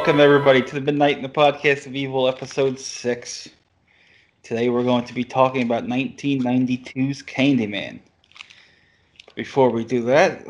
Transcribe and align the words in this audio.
Welcome 0.00 0.18
everybody 0.18 0.62
to 0.62 0.74
the 0.76 0.80
Midnight 0.80 1.18
in 1.18 1.22
the 1.22 1.28
Podcast 1.28 1.86
of 1.86 1.94
Evil, 1.94 2.26
episode 2.26 2.80
six. 2.80 3.50
Today 4.42 4.70
we're 4.70 4.82
going 4.82 5.04
to 5.04 5.12
be 5.12 5.24
talking 5.24 5.60
about 5.60 5.84
1992's 5.84 7.22
Candyman. 7.22 8.00
Before 9.34 9.68
we 9.68 9.84
do 9.84 10.00
that, 10.04 10.46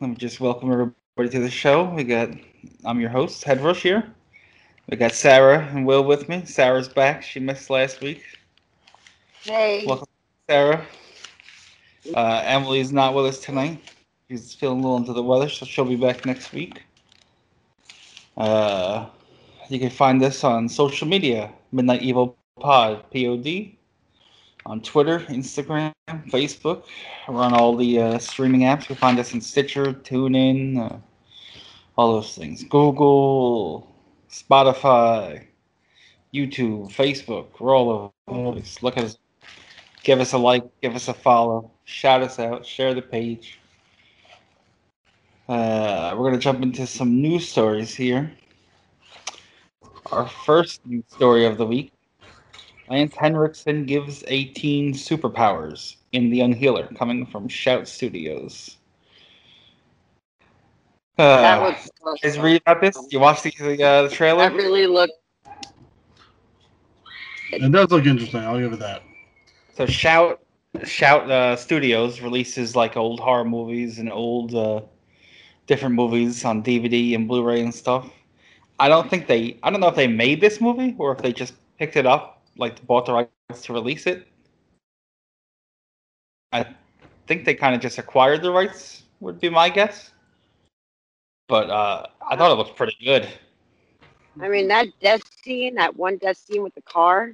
let 0.00 0.10
me 0.10 0.14
just 0.14 0.38
welcome 0.38 0.70
everybody 0.70 1.28
to 1.36 1.40
the 1.40 1.50
show. 1.50 1.82
We 1.90 2.04
got 2.04 2.30
I'm 2.84 3.00
your 3.00 3.10
host, 3.10 3.42
Head 3.42 3.60
Rush 3.60 3.82
here. 3.82 4.14
We 4.88 4.96
got 4.96 5.10
Sarah 5.10 5.68
and 5.74 5.84
Will 5.84 6.04
with 6.04 6.28
me. 6.28 6.44
Sarah's 6.44 6.88
back. 6.88 7.24
She 7.24 7.40
missed 7.40 7.70
last 7.70 8.02
week. 8.02 8.22
Hey. 9.42 9.84
Welcome, 9.84 10.06
Sarah. 10.48 10.86
Uh, 12.14 12.42
Emily's 12.44 12.92
not 12.92 13.14
with 13.14 13.26
us 13.26 13.40
tonight. 13.40 13.82
She's 14.30 14.54
feeling 14.54 14.78
a 14.78 14.82
little 14.82 14.96
under 14.96 15.12
the 15.12 15.24
weather, 15.24 15.48
so 15.48 15.66
she'll 15.66 15.86
be 15.86 15.96
back 15.96 16.24
next 16.24 16.52
week. 16.52 16.82
Uh, 18.36 19.06
you 19.68 19.78
can 19.78 19.90
find 19.90 20.22
us 20.22 20.44
on 20.44 20.68
social 20.68 21.06
media, 21.06 21.50
Midnight 21.70 22.02
Evil 22.02 22.36
Pod, 22.60 23.04
P-O-D, 23.10 23.78
on 24.66 24.80
Twitter, 24.82 25.20
Instagram, 25.20 25.92
Facebook. 26.28 26.84
We're 27.28 27.42
on 27.42 27.54
all 27.54 27.76
the 27.76 28.00
uh, 28.00 28.18
streaming 28.18 28.62
apps. 28.62 28.82
You 28.82 28.86
can 28.88 28.96
find 28.96 29.18
us 29.18 29.34
in 29.34 29.40
Stitcher, 29.40 29.92
TuneIn, 29.92 30.78
uh, 30.78 30.96
all 31.96 32.12
those 32.12 32.34
things. 32.34 32.64
Google, 32.64 33.94
Spotify, 34.30 35.44
YouTube, 36.32 36.92
Facebook. 36.92 37.46
We're 37.60 37.76
all 37.76 38.12
over 38.28 38.54
the 38.56 38.60
place. 38.60 38.82
Look 38.82 38.96
at 38.96 39.04
us. 39.04 39.18
Give 40.02 40.20
us 40.20 40.32
a 40.32 40.38
like, 40.38 40.64
give 40.80 40.96
us 40.96 41.06
a 41.06 41.14
follow, 41.14 41.70
shout 41.84 42.22
us 42.22 42.40
out, 42.40 42.66
share 42.66 42.92
the 42.92 43.02
page. 43.02 43.60
Uh, 45.48 46.14
we're 46.16 46.28
going 46.28 46.34
to 46.34 46.40
jump 46.40 46.62
into 46.62 46.86
some 46.86 47.20
news 47.20 47.48
stories 47.48 47.94
here. 47.94 48.32
Our 50.10 50.28
first 50.28 50.84
news 50.86 51.04
story 51.08 51.44
of 51.46 51.58
the 51.58 51.66
week 51.66 51.92
Lance 52.92 53.14
Henriksen 53.16 53.86
gives 53.86 54.22
18 54.26 54.92
superpowers 54.92 55.96
in 56.12 56.28
The 56.28 56.42
Unhealer, 56.42 56.88
coming 56.88 57.24
from 57.24 57.48
Shout 57.48 57.88
Studios. 57.88 58.76
Uh, 61.18 61.40
that 61.40 61.60
was 61.60 61.90
awesome. 62.04 62.18
Guys, 62.22 62.38
read 62.38 62.62
about 62.66 62.82
this? 62.82 62.98
You 63.10 63.20
watched 63.20 63.44
the, 63.44 63.54
the, 63.58 63.82
uh, 63.82 64.02
the 64.02 64.08
trailer? 64.10 64.48
That 64.50 64.54
really 64.54 64.86
looked. 64.86 65.14
It 67.50 67.72
does 67.72 67.90
look 67.90 68.04
interesting. 68.04 68.40
I'll 68.40 68.58
give 68.58 68.74
it 68.74 68.80
that. 68.80 69.02
So 69.74 69.86
Shout 69.86 70.42
Shout 70.84 71.30
uh, 71.30 71.56
Studios 71.56 72.20
releases 72.20 72.76
like 72.76 72.96
old 72.96 73.20
horror 73.20 73.44
movies 73.44 73.98
and 73.98 74.12
old 74.12 74.54
uh, 74.54 74.80
different 75.72 75.94
movies 75.94 76.44
on 76.44 76.62
DVD 76.62 77.14
and 77.14 77.26
Blu-ray 77.26 77.62
and 77.62 77.74
stuff. 77.74 78.04
I 78.78 78.88
don't 78.88 79.08
think 79.08 79.26
they. 79.26 79.58
I 79.62 79.70
don't 79.70 79.80
know 79.80 79.88
if 79.88 79.96
they 79.96 80.06
made 80.06 80.38
this 80.38 80.60
movie 80.60 80.94
or 80.98 81.12
if 81.12 81.22
they 81.22 81.32
just 81.32 81.54
picked 81.78 81.96
it 81.96 82.04
up, 82.04 82.42
like 82.58 82.86
bought 82.86 83.06
the 83.06 83.14
rights 83.14 83.62
to 83.62 83.72
release 83.72 84.06
it. 84.06 84.28
I 86.52 86.66
think 87.26 87.46
they 87.46 87.54
kind 87.54 87.74
of 87.74 87.80
just 87.80 87.96
acquired 87.96 88.42
the 88.42 88.50
rights. 88.50 89.04
Would 89.20 89.40
be 89.40 89.48
my 89.48 89.70
guess. 89.70 90.10
But 91.48 91.70
uh, 91.70 92.06
I 92.30 92.36
thought 92.36 92.50
it 92.52 92.56
looked 92.56 92.76
pretty 92.76 92.96
good. 93.02 93.26
I 94.42 94.48
mean, 94.48 94.68
that 94.68 94.88
death 95.00 95.22
scene, 95.42 95.74
that 95.76 95.96
one 95.96 96.18
death 96.18 96.36
scene 96.36 96.62
with 96.62 96.74
the 96.74 96.82
car 96.82 97.32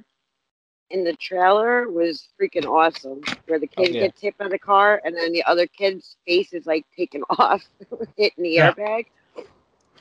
in 0.89 1.03
the 1.03 1.13
trailer 1.13 1.89
was 1.89 2.29
freaking 2.39 2.65
awesome. 2.65 3.21
Where 3.47 3.59
the 3.59 3.67
kid 3.67 3.89
Oh, 3.89 3.91
yeah. 3.91 4.01
gets 4.07 4.21
hit 4.21 4.37
by 4.37 4.47
the 4.47 4.59
car 4.59 5.01
and 5.03 5.15
then 5.15 5.31
the 5.31 5.43
other 5.43 5.67
kid's 5.67 6.15
face 6.25 6.53
is 6.53 6.65
like 6.65 6.85
taken 6.95 7.23
off, 7.37 7.63
hitting 8.17 8.43
the 8.43 8.49
Yeah. 8.49 8.73
airbag. 8.73 9.05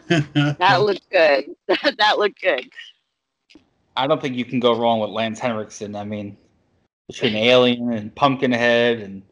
That 0.58 0.82
looked 0.82 1.08
good. 1.10 1.54
that 1.98 2.18
looked 2.18 2.40
good. 2.40 2.70
I 3.96 4.06
don't 4.06 4.20
think 4.22 4.36
you 4.36 4.44
can 4.44 4.60
go 4.60 4.78
wrong 4.78 5.00
with 5.00 5.10
Lance 5.10 5.38
Henriksen. 5.38 5.94
I 5.96 6.04
mean, 6.04 6.36
between 7.08 7.34
Alien 7.36 7.92
and 7.92 8.14
Pumpkinhead 8.14 9.00
and 9.00 9.22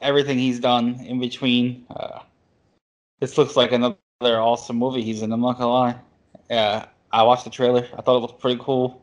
everything 0.00 0.38
he's 0.38 0.60
done 0.60 1.00
in 1.04 1.18
between, 1.20 1.86
uh, 1.90 2.20
this 3.20 3.36
looks 3.36 3.56
like 3.56 3.72
another 3.72 3.96
awesome 4.22 4.76
movie 4.76 5.02
he's 5.02 5.22
in. 5.22 5.32
I'm 5.32 5.40
not 5.40 5.58
gonna 5.58 5.70
lie. 5.70 5.96
Yeah, 6.48 6.86
I 7.12 7.22
watched 7.24 7.44
the 7.44 7.50
trailer. 7.50 7.86
I 7.96 8.02
thought 8.02 8.16
it 8.16 8.20
looked 8.20 8.40
pretty 8.40 8.60
cool. 8.62 9.02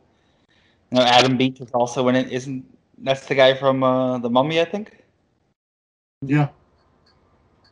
You 0.93 0.99
know, 0.99 1.05
Adam 1.05 1.37
Beach 1.37 1.59
is 1.59 1.71
also 1.71 2.07
in 2.09 2.15
it. 2.15 2.31
Isn't 2.31 2.63
that's 2.99 3.25
the 3.25 3.33
guy 3.33 3.55
from 3.55 3.81
uh, 3.83 4.19
the 4.19 4.29
Mummy? 4.29 4.61
I 4.61 4.65
think. 4.65 5.03
yeah. 6.21 6.49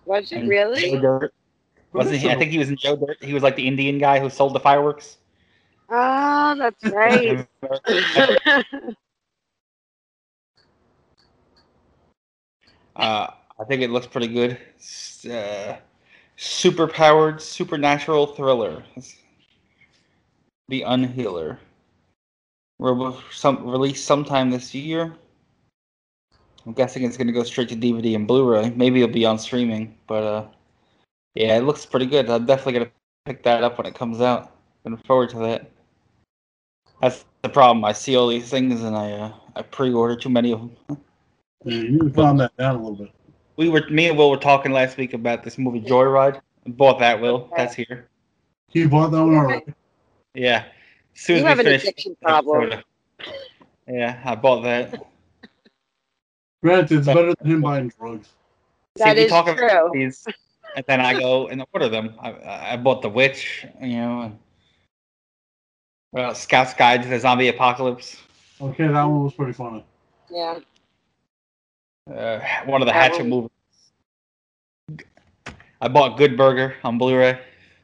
Was 0.05 0.31
it 0.31 0.43
really? 0.47 0.89
Joe 0.89 0.99
Dirt. 0.99 1.33
Wasn't 1.93 2.17
he? 2.17 2.31
I 2.31 2.35
think 2.35 2.49
he 2.49 2.57
was 2.57 2.69
in 2.69 2.77
Joe 2.77 2.95
Dirt. 2.95 3.23
He 3.23 3.35
was 3.35 3.43
like 3.43 3.55
the 3.55 3.67
Indian 3.67 3.99
guy 3.99 4.19
who 4.19 4.27
sold 4.27 4.55
the 4.55 4.59
fireworks. 4.59 5.17
Oh, 5.87 6.55
that's 6.57 6.83
right. 6.91 7.47
Uh, 12.95 13.27
I 13.59 13.63
think 13.67 13.83
it 13.83 13.91
looks 13.91 14.07
pretty 14.07 14.29
good. 14.29 14.57
S- 14.79 15.25
Uh, 15.29 15.77
super 16.37 16.87
powered, 16.87 17.39
supernatural 17.39 18.25
thriller. 18.25 18.83
The 20.69 20.81
Unhealer. 20.81 21.59
Re- 22.81 23.13
some 23.31 23.69
released 23.69 24.05
sometime 24.05 24.49
this 24.49 24.73
year. 24.73 25.13
I'm 26.65 26.73
guessing 26.73 27.03
it's 27.03 27.15
gonna 27.15 27.31
go 27.31 27.43
straight 27.43 27.69
to 27.69 27.75
DVD 27.75 28.15
and 28.15 28.27
Blu-ray. 28.27 28.71
Maybe 28.71 29.01
it'll 29.01 29.13
be 29.13 29.23
on 29.23 29.37
streaming, 29.37 29.95
but 30.07 30.23
uh, 30.23 30.47
yeah, 31.35 31.57
it 31.57 31.61
looks 31.61 31.85
pretty 31.85 32.07
good. 32.07 32.27
I'm 32.27 32.47
definitely 32.47 32.73
gonna 32.73 32.91
pick 33.25 33.43
that 33.43 33.63
up 33.63 33.77
when 33.77 33.85
it 33.85 33.93
comes 33.93 34.19
out. 34.19 34.55
Looking 34.83 35.05
forward 35.05 35.29
to 35.29 35.37
that. 35.39 35.69
That's 37.01 37.23
the 37.43 37.49
problem. 37.49 37.85
I 37.85 37.91
see 37.91 38.15
all 38.15 38.27
these 38.27 38.49
things 38.49 38.81
and 38.81 38.95
I 38.95 39.11
uh, 39.11 39.33
I 39.55 39.61
pre-order 39.61 40.15
too 40.15 40.29
many 40.29 40.51
of 40.51 40.59
them. 40.59 40.97
yeah. 41.63 41.75
You 41.75 41.91
need 41.91 41.99
to 41.99 42.09
calm 42.09 42.37
that 42.37 42.57
down 42.57 42.75
a 42.75 42.79
little 42.79 42.95
bit. 42.95 43.11
We 43.57 43.69
were 43.69 43.87
me 43.91 44.09
and 44.09 44.17
Will 44.17 44.31
were 44.31 44.37
talking 44.37 44.71
last 44.71 44.97
week 44.97 45.13
about 45.13 45.43
this 45.43 45.59
movie 45.59 45.81
Joyride. 45.81 46.41
Bought 46.65 46.97
that, 46.99 47.21
Will. 47.21 47.47
That's 47.55 47.75
here. 47.75 48.07
You 48.71 48.89
bought 48.89 49.11
that 49.11 49.23
one 49.23 49.35
already. 49.35 49.65
Yeah. 50.33 50.65
As 51.15 51.21
soon 51.21 51.35
as 51.35 51.39
You 51.39 51.43
we 51.45 51.49
have 51.49 51.59
an 51.59 51.65
finish 51.65 51.83
addiction 51.83 52.15
problem. 52.21 52.81
Yeah, 53.87 54.21
I 54.23 54.35
bought 54.35 54.61
that. 54.61 55.01
Granted, 56.63 56.97
it's 56.99 57.05
better 57.07 57.33
than 57.41 57.51
him 57.51 57.61
buying 57.61 57.91
drugs. 57.99 58.29
That 58.95 59.15
we 59.15 59.23
is 59.23 59.29
talk 59.31 59.47
about 59.47 59.57
true. 59.57 59.89
these, 59.93 60.25
and 60.75 60.85
then 60.87 61.01
I 61.01 61.19
go 61.19 61.47
and 61.47 61.63
order 61.73 61.89
them. 61.89 62.13
I, 62.19 62.73
I 62.73 62.77
bought 62.77 63.01
The 63.01 63.09
Witch, 63.09 63.65
you 63.81 63.87
know, 63.97 64.21
and 64.21 64.37
well, 66.11 66.35
Scout's 66.35 66.73
Guide 66.73 67.01
to 67.03 67.09
the 67.09 67.19
Zombie 67.19 67.47
Apocalypse. 67.47 68.17
Okay, 68.59 68.87
that 68.87 69.03
one 69.03 69.23
was 69.23 69.33
pretty 69.33 69.53
funny. 69.53 69.83
Yeah. 70.29 70.59
Uh, 72.13 72.39
one 72.65 72.81
of 72.81 72.85
the 72.85 72.91
That 72.93 73.11
Hatchet 73.11 73.19
one- 73.27 73.29
movies. 73.29 73.49
I 75.81 75.87
bought 75.87 76.17
Good 76.17 76.37
Burger 76.37 76.75
on 76.83 76.97
Blu-ray. 76.99 77.39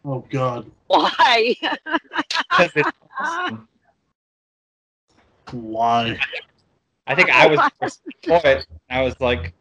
Oh 0.05 0.25
God, 0.29 0.69
Why? 0.87 1.55
'Cause 2.51 2.71
it's 2.75 2.89
awesome. 3.19 3.67
why? 5.51 6.17
I 7.07 7.15
think 7.15 7.29
I 7.29 7.47
was 7.47 7.59
for 8.23 8.41
it. 8.45 8.65
I 8.89 9.01
was 9.01 9.19
like, 9.19 9.53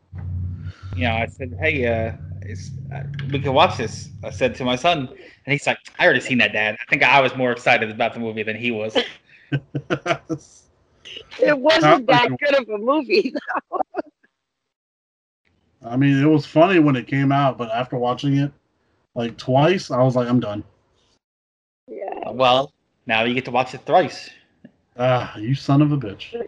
you 0.96 1.04
know, 1.04 1.14
I 1.14 1.26
said, 1.26 1.56
"Hey, 1.60 1.86
uh, 1.86 2.12
it's, 2.42 2.70
uh, 2.92 3.02
we 3.32 3.38
can 3.38 3.52
watch 3.52 3.76
this." 3.76 4.10
I 4.24 4.30
said 4.30 4.54
to 4.56 4.64
my 4.64 4.76
son, 4.76 5.08
and 5.08 5.52
he's 5.52 5.66
like, 5.66 5.78
"I 5.98 6.04
already 6.04 6.20
seen 6.20 6.38
that, 6.38 6.52
Dad." 6.52 6.76
I 6.80 6.84
think 6.90 7.02
I 7.02 7.20
was 7.20 7.34
more 7.36 7.52
excited 7.52 7.90
about 7.90 8.14
the 8.14 8.20
movie 8.20 8.42
than 8.42 8.56
he 8.56 8.70
was. 8.70 8.96
it 11.40 11.58
wasn't 11.58 12.06
that 12.06 12.28
good 12.38 12.54
of 12.60 12.68
a 12.68 12.78
movie. 12.78 13.32
I 15.84 15.96
mean, 15.96 16.20
it 16.20 16.26
was 16.26 16.46
funny 16.46 16.78
when 16.80 16.96
it 16.96 17.06
came 17.06 17.30
out, 17.30 17.58
but 17.58 17.70
after 17.70 17.96
watching 17.96 18.36
it 18.38 18.50
like 19.16 19.36
twice, 19.38 19.90
I 19.90 20.02
was 20.02 20.14
like, 20.14 20.28
I'm 20.28 20.40
done. 20.40 20.62
yeah. 21.88 22.30
well, 22.30 22.72
now 23.06 23.24
you 23.24 23.34
get 23.34 23.44
to 23.46 23.50
watch 23.50 23.74
it 23.74 23.80
thrice. 23.86 24.30
Ah, 24.98 25.36
you 25.36 25.54
son 25.54 25.82
of 25.82 25.90
a 25.92 25.96
bitch. 25.98 26.34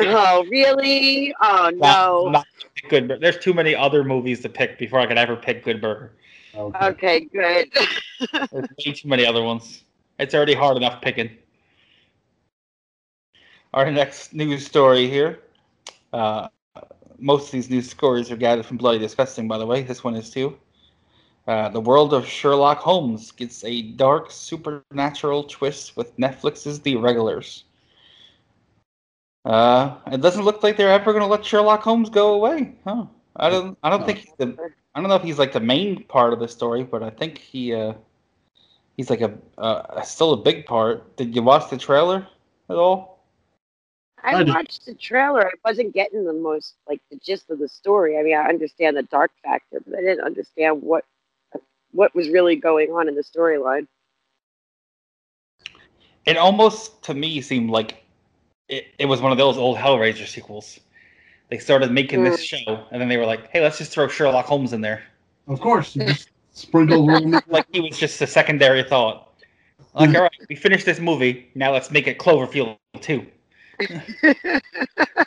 Oh, 0.00 0.44
really? 0.50 1.32
Oh, 1.40 1.70
no. 1.74 2.30
not 2.30 2.46
Good. 2.88 3.06
Bur- 3.06 3.18
There's 3.18 3.36
too 3.38 3.52
many 3.52 3.74
other 3.76 4.02
movies 4.02 4.40
to 4.40 4.48
pick 4.48 4.78
before 4.78 4.98
I 4.98 5.06
could 5.06 5.18
ever 5.18 5.36
pick 5.36 5.62
Good 5.62 5.80
Burger. 5.80 6.12
Okay. 6.56 6.86
Okay, 6.86 7.20
good. 7.26 7.68
There's 8.50 8.68
way 8.86 8.92
too 8.94 9.06
many 9.08 9.24
other 9.26 9.42
ones. 9.44 9.84
It's 10.18 10.34
already 10.34 10.54
hard 10.54 10.76
enough 10.78 11.00
picking. 11.02 11.30
Our 13.74 13.90
next 13.90 14.32
news 14.34 14.66
story 14.66 15.08
here. 15.08 15.40
Uh, 16.12 16.48
most 17.18 17.44
of 17.46 17.52
these 17.52 17.70
news 17.70 17.88
stories 17.90 18.30
are 18.32 18.36
gathered 18.36 18.66
from 18.66 18.78
Bloody 18.78 18.98
Disgusting, 18.98 19.46
by 19.46 19.58
the 19.58 19.66
way. 19.66 19.82
This 19.82 20.02
one 20.02 20.16
is 20.16 20.30
too. 20.30 20.56
Uh, 21.50 21.68
the 21.68 21.80
world 21.80 22.14
of 22.14 22.24
Sherlock 22.24 22.78
Holmes 22.78 23.32
gets 23.32 23.64
a 23.64 23.82
dark 23.82 24.30
supernatural 24.30 25.42
twist 25.42 25.96
with 25.96 26.16
Netflix's 26.16 26.78
The 26.78 26.94
Regulars. 26.94 27.64
Uh, 29.44 29.96
it 30.12 30.20
doesn't 30.20 30.44
look 30.44 30.62
like 30.62 30.76
they're 30.76 30.92
ever 30.92 31.12
going 31.12 31.24
to 31.24 31.26
let 31.26 31.44
Sherlock 31.44 31.82
Holmes 31.82 32.08
go 32.08 32.34
away, 32.34 32.76
huh? 32.84 33.06
I 33.34 33.50
don't. 33.50 33.76
I 33.82 33.90
don't 33.90 34.06
think 34.06 34.18
he's 34.18 34.32
the. 34.38 34.56
I 34.94 35.00
don't 35.00 35.08
know 35.08 35.16
if 35.16 35.24
he's 35.24 35.40
like 35.40 35.50
the 35.50 35.58
main 35.58 36.04
part 36.04 36.32
of 36.32 36.38
the 36.38 36.46
story, 36.46 36.84
but 36.84 37.02
I 37.02 37.10
think 37.10 37.38
he. 37.38 37.74
Uh, 37.74 37.94
he's 38.96 39.10
like 39.10 39.20
a 39.20 39.36
uh, 39.58 40.02
still 40.02 40.32
a 40.34 40.36
big 40.36 40.66
part. 40.66 41.16
Did 41.16 41.34
you 41.34 41.42
watch 41.42 41.68
the 41.68 41.76
trailer 41.76 42.28
at 42.68 42.76
all? 42.76 43.24
I, 44.22 44.34
I 44.34 44.42
watched 44.44 44.86
the 44.86 44.94
trailer. 44.94 45.48
I 45.48 45.52
wasn't 45.64 45.94
getting 45.94 46.24
the 46.24 46.32
most 46.32 46.74
like 46.88 47.00
the 47.10 47.16
gist 47.16 47.50
of 47.50 47.58
the 47.58 47.68
story. 47.68 48.20
I 48.20 48.22
mean, 48.22 48.36
I 48.36 48.44
understand 48.44 48.96
the 48.96 49.02
dark 49.02 49.32
factor, 49.42 49.82
but 49.84 49.98
I 49.98 50.02
didn't 50.02 50.24
understand 50.24 50.80
what 50.80 51.04
what 51.92 52.14
was 52.14 52.28
really 52.28 52.56
going 52.56 52.90
on 52.90 53.08
in 53.08 53.14
the 53.14 53.22
storyline. 53.22 53.86
It 56.26 56.36
almost 56.36 57.02
to 57.04 57.14
me 57.14 57.40
seemed 57.40 57.70
like 57.70 58.04
it, 58.68 58.86
it 58.98 59.06
was 59.06 59.20
one 59.20 59.32
of 59.32 59.38
those 59.38 59.56
old 59.56 59.76
Hellraiser 59.76 60.26
sequels. 60.26 60.78
They 61.48 61.58
started 61.58 61.90
making 61.90 62.22
this 62.22 62.40
mm. 62.40 62.64
show, 62.64 62.84
and 62.92 63.00
then 63.00 63.08
they 63.08 63.16
were 63.16 63.26
like, 63.26 63.48
"Hey, 63.48 63.60
let's 63.60 63.78
just 63.78 63.90
throw 63.92 64.06
Sherlock 64.06 64.46
Holmes 64.46 64.72
in 64.72 64.80
there." 64.80 65.02
Of 65.48 65.60
course, 65.60 65.94
just 65.94 66.30
sprinkle 66.52 67.10
a. 67.10 67.42
Like 67.48 67.66
he 67.72 67.80
was 67.80 67.98
just 67.98 68.20
a 68.22 68.26
secondary 68.26 68.84
thought. 68.84 69.26
Like, 69.94 70.14
all 70.14 70.22
right, 70.22 70.30
we 70.48 70.54
finished 70.54 70.86
this 70.86 71.00
movie. 71.00 71.50
Now 71.56 71.72
let's 71.72 71.90
make 71.90 72.06
it 72.06 72.18
Cloverfield 72.18 72.78
too. 73.00 73.26
That 73.80 74.62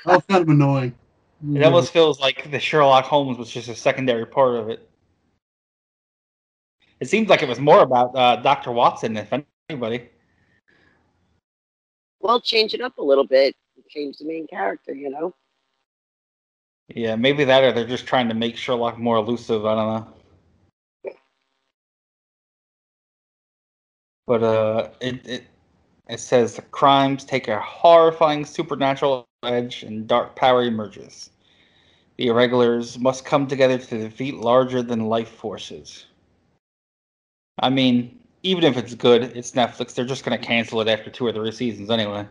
was 0.05 0.23
kind 0.29 0.43
of 0.43 0.49
annoying. 0.49 0.95
It 1.53 1.63
almost 1.63 1.91
feels 1.91 2.21
like 2.21 2.49
the 2.51 2.59
Sherlock 2.59 3.03
Holmes 3.03 3.37
was 3.37 3.49
just 3.49 3.67
a 3.67 3.75
secondary 3.75 4.25
part 4.25 4.55
of 4.55 4.69
it. 4.69 4.87
It 7.03 7.09
seems 7.09 7.27
like 7.27 7.43
it 7.43 7.49
was 7.49 7.59
more 7.59 7.81
about 7.81 8.15
uh, 8.15 8.37
Doctor 8.37 8.71
Watson, 8.71 9.17
if 9.17 9.27
anybody. 9.69 10.07
well, 12.21 12.39
change 12.39 12.73
it 12.73 12.79
up 12.79 12.97
a 12.97 13.01
little 13.03 13.27
bit. 13.27 13.57
Change 13.89 14.19
the 14.19 14.25
main 14.25 14.47
character, 14.47 14.93
you 14.93 15.09
know. 15.09 15.35
Yeah, 16.95 17.17
maybe 17.17 17.43
that, 17.43 17.61
or 17.61 17.73
they're 17.73 17.85
just 17.85 18.07
trying 18.07 18.29
to 18.29 18.33
make 18.33 18.55
Sherlock 18.55 18.97
more 18.97 19.17
elusive. 19.17 19.65
I 19.65 19.75
don't 19.75 19.93
know. 21.05 21.13
But 24.25 24.43
uh, 24.43 24.89
it 25.01 25.27
it 25.27 25.43
it 26.07 26.21
says 26.21 26.55
the 26.55 26.61
crimes 26.61 27.25
take 27.25 27.49
a 27.49 27.59
horrifying 27.59 28.45
supernatural 28.45 29.27
edge, 29.43 29.83
and 29.83 30.07
dark 30.07 30.37
power 30.37 30.63
emerges. 30.63 31.31
The 32.15 32.27
irregulars 32.27 32.97
must 32.97 33.25
come 33.25 33.45
together 33.45 33.77
to 33.77 33.97
defeat 33.97 34.35
larger 34.35 34.81
than 34.81 35.07
life 35.07 35.27
forces. 35.31 36.05
I 37.59 37.69
mean, 37.69 38.19
even 38.43 38.63
if 38.63 38.77
it's 38.77 38.93
good, 38.95 39.23
it's 39.23 39.51
Netflix. 39.51 39.93
They're 39.93 40.05
just 40.05 40.23
gonna 40.23 40.37
cancel 40.37 40.81
it 40.81 40.87
after 40.87 41.09
two 41.09 41.25
or 41.25 41.31
three 41.31 41.51
seasons 41.51 41.89
anyway. 41.89 42.27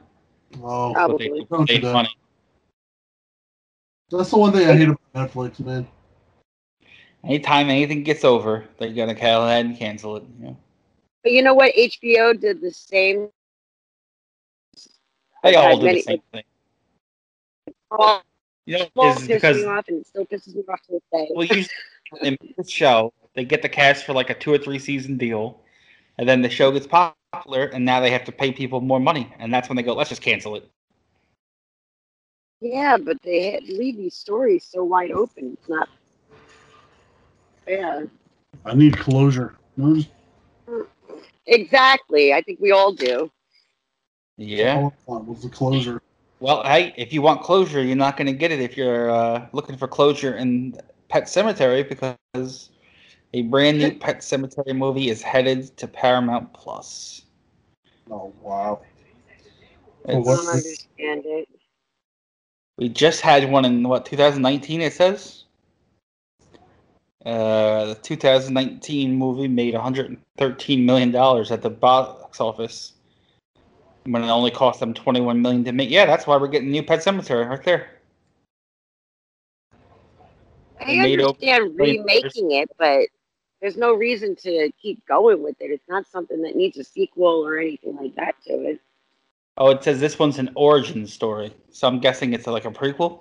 Oh, 0.63 0.93
But 0.93 1.19
they 1.19 1.29
Probably. 1.29 1.47
Don't 1.51 1.67
do 1.67 1.75
save 1.75 1.83
that. 1.83 1.93
money. 1.93 2.17
that's 4.11 4.31
the 4.31 4.37
one 4.37 4.53
thing 4.53 4.69
I 4.69 4.77
hate 4.77 4.89
about 4.89 5.01
Netflix, 5.15 5.61
man. 5.61 5.87
Anytime 7.25 7.71
anything 7.71 8.03
gets 8.03 8.25
over, 8.25 8.67
they're 8.79 8.93
gonna 8.93 9.15
go 9.15 9.45
ahead 9.47 9.65
and 9.65 9.77
cancel 9.77 10.17
it. 10.17 10.25
You 10.39 10.47
know? 10.47 10.57
But 11.23 11.33
you 11.33 11.43
know 11.43 11.55
what? 11.55 11.73
HBO 11.75 12.39
did 12.39 12.61
the 12.61 12.73
same. 12.73 13.29
They 15.43 15.55
all 15.55 15.79
do 15.79 15.87
many- 15.87 15.99
the 15.99 16.03
same 16.03 16.23
thing. 16.33 16.45
All 17.91 18.23
You 18.67 18.79
know, 18.79 18.89
all 18.97 19.17
is 19.17 19.27
because 19.29 19.65
off, 19.65 19.89
and 19.89 20.01
it 20.01 20.07
still 20.07 20.25
pisses 20.27 20.55
me 20.55 20.63
off 20.69 20.81
to 20.83 20.93
this 20.93 21.03
day. 21.13 21.29
well, 21.35 21.45
usually 21.45 21.69
they 22.21 22.31
make 22.31 22.57
the 22.57 22.65
show, 22.65 23.13
they 23.34 23.44
get 23.44 23.62
the 23.62 23.69
cast 23.69 24.05
for 24.05 24.12
like 24.12 24.31
a 24.31 24.34
two 24.34 24.52
or 24.52 24.58
three 24.58 24.79
season 24.79 25.17
deal, 25.17 25.61
and 26.19 26.29
then 26.29 26.43
the 26.43 26.50
show 26.50 26.70
gets 26.70 26.87
popular, 26.87 27.67
and 27.67 27.84
now 27.84 28.00
they 28.00 28.11
have 28.11 28.25
to 28.25 28.32
pay 28.32 28.52
people 28.52 28.81
more 28.81 29.00
money, 29.00 29.32
and 29.38 29.52
that's 29.52 29.69
when 29.69 29.76
they 29.76 29.82
go, 29.82 29.94
let's 29.94 30.11
just 30.11 30.23
cancel 30.23 30.56
it. 30.56 30.69
Yeah, 32.61 32.96
but 32.96 33.20
they 33.23 33.50
had, 33.50 33.64
leave 33.64 33.96
these 33.96 34.14
stories 34.14 34.64
so 34.64 34.84
wide 34.84 35.11
open. 35.11 35.56
It's 35.58 35.69
not 35.69 35.88
fair. 37.64 38.08
I 38.64 38.75
need 38.75 38.96
closure. 38.96 39.56
You 39.76 40.05
Exactly. 41.46 42.32
I 42.32 42.40
think 42.43 42.61
we 42.61 42.70
all 42.70 42.93
do. 42.93 43.31
Yeah. 44.37 44.76
all 44.76 44.94
I 45.08 45.23
was 45.23 45.43
the 45.43 45.49
closure. 45.49 46.00
Well, 46.40 46.62
hey, 46.64 46.94
if 46.96 47.12
you 47.12 47.23
want 47.23 47.43
closure, 47.43 47.82
you're 47.82 47.96
not 47.96 48.17
going 48.17 48.26
to 48.26 48.32
get 48.32 48.50
it 48.50 48.61
if 48.61 48.76
you're 48.76 49.11
uh, 49.11 49.46
looking 49.52 49.76
for 49.76 49.88
closure 49.88 50.37
in 50.37 50.76
Pet 51.08 51.25
Sematary 51.25 51.88
because 51.88 52.70
a 53.34 53.43
brand 53.43 53.79
new 53.79 53.93
Pet 53.93 54.19
Sematary 54.20 54.76
movie 54.76 55.08
is 55.08 55.23
headed 55.23 55.76
to 55.79 55.88
Paramount 55.88 56.52
Plus. 56.52 57.23
Oh 58.11 58.32
wow. 58.43 58.82
I 60.06 60.12
It's- 60.12 60.26
what- 60.26 60.37
don't 60.37 60.49
understand 60.49 61.23
it. 61.26 61.49
We 62.79 62.88
just 62.88 63.20
had 63.20 63.50
one 63.50 63.64
in 63.64 63.87
what 63.88 64.06
2019 64.06 64.81
it 64.81 64.93
says. 64.93 65.44
Uh, 67.25 67.84
the 67.87 67.94
2019 68.02 69.14
movie 69.14 69.46
made 69.46 69.75
113 69.75 70.85
million 70.85 71.12
dollars 71.12 71.52
at 71.52 71.62
the 71.62 71.70
box 71.70 72.40
office, 72.40 72.94
when 74.05 74.25
it 74.25 74.28
only 74.28 74.50
cost 74.50 74.81
them 74.81 74.93
21 74.93 75.40
million 75.40 75.62
to 75.64 75.73
make. 75.73 75.90
Yeah, 75.90 76.06
that's 76.06 76.26
why 76.26 76.37
we're 76.37 76.49
getting 76.49 76.73
new 76.73 76.82
Pet 76.82 77.00
Sematary 77.05 77.49
right 77.49 77.62
there. 77.62 78.00
I 80.81 80.87
They 80.87 81.12
understand 81.12 81.78
remaking 81.78 82.52
it, 82.52 82.69
but 82.76 83.06
there's 83.62 83.76
no 83.76 83.94
reason 83.94 84.35
to 84.35 84.70
keep 84.82 85.06
going 85.06 85.41
with 85.41 85.55
it. 85.61 85.70
It's 85.70 85.88
not 85.88 86.06
something 86.09 86.43
that 86.43 86.56
needs 86.56 86.76
a 86.79 86.85
sequel 86.85 87.47
or 87.47 87.59
anything 87.59 87.97
like 87.97 88.14
that 88.17 88.35
to 88.49 88.55
it. 88.55 88.81
Oh, 89.56 89.70
it 89.70 89.85
says 89.85 90.00
this 90.00 90.19
one's 90.19 90.38
an 90.38 90.50
origin 90.56 91.06
story, 91.06 91.55
so 91.70 91.87
I'm 91.87 92.00
guessing 92.00 92.32
it's 92.32 92.47
like 92.47 92.64
a 92.64 92.70
prequel. 92.70 93.20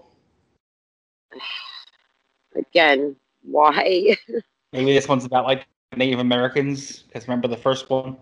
Again, 2.55 3.15
why? 3.43 4.17
Maybe 4.73 4.93
this 4.93 5.07
one's 5.07 5.25
about 5.25 5.45
like 5.45 5.67
Native 5.95 6.19
Americans, 6.19 7.03
because 7.03 7.27
remember 7.27 7.47
the 7.47 7.57
first 7.57 7.89
one? 7.89 8.17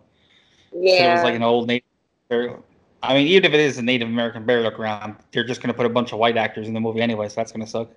So 0.72 0.78
it 0.80 1.14
was 1.14 1.24
like 1.24 1.36
an 1.36 1.44
old 1.44 1.68
Native. 1.68 1.88
burial- 2.28 2.66
I 3.02 3.14
mean, 3.14 3.28
even 3.28 3.46
if 3.46 3.54
it 3.54 3.62
is 3.62 3.78
a 3.78 3.82
Native 3.82 4.10
American 4.10 4.46
burial 4.46 4.72
ground, 4.72 5.16
they're 5.32 5.46
just 5.46 5.62
going 5.62 5.70
to 5.70 5.74
put 5.74 5.86
a 5.86 5.90
bunch 5.90 6.12
of 6.12 6.20
white 6.20 6.36
actors 6.36 6.68
in 6.68 6.74
the 6.74 6.82
movie 6.82 7.00
anyway, 7.00 7.30
so 7.30 7.36
that's 7.36 7.54
going 7.54 7.66
to 7.66 7.72
suck. 7.72 7.90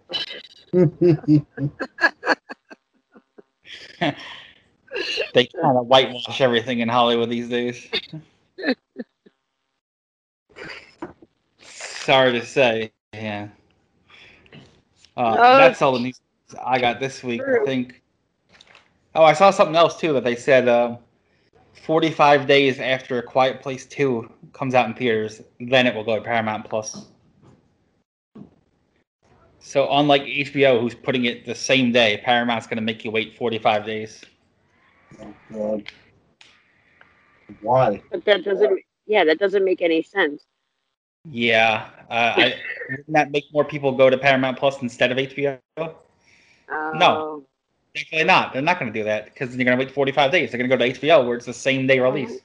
They 5.34 5.46
kind 5.46 5.78
of 5.78 5.86
whitewash 5.86 6.40
everything 6.42 6.80
in 6.80 6.88
Hollywood 6.88 7.30
these 7.30 7.48
days. 7.48 7.88
Sorry 11.60 12.32
to 12.32 12.44
say, 12.44 12.92
yeah. 13.14 13.48
Uh, 15.16 15.36
No, 15.36 15.56
that's 15.56 15.80
all 15.80 15.92
the 15.92 16.00
news 16.00 16.20
I 16.62 16.78
got 16.78 17.00
this 17.00 17.22
week, 17.22 17.40
I 17.40 17.64
think. 17.64 18.02
Oh, 19.14 19.24
I 19.24 19.32
saw 19.32 19.50
something 19.50 19.76
else 19.76 19.98
too 19.98 20.12
that 20.14 20.24
they 20.24 20.36
said 20.36 20.68
uh, 20.68 20.96
45 21.84 22.46
days 22.46 22.78
after 22.78 23.18
A 23.18 23.22
Quiet 23.22 23.62
Place 23.62 23.86
2 23.86 24.30
comes 24.52 24.74
out 24.74 24.86
in 24.86 24.94
theaters, 24.94 25.42
then 25.60 25.86
it 25.86 25.94
will 25.94 26.04
go 26.04 26.16
to 26.16 26.22
Paramount 26.22 26.68
Plus. 26.68 27.06
So, 29.64 29.88
unlike 29.92 30.22
HBO, 30.22 30.80
who's 30.80 30.94
putting 30.94 31.24
it 31.26 31.46
the 31.46 31.54
same 31.54 31.92
day, 31.92 32.20
Paramount's 32.24 32.66
going 32.66 32.76
to 32.76 32.82
make 32.82 33.04
you 33.04 33.12
wait 33.12 33.38
45 33.38 33.86
days. 33.86 34.20
oh 35.20 35.32
god. 35.52 35.84
Why? 37.60 38.02
but 38.10 38.24
that 38.24 38.44
doesn't. 38.44 38.80
Yeah, 39.06 39.24
that 39.24 39.38
doesn't 39.38 39.64
make 39.64 39.80
any 39.80 40.02
sense. 40.02 40.44
Yeah, 41.30 41.88
uh, 42.10 42.34
I, 42.36 42.54
wouldn't 42.90 43.12
that 43.12 43.30
make 43.30 43.44
more 43.52 43.64
people 43.64 43.92
go 43.92 44.10
to 44.10 44.18
Paramount 44.18 44.58
Plus 44.58 44.82
instead 44.82 45.12
of 45.12 45.18
HBO? 45.18 45.58
Oh. 45.78 47.44
Definitely 47.94 48.24
not. 48.24 48.52
They're 48.52 48.62
not 48.62 48.80
going 48.80 48.92
to 48.92 48.98
do 48.98 49.04
that 49.04 49.26
because 49.26 49.54
you're 49.54 49.64
going 49.64 49.78
to 49.78 49.84
wait 49.84 49.94
45 49.94 50.32
days. 50.32 50.50
They're 50.50 50.58
going 50.58 50.70
to 50.70 50.76
go 50.76 50.84
to 50.84 50.98
HBO 50.98 51.26
where 51.26 51.36
it's 51.36 51.46
the 51.46 51.52
same 51.52 51.86
day 51.86 52.00
release. 52.00 52.40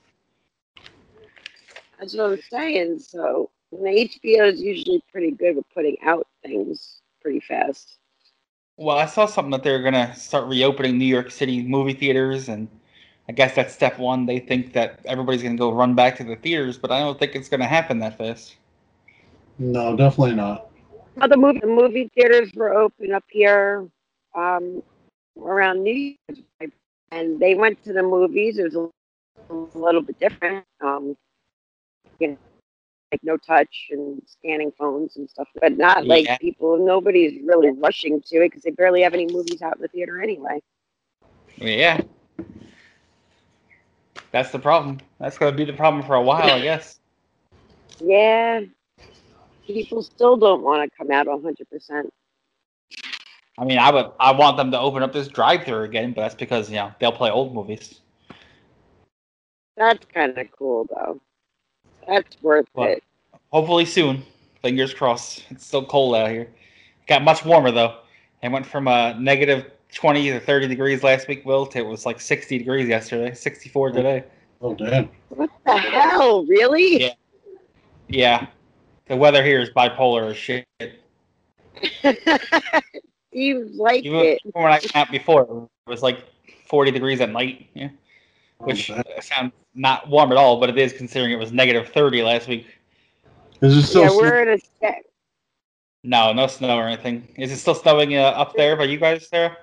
That's 1.99 2.15
what 2.15 2.31
I'm 2.31 2.41
saying. 2.51 2.99
So, 2.99 3.49
and 3.71 3.85
the 3.85 3.89
HBO 3.89 4.51
is 4.51 4.61
usually 4.61 5.01
pretty 5.11 5.31
good 5.31 5.55
with 5.55 5.65
putting 5.73 5.97
out 6.03 6.27
things 6.43 7.01
pretty 7.27 7.41
fast. 7.41 7.97
Well, 8.77 8.97
I 8.97 9.05
saw 9.05 9.25
something 9.25 9.51
that 9.51 9.61
they're 9.61 9.81
going 9.81 9.95
to 9.95 10.15
start 10.15 10.47
reopening 10.47 10.97
New 10.97 11.05
York 11.05 11.29
City 11.29 11.61
movie 11.61 11.91
theaters, 11.91 12.47
and 12.47 12.69
I 13.27 13.33
guess 13.33 13.53
that's 13.53 13.73
step 13.73 13.99
one. 13.99 14.25
They 14.25 14.39
think 14.39 14.71
that 14.73 15.01
everybody's 15.03 15.43
going 15.43 15.57
to 15.57 15.59
go 15.59 15.73
run 15.73 15.93
back 15.93 16.15
to 16.17 16.23
the 16.23 16.37
theaters, 16.37 16.77
but 16.77 16.89
I 16.89 16.99
don't 16.99 17.19
think 17.19 17.35
it's 17.35 17.49
going 17.49 17.59
to 17.59 17.65
happen 17.67 17.99
that 17.99 18.17
fast. 18.17 18.55
No, 19.59 19.97
definitely 19.97 20.35
not. 20.35 20.69
Well, 21.17 21.27
the 21.27 21.35
movie, 21.35 21.59
the 21.59 21.67
movie 21.67 22.09
theaters 22.15 22.49
were 22.55 22.73
open 22.73 23.11
up 23.11 23.25
here 23.29 23.85
um, 24.33 24.81
around 25.37 25.83
New 25.83 26.15
Year's, 26.29 26.71
and 27.11 27.41
they 27.41 27.55
went 27.55 27.83
to 27.83 27.91
the 27.91 28.03
movies. 28.03 28.57
It 28.57 28.71
was 28.71 28.75
a, 28.75 29.53
a 29.53 29.77
little 29.77 30.01
bit 30.01 30.17
different, 30.17 30.63
um, 30.79 31.17
you 32.19 32.29
know, 32.29 32.37
like 33.11 33.23
no 33.23 33.37
touch 33.37 33.87
and 33.91 34.21
scanning 34.25 34.71
phones 34.77 35.15
and 35.17 35.29
stuff, 35.29 35.47
but 35.61 35.77
not 35.77 36.05
Yeah. 36.05 36.15
like 36.15 36.39
people. 36.39 36.77
Nobody's 36.77 37.41
really 37.43 37.71
rushing 37.71 38.21
to 38.21 38.37
it 38.37 38.49
because 38.49 38.63
they 38.63 38.71
barely 38.71 39.01
have 39.01 39.13
any 39.13 39.25
movies 39.27 39.61
out 39.61 39.75
in 39.77 39.81
the 39.81 39.87
theater 39.87 40.21
anyway. 40.21 40.61
Yeah. 41.57 42.01
That's 44.31 44.51
the 44.51 44.59
problem. 44.59 44.99
That's 45.19 45.37
going 45.37 45.51
to 45.51 45.57
be 45.57 45.65
the 45.65 45.73
problem 45.73 46.03
for 46.03 46.15
a 46.15 46.21
while, 46.21 46.51
I 46.51 46.61
guess. 46.61 46.99
Yeah, 47.99 48.61
people 49.65 50.03
still 50.03 50.37
don't 50.37 50.61
want 50.61 50.87
to 50.87 50.97
come 50.97 51.09
out 51.09 51.25
100%. 51.25 52.11
I 53.57 53.65
mean, 53.65 53.79
I 53.79 53.91
would, 53.91 54.11
I 54.19 54.33
want 54.33 54.57
them 54.57 54.69
to 54.69 54.79
open 54.79 55.01
up 55.01 55.11
this 55.11 55.27
drive-through 55.27 55.81
again, 55.81 56.13
but 56.13 56.21
that's 56.21 56.35
because 56.35 56.69
you 56.69 56.75
know 56.75 56.91
they'll 56.99 57.11
play 57.11 57.31
old 57.31 57.55
movies. 57.55 58.01
That's 59.77 60.05
kind 60.13 60.37
of 60.37 60.51
cool, 60.51 60.85
though. 60.93 61.19
That's 62.07 62.41
worth 62.41 62.67
What? 62.73 62.89
it. 62.89 63.03
Hopefully 63.51 63.85
soon. 63.85 64.23
Fingers 64.61 64.93
crossed. 64.93 65.45
It's 65.49 65.65
still 65.65 65.85
cold 65.85 66.15
out 66.15 66.29
here. 66.29 66.49
Got 67.07 67.23
much 67.23 67.45
warmer 67.45 67.71
though. 67.71 67.99
It 68.43 68.51
went 68.51 68.65
from 68.65 68.87
a 68.87 69.17
negative 69.19 69.71
20 69.93 70.29
to 70.31 70.39
30 70.39 70.67
degrees 70.67 71.03
last 71.03 71.27
week, 71.27 71.45
Will, 71.45 71.65
to 71.67 71.79
it 71.79 71.85
was 71.85 72.05
like 72.05 72.19
60 72.19 72.57
degrees 72.57 72.87
yesterday, 72.87 73.33
64 73.33 73.91
today. 73.91 74.23
Oh 74.61 74.73
damn. 74.73 75.09
What 75.29 75.49
the 75.65 75.77
hell? 75.77 76.45
Really? 76.45 77.01
Yeah. 77.03 77.13
Yeah. 78.09 78.47
The 79.07 79.15
weather 79.15 79.43
here 79.43 79.59
is 79.61 79.69
bipolar 79.69 80.31
as 80.31 80.37
shit. 80.37 80.65
Seems 83.33 83.77
like 83.77 84.03
Even 84.03 84.19
it. 84.19 84.41
when 84.53 84.65
I 84.65 84.71
went 84.79 84.95
out 84.95 85.11
before, 85.11 85.69
it 85.85 85.89
was 85.89 86.01
like 86.01 86.25
40 86.67 86.91
degrees 86.91 87.21
at 87.21 87.29
night. 87.29 87.67
Yeah. 87.73 87.89
Which 88.59 88.87
damn. 88.87 88.99
uh, 88.99 89.21
sounds 89.21 89.53
not 89.75 90.09
warm 90.09 90.31
at 90.31 90.37
all, 90.37 90.59
but 90.59 90.69
it 90.69 90.77
is 90.77 90.93
considering 90.93 91.31
it 91.31 91.39
was 91.39 91.51
negative 91.51 91.89
30 91.89 92.23
last 92.23 92.47
week. 92.47 92.65
Is 93.61 93.77
it 93.77 93.83
still 93.83 94.03
Yeah, 94.03 94.09
snow- 94.09 94.17
we're 94.19 94.41
in 94.53 94.59
a. 94.83 94.95
No, 96.03 96.31
no 96.31 96.47
snow 96.47 96.77
or 96.77 96.83
anything. 96.87 97.27
Is 97.37 97.51
it 97.51 97.57
still 97.57 97.75
snowing 97.75 98.15
uh, 98.15 98.21
up 98.21 98.53
there 98.55 98.75
by 98.77 98.85
you 98.85 98.97
guys, 98.97 99.27
Sarah? 99.27 99.57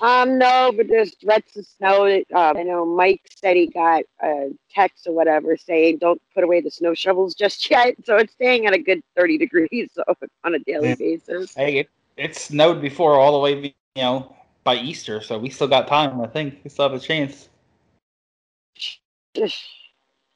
Um, 0.00 0.38
no, 0.38 0.72
but 0.76 0.88
there's 0.88 1.14
threats 1.16 1.56
of 1.56 1.64
snow. 1.66 2.06
Uh, 2.34 2.54
I 2.56 2.62
know 2.64 2.84
Mike 2.84 3.20
said 3.36 3.56
he 3.56 3.66
got 3.68 4.02
a 4.22 4.50
text 4.74 5.06
or 5.06 5.12
whatever 5.12 5.56
saying 5.56 5.98
don't 5.98 6.20
put 6.34 6.42
away 6.42 6.60
the 6.60 6.70
snow 6.70 6.94
shovels 6.94 7.34
just 7.34 7.70
yet. 7.70 7.94
So 8.04 8.16
it's 8.16 8.32
staying 8.32 8.66
at 8.66 8.72
a 8.72 8.78
good 8.78 9.02
30 9.16 9.38
degrees 9.38 9.90
so 9.94 10.02
on 10.42 10.54
a 10.54 10.58
daily 10.60 10.88
Yeah. 10.88 10.94
basis. 10.96 11.54
Hey, 11.54 11.78
it, 11.80 11.90
it 12.16 12.34
snowed 12.34 12.80
before 12.80 13.14
all 13.20 13.32
the 13.32 13.38
way, 13.38 13.74
you 13.94 14.02
know, 14.02 14.34
by 14.64 14.76
Easter, 14.76 15.20
so 15.20 15.38
we 15.38 15.50
still 15.50 15.68
got 15.68 15.88
time. 15.88 16.20
I 16.20 16.26
think 16.26 16.60
we 16.64 16.70
still 16.70 16.88
have 16.88 16.98
a 17.00 17.04
chance. 17.04 17.48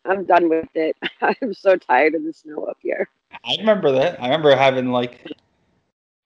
I'm 0.04 0.24
done 0.24 0.48
with 0.48 0.68
it. 0.74 0.96
I'm 1.20 1.54
so 1.54 1.76
tired 1.76 2.14
of 2.14 2.24
the 2.24 2.32
snow 2.32 2.64
up 2.64 2.78
here. 2.80 3.08
I 3.44 3.56
remember 3.58 3.92
that. 3.92 4.20
I 4.20 4.26
remember 4.26 4.54
having 4.54 4.90
like 4.92 5.32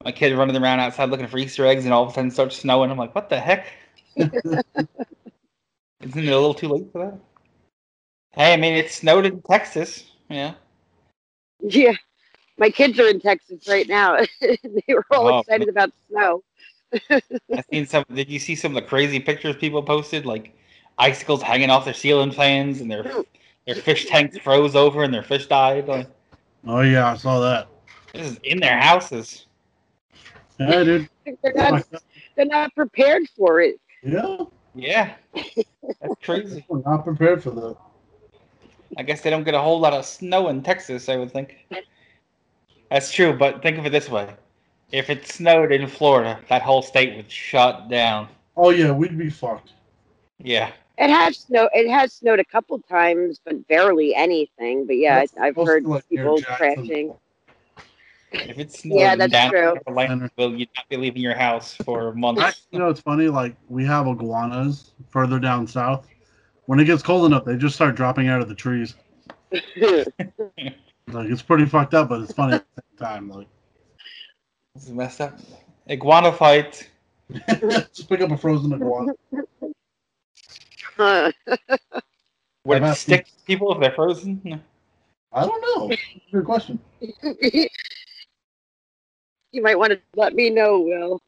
my 0.04 0.12
kid 0.12 0.36
running 0.36 0.56
around 0.56 0.80
outside 0.80 1.10
looking 1.10 1.26
for 1.26 1.38
Easter 1.38 1.66
eggs, 1.66 1.84
and 1.84 1.92
all 1.94 2.04
of 2.04 2.10
a 2.10 2.12
sudden 2.12 2.28
it 2.28 2.34
starts 2.34 2.56
snowing. 2.56 2.90
I'm 2.90 2.98
like, 2.98 3.14
what 3.14 3.28
the 3.28 3.38
heck? 3.40 3.72
Isn't 4.16 4.64
it 6.02 6.28
a 6.28 6.38
little 6.38 6.54
too 6.54 6.68
late 6.68 6.90
for 6.92 7.04
that? 7.06 7.18
Hey, 8.32 8.54
I 8.54 8.56
mean, 8.56 8.74
it 8.74 8.90
snowed 8.90 9.26
in 9.26 9.42
Texas. 9.42 10.12
Yeah. 10.28 10.54
Yeah, 11.60 11.92
my 12.58 12.70
kids 12.70 12.98
are 13.00 13.08
in 13.08 13.20
Texas 13.20 13.68
right 13.68 13.88
now. 13.88 14.18
they 14.40 14.94
were 14.94 15.04
all 15.10 15.28
Oh, 15.28 15.40
excited 15.40 15.68
about 15.68 15.92
snow. 16.08 16.42
I 17.10 17.62
seen 17.70 17.86
some. 17.86 18.04
Did 18.12 18.28
you 18.28 18.38
see 18.38 18.54
some 18.54 18.76
of 18.76 18.82
the 18.82 18.88
crazy 18.88 19.20
pictures 19.20 19.56
people 19.56 19.82
posted? 19.82 20.26
Like 20.26 20.56
icicles 20.98 21.42
hanging 21.42 21.70
off 21.70 21.84
their 21.84 21.94
ceiling 21.94 22.32
fans, 22.32 22.80
and 22.80 22.90
their 22.90 23.04
their 23.66 23.74
fish 23.76 24.06
tanks 24.06 24.38
froze 24.38 24.74
over, 24.74 25.02
and 25.04 25.12
their 25.14 25.22
fish 25.22 25.46
died. 25.46 25.88
Like 25.88 26.08
Oh 26.66 26.80
yeah, 26.80 27.12
I 27.12 27.16
saw 27.16 27.40
that. 27.40 27.68
this 28.12 28.32
is 28.32 28.38
in 28.44 28.60
their 28.60 28.78
houses. 28.78 29.46
Yeah, 30.58 30.84
dude. 30.84 31.08
They're 31.42 31.54
not, 31.54 31.86
they're 32.36 32.44
not 32.46 32.74
prepared 32.74 33.22
for 33.36 33.60
it. 33.60 33.80
Yeah, 34.02 34.36
Yeah, 34.74 35.14
that's 36.00 36.14
crazy. 36.22 36.64
we're 36.68 36.82
not 36.82 37.04
prepared 37.04 37.42
for 37.42 37.50
that. 37.50 37.76
I 38.98 39.02
guess 39.02 39.20
they 39.20 39.30
don't 39.30 39.44
get 39.44 39.54
a 39.54 39.60
whole 39.60 39.78
lot 39.80 39.92
of 39.94 40.04
snow 40.04 40.48
in 40.48 40.62
Texas. 40.62 41.08
I 41.08 41.16
would 41.16 41.30
think. 41.30 41.66
That's 42.90 43.12
true, 43.12 43.32
but 43.32 43.62
think 43.62 43.78
of 43.78 43.86
it 43.86 43.90
this 43.90 44.08
way: 44.08 44.28
if 44.92 45.10
it 45.10 45.26
snowed 45.26 45.72
in 45.72 45.86
Florida, 45.86 46.40
that 46.48 46.62
whole 46.62 46.82
state 46.82 47.16
would 47.16 47.30
shut 47.30 47.88
down. 47.88 48.28
Oh 48.56 48.70
yeah, 48.70 48.92
we'd 48.92 49.16
be 49.16 49.30
fucked. 49.30 49.72
Yeah, 50.38 50.72
It 50.98 51.10
has 51.10 51.38
snow. 51.38 51.68
It 51.72 51.90
has 51.90 52.12
snowed 52.12 52.40
a 52.40 52.44
couple 52.44 52.78
times, 52.80 53.40
but 53.44 53.66
barely 53.68 54.14
anything. 54.14 54.86
But 54.86 54.96
yeah, 54.96 55.20
That's 55.20 55.34
I've 55.38 55.56
heard 55.56 55.84
like, 55.84 56.08
people 56.08 56.40
crashing. 56.42 57.14
if 58.32 58.58
it 58.58 58.72
snowed 58.72 58.98
Yeah, 58.98 59.16
that's 59.16 59.32
down 59.32 59.50
true. 59.50 59.74
Will 60.36 60.54
you'd 60.56 60.68
not 60.76 60.88
be 60.88 60.96
leaving 60.96 61.22
your 61.22 61.34
house 61.34 61.74
for 61.74 62.14
months. 62.14 62.42
I, 62.42 62.52
you 62.72 62.78
know, 62.78 62.88
it's 62.88 63.00
funny. 63.00 63.28
Like 63.28 63.54
we 63.68 63.84
have 63.84 64.06
iguanas 64.06 64.92
further 65.10 65.38
down 65.38 65.66
south. 65.66 66.08
When 66.66 66.78
it 66.80 66.84
gets 66.84 67.02
cold 67.02 67.26
enough, 67.26 67.44
they 67.44 67.56
just 67.56 67.74
start 67.74 67.96
dropping 67.96 68.28
out 68.28 68.40
of 68.40 68.48
the 68.48 68.54
trees. 68.54 68.94
Like 71.12 71.28
it's 71.28 71.42
pretty 71.42 71.66
fucked 71.66 71.92
up, 71.94 72.08
but 72.08 72.20
it's 72.20 72.32
funny 72.32 72.54
at 72.54 72.64
the 72.76 72.82
same 72.82 73.04
time. 73.04 73.28
Like 73.28 73.48
This 74.80 74.88
is 74.88 74.94
messed 74.94 75.20
up. 75.20 75.38
Iguana 75.90 76.32
fight. 76.32 76.88
just 77.58 78.08
pick 78.08 78.22
up 78.22 78.30
a 78.30 78.36
frozen 78.38 78.72
iguana. 78.72 79.12
Huh. 80.96 81.30
Would 82.64 82.78
it 82.78 82.82
asked 82.84 83.02
stick 83.02 83.26
to 83.26 83.32
people 83.46 83.74
if 83.74 83.80
they're 83.80 83.92
frozen? 83.92 84.40
No. 84.42 84.58
I 85.34 85.44
don't 85.44 85.60
know. 85.60 85.94
Good 86.32 86.46
question. 86.46 86.78
you 87.02 87.68
might 89.52 89.78
want 89.78 89.92
to 89.92 90.00
let 90.16 90.34
me 90.34 90.48
know, 90.48 90.80
Will. 90.80 91.20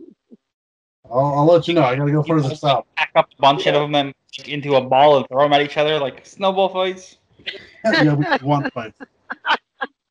I'll, 1.11 1.35
I'll 1.41 1.45
let 1.45 1.69
you 1.69 1.75
know. 1.75 1.83
I 1.83 1.95
gotta 1.95 2.11
go 2.11 2.25
You 2.25 2.27
further 2.27 2.49
just, 2.49 2.63
south. 2.63 2.87
Pack 2.97 3.11
up 3.17 3.29
a 3.39 3.43
bunch 3.43 3.67
of 3.67 3.75
them 3.75 3.95
and 3.95 4.15
into 4.47 4.77
a 4.77 4.81
ball 4.81 5.19
and 5.19 5.29
throw 5.29 5.43
them 5.43 5.53
at 5.53 5.61
each 5.61 5.77
other 5.77 5.99
like 5.99 6.25
snowball 6.25 6.71
fights. 6.71 7.19
yeah, 7.85 8.15
we 8.15 8.27
iguana 8.27 8.71
fights. 8.71 8.99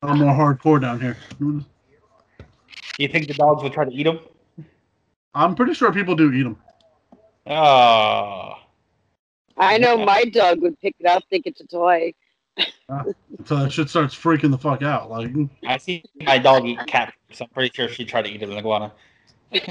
I'm 0.00 0.18
more 0.18 0.32
hardcore 0.32 0.80
down 0.80 1.00
here. 1.00 1.16
Do 2.96 3.02
you 3.02 3.08
think 3.08 3.28
the 3.28 3.34
dogs 3.34 3.62
would 3.62 3.72
try 3.72 3.84
to 3.84 3.92
eat 3.92 4.04
them? 4.04 4.20
I'm 5.34 5.54
pretty 5.54 5.74
sure 5.74 5.92
people 5.92 6.14
do 6.14 6.32
eat 6.32 6.42
them. 6.42 6.56
Oh. 7.46 8.54
I 9.56 9.78
know 9.78 9.96
my 10.04 10.24
dog 10.24 10.60
would 10.62 10.78
pick 10.80 10.94
it 10.98 11.06
up, 11.06 11.22
think 11.30 11.46
it's 11.46 11.60
a 11.60 11.66
toy. 11.66 12.14
So 13.44 13.56
that 13.56 13.72
shit 13.72 13.88
starts 13.88 14.14
freaking 14.14 14.50
the 14.50 14.58
fuck 14.58 14.82
out. 14.82 15.10
Like 15.10 15.30
I 15.66 15.78
see 15.78 16.04
my 16.20 16.38
dog 16.38 16.66
eat 16.66 16.78
cat, 16.86 17.14
so 17.32 17.44
I'm 17.44 17.50
pretty 17.50 17.74
sure 17.74 17.88
she'd 17.88 18.08
try 18.08 18.22
to 18.22 18.28
eat 18.28 18.42
an 18.42 18.52
iguana. 18.52 18.92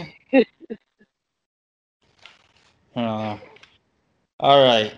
uh, 2.96 3.38
all 4.40 4.64
right, 4.64 4.94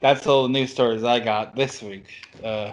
that's 0.00 0.26
all 0.26 0.44
the 0.44 0.48
news 0.48 0.72
stories 0.72 1.04
I 1.04 1.20
got 1.20 1.54
this 1.54 1.82
week. 1.82 2.06
Uh, 2.42 2.72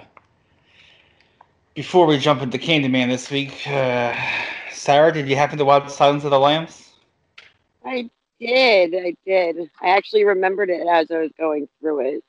before 1.73 2.05
we 2.05 2.17
jump 2.17 2.41
into 2.41 2.57
Candyman 2.57 3.09
this 3.09 3.29
week, 3.29 3.67
uh, 3.67 4.15
Sarah, 4.85 5.11
did 5.11 5.27
you 5.27 5.35
happen 5.35 5.57
to 5.57 5.65
watch 5.65 5.89
Silence 5.89 6.23
of 6.25 6.29
the 6.29 6.39
Lambs? 6.39 6.91
I 7.83 8.07
did, 8.39 8.93
I 8.93 9.15
did. 9.25 9.71
I 9.81 9.87
actually 9.89 10.25
remembered 10.25 10.69
it 10.69 10.85
as 10.85 11.09
I 11.09 11.17
was 11.21 11.31
going 11.39 11.67
through 11.79 12.01
it. 12.01 12.23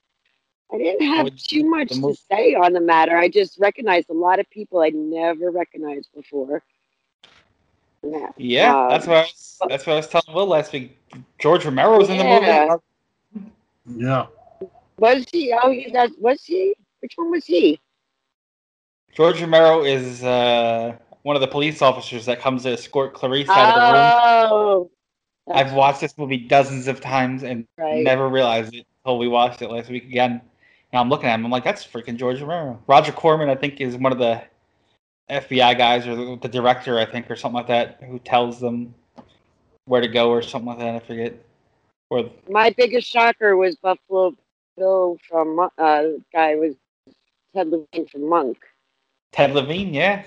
I 0.72 0.78
didn't 0.78 1.06
have 1.06 1.24
Would- 1.24 1.38
too 1.38 1.68
much 1.68 1.90
to 1.90 2.00
mo- 2.00 2.14
say 2.32 2.54
on 2.54 2.72
the 2.72 2.80
matter. 2.80 3.14
I 3.14 3.28
just 3.28 3.58
recognized 3.58 4.08
a 4.08 4.14
lot 4.14 4.38
of 4.38 4.48
people 4.48 4.80
I'd 4.80 4.94
never 4.94 5.50
recognized 5.50 6.08
before. 6.14 6.62
Yeah. 8.02 8.30
Yeah, 8.38 8.84
Um, 8.84 8.88
that's 8.88 9.06
what 9.06 9.16
I 9.18 9.20
was, 9.20 9.58
that's 9.68 9.86
what 9.86 9.92
I 9.92 9.96
was 9.96 10.08
telling 10.08 10.34
Will 10.34 10.46
last 10.46 10.72
week. 10.72 10.98
George 11.38 11.66
Romero 11.66 11.98
was 11.98 12.08
in 12.08 12.16
the 12.16 12.24
movie. 12.24 14.00
yeah. 14.02 14.26
Was 14.98 15.26
he? 15.30 15.52
Oh, 15.62 15.70
he, 15.70 15.90
that 15.90 16.10
was 16.18 16.42
he? 16.42 16.74
Which 17.00 17.12
one 17.16 17.30
was 17.30 17.44
he? 17.44 17.78
George 19.14 19.42
Romero 19.42 19.84
is 19.84 20.24
uh, 20.24 20.96
one 21.26 21.34
of 21.34 21.40
the 21.40 21.48
police 21.48 21.82
officers 21.82 22.24
that 22.24 22.38
comes 22.38 22.62
to 22.62 22.70
escort 22.70 23.12
Clarice 23.12 23.48
out 23.48 23.76
of 23.76 23.82
the 23.82 24.54
room. 24.54 24.88
Oh, 25.48 25.52
I've 25.52 25.72
watched 25.72 26.00
this 26.00 26.16
movie 26.16 26.36
dozens 26.36 26.86
of 26.86 27.00
times 27.00 27.42
and 27.42 27.66
right. 27.76 28.04
never 28.04 28.28
realized 28.28 28.72
it 28.76 28.86
until 29.04 29.18
we 29.18 29.26
watched 29.26 29.60
it 29.60 29.68
last 29.68 29.90
week 29.90 30.04
again. 30.04 30.40
And 30.92 31.00
I'm 31.00 31.08
looking 31.08 31.28
at 31.28 31.34
him, 31.34 31.44
I'm 31.44 31.50
like, 31.50 31.64
that's 31.64 31.84
freaking 31.84 32.14
George 32.14 32.40
Romero. 32.40 32.80
Roger 32.86 33.10
Corman, 33.10 33.48
I 33.48 33.56
think, 33.56 33.80
is 33.80 33.96
one 33.96 34.12
of 34.12 34.18
the 34.18 34.40
FBI 35.28 35.76
guys 35.76 36.06
or 36.06 36.14
the, 36.14 36.38
the 36.42 36.48
director, 36.48 36.96
I 36.96 37.04
think, 37.04 37.28
or 37.28 37.34
something 37.34 37.56
like 37.56 37.66
that, 37.66 38.00
who 38.08 38.20
tells 38.20 38.60
them 38.60 38.94
where 39.86 40.00
to 40.00 40.08
go 40.08 40.30
or 40.30 40.42
something 40.42 40.68
like 40.68 40.78
that. 40.78 40.94
I 40.94 41.00
forget. 41.00 41.34
Or 42.08 42.30
My 42.48 42.70
biggest 42.70 43.08
shocker 43.08 43.56
was 43.56 43.74
Buffalo 43.74 44.32
Bill 44.76 45.18
from 45.28 45.58
uh, 45.76 46.02
guy 46.32 46.54
was 46.54 46.76
Ted 47.52 47.66
Levine 47.66 48.06
from 48.06 48.28
Monk. 48.28 48.58
Ted 49.32 49.54
Levine, 49.54 49.92
yeah, 49.92 50.22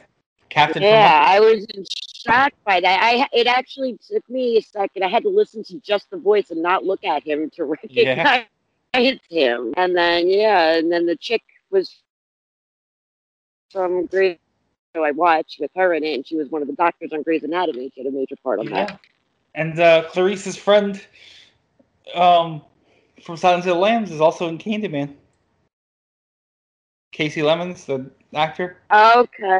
Captain. 0.50 0.84
Yeah, 0.84 1.24
I 1.28 1.40
was 1.40 1.66
in 1.66 1.86
shock 2.14 2.54
by 2.66 2.80
that. 2.80 3.00
I 3.02 3.28
it 3.32 3.48
actually 3.48 3.98
took 4.12 4.28
me 4.30 4.58
a 4.58 4.62
second. 4.62 5.04
I 5.04 5.08
had 5.08 5.24
to 5.24 5.30
listen 5.30 5.64
to 5.66 5.80
just 5.80 6.10
the 6.10 6.18
voice 6.18 6.52
and 6.52 6.62
not 6.62 6.84
look 6.84 7.04
at 7.04 7.24
him 7.24 7.50
to 7.52 7.64
recognize 7.66 8.46
him. 9.30 9.74
And 9.78 9.96
then 9.96 10.28
yeah, 10.28 10.74
and 10.76 10.92
then 10.92 11.06
the 11.06 11.16
chick 11.16 11.44
was 11.70 12.02
from 13.72 14.06
Grey's. 14.08 14.38
So 14.96 15.04
I 15.04 15.12
watched 15.12 15.60
with 15.60 15.70
her 15.76 15.94
in 15.94 16.04
it, 16.04 16.16
and 16.16 16.26
she 16.26 16.36
was 16.36 16.50
one 16.50 16.64
of 16.64 16.68
the 16.68 16.74
doctors 16.74 17.14
on 17.14 17.22
Grey's 17.22 17.44
Anatomy. 17.44 17.92
She 17.94 18.02
had 18.02 18.12
a 18.12 18.16
major 18.16 18.36
part 18.44 18.58
on 18.58 18.66
Yeah, 18.66 18.86
that. 18.86 19.00
and 19.54 19.80
uh, 19.80 20.06
Clarice's 20.10 20.58
friend, 20.58 21.00
um, 22.16 22.64
from 23.22 23.38
Silence 23.38 23.68
of 23.68 23.76
the 23.76 23.80
Lambs, 23.80 24.10
is 24.10 24.20
also 24.20 24.48
in 24.48 24.58
Candyman. 24.58 25.14
Kasi 27.12 27.42
Lemmons, 27.42 27.86
the 27.86 28.10
actor. 28.34 28.78
Okay. 28.92 29.60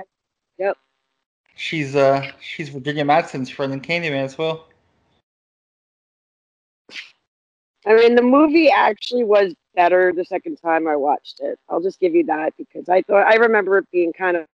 She's 1.60 1.94
uh 1.94 2.26
she's 2.40 2.70
Virginia 2.70 3.04
Madsen's 3.04 3.50
friend 3.50 3.74
in 3.74 3.82
Candyman 3.82 4.24
as 4.24 4.38
well. 4.38 4.70
I 7.86 7.96
mean, 7.96 8.16
the 8.16 8.22
movie 8.22 8.72
actually 8.72 9.26
was 9.26 9.54
better 9.76 10.14
the 10.14 10.24
second 10.24 10.56
time 10.56 10.88
I 10.88 10.96
watched 10.96 11.42
it. 11.42 11.60
I'll 11.68 11.82
just 11.82 12.00
give 12.00 12.16
you 12.16 12.24
that 12.28 12.54
because 12.58 12.88
I 12.88 13.02
thought 13.02 13.28
I 13.28 13.36
remember 13.36 13.78
it 13.78 13.92
being 13.92 14.14
kind 14.14 14.38
of 14.38 14.46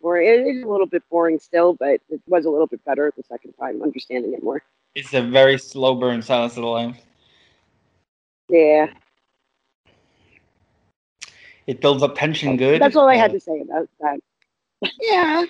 boring. 0.00 0.28
It 0.28 0.46
is 0.56 0.62
a 0.62 0.66
little 0.66 0.86
bit 0.86 1.02
boring 1.10 1.38
still, 1.38 1.74
but 1.74 2.00
it 2.08 2.22
was 2.26 2.46
a 2.46 2.50
little 2.50 2.66
bit 2.66 2.82
better 2.86 3.12
the 3.14 3.22
second 3.22 3.52
time, 3.60 3.82
understanding 3.82 4.32
it 4.32 4.42
more. 4.42 4.62
It's 4.94 5.12
a 5.12 5.20
very 5.22 5.58
slow 5.58 5.94
burn, 5.94 6.22
Silence 6.22 6.56
of 6.56 6.62
the 6.62 6.68
Lambs. 6.68 6.96
Yeah, 8.48 8.86
It 11.66 11.80
builds 11.82 12.02
up 12.02 12.16
tension 12.16 12.56
good. 12.56 12.80
that's 12.80 12.96
all 12.96 13.08
I 13.08 13.16
had 13.16 13.30
Uh, 13.30 13.34
to 13.34 13.40
say 13.40 13.60
about 13.60 13.88
that. 14.00 14.20
yeah, 15.00 15.44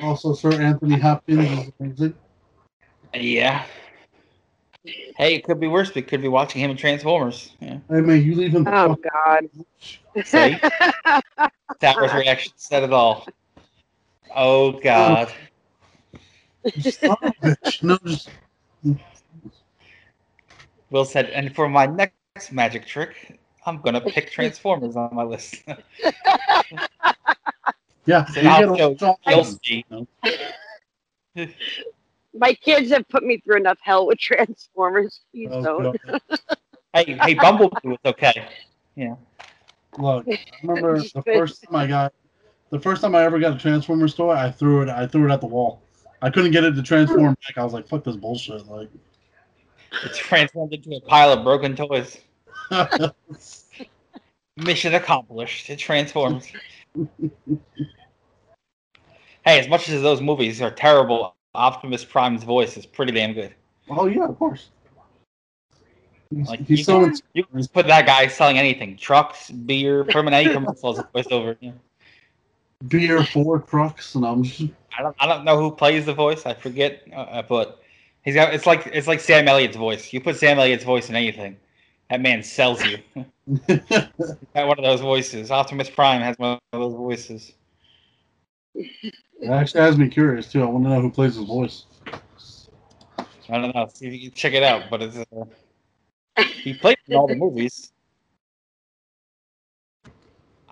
Also, 0.00 0.32
Sir 0.32 0.52
Anthony 0.60 0.98
Hopkins 0.98 1.50
is 1.50 1.72
amazing. 1.78 2.14
Yeah. 3.14 3.64
Hey, 4.84 5.34
it 5.34 5.44
could 5.44 5.60
be 5.60 5.66
worse. 5.66 5.94
We 5.94 6.02
could 6.02 6.22
be 6.22 6.28
watching 6.28 6.62
him 6.62 6.70
in 6.70 6.76
Transformers. 6.76 7.52
Yeah. 7.60 7.78
Hey 7.88 8.00
man, 8.00 8.24
you 8.24 8.34
leave 8.34 8.52
him. 8.52 8.66
oh 8.66 8.96
God. 8.96 9.48
See? 10.24 10.58
That 11.80 11.98
was 11.98 12.12
reaction 12.12 12.52
said 12.56 12.82
it 12.82 12.92
all. 12.92 13.26
Oh 14.36 14.72
God. 14.72 15.32
you 16.74 16.90
son 16.90 17.16
of 17.22 17.32
a 17.42 17.46
bitch. 17.46 17.82
No, 17.82 17.98
just 18.04 18.28
Will 20.90 21.04
said, 21.06 21.30
and 21.30 21.54
for 21.54 21.68
my 21.68 21.86
next 21.86 22.52
magic 22.52 22.86
trick, 22.86 23.38
I'm 23.64 23.80
gonna 23.80 24.00
pick 24.00 24.30
Transformers 24.30 24.96
on 24.96 25.14
my 25.14 25.22
list. 25.22 25.62
yeah. 28.06 28.26
You 28.34 28.42
get 28.76 28.98
go- 28.98 29.16
a- 31.36 31.46
My 32.34 32.54
kids 32.54 32.90
have 32.90 33.08
put 33.08 33.24
me 33.24 33.38
through 33.38 33.56
enough 33.56 33.78
hell 33.82 34.06
with 34.06 34.18
Transformers. 34.18 35.20
Please 35.32 35.48
Oh, 35.52 35.62
don't. 35.82 35.98
Hey, 36.92 37.16
hey, 37.22 37.34
Bumblebee 37.34 37.76
was 37.84 37.98
okay. 38.04 38.48
Yeah. 38.96 39.14
Look, 39.98 40.26
I 40.28 40.38
remember 40.64 40.98
the 40.98 41.22
first 41.22 41.62
time 41.62 41.76
I 41.76 41.86
got, 41.86 42.12
the 42.70 42.80
first 42.80 43.00
time 43.00 43.14
I 43.14 43.22
ever 43.22 43.38
got 43.38 43.54
a 43.54 43.58
Transformers 43.58 44.12
toy, 44.14 44.32
I 44.32 44.50
threw 44.50 44.82
it. 44.82 44.88
I 44.88 45.06
threw 45.06 45.28
it 45.28 45.32
at 45.32 45.40
the 45.40 45.46
wall. 45.46 45.82
I 46.20 46.30
couldn't 46.30 46.50
get 46.50 46.64
it 46.64 46.72
to 46.72 46.82
transform 46.82 47.34
back. 47.46 47.56
I 47.58 47.62
was 47.62 47.72
like, 47.72 47.86
"Fuck 47.86 48.02
this 48.02 48.16
bullshit!" 48.16 48.66
Like, 48.66 48.88
It's 50.04 50.18
transformed 50.18 50.72
into 50.74 50.96
a 50.96 51.00
pile 51.00 51.32
of 51.32 51.44
broken 51.44 51.76
toys. 51.76 52.18
Mission 54.56 54.94
accomplished. 54.94 55.70
It 55.70 55.76
transforms. 55.78 56.50
Hey, 59.44 59.58
as 59.60 59.68
much 59.68 59.88
as 59.88 60.02
those 60.02 60.20
movies 60.20 60.60
are 60.62 60.70
terrible, 60.70 61.34
Optimus 61.54 62.04
Prime's 62.04 62.44
voice 62.44 62.76
is 62.76 62.86
pretty 62.86 63.12
damn 63.12 63.32
good. 63.32 63.54
oh 63.88 64.06
yeah, 64.06 64.24
of 64.26 64.38
course. 64.38 64.70
He's, 66.30 66.48
Like, 66.48 66.60
he's 66.60 66.78
you 66.80 66.84
so 66.84 67.00
can- 67.06 67.14
You 67.34 67.44
can 67.44 67.58
just 67.58 67.72
put 67.72 67.86
that 67.88 68.06
guy 68.06 68.28
selling 68.28 68.58
anything 68.58 68.96
trucks, 68.96 69.50
beer, 69.50 70.04
permanent 70.14 70.52
commercials 70.52 71.00
voiced 71.12 71.32
over. 71.32 71.56
Yeah. 71.60 71.72
beer 72.88 73.24
four 73.24 73.58
trucks, 73.60 74.14
and 74.14 74.24
I'm 74.24 74.42
just 74.44 74.70
I 74.96 75.02
don't 75.02 75.16
I 75.18 75.26
don't 75.26 75.44
know 75.44 75.58
who 75.58 75.70
plays 75.74 76.06
the 76.06 76.14
voice. 76.14 76.46
I 76.46 76.54
forget, 76.54 77.02
uh, 77.14 77.42
but 77.42 77.82
he's 78.22 78.34
got 78.34 78.54
it's 78.54 78.66
like 78.66 78.86
it's 78.92 79.06
like 79.08 79.20
Sam 79.20 79.48
Elliott's 79.48 79.76
voice. 79.76 80.12
You 80.12 80.20
put 80.20 80.36
Sam 80.36 80.58
Elliott's 80.58 80.84
voice 80.84 81.08
in 81.08 81.16
anything, 81.16 81.56
that 82.10 82.20
man 82.20 82.42
sells 82.42 82.84
you. 82.84 82.98
Got 83.68 84.66
one 84.66 84.78
of 84.78 84.84
those 84.84 85.00
voices. 85.00 85.50
Optimus 85.50 85.88
Prime 85.88 86.20
has 86.20 86.36
one 86.38 86.58
of 86.72 86.80
those 86.80 86.94
voices. 86.94 87.52
it 88.74 89.14
actually 89.48 89.80
has 89.80 89.96
me 89.96 90.08
curious 90.08 90.50
too. 90.50 90.62
I 90.62 90.66
want 90.66 90.84
to 90.84 90.90
know 90.90 91.00
who 91.00 91.10
plays 91.10 91.36
his 91.36 91.46
voice. 91.46 91.86
I 93.48 93.58
don't 93.58 93.74
know. 93.74 93.88
See 93.94 94.08
if 94.08 94.12
you 94.12 94.20
can 94.28 94.36
check 94.36 94.54
it 94.54 94.62
out. 94.62 94.90
But 94.90 95.02
it's 95.02 95.16
uh, 95.16 95.44
he 96.62 96.74
played 96.74 96.98
in 97.06 97.16
all 97.16 97.28
the 97.28 97.36
movies. 97.36 97.92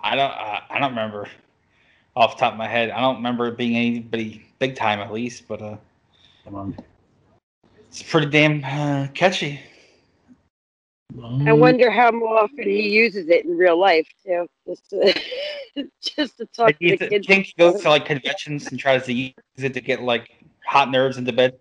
I 0.01 0.15
don't. 0.15 0.31
Uh, 0.31 0.59
I 0.69 0.79
don't 0.79 0.91
remember 0.91 1.27
off 2.15 2.35
the 2.35 2.39
top 2.41 2.53
of 2.53 2.57
my 2.57 2.67
head. 2.67 2.89
I 2.89 2.99
don't 2.99 3.17
remember 3.17 3.47
it 3.47 3.57
being 3.57 3.75
anybody 3.75 4.45
big 4.59 4.75
time 4.75 4.99
at 4.99 5.11
least. 5.11 5.47
But 5.47 5.61
uh, 5.61 5.77
it's 7.89 8.03
pretty 8.03 8.27
damn 8.27 8.63
uh, 8.63 9.07
catchy. 9.13 9.61
I 11.45 11.53
wonder 11.53 11.89
how 11.89 12.09
often 12.09 12.63
he 12.63 12.89
uses 12.89 13.27
it 13.29 13.45
in 13.45 13.57
real 13.57 13.79
life 13.79 14.07
too, 14.23 14.47
just 14.67 14.89
to, 14.91 15.21
just 16.01 16.37
to 16.37 16.45
talk 16.45 16.69
I 16.69 16.71
to 16.73 16.77
the 16.81 16.97
think 16.97 17.09
kids. 17.09 17.27
think 17.27 17.45
he 17.47 17.53
goes 17.57 17.81
to 17.81 17.89
like 17.89 18.05
conventions 18.05 18.69
and 18.71 18.79
tries 18.79 19.05
to 19.05 19.13
use 19.13 19.33
it 19.57 19.73
to 19.73 19.81
get 19.81 20.01
like 20.01 20.29
hot 20.65 20.91
nerves 20.91 21.17
into 21.17 21.33
bed. 21.33 21.57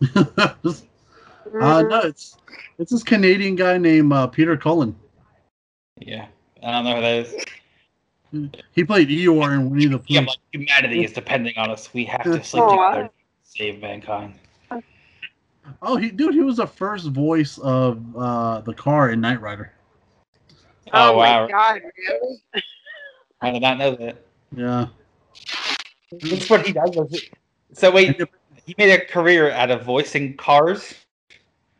uh, 0.14 0.54
no, 1.54 2.00
it's 2.04 2.36
it's 2.78 2.92
this 2.92 3.02
Canadian 3.02 3.56
guy 3.56 3.78
named 3.78 4.12
uh, 4.12 4.26
Peter 4.28 4.56
Cullen. 4.56 4.94
Yeah, 5.98 6.26
I 6.62 6.70
don't 6.70 6.84
know 6.84 6.96
who 6.96 7.00
that 7.02 7.26
is. 7.26 8.50
He 8.72 8.84
played 8.84 9.08
Eeyore 9.08 9.54
in 9.54 9.70
Winnie 9.70 9.86
the 9.86 9.98
Pooh. 9.98 10.04
Yeah, 10.08 10.20
like 10.20 10.38
humanity 10.52 11.04
is 11.04 11.12
depending 11.12 11.56
on 11.58 11.70
us. 11.70 11.92
We 11.92 12.04
have 12.06 12.22
to 12.22 12.42
sleep 12.42 12.64
Aw. 12.64 12.90
together 12.92 13.08
to 13.08 13.12
save 13.42 13.80
mankind. 13.80 14.34
Oh, 15.80 15.96
he 15.96 16.10
dude, 16.10 16.34
he 16.34 16.40
was 16.40 16.56
the 16.56 16.66
first 16.66 17.06
voice 17.08 17.58
of 17.58 18.02
uh, 18.16 18.60
the 18.62 18.74
car 18.74 19.10
in 19.10 19.20
Knight 19.20 19.40
Rider. 19.40 19.72
Oh, 20.92 21.12
Oh, 21.14 21.16
wow. 21.18 21.46
my 21.46 21.50
god, 21.50 21.80
really? 22.08 22.42
I 23.40 23.50
did 23.50 23.62
not 23.62 23.78
know 23.78 23.94
that. 23.96 24.24
Yeah. 24.54 24.86
That's 26.20 26.48
what 26.50 26.66
he 26.66 26.72
does. 26.72 26.90
does 26.90 27.12
it- 27.14 27.30
So 27.72 27.90
wait, 27.90 28.20
he 28.66 28.74
made 28.78 28.92
a 28.92 29.04
career 29.04 29.50
out 29.50 29.70
of 29.70 29.82
voicing 29.84 30.36
cars. 30.36 30.94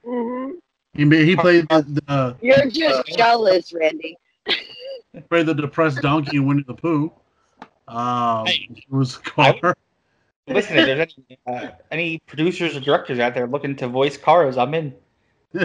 Mm-hmm. 0.07 0.53
He 0.95 1.05
ma- 1.05 1.16
he 1.16 1.37
played 1.37 1.68
the, 1.68 1.83
the 2.07 2.37
You're 2.42 2.66
just 2.71 3.07
jealous, 3.16 3.73
Randy. 3.73 4.16
played 5.29 5.47
the 5.47 5.55
depressed 5.55 6.01
donkey 6.03 6.37
in 6.38 6.47
Winnie 6.47 6.64
the 6.66 6.75
Pooh. 6.75 7.12
Um, 7.88 8.47
Hey. 8.47 8.68
it 8.71 8.85
was 8.90 9.16
a 9.16 9.21
car. 9.21 9.77
Listen, 10.48 10.76
if 10.78 10.87
there's 10.87 11.14
any 11.28 11.38
uh, 11.46 11.70
any 11.90 12.18
producers 12.26 12.76
or 12.76 12.81
directors 12.81 13.18
out 13.18 13.35
there 13.35 13.46
looking 13.46 13.76
to 13.76 13.88
voice 13.88 14.16
cars, 14.16 14.57
I'm 14.59 14.74
in. 14.74 14.94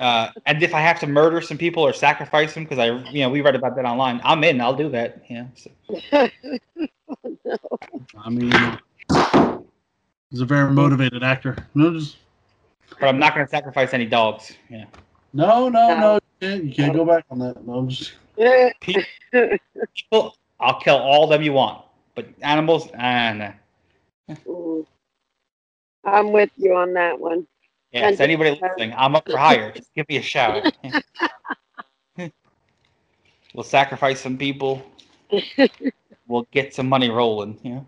Uh, 0.00 0.32
and 0.46 0.60
if 0.64 0.74
I 0.74 0.80
have 0.80 0.98
to 0.98 1.06
murder 1.06 1.40
some 1.40 1.56
people 1.56 1.84
or 1.84 1.92
sacrifice 1.92 2.54
them, 2.54 2.64
because 2.64 2.80
I, 2.80 2.86
you 3.12 3.20
know, 3.20 3.30
we 3.30 3.40
read 3.40 3.54
about 3.54 3.76
that 3.76 3.84
online, 3.84 4.20
I'm 4.24 4.42
in. 4.42 4.60
I'll 4.60 4.74
do 4.74 4.88
that. 4.88 5.22
Yeah. 5.30 5.46
So, 5.54 5.70
I 8.18 8.28
mean, 8.28 8.50
he's 10.28 10.40
a 10.40 10.44
very 10.44 10.72
motivated 10.72 11.22
actor. 11.22 11.56
No, 11.76 11.96
just 11.96 12.16
but 12.98 13.06
I'm 13.06 13.20
not 13.20 13.32
going 13.32 13.46
to 13.46 13.50
sacrifice 13.50 13.94
any 13.94 14.06
dogs. 14.06 14.52
Yeah. 14.68 14.86
no, 15.32 15.68
no, 15.68 15.88
No. 15.88 16.00
no. 16.00 16.14
You 16.14 16.20
can't, 16.40 16.64
you 16.64 16.74
can't 16.74 16.94
go 16.94 17.04
back 17.04 17.24
on 17.30 17.38
that. 17.38 17.64
No, 17.64 17.74
I'm 17.74 17.88
just 17.88 18.14
People, 18.80 20.34
I'll 20.58 20.80
kill 20.80 20.96
all 20.96 21.22
of 21.22 21.30
them 21.30 21.42
you 21.42 21.52
want, 21.52 21.84
but 22.14 22.26
animals, 22.42 22.88
nah. 22.92 23.52
Mm. 24.28 24.86
I'm 26.04 26.32
with 26.32 26.50
you 26.56 26.74
on 26.74 26.94
that 26.94 27.18
one. 27.18 27.46
Yeah, 27.92 28.14
anybody 28.18 28.58
listening, 28.60 28.94
I'm 28.96 29.14
up 29.14 29.28
for 29.28 29.36
hire. 29.36 29.72
Just 29.72 29.92
give 29.94 30.08
me 30.08 30.16
a 30.16 30.22
shout. 30.22 30.74
we'll 33.54 33.64
sacrifice 33.64 34.20
some 34.20 34.38
people. 34.38 34.82
We'll 36.28 36.48
get 36.50 36.74
some 36.74 36.88
money 36.88 37.10
rolling. 37.10 37.58
Yeah. 37.62 37.80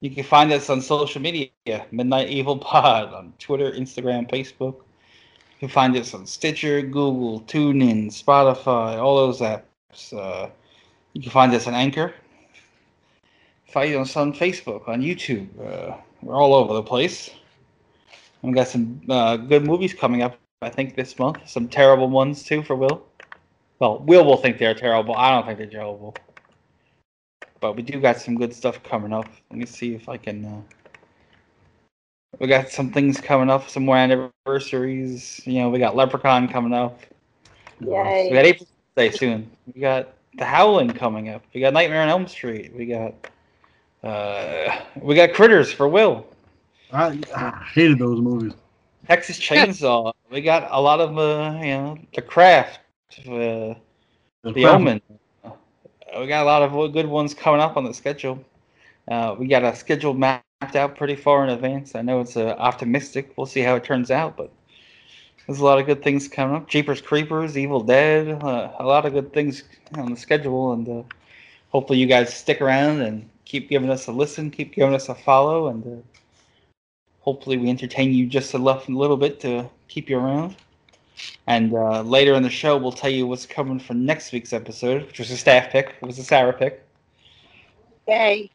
You 0.00 0.10
can 0.10 0.22
find 0.22 0.52
us 0.52 0.70
on 0.70 0.80
social 0.80 1.20
media, 1.20 1.50
Midnight 1.90 2.28
Evil 2.28 2.58
Pod, 2.58 3.12
on 3.12 3.32
Twitter, 3.40 3.72
Instagram, 3.72 4.30
Facebook. 4.30 4.74
You 4.74 5.58
can 5.58 5.68
find 5.68 5.96
us 5.96 6.14
on 6.14 6.26
Stitcher, 6.26 6.82
Google, 6.82 7.40
TuneIn, 7.48 8.06
Spotify, 8.06 8.98
all 8.98 9.16
those 9.16 9.40
apps. 9.40 10.12
Uh, 10.12 10.50
you 11.14 11.22
can 11.22 11.32
find 11.32 11.52
us 11.54 11.66
on 11.66 11.74
Anchor. 11.74 12.14
Find 13.74 13.92
us 13.96 14.16
on 14.16 14.32
Facebook, 14.32 14.86
on 14.88 15.00
YouTube. 15.00 15.48
Uh, 15.58 15.96
we're 16.22 16.36
all 16.36 16.54
over 16.54 16.74
the 16.74 16.82
place. 16.84 17.30
We 18.42 18.52
got 18.52 18.68
some 18.68 19.02
uh, 19.08 19.36
good 19.36 19.66
movies 19.66 19.92
coming 19.92 20.22
up. 20.22 20.38
I 20.62 20.68
think 20.68 20.94
this 20.94 21.18
month. 21.18 21.38
Some 21.44 21.66
terrible 21.66 22.08
ones 22.08 22.44
too 22.44 22.62
for 22.62 22.76
Will. 22.76 23.04
Well, 23.80 23.98
Will 23.98 24.24
will 24.24 24.36
think 24.36 24.58
they're 24.58 24.76
terrible. 24.76 25.16
I 25.16 25.32
don't 25.32 25.44
think 25.44 25.58
they're 25.58 25.66
terrible. 25.66 26.14
But 27.58 27.74
we 27.74 27.82
do 27.82 28.00
got 28.00 28.20
some 28.20 28.36
good 28.36 28.54
stuff 28.54 28.80
coming 28.84 29.12
up. 29.12 29.26
Let 29.50 29.58
me 29.58 29.66
see 29.66 29.96
if 29.96 30.08
I 30.08 30.18
can. 30.18 30.44
Uh... 30.44 30.60
We 32.38 32.46
got 32.46 32.68
some 32.68 32.92
things 32.92 33.20
coming 33.20 33.50
up. 33.50 33.68
Some 33.68 33.86
more 33.86 33.96
anniversaries. 33.96 35.40
You 35.46 35.62
know, 35.62 35.70
we 35.70 35.80
got 35.80 35.96
Leprechaun 35.96 36.46
coming 36.46 36.74
up. 36.74 37.00
Yay. 37.80 38.28
We 38.30 38.36
got 38.36 38.44
April 38.44 38.68
Day 38.94 39.10
soon. 39.10 39.50
We 39.74 39.80
got 39.80 40.12
The 40.38 40.44
Howling 40.44 40.92
coming 40.92 41.30
up. 41.30 41.42
We 41.52 41.60
got 41.60 41.72
Nightmare 41.72 42.02
on 42.02 42.08
Elm 42.08 42.28
Street. 42.28 42.72
We 42.72 42.86
got. 42.86 43.14
Uh, 44.04 44.80
we 45.00 45.14
got 45.14 45.32
Critters 45.32 45.72
for 45.72 45.88
Will. 45.88 46.26
I, 46.92 47.18
I 47.34 47.64
hated 47.72 47.98
those 47.98 48.20
movies. 48.20 48.52
Texas 49.06 49.38
Chainsaw. 49.38 50.12
we 50.30 50.42
got 50.42 50.68
a 50.70 50.80
lot 50.80 51.00
of 51.00 51.16
uh, 51.18 51.58
you 51.60 51.68
know 51.68 51.98
the 52.14 52.20
craft, 52.20 52.80
uh, 53.20 53.74
the 54.42 54.66
Omen. 54.66 55.00
Uh, 55.42 55.50
we 56.18 56.26
got 56.26 56.42
a 56.42 56.44
lot 56.44 56.62
of 56.62 56.92
good 56.92 57.06
ones 57.06 57.32
coming 57.32 57.60
up 57.60 57.78
on 57.78 57.84
the 57.84 57.94
schedule. 57.94 58.44
Uh, 59.08 59.34
we 59.38 59.46
got 59.46 59.64
a 59.64 59.74
schedule 59.74 60.12
mapped 60.12 60.76
out 60.76 60.96
pretty 60.96 61.16
far 61.16 61.42
in 61.44 61.50
advance. 61.50 61.94
I 61.94 62.02
know 62.02 62.20
it's 62.20 62.36
uh, 62.36 62.54
optimistic. 62.58 63.32
We'll 63.36 63.46
see 63.46 63.60
how 63.60 63.74
it 63.74 63.84
turns 63.84 64.10
out, 64.10 64.36
but 64.36 64.52
there's 65.46 65.60
a 65.60 65.64
lot 65.64 65.78
of 65.78 65.86
good 65.86 66.02
things 66.02 66.28
coming 66.28 66.56
up. 66.56 66.68
Jeepers 66.68 67.00
Creepers, 67.00 67.56
Evil 67.56 67.80
Dead, 67.80 68.42
uh, 68.42 68.72
a 68.78 68.84
lot 68.84 69.06
of 69.06 69.14
good 69.14 69.32
things 69.32 69.64
on 69.96 70.10
the 70.10 70.16
schedule, 70.16 70.72
and 70.72 70.88
uh, 70.88 71.02
hopefully 71.74 71.98
you 71.98 72.06
guys 72.06 72.32
stick 72.32 72.60
around 72.60 73.00
and 73.00 73.28
keep 73.44 73.68
giving 73.68 73.90
us 73.90 74.06
a 74.06 74.12
listen, 74.12 74.48
keep 74.48 74.72
giving 74.72 74.94
us 74.94 75.08
a 75.08 75.14
follow, 75.14 75.68
and 75.68 75.84
uh, 75.84 76.20
hopefully 77.18 77.56
we 77.56 77.68
entertain 77.68 78.14
you 78.14 78.26
just 78.26 78.54
a 78.54 78.58
little 78.58 79.16
bit 79.16 79.40
to 79.40 79.68
keep 79.88 80.08
you 80.08 80.16
around. 80.16 80.54
And 81.48 81.74
uh, 81.74 82.02
later 82.02 82.34
in 82.34 82.44
the 82.44 82.50
show, 82.50 82.76
we'll 82.76 82.92
tell 82.92 83.10
you 83.10 83.26
what's 83.26 83.44
coming 83.44 83.80
for 83.80 83.92
next 83.92 84.30
week's 84.30 84.52
episode, 84.52 85.04
which 85.06 85.18
was 85.18 85.32
a 85.32 85.36
staff 85.36 85.70
pick. 85.70 85.96
It 86.00 86.06
was 86.06 86.18
a 86.20 86.24
Sarah 86.24 86.52
pick. 86.52 86.80
Yay. 88.06 88.50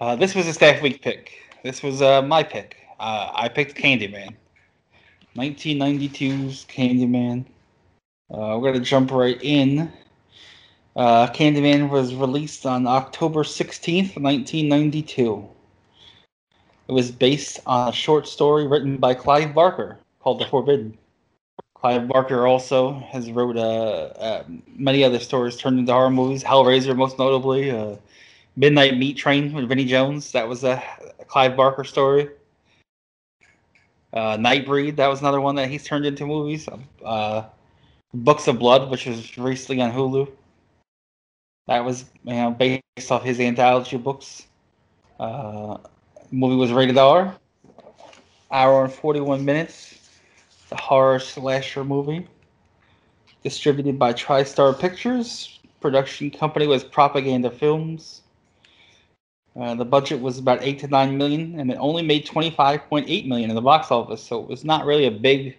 Uh, 0.00 0.16
this 0.16 0.34
was 0.34 0.48
a 0.48 0.52
staff 0.52 0.82
week 0.82 1.00
pick. 1.00 1.30
This 1.62 1.80
was 1.80 2.02
uh, 2.02 2.22
my 2.22 2.42
pick. 2.42 2.76
Uh, 2.98 3.30
I 3.32 3.48
picked 3.48 3.76
Candyman. 3.76 4.34
1992's 5.36 6.64
Candyman. 6.64 7.44
Uh, 8.30 8.58
we're 8.58 8.72
going 8.72 8.74
to 8.74 8.80
jump 8.80 9.12
right 9.12 9.38
in. 9.42 9.92
Uh, 10.96 11.26
Candyman 11.28 11.90
was 11.90 12.14
released 12.14 12.64
on 12.64 12.86
October 12.86 13.42
16th, 13.42 14.16
1992. 14.18 15.46
It 16.88 16.92
was 16.92 17.10
based 17.10 17.60
on 17.66 17.90
a 17.90 17.92
short 17.92 18.26
story 18.26 18.66
written 18.66 18.96
by 18.96 19.12
Clive 19.12 19.52
Barker 19.54 19.98
called 20.20 20.40
The 20.40 20.46
Forbidden. 20.46 20.96
Clive 21.74 22.08
Barker 22.08 22.46
also 22.46 22.94
has 23.10 23.30
wrote 23.30 23.58
uh, 23.58 24.06
uh, 24.18 24.44
many 24.74 25.04
other 25.04 25.18
stories 25.18 25.58
turned 25.58 25.78
into 25.78 25.92
horror 25.92 26.10
movies. 26.10 26.42
Hellraiser, 26.42 26.96
most 26.96 27.18
notably. 27.18 27.70
Uh, 27.70 27.96
Midnight 28.56 28.96
Meat 28.96 29.18
Train 29.18 29.52
with 29.52 29.68
Vinnie 29.68 29.84
Jones. 29.84 30.32
That 30.32 30.48
was 30.48 30.64
a, 30.64 30.82
Clive 31.28 31.56
Barker 31.56 31.84
story. 31.84 32.30
Uh, 34.14 34.38
Nightbreed. 34.38 34.96
That 34.96 35.08
was 35.08 35.20
another 35.20 35.42
one 35.42 35.56
that 35.56 35.68
he's 35.68 35.84
turned 35.84 36.06
into 36.06 36.24
movies. 36.24 36.66
Uh, 37.04 37.42
Books 38.14 38.48
of 38.48 38.58
Blood, 38.58 38.90
which 38.90 39.04
was 39.04 39.36
recently 39.36 39.82
on 39.82 39.92
Hulu. 39.92 40.28
That 41.66 41.84
was 41.84 42.04
you 42.24 42.34
know 42.34 42.50
based 42.52 43.10
off 43.10 43.24
his 43.24 43.40
anthology 43.40 43.96
books. 43.96 44.46
Uh, 45.18 45.78
movie 46.30 46.56
was 46.56 46.72
rated 46.72 46.98
R. 46.98 47.34
Hour 48.50 48.84
and 48.84 48.92
forty 48.92 49.20
one 49.20 49.44
minutes. 49.44 50.10
The 50.70 50.76
horror 50.76 51.18
slasher 51.18 51.84
movie. 51.84 52.28
Distributed 53.42 53.98
by 53.98 54.12
TriStar 54.12 54.78
Pictures. 54.78 55.58
Production 55.80 56.30
company 56.30 56.66
was 56.66 56.84
Propaganda 56.84 57.50
Films. 57.50 58.22
Uh, 59.58 59.74
the 59.74 59.84
budget 59.84 60.20
was 60.20 60.38
about 60.38 60.62
eight 60.62 60.78
to 60.80 60.88
nine 60.88 61.16
million, 61.16 61.58
and 61.58 61.70
it 61.70 61.78
only 61.80 62.02
made 62.02 62.26
twenty 62.26 62.50
five 62.50 62.82
point 62.88 63.06
eight 63.08 63.26
million 63.26 63.50
in 63.50 63.56
the 63.56 63.62
box 63.62 63.90
office. 63.90 64.22
So 64.22 64.42
it 64.42 64.48
was 64.48 64.64
not 64.64 64.84
really 64.84 65.06
a 65.06 65.10
big 65.10 65.56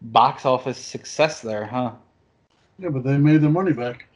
box 0.00 0.46
office 0.46 0.78
success 0.78 1.40
there, 1.40 1.66
huh? 1.66 1.92
Yeah, 2.78 2.90
but 2.90 3.04
they 3.04 3.18
made 3.18 3.40
their 3.42 3.50
money 3.50 3.72
back. 3.72 4.08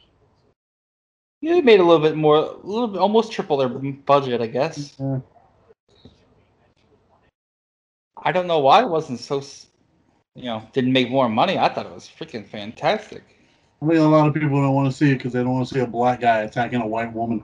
Yeah, 1.41 1.53
they 1.53 1.61
made 1.61 1.79
a 1.79 1.83
little 1.83 2.01
bit 2.01 2.15
more, 2.15 2.37
a 2.37 2.57
little 2.65 2.87
bit, 2.87 2.99
almost 2.99 3.31
triple 3.31 3.57
their 3.57 3.69
budget, 3.69 4.41
I 4.41 4.47
guess. 4.47 4.95
Yeah. 4.99 5.19
I 8.23 8.31
don't 8.31 8.47
know 8.47 8.59
why 8.59 8.81
it 8.81 8.89
wasn't 8.89 9.19
so, 9.19 9.43
you 10.35 10.45
know, 10.45 10.67
didn't 10.73 10.91
make 10.91 11.09
more 11.09 11.29
money. 11.29 11.57
I 11.57 11.69
thought 11.69 11.85
it 11.85 11.93
was 11.93 12.09
freaking 12.09 12.47
fantastic. 12.47 13.23
I 13.81 13.85
mean, 13.85 13.97
a 13.99 14.07
lot 14.07 14.27
of 14.27 14.33
people 14.33 14.61
don't 14.61 14.73
want 14.73 14.91
to 14.91 14.97
see 14.97 15.11
it 15.11 15.15
because 15.15 15.33
they 15.33 15.39
don't 15.39 15.53
want 15.53 15.67
to 15.67 15.73
see 15.73 15.79
a 15.81 15.87
black 15.87 16.21
guy 16.21 16.39
attacking 16.39 16.81
a 16.81 16.87
white 16.87 17.13
woman. 17.13 17.43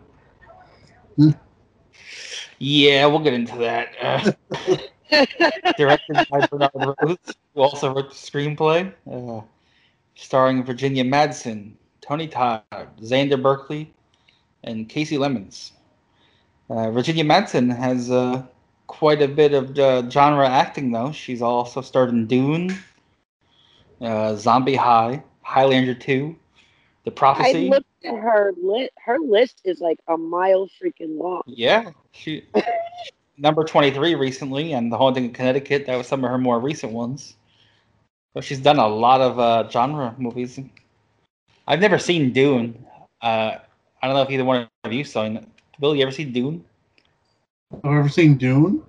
Yeah, 2.57 3.05
we'll 3.05 3.19
get 3.19 3.33
into 3.33 3.57
that. 3.57 3.89
Uh, 4.01 4.31
directed 5.77 6.27
by 6.29 6.47
Bernard 6.47 6.71
Rose, 6.73 7.17
who 7.53 7.61
also 7.61 7.93
wrote 7.93 8.09
the 8.09 8.15
screenplay, 8.15 8.91
uh, 9.11 9.45
starring 10.15 10.63
Virginia 10.63 11.03
Madsen, 11.03 11.73
Tony 12.03 12.27
Todd, 12.27 12.63
Xander 13.01 13.41
Berkeley, 13.41 13.93
and 14.63 14.89
Kasi 14.89 15.17
Lemmons. 15.17 15.71
Uh, 16.69 16.91
Virginia 16.91 17.23
Madsen 17.23 17.75
has 17.75 18.11
uh, 18.11 18.43
quite 18.87 19.21
a 19.21 19.27
bit 19.27 19.53
of 19.53 19.77
uh, 19.79 20.09
genre 20.09 20.47
acting, 20.47 20.91
though. 20.91 21.11
She's 21.11 21.41
also 21.41 21.81
starred 21.81 22.09
in 22.09 22.27
Dune, 22.27 22.77
uh, 24.01 24.35
Zombie 24.35 24.75
High, 24.75 25.23
Highlander 25.43 25.93
2, 25.93 26.35
The 27.05 27.11
Prophecy. 27.11 27.67
I 27.67 27.69
looked 27.69 27.87
at 28.05 28.15
her 28.15 28.51
list. 28.61 28.91
Her 28.97 29.19
list 29.19 29.61
is 29.63 29.79
like 29.79 29.99
a 30.07 30.17
mile 30.17 30.69
freaking 30.81 31.17
long. 31.17 31.43
Yeah, 31.45 31.91
she 32.11 32.45
number 33.37 33.63
23 33.63 34.15
recently, 34.15 34.73
and 34.73 34.91
The 34.91 34.97
Haunting 34.97 35.27
of 35.27 35.33
Connecticut. 35.33 35.85
That 35.85 35.95
was 35.95 36.07
some 36.07 36.23
of 36.25 36.29
her 36.29 36.37
more 36.37 36.59
recent 36.59 36.91
ones. 36.91 37.35
But 38.33 38.43
she's 38.43 38.59
done 38.59 38.79
a 38.79 38.87
lot 38.87 39.21
of 39.21 39.39
uh, 39.39 39.69
genre 39.69 40.15
movies. 40.17 40.59
I've 41.67 41.79
never 41.79 41.97
seen 41.97 42.33
Dune. 42.33 42.85
Uh, 43.21 43.57
I 44.01 44.07
don't 44.07 44.15
know 44.15 44.21
if 44.21 44.29
either 44.29 44.45
one 44.45 44.67
of 44.83 44.93
you 44.93 45.03
saw 45.03 45.23
it. 45.23 45.47
Will, 45.79 45.95
you 45.95 46.03
ever 46.03 46.11
seen 46.11 46.33
Dune? 46.33 46.63
I've 47.83 47.85
ever 47.85 48.09
seen 48.09 48.37
Dune. 48.37 48.83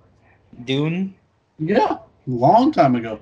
Dune? 0.65 1.15
Yeah, 1.57 1.97
long 2.27 2.71
time 2.71 2.95
ago. 2.95 3.19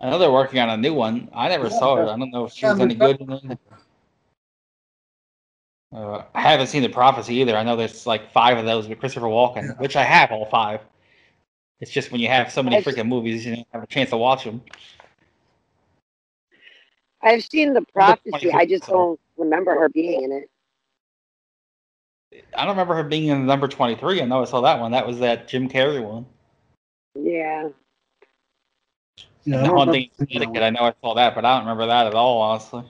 I 0.00 0.10
know 0.10 0.18
they're 0.18 0.30
working 0.30 0.58
on 0.58 0.68
a 0.70 0.76
new 0.76 0.92
one. 0.92 1.28
I 1.32 1.48
never 1.48 1.68
yeah, 1.68 1.78
saw 1.78 1.96
it. 1.96 2.02
I 2.02 2.18
don't 2.18 2.30
know 2.30 2.44
if 2.44 2.52
she 2.52 2.66
was 2.66 2.78
any 2.80 2.94
good. 2.94 3.58
Uh, 5.92 6.24
I 6.34 6.42
haven't 6.42 6.66
seen 6.66 6.82
the 6.82 6.88
prophecy 6.88 7.36
either. 7.36 7.56
I 7.56 7.62
know 7.62 7.76
there's 7.76 8.06
like 8.06 8.30
five 8.32 8.58
of 8.58 8.66
those 8.66 8.88
with 8.88 8.98
Christopher 8.98 9.26
Walken, 9.26 9.62
yeah. 9.62 9.72
which 9.78 9.96
I 9.96 10.02
have 10.02 10.30
all 10.32 10.44
five. 10.46 10.80
It's 11.80 11.90
just 11.90 12.10
when 12.10 12.20
you 12.20 12.28
have 12.28 12.52
so 12.52 12.62
many 12.62 12.82
freaking 12.82 13.08
movies, 13.08 13.46
you 13.46 13.56
don't 13.56 13.66
have 13.72 13.82
a 13.82 13.86
chance 13.86 14.10
to 14.10 14.16
watch 14.16 14.44
them. 14.44 14.62
I've 17.22 17.44
seen 17.44 17.72
the 17.72 17.82
prophecy. 17.82 18.52
I 18.52 18.66
just 18.66 18.86
don't 18.86 19.18
remember 19.36 19.78
her 19.78 19.88
being 19.88 20.22
in 20.22 20.32
it. 20.32 20.50
I 22.56 22.64
don't 22.64 22.74
remember 22.74 22.94
her 22.94 23.04
being 23.04 23.28
in 23.28 23.46
number 23.46 23.68
23. 23.68 24.20
I 24.20 24.24
know 24.24 24.42
I 24.42 24.44
saw 24.44 24.60
that 24.62 24.80
one. 24.80 24.92
That 24.92 25.06
was 25.06 25.18
that 25.20 25.48
Jim 25.48 25.68
Carrey 25.68 26.04
one. 26.04 26.26
Yeah. 27.14 27.68
Yeah, 29.44 29.62
I, 29.62 29.66
Haunting 29.68 30.10
Connecticut. 30.18 30.62
I 30.62 30.70
know 30.70 30.82
I 30.82 30.92
saw 31.00 31.14
that, 31.14 31.34
but 31.34 31.44
I 31.44 31.56
don't 31.56 31.66
remember 31.66 31.86
that 31.86 32.06
at 32.06 32.14
all, 32.14 32.40
honestly. 32.40 32.82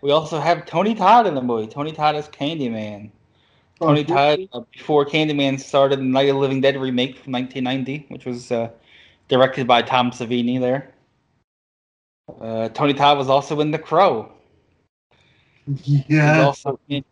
We 0.00 0.12
also 0.12 0.38
have 0.38 0.64
Tony 0.66 0.94
Todd 0.94 1.26
in 1.26 1.34
the 1.34 1.42
movie. 1.42 1.66
Tony 1.66 1.92
Todd 1.92 2.14
is 2.14 2.28
Candyman. 2.28 3.10
Oh, 3.80 3.88
Tony 3.88 4.04
Todd, 4.04 4.40
uh, 4.52 4.60
before 4.72 5.04
Candyman 5.04 5.58
started 5.58 5.98
the 5.98 6.04
Night 6.04 6.28
of 6.28 6.34
the 6.34 6.40
Living 6.40 6.60
Dead 6.60 6.80
remake 6.80 7.16
from 7.16 7.32
1990, 7.32 8.06
which 8.08 8.24
was 8.24 8.52
uh, 8.52 8.70
directed 9.28 9.66
by 9.66 9.82
Tom 9.82 10.10
Savini 10.10 10.60
there. 10.60 10.92
Uh, 12.40 12.68
Tony 12.70 12.94
Todd 12.94 13.18
was 13.18 13.28
also 13.28 13.60
in 13.60 13.70
The 13.70 13.78
Crow. 13.78 14.32
Yeah. 15.84 16.44
also 16.44 16.78
in 16.88 17.04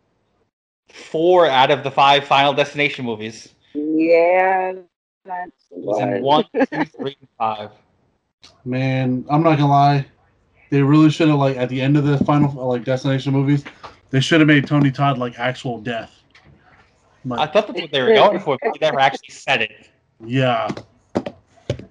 four 0.89 1.47
out 1.47 1.71
of 1.71 1.83
the 1.83 1.91
five 1.91 2.23
Final 2.23 2.53
Destination 2.53 3.05
movies. 3.05 3.53
Yeah, 3.73 4.73
that's 5.25 5.51
was 5.71 6.01
in 6.01 6.21
one, 6.21 6.45
two, 6.53 6.85
three, 6.97 7.17
five. 7.37 7.71
Man, 8.65 9.25
I'm 9.29 9.43
not 9.43 9.57
gonna 9.57 9.69
lie. 9.69 10.05
They 10.69 10.81
really 10.81 11.09
should 11.09 11.29
have 11.29 11.37
like 11.37 11.57
at 11.57 11.69
the 11.69 11.81
end 11.81 11.97
of 11.97 12.05
the 12.05 12.17
final 12.23 12.51
like 12.67 12.83
destination 12.83 13.33
movies, 13.33 13.63
they 14.09 14.19
should 14.19 14.39
have 14.39 14.47
made 14.47 14.65
Tony 14.65 14.91
Todd 14.91 15.17
like 15.17 15.37
actual 15.37 15.79
death. 15.79 16.13
But, 17.25 17.39
I 17.39 17.47
thought 17.47 17.67
that's 17.67 17.81
what 17.81 17.91
they 17.91 18.01
were 18.01 18.13
going 18.13 18.39
for, 18.39 18.57
but 18.61 18.73
they 18.73 18.85
never 18.85 18.99
actually 18.99 19.29
said 19.29 19.61
it. 19.61 19.89
Yeah. 20.25 20.69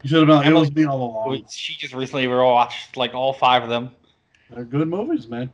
You 0.06 0.10
should 0.10 0.28
have 0.28 0.38
like, 0.38 0.46
it 0.46 0.54
was 0.54 0.72
me 0.72 0.84
all 0.84 1.02
along. 1.02 1.44
She 1.50 1.74
just 1.74 1.92
recently 1.92 2.28
watched 2.28 2.96
like 2.96 3.12
all 3.12 3.32
five 3.32 3.64
of 3.64 3.68
them. 3.68 3.90
They're 4.50 4.62
good 4.62 4.86
movies, 4.86 5.26
man. 5.26 5.50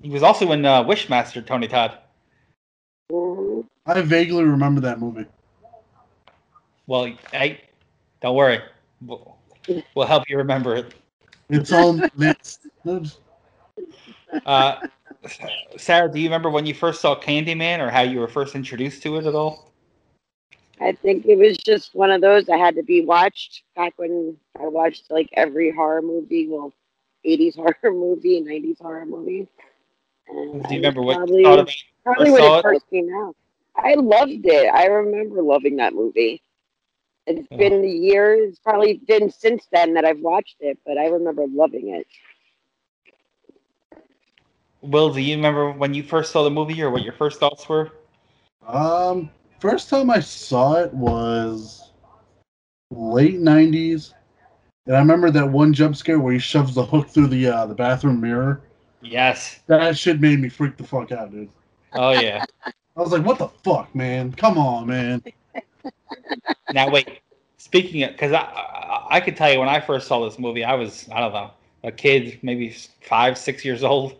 He 0.00 0.08
was 0.08 0.22
also 0.22 0.50
in 0.52 0.64
uh, 0.64 0.82
Wishmaster, 0.82 1.44
Tony 1.44 1.68
Todd. 1.68 1.98
I 3.84 4.00
vaguely 4.00 4.44
remember 4.44 4.80
that 4.80 4.98
movie. 4.98 5.26
Well, 6.86 7.12
hey, 7.30 7.60
don't 8.22 8.34
worry. 8.34 8.62
We'll, 9.02 9.36
we'll 9.94 10.06
help 10.06 10.24
you 10.30 10.38
remember 10.38 10.74
it. 10.74 10.94
It's 11.50 11.70
on 11.70 12.08
list. 12.16 12.66
Uh, 14.46 14.86
Sarah, 15.76 16.10
do 16.10 16.18
you 16.18 16.28
remember 16.28 16.48
when 16.48 16.64
you 16.64 16.72
first 16.72 17.02
saw 17.02 17.14
Candyman 17.14 17.80
or 17.80 17.90
how 17.90 18.00
you 18.00 18.20
were 18.20 18.28
first 18.28 18.54
introduced 18.54 19.02
to 19.02 19.18
it 19.18 19.26
at 19.26 19.34
all? 19.34 19.67
I 20.80 20.92
think 20.92 21.26
it 21.26 21.36
was 21.36 21.56
just 21.56 21.94
one 21.94 22.10
of 22.10 22.20
those 22.20 22.46
that 22.46 22.58
had 22.58 22.76
to 22.76 22.82
be 22.82 23.04
watched 23.04 23.62
back 23.74 23.94
when 23.96 24.36
I 24.60 24.66
watched 24.66 25.10
like 25.10 25.28
every 25.32 25.70
horror 25.70 26.02
movie, 26.02 26.46
well, 26.48 26.72
80s 27.26 27.56
horror 27.82 27.92
movie, 27.92 28.40
90s 28.40 28.80
horror 28.80 29.06
movie. 29.06 29.48
And 30.28 30.62
Do 30.62 30.74
you 30.74 30.76
remember 30.76 31.02
what 31.02 31.16
probably, 31.16 31.38
you 31.38 31.44
thought 31.44 31.58
about 31.60 31.74
Probably 32.04 32.30
when 32.30 32.42
it 32.42 32.62
first 32.62 32.90
came 32.90 33.08
out. 33.14 33.34
I 33.76 33.94
loved 33.94 34.44
it. 34.44 34.72
I 34.72 34.86
remember 34.86 35.42
loving 35.42 35.76
that 35.76 35.94
movie. 35.94 36.42
It's 37.26 37.46
yeah. 37.50 37.56
been 37.56 37.84
years, 37.84 38.58
probably 38.58 39.00
been 39.06 39.30
since 39.30 39.66
then 39.70 39.94
that 39.94 40.04
I've 40.04 40.20
watched 40.20 40.56
it, 40.60 40.78
but 40.86 40.96
I 40.96 41.08
remember 41.08 41.46
loving 41.46 41.94
it. 41.94 42.06
Will, 44.80 45.12
do 45.12 45.20
you 45.20 45.36
remember 45.36 45.72
when 45.72 45.92
you 45.92 46.02
first 46.02 46.32
saw 46.32 46.44
the 46.44 46.50
movie 46.50 46.80
or 46.82 46.90
what 46.90 47.02
your 47.02 47.12
first 47.12 47.40
thoughts 47.40 47.68
were? 47.68 47.90
Um, 48.66 49.30
first 49.60 49.88
time 49.88 50.10
I 50.10 50.20
saw 50.20 50.74
it 50.74 50.92
was 50.92 51.92
late 52.90 53.38
'90s, 53.38 54.14
and 54.86 54.96
I 54.96 54.98
remember 54.98 55.30
that 55.30 55.48
one 55.48 55.72
jump 55.72 55.96
scare 55.96 56.18
where 56.18 56.32
he 56.32 56.38
shoves 56.38 56.74
the 56.74 56.84
hook 56.84 57.08
through 57.08 57.28
the 57.28 57.46
uh, 57.46 57.66
the 57.66 57.74
bathroom 57.74 58.20
mirror. 58.20 58.62
Yes. 59.00 59.60
That 59.66 59.96
shit 59.96 60.20
made 60.20 60.40
me 60.40 60.48
freak 60.48 60.76
the 60.76 60.84
fuck 60.84 61.12
out, 61.12 61.30
dude. 61.30 61.50
Oh 61.92 62.10
yeah. 62.10 62.44
I 62.96 63.00
was 63.00 63.12
like, 63.12 63.24
"What 63.24 63.38
the 63.38 63.48
fuck, 63.48 63.94
man? 63.94 64.32
Come 64.32 64.58
on, 64.58 64.86
man!" 64.86 65.22
now 66.72 66.90
wait. 66.90 67.20
Speaking 67.58 68.02
of, 68.04 68.12
because 68.12 68.32
I, 68.32 68.40
I 68.40 69.06
I 69.10 69.20
could 69.20 69.36
tell 69.36 69.52
you 69.52 69.58
when 69.58 69.68
I 69.68 69.80
first 69.80 70.06
saw 70.08 70.24
this 70.24 70.38
movie, 70.38 70.64
I 70.64 70.74
was 70.74 71.08
I 71.12 71.20
don't 71.20 71.32
know 71.32 71.50
a 71.84 71.92
kid, 71.92 72.38
maybe 72.42 72.74
five 73.02 73.38
six 73.38 73.64
years 73.64 73.84
old, 73.84 74.16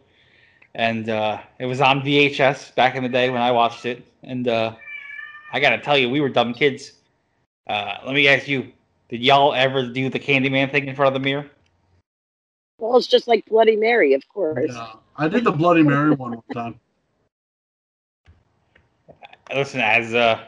and 0.74 1.08
uh, 1.08 1.40
it 1.58 1.66
was 1.66 1.80
on 1.80 2.02
VHS 2.02 2.74
back 2.74 2.94
in 2.94 3.02
the 3.02 3.08
day 3.08 3.30
when 3.30 3.42
I 3.42 3.50
watched 3.50 3.84
it. 3.84 4.04
And 4.22 4.48
uh, 4.48 4.74
I 5.52 5.60
gotta 5.60 5.78
tell 5.78 5.96
you, 5.96 6.10
we 6.10 6.20
were 6.20 6.28
dumb 6.28 6.54
kids. 6.54 6.92
Uh, 7.66 7.98
let 8.04 8.14
me 8.14 8.28
ask 8.28 8.48
you, 8.48 8.72
did 9.08 9.22
y'all 9.22 9.54
ever 9.54 9.86
do 9.86 10.10
the 10.10 10.18
Candyman 10.18 10.70
thing 10.70 10.86
in 10.86 10.94
front 10.94 11.14
of 11.14 11.20
the 11.20 11.24
mirror? 11.24 11.46
Well, 12.78 12.96
it's 12.96 13.06
just 13.06 13.26
like 13.26 13.44
Bloody 13.46 13.76
Mary, 13.76 14.14
of 14.14 14.26
course. 14.28 14.70
Yeah, 14.72 14.92
I 15.16 15.28
did 15.28 15.44
the 15.44 15.52
Bloody 15.52 15.82
Mary 15.82 16.12
one 16.12 16.32
one 16.32 16.42
time. 16.52 16.80
Listen, 19.52 19.80
as 19.80 20.14
uh, 20.14 20.44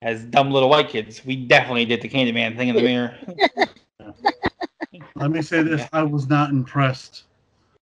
as 0.00 0.24
dumb 0.24 0.50
little 0.50 0.68
white 0.68 0.88
kids, 0.88 1.24
we 1.24 1.36
definitely 1.36 1.84
did 1.84 2.00
the 2.00 2.08
Candyman 2.08 2.56
thing 2.56 2.68
in 2.68 2.74
the 2.74 2.82
mirror. 2.82 3.16
Let 5.16 5.30
me 5.30 5.42
say 5.42 5.62
this: 5.62 5.88
I 5.92 6.02
was 6.02 6.28
not 6.28 6.50
impressed. 6.50 7.24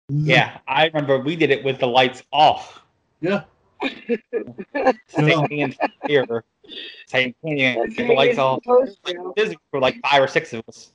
yeah, 0.08 0.58
I 0.66 0.86
remember 0.86 1.18
we 1.18 1.36
did 1.36 1.50
it 1.50 1.64
with 1.64 1.78
the 1.78 1.86
lights 1.86 2.22
off. 2.32 2.82
Yeah. 3.20 3.44
Same 5.08 5.46
thing 5.46 5.58
in 5.58 5.74
here. 6.06 6.44
Same 7.06 7.34
thing, 7.42 7.94
the 7.96 8.14
lights 8.14 8.36
you're 8.36 8.44
off. 8.46 8.62
supposed 8.62 8.98
to. 9.06 9.32
There's 9.36 9.54
for 9.70 9.80
like 9.80 10.00
five 10.02 10.22
or 10.22 10.28
six 10.28 10.52
of 10.52 10.62
us, 10.68 10.92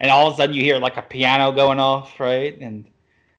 and 0.00 0.10
all 0.10 0.28
of 0.28 0.34
a 0.34 0.36
sudden 0.36 0.54
you 0.54 0.62
hear 0.62 0.78
like 0.78 0.96
a 0.96 1.02
piano 1.02 1.52
going 1.52 1.78
off, 1.78 2.18
right? 2.18 2.58
And 2.60 2.84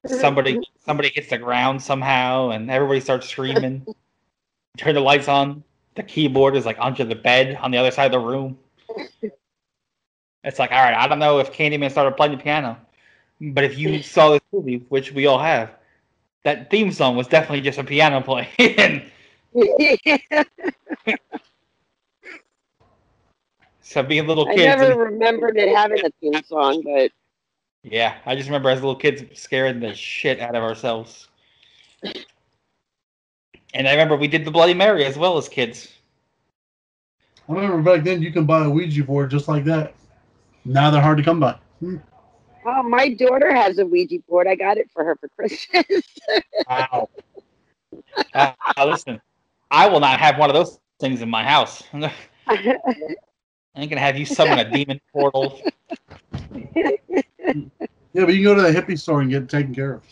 somebody 0.05 0.59
somebody 0.85 1.09
hits 1.09 1.29
the 1.29 1.37
ground 1.37 1.81
somehow, 1.81 2.51
and 2.51 2.69
everybody 2.71 2.99
starts 2.99 3.27
screaming. 3.27 3.85
Turn 4.77 4.95
the 4.95 5.01
lights 5.01 5.27
on. 5.27 5.63
The 5.95 6.03
keyboard 6.03 6.55
is 6.55 6.65
like 6.65 6.77
under 6.79 7.03
the 7.03 7.15
bed 7.15 7.57
on 7.61 7.71
the 7.71 7.77
other 7.77 7.91
side 7.91 8.07
of 8.07 8.11
the 8.13 8.19
room. 8.19 8.57
It's 10.43 10.59
like, 10.59 10.71
all 10.71 10.83
right, 10.83 10.95
I 10.95 11.07
don't 11.07 11.19
know 11.19 11.39
if 11.39 11.53
Candyman 11.53 11.91
started 11.91 12.17
playing 12.17 12.37
the 12.37 12.43
piano, 12.43 12.77
but 13.39 13.63
if 13.63 13.77
you 13.77 14.01
saw 14.03 14.31
this 14.31 14.41
movie, 14.51 14.83
which 14.89 15.11
we 15.11 15.25
all 15.25 15.39
have, 15.39 15.71
that 16.43 16.69
theme 16.69 16.91
song 16.91 17.15
was 17.15 17.27
definitely 17.27 17.61
just 17.61 17.79
a 17.79 17.83
piano 17.83 18.21
playing. 18.21 19.03
so 23.81 24.03
being 24.03 24.27
little 24.27 24.45
kids. 24.45 24.61
I 24.61 24.65
never 24.65 24.91
and- 24.91 25.13
remembered 25.13 25.57
it 25.57 25.75
having 25.75 26.05
a 26.05 26.09
theme 26.21 26.43
song, 26.43 26.81
but 26.83 27.11
yeah, 27.83 28.15
I 28.25 28.35
just 28.35 28.47
remember 28.47 28.69
as 28.69 28.79
little 28.79 28.95
kids 28.95 29.23
scaring 29.39 29.79
the 29.79 29.93
shit 29.93 30.39
out 30.39 30.55
of 30.55 30.63
ourselves. 30.63 31.27
And 33.73 33.87
I 33.87 33.91
remember 33.91 34.15
we 34.15 34.27
did 34.27 34.45
the 34.45 34.51
Bloody 34.51 34.73
Mary 34.73 35.03
as 35.03 35.17
well 35.17 35.37
as 35.37 35.49
kids. 35.49 35.89
I 37.49 37.53
remember 37.53 37.81
back 37.81 38.05
then 38.05 38.21
you 38.21 38.31
can 38.31 38.45
buy 38.45 38.63
a 38.65 38.69
Ouija 38.69 39.03
board 39.03 39.31
just 39.31 39.47
like 39.47 39.65
that. 39.65 39.93
Now 40.63 40.89
they're 40.91 41.01
hard 41.01 41.17
to 41.17 41.23
come 41.23 41.39
by. 41.41 41.57
Hmm. 41.79 41.97
Oh, 42.65 42.83
my 42.83 43.09
daughter 43.09 43.53
has 43.53 43.77
a 43.77 43.85
Ouija 43.85 44.19
board. 44.27 44.47
I 44.47 44.55
got 44.55 44.77
it 44.77 44.89
for 44.91 45.03
her 45.03 45.15
for 45.15 45.27
Christmas. 45.29 45.85
Wow. 46.69 47.09
Uh, 48.33 48.53
listen, 48.85 49.21
I 49.69 49.87
will 49.87 49.99
not 49.99 50.19
have 50.19 50.37
one 50.37 50.49
of 50.49 50.55
those 50.55 50.79
things 50.99 51.21
in 51.21 51.29
my 51.29 51.43
house. 51.43 51.83
I 51.93 52.11
ain't 53.75 53.89
gonna 53.89 53.99
have 53.99 54.17
you 54.17 54.25
summon 54.25 54.59
a 54.59 54.69
demon 54.69 54.99
portal. 55.11 55.59
Yeah, 58.13 58.25
but 58.25 58.33
you 58.33 58.35
can 58.35 58.43
go 58.43 58.55
to 58.55 58.61
the 58.61 58.71
hippie 58.71 58.99
store 58.99 59.21
and 59.21 59.29
get 59.29 59.43
it 59.43 59.49
taken 59.49 59.75
care 59.75 59.95
of. 59.95 60.03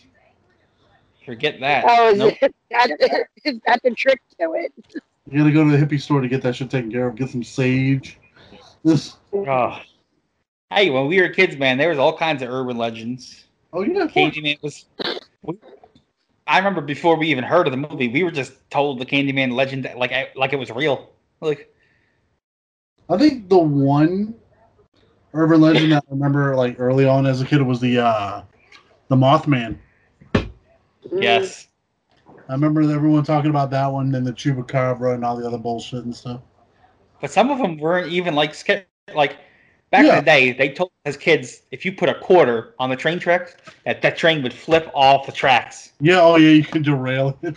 Forget 1.25 1.59
that. 1.59 1.85
oh, 1.87 2.09
is, 2.09 2.17
Nope. 2.17 2.33
it, 2.41 2.55
that, 2.71 2.89
is 3.45 3.59
that 3.67 3.81
the 3.83 3.91
trick 3.91 4.19
to 4.39 4.53
it? 4.53 4.73
You 5.29 5.39
gotta 5.39 5.51
go 5.51 5.63
to 5.63 5.77
the 5.77 5.83
hippie 5.83 6.01
store 6.01 6.21
to 6.21 6.27
get 6.27 6.41
that 6.41 6.55
shit 6.55 6.69
taken 6.69 6.91
care 6.91 7.07
of. 7.07 7.15
Get 7.15 7.29
some 7.29 7.43
sage. 7.43 8.19
This. 8.83 9.17
Oh. 9.33 9.79
Hey, 10.71 10.89
when 10.89 11.07
we 11.07 11.19
were 11.19 11.27
kids, 11.27 11.57
man, 11.57 11.77
there 11.77 11.89
was 11.89 11.99
all 11.99 12.17
kinds 12.17 12.41
of 12.41 12.49
urban 12.49 12.77
legends. 12.77 13.45
Oh 13.73 13.81
yeah. 13.81 14.05
Candyman 14.05 14.61
was. 14.61 14.85
I 16.47 16.57
remember 16.57 16.81
before 16.81 17.17
we 17.17 17.27
even 17.27 17.43
heard 17.43 17.67
of 17.67 17.71
the 17.71 17.77
movie, 17.77 18.07
we 18.07 18.23
were 18.23 18.31
just 18.31 18.53
told 18.71 18.99
the 18.99 19.05
Candyman 19.05 19.53
legend 19.53 19.89
like 19.97 20.11
like 20.35 20.53
it 20.53 20.55
was 20.57 20.71
real. 20.71 21.11
Like, 21.41 21.73
I 23.09 23.17
think 23.17 23.49
the 23.49 23.57
one 23.57 24.35
urban 25.33 25.59
legend 25.59 25.91
that 25.91 26.03
I 26.07 26.11
remember 26.11 26.55
like 26.55 26.79
early 26.79 27.05
on 27.05 27.25
as 27.25 27.41
a 27.41 27.45
kid 27.45 27.61
was 27.61 27.81
the 27.81 27.99
uh 27.99 28.43
the 29.09 29.15
Mothman. 29.15 29.77
yes, 31.11 31.67
I 32.47 32.53
remember 32.53 32.81
everyone 32.81 33.23
talking 33.23 33.49
about 33.49 33.71
that 33.71 33.87
one, 33.87 34.15
and 34.15 34.25
the 34.25 34.31
Chupacabra 34.33 35.15
and 35.15 35.25
all 35.25 35.35
the 35.35 35.45
other 35.45 35.57
bullshit 35.57 36.05
and 36.05 36.15
stuff. 36.15 36.41
but 37.19 37.29
some 37.29 37.49
of 37.51 37.57
them 37.57 37.77
weren't 37.77 38.11
even 38.11 38.35
like 38.35 38.55
like 39.13 39.37
back 39.91 40.05
Yeah. 40.05 40.13
in 40.17 40.19
the 40.19 40.25
day. 40.25 40.51
They 40.53 40.69
told 40.69 40.91
us 41.05 41.15
kids 41.15 41.61
if 41.71 41.85
you 41.85 41.91
put 41.91 42.09
a 42.09 42.15
quarter 42.15 42.73
on 42.79 42.89
the 42.89 42.95
train 42.95 43.19
tracks, 43.19 43.55
that 43.85 44.01
that 44.01 44.17
train 44.17 44.41
would 44.41 44.53
flip 44.53 44.89
off 44.93 45.25
the 45.25 45.31
tracks. 45.31 45.91
Yeah, 45.99 46.21
oh 46.21 46.37
yeah, 46.37 46.49
you 46.49 46.63
could 46.63 46.83
derail 46.83 47.37
it. 47.43 47.55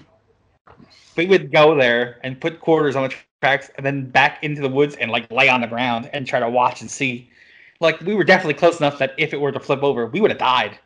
We 1.16 1.26
would 1.26 1.52
go 1.52 1.74
there 1.76 2.18
and 2.24 2.40
put 2.40 2.60
quarters 2.60 2.96
on 2.96 3.08
the 3.08 3.14
tracks, 3.40 3.70
and 3.76 3.86
then 3.86 4.10
back 4.10 4.42
into 4.42 4.60
the 4.60 4.68
woods 4.68 4.96
and 4.96 5.10
like 5.10 5.30
lay 5.30 5.48
on 5.48 5.60
the 5.60 5.66
ground 5.68 6.10
and 6.12 6.26
try 6.26 6.40
to 6.40 6.50
watch 6.50 6.80
and 6.80 6.90
see. 6.90 7.30
Like 7.80 8.00
we 8.00 8.14
were 8.14 8.24
definitely 8.24 8.54
close 8.54 8.78
enough 8.80 8.98
that 8.98 9.14
if 9.16 9.32
it 9.32 9.40
were 9.40 9.52
to 9.52 9.60
flip 9.60 9.82
over, 9.82 10.06
we 10.06 10.20
would 10.20 10.30
have 10.30 10.38
died. 10.38 10.78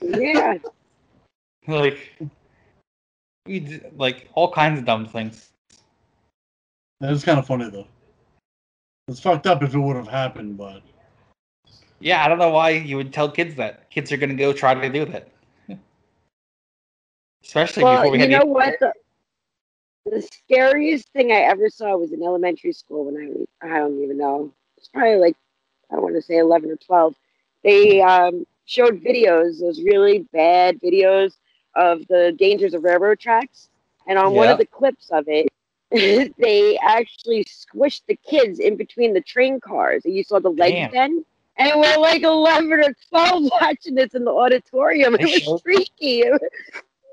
Yeah. 0.00 0.58
Like 1.68 2.16
we 3.46 3.60
did, 3.60 3.92
like 3.96 4.28
all 4.32 4.50
kinds 4.50 4.78
of 4.78 4.86
dumb 4.86 5.06
things. 5.06 5.50
That 7.00 7.12
is 7.12 7.22
kind 7.22 7.38
of 7.38 7.46
funny 7.46 7.68
though. 7.70 7.86
It's 9.10 9.18
fucked 9.18 9.48
up 9.48 9.60
if 9.64 9.74
it 9.74 9.78
would 9.78 9.96
have 9.96 10.06
happened, 10.06 10.56
but 10.56 10.82
Yeah, 11.98 12.24
I 12.24 12.28
don't 12.28 12.38
know 12.38 12.50
why 12.50 12.70
you 12.70 12.96
would 12.96 13.12
tell 13.12 13.28
kids 13.28 13.56
that. 13.56 13.90
Kids 13.90 14.12
are 14.12 14.16
gonna 14.16 14.34
go 14.34 14.52
try 14.52 14.72
to 14.72 14.88
do 14.88 15.04
that. 15.06 15.28
Especially 17.44 17.82
before 17.82 18.02
Well, 18.02 18.12
we 18.12 18.18
you 18.18 18.20
had 18.20 18.30
know 18.30 18.38
the, 18.40 18.46
what? 18.46 18.78
The, 18.78 18.92
the 20.06 20.22
scariest 20.22 21.08
thing 21.08 21.32
I 21.32 21.40
ever 21.40 21.68
saw 21.68 21.96
was 21.96 22.12
in 22.12 22.22
elementary 22.22 22.72
school 22.72 23.06
when 23.06 23.16
I 23.16 23.26
was, 23.26 23.46
I 23.60 23.78
don't 23.78 24.00
even 24.00 24.16
know. 24.16 24.52
It's 24.76 24.86
probably 24.86 25.16
like, 25.16 25.36
I 25.90 25.96
want 25.96 26.14
to 26.14 26.22
say 26.22 26.38
11 26.38 26.70
or 26.70 26.76
12. 26.76 27.14
They 27.64 28.00
um, 28.00 28.46
showed 28.64 29.02
videos, 29.02 29.58
those 29.58 29.82
really 29.82 30.20
bad 30.32 30.80
videos 30.80 31.32
of 31.74 32.06
the 32.06 32.32
dangers 32.38 32.74
of 32.74 32.84
railroad 32.84 33.18
tracks. 33.18 33.70
And 34.06 34.18
on 34.18 34.34
one 34.34 34.48
of 34.48 34.58
the 34.58 34.66
clips 34.66 35.10
of 35.10 35.24
it, 35.26 35.48
they 36.38 36.78
actually 36.82 37.44
squished 37.44 38.02
the 38.06 38.16
kids 38.16 38.58
in 38.58 38.76
between 38.76 39.12
the 39.12 39.20
train 39.20 39.60
cars. 39.60 40.04
And 40.04 40.14
you 40.14 40.22
saw 40.22 40.38
the 40.38 40.50
legs 40.50 40.72
Damn. 40.72 40.90
then. 40.92 41.24
And 41.58 41.80
we're 41.80 41.98
like 41.98 42.22
11 42.22 42.72
or 42.72 42.94
12 43.10 43.50
watching 43.60 43.94
this 43.94 44.14
in 44.14 44.24
the 44.24 44.30
auditorium. 44.30 45.14
They 45.14 45.24
It 45.24 45.46
was 45.46 45.62
freaky. 45.62 46.24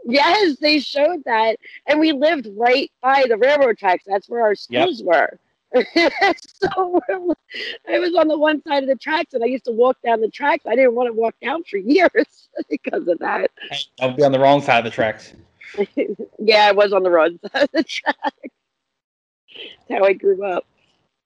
Yes, 0.10 0.58
they 0.62 0.80
showed 0.80 1.24
that, 1.26 1.58
and 1.86 2.00
we 2.00 2.13
lived 2.13 2.48
right 2.56 2.90
by 3.02 3.26
the 3.28 3.36
railroad 3.36 3.78
tracks. 3.78 4.06
That's 4.08 4.30
where 4.30 4.42
our 4.42 4.56
schools 4.56 5.04
were. 5.04 5.38
so 5.76 7.02
I 7.90 8.00
was 8.00 8.16
on 8.16 8.30
the 8.30 8.38
one 8.38 8.63
side 8.63 8.84
of 8.84 8.90
the 8.90 8.96
tracks, 8.96 9.34
and 9.34 9.44
I 9.44 9.48
used 9.48 9.66
to 9.66 9.74
walk 9.74 9.98
down 10.06 10.22
the 10.22 10.30
tracks. 10.30 10.66
I 10.66 10.76
didn't 10.76 10.96
want 10.96 11.08
to 11.08 11.13
walk 11.13 11.36
down 11.42 11.66
for 11.66 11.76
years 11.76 12.48
because 12.70 13.06
of 13.10 13.20
that. 13.20 13.52
I'll 14.00 14.13
be 14.13 14.24
on 14.24 14.32
the 14.32 14.40
wrong 14.40 14.62
side 14.62 14.80
of 14.80 14.86
the 14.86 14.92
tracks. 14.92 15.34
yeah, 16.40 16.68
I 16.68 16.72
was 16.72 16.94
on 16.94 17.04
the 17.04 17.10
wrong 17.10 17.38
side 17.52 17.63
of 17.63 17.72
the 17.74 17.84
track. 17.84 18.52
That's 19.88 20.00
how 20.00 20.06
I 20.06 20.13
grew 20.13 20.43
up. 20.43 20.65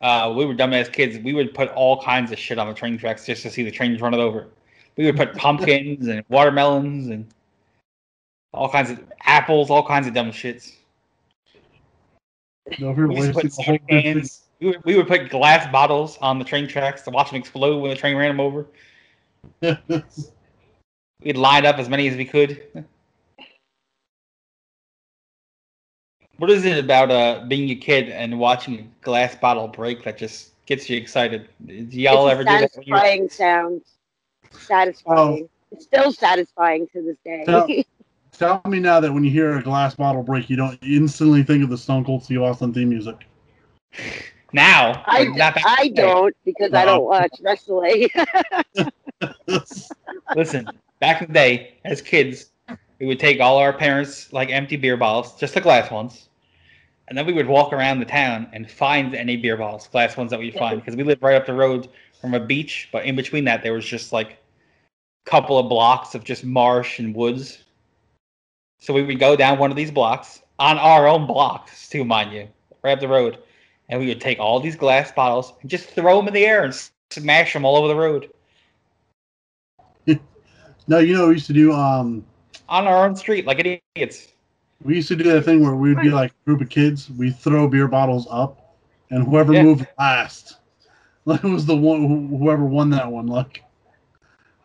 Uh, 0.01 0.33
we 0.35 0.45
were 0.45 0.55
dumbass 0.55 0.91
kids. 0.91 1.19
We 1.19 1.33
would 1.33 1.53
put 1.53 1.69
all 1.69 2.01
kinds 2.01 2.31
of 2.31 2.39
shit 2.39 2.57
on 2.57 2.67
the 2.67 2.73
train 2.73 2.97
tracks 2.97 3.25
just 3.25 3.43
to 3.43 3.49
see 3.49 3.63
the 3.63 3.71
trains 3.71 4.01
run 4.01 4.13
it 4.13 4.19
over. 4.19 4.47
We 4.97 5.05
would 5.05 5.15
put 5.15 5.35
pumpkins 5.37 6.07
and 6.07 6.23
watermelons 6.29 7.07
and 7.07 7.27
all 8.53 8.69
kinds 8.69 8.89
of 8.89 8.99
apples, 9.23 9.69
all 9.69 9.85
kinds 9.85 10.07
of 10.07 10.13
dumb 10.13 10.31
shits. 10.31 10.73
you 12.77 12.85
know, 12.85 12.91
We 12.91 13.15
used 13.15 13.33
put 13.33 13.43
the 13.43 13.63
whole 13.63 13.77
soda 13.77 14.01
cans. 14.01 14.43
We 14.59 14.67
would, 14.67 14.85
we 14.85 14.95
would 14.95 15.07
put 15.07 15.29
glass 15.29 15.71
bottles 15.71 16.17
on 16.21 16.39
the 16.39 16.45
train 16.45 16.67
tracks 16.67 17.03
to 17.03 17.11
watch 17.11 17.31
them 17.31 17.39
explode 17.39 17.79
when 17.79 17.89
the 17.89 17.95
train 17.95 18.17
ran 18.17 18.35
them 18.35 18.39
over. 18.39 18.67
We'd 21.23 21.37
line 21.37 21.65
up 21.65 21.77
as 21.77 21.89
many 21.89 22.07
as 22.07 22.15
we 22.15 22.25
could. 22.25 22.85
What 26.41 26.49
is 26.49 26.65
it 26.65 26.83
about 26.83 27.11
uh 27.11 27.45
being 27.47 27.69
a 27.69 27.75
kid 27.75 28.09
and 28.09 28.39
watching 28.39 28.79
a 28.79 29.05
glass 29.05 29.35
bottle 29.35 29.67
break 29.67 30.03
that 30.05 30.17
just 30.17 30.53
gets 30.65 30.89
you 30.89 30.97
excited? 30.97 31.47
Did 31.63 31.93
y'all 31.93 32.27
it's 32.27 32.31
ever 32.31 32.41
a 32.41 32.45
do 32.45 32.51
that? 32.57 32.71
when 32.73 32.87
you 32.87 32.93
were- 32.93 32.99
satisfying 32.99 33.29
sound. 33.29 33.81
Satisfying. 34.49 35.49
It's 35.71 35.83
still 35.83 36.11
satisfying 36.11 36.87
to 36.93 37.03
this 37.03 37.17
day. 37.23 37.43
Yeah. 37.47 37.83
tell 38.31 38.59
me 38.67 38.79
now 38.79 38.99
that 38.99 39.13
when 39.13 39.23
you 39.23 39.29
hear 39.29 39.55
a 39.55 39.61
glass 39.61 39.93
bottle 39.93 40.23
break, 40.23 40.49
you 40.49 40.55
don't 40.55 40.79
instantly 40.81 41.43
think 41.43 41.63
of 41.63 41.69
the 41.69 41.77
Stone 41.77 42.05
Cold 42.05 42.23
Steve 42.23 42.41
Austin 42.41 42.73
theme 42.73 42.89
music. 42.89 43.27
Now, 44.51 45.03
I, 45.05 45.25
not 45.25 45.53
back 45.53 45.63
I 45.63 45.83
in 45.83 45.89
the 45.89 45.95
day. 45.95 46.01
don't 46.07 46.35
because 46.43 46.73
I 46.73 46.85
don't 46.85 47.03
watch 47.03 47.37
wrestling. 47.43 48.09
Listen, 50.35 50.71
back 50.99 51.21
in 51.21 51.27
the 51.27 51.33
day, 51.33 51.77
as 51.85 52.01
kids, 52.01 52.47
we 52.99 53.05
would 53.05 53.19
take 53.19 53.39
all 53.39 53.57
our 53.57 53.73
parents' 53.73 54.33
like 54.33 54.49
empty 54.49 54.75
beer 54.75 54.97
bottles, 54.97 55.37
just 55.39 55.53
the 55.53 55.61
glass 55.61 55.91
ones, 55.91 56.29
and 57.11 57.17
then 57.17 57.25
we 57.25 57.33
would 57.33 57.47
walk 57.47 57.73
around 57.73 57.99
the 57.99 58.05
town 58.05 58.47
and 58.53 58.71
find 58.71 59.13
any 59.13 59.35
beer 59.35 59.57
bottles, 59.57 59.85
glass 59.89 60.15
ones 60.15 60.31
that 60.31 60.39
we 60.39 60.49
find, 60.49 60.79
because 60.79 60.95
we 60.95 61.03
lived 61.03 61.21
right 61.21 61.35
up 61.35 61.45
the 61.45 61.53
road 61.53 61.89
from 62.21 62.33
a 62.33 62.39
beach. 62.39 62.87
But 62.89 63.03
in 63.03 63.17
between 63.17 63.43
that, 63.43 63.63
there 63.63 63.73
was 63.73 63.83
just 63.83 64.13
like 64.13 64.37
a 65.27 65.29
couple 65.29 65.59
of 65.59 65.67
blocks 65.67 66.15
of 66.15 66.23
just 66.23 66.45
marsh 66.45 66.99
and 66.99 67.13
woods. 67.13 67.65
So 68.79 68.93
we 68.93 69.03
would 69.03 69.19
go 69.19 69.35
down 69.35 69.59
one 69.59 69.71
of 69.71 69.75
these 69.75 69.91
blocks 69.91 70.41
on 70.57 70.77
our 70.77 71.05
own 71.05 71.27
blocks, 71.27 71.89
too, 71.89 72.05
mind 72.05 72.31
you, 72.31 72.47
right 72.81 72.93
up 72.93 73.01
the 73.01 73.09
road, 73.09 73.39
and 73.89 73.99
we 73.99 74.07
would 74.07 74.21
take 74.21 74.39
all 74.39 74.61
these 74.61 74.77
glass 74.77 75.11
bottles 75.11 75.51
and 75.59 75.69
just 75.69 75.89
throw 75.89 76.15
them 76.15 76.29
in 76.29 76.33
the 76.33 76.45
air 76.45 76.63
and 76.63 76.73
smash 77.09 77.51
them 77.51 77.65
all 77.65 77.75
over 77.75 77.89
the 77.89 77.95
road 77.95 78.31
no, 80.87 80.99
you 80.99 81.13
know, 81.13 81.27
we 81.27 81.33
used 81.33 81.47
to 81.47 81.53
do. 81.53 81.73
Um, 81.73 82.25
on 82.69 82.87
our 82.87 83.05
own 83.05 83.17
street 83.17 83.45
like 83.45 83.59
idiots. 83.59 84.29
We 84.83 84.95
used 84.95 85.07
to 85.09 85.15
do 85.15 85.23
that 85.25 85.43
thing 85.43 85.61
where 85.61 85.75
we'd 85.75 85.99
be 85.99 86.09
like 86.09 86.31
a 86.31 86.45
group 86.45 86.61
of 86.61 86.69
kids. 86.69 87.09
We 87.09 87.31
throw 87.31 87.67
beer 87.67 87.87
bottles 87.87 88.27
up, 88.29 88.75
and 89.09 89.25
whoever 89.25 89.53
Yeah. 89.53 89.63
moved 89.63 89.87
last, 89.97 90.57
like 91.25 91.43
was 91.43 91.65
the 91.65 91.75
one 91.75 92.07
who- 92.07 92.37
whoever 92.37 92.65
won 92.65 92.89
that 92.91 93.11
one. 93.11 93.27
Like, 93.27 93.63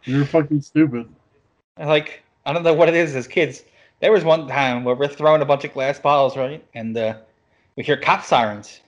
we 0.07 0.16
were 0.18 0.24
fucking 0.24 0.61
stupid. 0.62 1.09
Like 1.79 2.22
I 2.46 2.52
don't 2.52 2.62
know 2.62 2.74
what 2.74 2.88
it 2.88 2.94
is 2.94 3.14
as 3.16 3.26
kids. 3.26 3.64
There 4.00 4.12
was 4.12 4.24
one 4.24 4.46
time 4.46 4.85
where 4.85 4.94
we're 4.94 5.09
throwing 5.09 5.42
a 5.42 5.44
bunch 5.46 5.64
of 5.64 5.72
glass 5.72 5.98
bottles, 5.98 6.37
right? 6.37 6.64
And 6.74 6.96
uh, 6.96 7.16
we 7.76 7.83
hear 7.83 7.96
cop 7.96 8.24
sirens, 8.24 8.81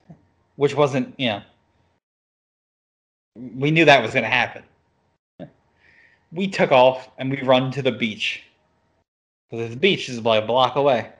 which 0.56 0.74
wasn't, 0.76 1.14
you 1.18 1.28
know, 1.28 1.42
we 3.34 3.70
knew 3.70 3.84
that 3.86 4.02
was 4.02 4.12
going 4.12 4.24
to 4.24 4.30
happen. 4.30 4.62
We 6.30 6.46
took 6.46 6.72
off 6.72 7.08
and 7.18 7.30
we 7.30 7.40
run 7.42 7.70
to 7.72 7.82
the 7.82 7.90
beach. 7.92 8.42
Because 9.50 9.70
the 9.70 9.76
beach 9.76 10.08
is 10.08 10.20
like 10.20 10.44
a 10.44 10.46
block 10.46 10.76
away. 10.76 11.10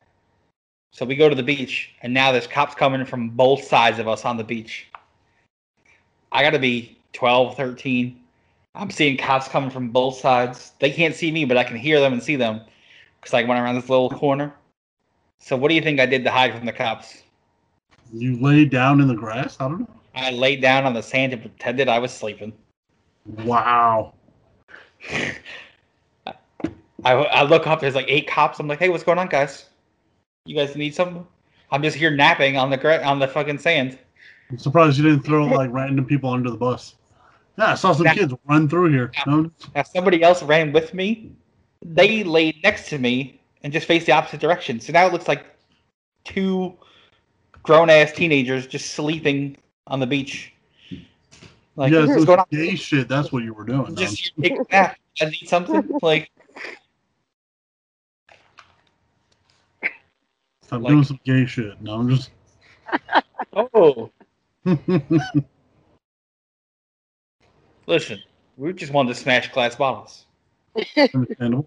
So 0.92 1.05
we 1.05 1.16
go 1.16 1.29
to 1.29 1.35
the 1.35 1.42
beach, 1.42 1.90
and 2.03 2.12
now 2.12 2.33
there's 2.33 2.46
cops 2.46 2.74
coming 2.74 3.05
from 3.05 3.31
both 3.31 3.62
sides 3.62 3.98
of 3.98 4.09
us 4.09 4.24
on 4.24 4.37
the 4.37 4.44
beach. 4.44 4.88
I 6.33 6.42
got 6.42 6.51
to 6.51 6.59
be 6.59 6.98
12, 7.12 7.57
13. 7.57 8.20
I'm 8.74 8.90
seeing 8.90 9.16
cops 9.16 9.48
coming 9.48 9.70
from 9.70 9.90
both 9.90 10.18
sides. 10.18 10.72
They 10.79 10.90
can't 10.90 11.14
see 11.14 11.31
me, 11.31 11.44
but 11.44 11.57
I 11.57 11.64
can 11.64 11.77
hear 11.77 12.01
them 12.01 12.12
and 12.12 12.22
see 12.22 12.37
them 12.37 12.61
because 13.20 13.35
I 13.35 13.42
went 13.42 13.61
around 13.61 13.74
this 13.74 13.88
little 13.88 14.11
corner. 14.11 14.53
So, 15.40 15.57
what 15.57 15.68
do 15.68 15.74
you 15.74 15.83
think 15.83 16.01
I 16.01 16.07
did 16.07 16.24
to 16.24 16.31
hide 16.31 16.55
from 16.55 16.66
the 16.66 16.72
cops? 16.72 17.22
You 18.12 18.40
laid 18.40 18.70
down 18.70 19.01
in 19.01 19.09
the 19.09 19.14
grass. 19.14 19.57
I 19.61 19.68
don't 19.68 19.81
know. 19.81 19.88
I 20.14 20.31
laid 20.31 20.61
down 20.61 20.85
on 20.85 20.94
the 20.94 21.03
sand 21.03 21.33
and 21.33 21.42
pretended 21.42 21.88
I 21.88 21.98
was 21.98 22.12
sleeping. 22.12 22.53
Wow. 23.44 24.14
I, 27.05 27.12
I 27.12 27.42
look 27.42 27.66
up, 27.66 27.81
there's 27.81 27.94
like 27.94 28.09
eight 28.09 28.27
cops. 28.27 28.59
I'm 28.59 28.66
like, 28.66 28.81
hey, 28.81 28.88
what's 28.88 29.05
going 29.05 29.18
on, 29.18 29.29
guys? 29.29 29.66
You 30.49 30.55
guys 30.55 30.75
need 30.77 30.95
some? 30.95 31.27
I'm 31.71 31.83
just 31.83 31.95
here 31.95 32.11
napping 32.11 32.57
on 32.57 32.71
the 32.71 33.05
on 33.07 33.19
the 33.19 33.29
fucking 33.29 33.59
sand. 33.59 33.99
I'm 34.51 34.57
surprised 34.57 34.97
you 34.97 35.05
didn't 35.05 35.23
throw 35.25 35.45
like 35.45 35.71
random 35.71 36.07
people 36.07 36.31
under 36.31 36.51
the 36.51 36.57
bus. 36.57 36.95
Yeah, 37.59 37.73
I 37.73 37.75
saw 37.75 37.93
some 37.93 38.05
Nah. 38.05 38.15
kids 38.15 38.33
run 38.47 38.67
through 38.67 38.91
here. 38.91 39.13
No, 39.27 39.51
Now, 39.75 39.83
somebody 39.83 40.23
else 40.23 40.43
ran 40.43 40.73
with 40.73 40.95
me. 40.95 41.33
They 41.85 42.25
laid 42.25 42.63
next 42.63 42.89
to 42.89 42.99
me 42.99 43.39
and 43.63 43.75
just 43.75 43.87
faced 43.87 44.07
the 44.07 44.13
opposite 44.13 44.41
direction. 44.41 44.81
So 44.81 44.91
now 44.91 45.07
it 45.07 45.13
looks 45.13 45.29
like 45.29 45.45
two 46.25 46.73
grown 47.63 47.91
ass 47.91 48.13
teenagers 48.13 48.67
just 48.67 48.93
sleeping 48.93 49.59
on 49.87 50.01
the 50.01 50.07
beach. 50.07 50.55
Like, 51.77 51.93
yeah, 51.93 52.07
what's 52.07 52.25
going 52.25 52.39
on? 52.39 52.47
gay 52.51 52.75
shit. 52.75 53.07
That's 53.07 53.33
what 53.33 53.43
you 53.43 53.53
were 53.53 53.65
doing. 53.65 53.95
Just 53.95 54.33
take 54.41 54.53
a 54.53 54.65
nap 54.73 54.97
and 55.21 55.35
eat 55.35 55.51
something. 55.51 55.95
Like, 56.03 56.31
Stop 60.68 60.83
like- 60.83 60.90
doing 60.90 61.04
some 61.04 61.18
gay 61.24 61.46
shit. 61.46 61.81
No, 61.81 61.94
I'm 61.94 62.14
just. 62.14 62.31
oh, 63.54 64.11
listen, 67.87 68.22
we 68.59 68.74
just 68.74 68.92
wanted 68.92 69.09
to 69.09 69.14
smash 69.14 69.50
glass 69.50 69.76
bottles. 69.76 70.26
understandable. 71.14 71.66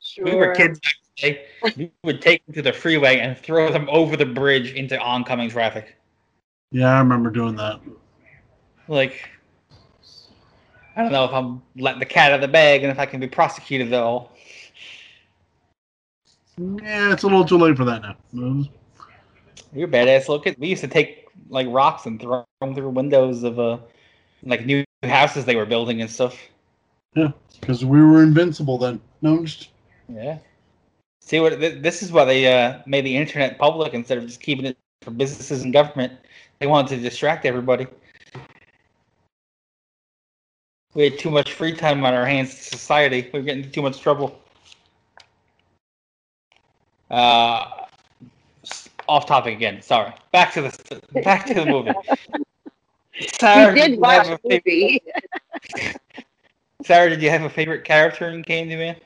sure. 0.00 0.24
We 0.24 0.36
were 0.36 0.54
kids 0.54 0.78
back 0.78 0.94
in. 1.24 1.36
We 1.76 1.90
would 2.04 2.22
take 2.22 2.46
them 2.46 2.54
to 2.54 2.62
the 2.62 2.72
freeway 2.72 3.18
and 3.18 3.36
throw 3.36 3.72
them 3.72 3.88
over 3.90 4.16
the 4.16 4.26
bridge 4.26 4.72
into 4.72 4.96
oncoming 5.00 5.50
traffic. 5.50 5.96
Yeah, 6.70 6.94
I 6.94 7.00
remember 7.00 7.30
doing 7.30 7.56
that. 7.56 7.80
Like, 8.86 9.28
I 10.94 11.02
don't 11.02 11.10
know 11.10 11.24
if 11.24 11.32
I'm 11.32 11.60
letting 11.76 11.98
the 11.98 12.06
cat 12.06 12.30
out 12.30 12.36
of 12.36 12.40
the 12.40 12.48
bag 12.48 12.84
and 12.84 12.92
if 12.92 13.00
I 13.00 13.06
can 13.06 13.18
be 13.18 13.26
prosecuted 13.26 13.92
at 13.92 14.00
all. 14.00 14.32
Yeah, 16.58 17.12
it's 17.12 17.22
a 17.22 17.26
little 17.26 17.44
too 17.44 17.58
late 17.58 17.76
for 17.76 17.84
that 17.84 18.02
now. 18.02 18.64
Were 19.72 19.86
badass 19.86 20.20
little 20.20 20.40
kids. 20.40 20.58
We 20.58 20.68
used 20.68 20.82
to 20.82 20.88
take 20.88 21.28
like 21.48 21.66
rocks 21.70 22.06
and 22.06 22.20
throw 22.20 22.44
them 22.60 22.74
through 22.74 22.90
windows 22.90 23.42
of 23.44 23.58
uh, 23.58 23.78
like 24.42 24.66
new 24.66 24.84
houses 25.02 25.44
they 25.44 25.56
were 25.56 25.66
building 25.66 26.00
and 26.00 26.10
stuff. 26.10 26.38
Yeah, 27.14 27.32
because 27.60 27.84
we 27.84 28.02
were 28.02 28.22
invincible 28.22 28.78
then. 28.78 29.00
No, 29.22 29.38
I'm 29.38 29.46
just. 29.46 29.70
Yeah. 30.08 30.38
See 31.20 31.40
what 31.40 31.58
th- 31.60 31.82
this 31.82 32.02
is 32.02 32.12
why 32.12 32.24
they 32.24 32.52
uh, 32.52 32.80
made 32.86 33.04
the 33.04 33.16
internet 33.16 33.58
public 33.58 33.94
instead 33.94 34.18
of 34.18 34.26
just 34.26 34.40
keeping 34.40 34.66
it 34.66 34.76
for 35.02 35.10
businesses 35.10 35.62
and 35.62 35.72
government. 35.72 36.12
They 36.58 36.66
wanted 36.66 36.96
to 36.96 37.02
distract 37.02 37.46
everybody. 37.46 37.86
We 40.94 41.04
had 41.04 41.18
too 41.18 41.30
much 41.30 41.52
free 41.52 41.74
time 41.74 42.04
on 42.04 42.14
our 42.14 42.26
hands. 42.26 42.52
Society, 42.52 43.30
we 43.32 43.38
were 43.38 43.44
getting 43.44 43.70
too 43.70 43.82
much 43.82 44.00
trouble. 44.00 44.40
Uh, 47.10 47.86
off 49.08 49.26
topic 49.26 49.54
again. 49.56 49.82
Sorry. 49.82 50.12
Back 50.32 50.52
to 50.54 50.62
the 50.62 51.02
back 51.22 51.46
to 51.46 51.54
the 51.54 51.66
movie. 51.66 51.96
Sarah, 53.38 53.74
you 53.74 53.82
did 53.82 53.90
did 53.90 54.00
you 54.00 54.00
watch 54.00 54.12
have 54.12 54.28
a 54.28 54.38
favorite, 54.48 54.64
movie. 54.64 55.02
Sarah, 56.82 57.10
did 57.10 57.22
you 57.22 57.30
have 57.30 57.42
a 57.42 57.50
favorite 57.50 57.84
character 57.84 58.28
in 58.28 58.42
Candyman? 58.44 58.96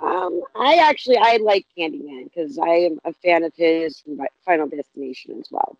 Um, 0.00 0.42
I 0.56 0.76
actually 0.76 1.16
I 1.18 1.36
like 1.36 1.66
Candyman 1.78 2.24
because 2.24 2.58
I 2.58 2.68
am 2.68 2.98
a 3.04 3.12
fan 3.12 3.44
of 3.44 3.54
his 3.54 4.00
from 4.00 4.20
Final 4.44 4.68
Destination 4.68 5.38
as 5.38 5.48
well. 5.50 5.78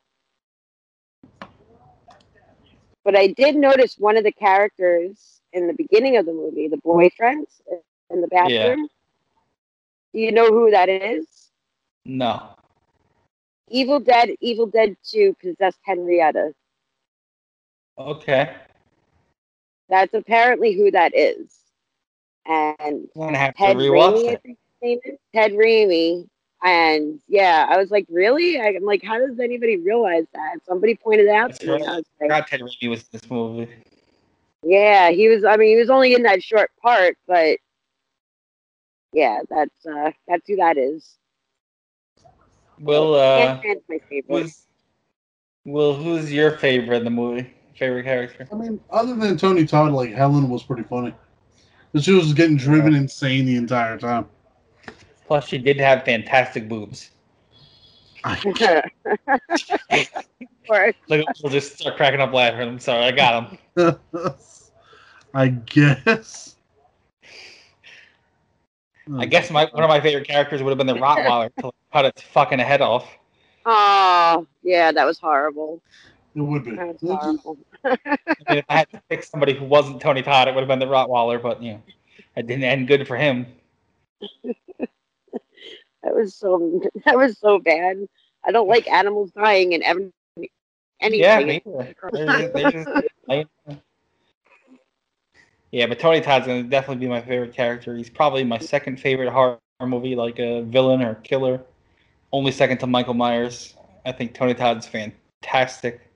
But 3.05 3.17
I 3.17 3.29
did 3.29 3.57
notice 3.57 3.99
one 3.99 4.17
of 4.17 4.25
the 4.25 4.33
characters 4.33 5.41
in 5.53 5.67
the 5.67 5.75
beginning 5.75 6.17
of 6.17 6.27
the 6.27 6.33
movie, 6.33 6.69
the 6.69 6.79
boyfriend 6.79 7.47
in 8.11 8.21
the 8.21 8.29
bathroom. 8.29 8.87
Do 8.87 9.02
you 10.13 10.33
know 10.33 10.49
who 10.49 10.71
that 10.71 10.89
is? 10.89 11.27
No. 12.05 12.51
Evil 13.69 14.01
Dead, 14.01 14.31
Evil 14.41 14.67
Dead 14.67 14.97
2 15.11 15.37
possessed 15.41 15.79
Henrietta. 15.83 16.53
Okay. 17.99 18.55
That's 19.89 20.15
apparently 20.15 20.75
who 20.75 20.91
that 20.91 21.13
is. 21.15 21.51
And 22.47 23.09
I'm 23.21 23.35
have 23.35 23.55
Ted 23.55 23.77
rewatch 23.77 24.15
Raimi, 24.15 24.29
I 24.31 24.37
think 24.37 24.59
his 24.59 24.83
name 24.83 24.99
is. 25.05 25.19
Ted 25.35 25.53
Raimi. 25.53 26.29
And 26.65 27.21
yeah, 27.29 27.67
I 27.69 27.77
was 27.77 27.91
like, 27.91 28.07
really? 28.09 28.61
I'm 28.61 28.85
like, 28.85 29.03
how 29.03 29.19
does 29.19 29.39
anybody 29.41 29.77
realize 29.79 30.27
that? 30.35 30.65
Somebody 30.65 30.95
pointed 30.95 31.27
it 31.27 31.31
out 31.31 31.49
That's 31.51 31.59
to 31.61 31.73
right. 31.73 31.81
and 31.81 31.91
I 31.91 31.97
was 31.97 32.05
like, 32.21 32.31
forgot 32.31 32.49
Ted 32.49 32.61
Raimi 32.61 32.89
was 32.91 33.01
in 33.01 33.07
this 33.13 33.31
movie. 33.31 33.69
yeah, 34.63 35.11
he 35.11 35.29
was. 35.29 35.45
I 35.45 35.57
mean, 35.57 35.69
he 35.71 35.77
was 35.77 35.91
only 35.91 36.15
in 36.15 36.23
that 36.23 36.43
short 36.43 36.71
part, 36.81 37.17
but 37.27 37.59
yeah, 39.13 39.41
that's 39.49 39.87
uh, 39.87 40.11
that's 40.27 40.47
who 40.49 40.57
that 40.57 40.77
is. 40.79 41.19
Will 42.81 43.15
uh, 43.15 43.39
Ant-Man's 43.39 43.83
my 43.89 43.99
favorite. 44.09 44.43
who's 44.43 44.67
Will 45.65 45.95
who's 45.95 46.33
your 46.33 46.59
favorite 46.59 46.99
in 46.99 47.05
the 47.05 47.11
movie? 47.11 47.53
Favorite 47.77 48.05
character? 48.05 48.49
I 48.51 48.55
mean, 48.57 48.81
other 48.91 49.15
than 49.15 49.37
Tony 49.37 49.65
Todd, 49.65 49.93
like 49.93 50.13
Helen 50.13 50.49
was 50.49 50.63
pretty 50.63 50.83
funny. 50.83 51.15
But 51.93 52.03
she 52.03 52.13
was 52.13 52.33
getting 52.33 52.57
driven 52.57 52.95
insane 52.95 53.45
the 53.47 53.57
entire 53.57 53.99
time. 53.99 54.27
Plus, 55.27 55.47
she 55.47 55.59
did 55.59 55.79
have 55.79 56.05
fantastic 56.05 56.69
boobs. 56.69 57.11
Of 59.91 60.49
course. 60.67 60.95
Look, 61.09 61.27
we'll 61.43 61.53
just 61.53 61.79
start 61.79 61.97
cracking 61.97 62.21
up 62.21 62.33
laughing. 62.33 62.61
I'm 62.61 62.79
sorry, 62.79 63.05
I 63.05 63.11
got 63.11 63.59
him. 63.77 63.99
I 65.35 65.49
guess. 65.49 66.57
I 69.19 69.25
hmm. 69.25 69.31
guess 69.31 69.51
my 69.51 69.69
one 69.73 69.83
of 69.85 69.89
my 69.89 70.01
favorite 70.01 70.27
characters 70.27 70.63
would 70.63 70.71
have 70.71 70.79
been 70.79 70.87
the 70.87 70.95
Rottweiler 71.01 71.51
to 71.61 71.73
cut 71.93 72.05
its 72.05 72.23
fucking 72.23 72.59
head 72.59 72.81
off. 72.81 73.07
Oh, 73.65 74.47
yeah, 74.63 74.91
that 74.93 75.05
was 75.07 75.19
horrible. 75.19 75.81
it 76.35 76.41
would 76.41 76.65
be. 76.65 76.77
That 76.77 77.01
was 77.01 77.19
horrible. 77.21 77.59
I 77.85 77.97
mean, 78.49 78.59
if 78.59 78.65
I 78.69 78.79
had 78.79 78.91
to 78.91 79.03
pick 79.09 79.23
somebody 79.23 79.55
who 79.55 79.65
wasn't 79.65 80.01
Tony 80.01 80.23
Todd, 80.23 80.49
it 80.49 80.55
would 80.55 80.61
have 80.61 80.69
been 80.69 80.79
the 80.79 80.87
Rottweiler. 80.87 81.41
But 81.41 81.63
you 81.63 81.75
know, 81.75 81.83
it 82.37 82.47
didn't 82.47 82.65
end 82.65 82.89
good 82.89 83.07
for 83.07 83.17
him. 83.17 83.47
That 86.03 86.15
was 86.15 86.35
so 86.35 86.83
that 87.05 87.17
was 87.17 87.39
so 87.39 87.59
bad. 87.59 88.09
I 88.45 88.51
don't 88.51 88.69
like 88.69 88.89
animals 88.91 89.31
dying 89.33 89.75
and 89.75 89.83
ever 89.83 90.11
anything. 91.01 91.21
Yeah, 91.21 91.45
me 91.45 91.63
either. 91.65 91.95
They're 92.13 92.27
just- 92.27 92.53
they're 92.53 93.45
just- 93.45 93.83
yeah, 95.73 95.87
but 95.87 95.99
Tony 95.99 96.21
Todd's 96.21 96.47
gonna 96.47 96.63
definitely 96.63 97.07
be 97.07 97.09
my 97.09 97.23
favorite 97.23 97.55
character. 97.55 97.97
He's 97.97 98.11
probably 98.11 98.45
my 98.45 98.59
second 98.59 99.01
favorite 99.01 99.31
horror 99.31 99.59
movie, 99.81 100.15
like 100.15 100.39
a 100.39 100.63
villain 100.63 101.03
or 101.03 101.15
killer. 101.17 101.63
Only 102.31 102.53
second 102.53 102.79
to 102.79 102.87
Michael 102.87 103.15
Myers. 103.15 103.75
I 104.05 104.13
think 104.13 104.35
Tony 104.35 104.55
Todd's 104.55 104.87
fantastic. 104.87 106.09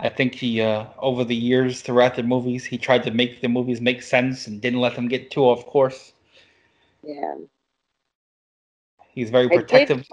I 0.00 0.08
think 0.08 0.34
he, 0.34 0.60
uh, 0.60 0.86
over 0.98 1.24
the 1.24 1.34
years 1.34 1.80
throughout 1.80 2.16
the 2.16 2.22
movies, 2.22 2.64
he 2.64 2.76
tried 2.76 3.02
to 3.04 3.10
make 3.10 3.40
the 3.40 3.48
movies 3.48 3.80
make 3.80 4.02
sense 4.02 4.46
and 4.46 4.60
didn't 4.60 4.80
let 4.80 4.94
them 4.94 5.08
get 5.08 5.30
too 5.30 5.42
off 5.42 5.64
course. 5.66 6.12
yeah. 7.02 7.34
He's 9.08 9.30
very 9.30 9.46
I 9.46 9.48
did 9.48 9.60
protective. 9.60 10.06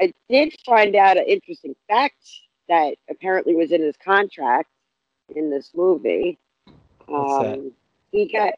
I 0.00 0.12
did 0.28 0.54
find 0.66 0.96
out 0.96 1.16
an 1.16 1.24
interesting 1.26 1.76
fact 1.88 2.16
that 2.68 2.96
apparently 3.08 3.54
was 3.54 3.70
in 3.70 3.80
his 3.80 3.96
contract 3.96 4.68
in 5.34 5.50
this 5.50 5.70
movie. 5.74 6.38
What's 7.12 7.36
that? 7.38 7.60
Um, 7.60 7.72
he 8.12 8.26
got 8.32 8.54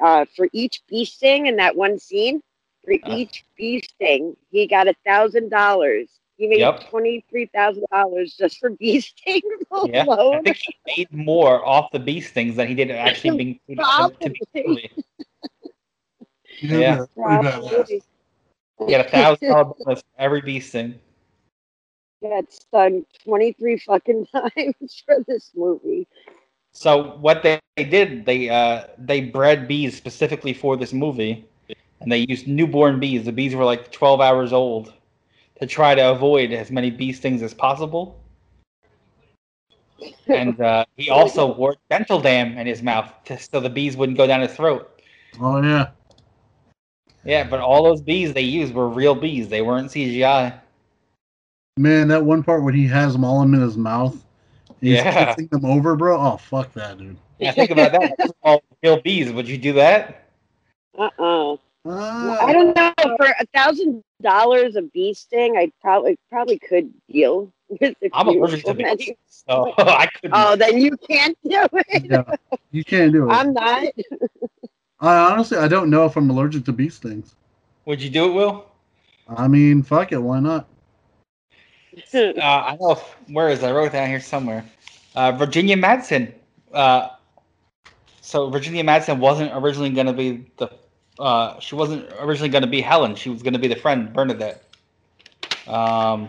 uh, 0.00 0.24
for 0.36 0.48
each 0.52 0.82
bee 0.88 1.04
sting 1.04 1.46
in 1.46 1.56
that 1.56 1.76
one 1.76 1.98
scene. 1.98 2.42
For 2.84 2.94
Uh. 3.02 3.18
each 3.18 3.44
bee 3.56 3.80
sting, 3.82 4.36
he 4.50 4.66
got 4.66 4.88
a 4.88 4.94
thousand 5.04 5.50
dollars. 5.50 6.08
He 6.36 6.46
made 6.46 6.60
Yep. 6.60 6.80
twenty 6.90 7.24
three 7.30 7.46
thousand 7.46 7.84
dollars 7.90 8.34
just 8.36 8.58
for 8.58 8.70
bee 8.70 9.00
stings 9.02 9.42
alone. 9.70 9.90
Yeah, 9.90 10.06
I 10.32 10.38
think 10.38 10.56
he 10.58 10.74
made 10.96 11.12
more 11.12 11.64
off 11.64 11.90
the 11.92 11.98
beast 12.00 12.30
stings 12.30 12.56
than 12.56 12.68
he 12.68 12.74
did 12.74 12.90
actually 12.90 13.30
being 13.32 13.60
to, 13.96 14.10
to 14.22 14.30
be 14.30 14.42
Probably. 14.54 14.90
Yeah, 16.60 16.80
Yeah. 16.80 17.04
they're. 17.16 17.48
Probably. 17.68 18.02
He 18.86 18.92
had 18.92 19.06
a 19.06 19.08
thousand 19.08 19.46
dollar 19.48 19.74
for 19.84 19.96
every 20.18 20.40
beast 20.42 20.72
thing. 20.72 21.00
got 22.22 22.50
stung 22.52 23.04
twenty 23.24 23.52
three 23.52 23.78
fucking 23.78 24.26
times 24.26 25.02
for 25.06 25.16
this 25.26 25.50
movie. 25.54 26.06
So 26.76 27.16
what 27.22 27.42
they, 27.42 27.58
they 27.78 27.84
did, 27.84 28.26
they 28.26 28.50
uh 28.50 28.84
they 28.98 29.22
bred 29.22 29.66
bees 29.66 29.96
specifically 29.96 30.52
for 30.52 30.76
this 30.76 30.92
movie, 30.92 31.48
and 32.00 32.12
they 32.12 32.26
used 32.28 32.46
newborn 32.46 33.00
bees. 33.00 33.24
The 33.24 33.32
bees 33.32 33.54
were 33.54 33.64
like 33.64 33.90
twelve 33.90 34.20
hours 34.20 34.52
old, 34.52 34.92
to 35.58 35.66
try 35.66 35.94
to 35.94 36.10
avoid 36.10 36.52
as 36.52 36.70
many 36.70 36.90
bee 36.90 37.14
stings 37.14 37.40
as 37.40 37.54
possible. 37.54 38.20
And 40.28 40.60
uh, 40.60 40.84
he 40.98 41.08
also 41.18 41.54
wore 41.54 41.76
dental 41.88 42.20
dam 42.20 42.58
in 42.58 42.66
his 42.66 42.82
mouth, 42.82 43.10
to, 43.24 43.38
so 43.38 43.58
the 43.58 43.70
bees 43.70 43.96
wouldn't 43.96 44.18
go 44.18 44.26
down 44.26 44.42
his 44.42 44.54
throat. 44.54 45.00
Oh 45.40 45.62
yeah. 45.62 45.92
Yeah, 47.24 47.48
but 47.48 47.60
all 47.60 47.84
those 47.84 48.02
bees 48.02 48.34
they 48.34 48.42
used 48.42 48.74
were 48.74 48.90
real 48.90 49.14
bees. 49.14 49.48
They 49.48 49.62
weren't 49.62 49.90
CGI. 49.90 50.60
Man, 51.78 52.08
that 52.08 52.26
one 52.26 52.42
part 52.42 52.62
when 52.62 52.74
he 52.74 52.86
has 52.86 53.14
them 53.14 53.24
all 53.24 53.40
in 53.40 53.54
his 53.54 53.78
mouth, 53.78 54.25
he's 54.80 54.94
Yeah. 54.94 55.26
kissing 55.34 55.48
them 55.48 55.64
over, 55.64 55.96
bro. 55.96 56.20
Oh 56.20 56.36
fuck 56.36 56.72
that, 56.74 56.98
dude. 56.98 57.16
Yeah, 57.38 57.52
think 57.52 57.70
about 57.70 57.92
that. 57.92 58.14
Those 58.18 58.32
all 58.42 58.62
real 58.82 59.00
bees. 59.00 59.30
Would 59.32 59.48
you 59.48 59.58
do 59.58 59.72
that? 59.74 60.28
Uh 60.98 61.10
oh. 61.18 61.60
Uh, 61.84 62.36
I 62.40 62.52
don't 62.52 62.74
know. 62.74 62.92
For 63.16 63.26
a 63.26 63.46
thousand 63.54 64.02
dollars 64.20 64.74
a 64.76 64.82
bee 64.82 65.14
sting, 65.14 65.56
I 65.56 65.70
probably 65.80 66.18
probably 66.30 66.58
could 66.58 66.92
deal 67.08 67.52
with 67.68 67.94
a 68.02 68.10
I'm 68.12 68.28
allergic 68.28 68.64
to 68.64 68.74
bees, 68.74 69.12
so 69.28 69.72
I 69.78 70.06
couldn't. 70.06 70.32
Oh, 70.34 70.56
then 70.56 70.80
you 70.80 70.96
can't 71.08 71.36
do 71.44 71.64
it. 71.72 72.04
Yeah, 72.10 72.34
you 72.72 72.82
can't 72.84 73.12
do 73.12 73.28
it. 73.30 73.32
I'm 73.32 73.52
not. 73.52 73.84
I 75.00 75.16
honestly, 75.32 75.58
I 75.58 75.68
don't 75.68 75.90
know 75.90 76.06
if 76.06 76.16
I'm 76.16 76.28
allergic 76.30 76.64
to 76.64 76.72
bee 76.72 76.88
stings. 76.88 77.34
Would 77.84 78.02
you 78.02 78.10
do 78.10 78.30
it, 78.30 78.32
Will? 78.32 78.66
I 79.28 79.46
mean, 79.46 79.82
fuck 79.82 80.10
it, 80.12 80.16
why 80.18 80.40
not? 80.40 80.66
Uh, 82.14 82.40
I 82.40 82.76
know. 82.80 82.92
if- 82.92 83.16
Where 83.28 83.48
is 83.48 83.62
it? 83.62 83.66
I 83.66 83.72
wrote 83.72 83.86
it 83.86 83.92
down 83.92 84.08
here 84.08 84.20
somewhere. 84.20 84.64
Uh, 85.14 85.32
Virginia 85.32 85.76
Madsen. 85.76 86.32
Uh, 86.72 87.08
so 88.20 88.50
Virginia 88.50 88.84
Madsen 88.84 89.18
wasn't 89.18 89.50
originally 89.54 89.90
going 89.90 90.06
to 90.06 90.12
be 90.12 90.46
the. 90.58 90.70
Uh, 91.18 91.58
she 91.60 91.74
wasn't 91.74 92.06
originally 92.20 92.50
going 92.50 92.62
to 92.62 92.68
be 92.68 92.80
Helen. 92.82 93.14
She 93.14 93.30
was 93.30 93.42
going 93.42 93.54
to 93.54 93.58
be 93.58 93.68
the 93.68 93.76
friend 93.76 94.12
Bernadette. 94.12 94.62
Um, 95.66 96.28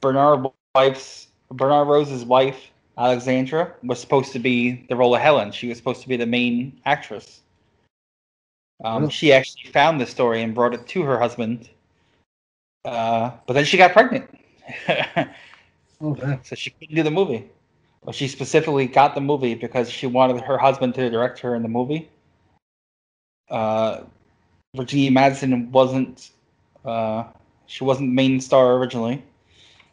Bernard 0.00 0.46
wife's 0.74 1.28
Bernard 1.50 1.88
Rose's 1.88 2.24
wife 2.24 2.70
Alexandra 2.98 3.72
was 3.82 3.98
supposed 4.00 4.32
to 4.32 4.38
be 4.38 4.84
the 4.88 4.96
role 4.96 5.14
of 5.14 5.22
Helen. 5.22 5.50
She 5.52 5.68
was 5.68 5.78
supposed 5.78 6.02
to 6.02 6.08
be 6.08 6.16
the 6.16 6.26
main 6.26 6.78
actress. 6.84 7.40
Um, 8.84 9.08
She 9.08 9.32
actually 9.32 9.70
found 9.70 10.00
the 10.00 10.06
story 10.06 10.42
and 10.42 10.54
brought 10.54 10.74
it 10.74 10.86
to 10.88 11.02
her 11.02 11.18
husband. 11.18 11.68
Uh, 12.84 13.30
but 13.46 13.54
then 13.54 13.64
she 13.64 13.76
got 13.76 13.92
pregnant. 13.92 14.28
Oh 16.00 16.14
damn. 16.14 16.42
so 16.44 16.54
she 16.54 16.70
couldn't 16.70 16.94
do 16.94 17.02
the 17.02 17.10
movie. 17.10 17.50
But 18.04 18.14
she 18.14 18.28
specifically 18.28 18.86
got 18.86 19.14
the 19.14 19.20
movie 19.20 19.54
because 19.54 19.90
she 19.90 20.06
wanted 20.06 20.40
her 20.42 20.56
husband 20.56 20.94
to 20.94 21.10
direct 21.10 21.40
her 21.40 21.54
in 21.56 21.62
the 21.62 21.68
movie. 21.68 22.08
Uh, 23.50 24.02
Virginia 24.76 25.10
Madsen 25.10 25.70
wasn't. 25.70 26.30
Uh, 26.84 27.24
she 27.66 27.84
wasn't 27.84 28.12
main 28.12 28.40
star 28.40 28.76
originally. 28.76 29.22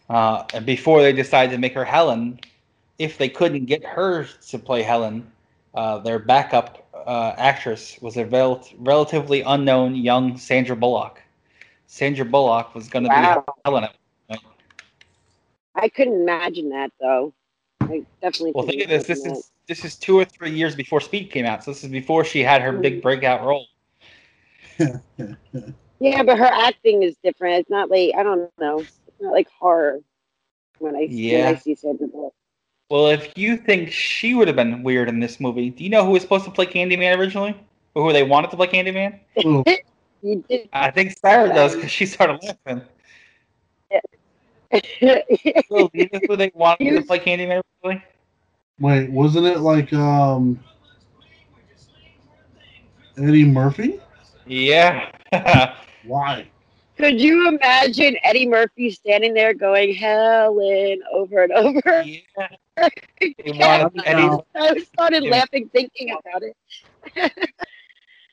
Uh, 0.10 0.44
and 0.54 0.66
before 0.66 1.02
they 1.02 1.12
decided 1.12 1.52
to 1.52 1.58
make 1.58 1.74
her 1.74 1.84
Helen, 1.84 2.40
if 3.00 3.18
they 3.18 3.28
couldn't 3.28 3.66
get 3.66 3.84
her 3.84 4.28
to 4.50 4.60
play 4.60 4.84
Helen, 4.84 5.30
uh, 5.74 5.98
their 6.00 6.20
backup 6.20 6.86
uh, 6.94 7.34
actress 7.38 7.98
was 8.02 8.16
a 8.18 8.26
rel- 8.28 8.66
relatively 8.78 9.42
unknown 9.42 9.96
young 9.96 10.38
Sandra 10.38 10.76
Bullock. 10.76 11.22
Sandra 11.88 12.26
Bullock 12.26 12.76
was 12.76 12.88
going 12.88 13.04
to 13.04 13.10
Wow. 13.10 13.44
be 13.48 13.52
Helen. 13.66 13.90
I 15.76 15.90
couldn't 15.90 16.22
imagine 16.22 16.70
that 16.70 16.92
though. 17.00 17.34
I 17.82 18.04
definitely. 18.22 18.54
Well, 18.56 18.66
think 18.66 18.84
of 18.84 18.90
this. 18.90 19.06
This 19.06 19.26
imagine 19.26 19.42
is 19.42 19.52
this 19.68 19.86
is 19.86 19.96
two 19.96 20.18
or 20.18 20.26
three 20.26 20.52
years 20.52 20.76
before 20.76 21.02
Speed 21.02 21.32
came 21.32 21.46
out. 21.46 21.64
So 21.64 21.72
this 21.72 21.84
is 21.84 21.92
before 21.92 22.24
she 22.24 22.42
had 22.42 22.62
her 22.62 22.72
big 22.72 23.00
mm. 23.00 23.02
breakout 23.02 23.46
role. 23.46 23.68
that. 24.78 25.02
Yeah, 26.00 26.24
but 26.24 26.38
her 26.38 26.46
acting 26.46 27.04
is 27.04 27.16
different. 27.24 27.60
It's 27.60 27.70
not 27.70 27.90
like 27.90 28.12
I 28.18 28.24
don't 28.24 28.52
know. 28.60 28.80
It's 28.80 29.22
not 29.22 29.32
like 29.32 29.48
horror. 29.50 30.02
When 30.80 30.96
I 30.96 31.00
when 31.00 31.12
Yeah. 31.12 31.50
I 31.50 31.56
see 31.56 31.74
Sandra 31.74 32.08
Bullock. 32.08 32.34
Well, 32.90 33.08
if 33.08 33.32
you 33.38 33.58
think 33.58 33.92
she 33.92 34.36
would 34.36 34.48
have 34.48 34.58
been 34.58 34.84
weird 34.84 35.10
in 35.10 35.20
this 35.20 35.40
movie, 35.40 35.70
do 35.70 35.84
you 35.84 35.90
know 35.90 36.06
who 36.06 36.12
was 36.12 36.22
supposed 36.22 36.46
to 36.46 36.52
play 36.52 36.66
Candyman 36.66 37.18
originally, 37.18 37.56
or 37.96 38.04
who 38.04 38.14
they 38.14 38.24
wanted 38.24 38.52
to 38.52 38.58
play 38.58 38.68
Candyman? 38.68 39.20
You 40.22 40.44
did. 40.50 40.70
I 40.74 40.90
think 40.90 41.16
Sarah 41.20 41.50
does 41.50 41.76
because 41.76 41.92
she 41.92 42.08
started 42.08 42.40
laughing. 42.42 42.82
Will, 43.92 44.00
do 44.82 45.90
you 45.94 46.10
know 46.12 46.22
who 46.28 46.36
they 46.36 46.52
wanted 46.54 46.94
to 46.96 47.02
play 47.02 47.20
Candyman 47.20 47.62
originally? 47.84 48.04
wait, 48.80 49.10
wasn't 49.12 49.46
it 49.46 49.60
like 49.60 49.94
um 49.94 50.60
Eddie 53.18 53.46
Murphy? 53.46 54.00
Yeah. 54.46 55.12
Why? 56.04 56.50
Could 56.98 57.20
you 57.22 57.48
imagine 57.50 58.18
Eddie 58.24 58.48
Murphy 58.48 58.90
standing 58.92 59.34
there 59.34 59.54
going 59.54 59.94
Helen 59.94 61.00
over 61.12 61.44
and 61.44 61.52
over? 61.54 62.06
yeah. 62.38 62.48
They 63.44 63.52
wanted 63.52 63.92
Eddie. 64.06 64.30
I 64.56 64.78
started 64.80 65.24
Yeah. 65.24 65.32
laughing 65.32 65.70
thinking 65.74 66.12
about 66.12 66.44
it. 66.44 66.56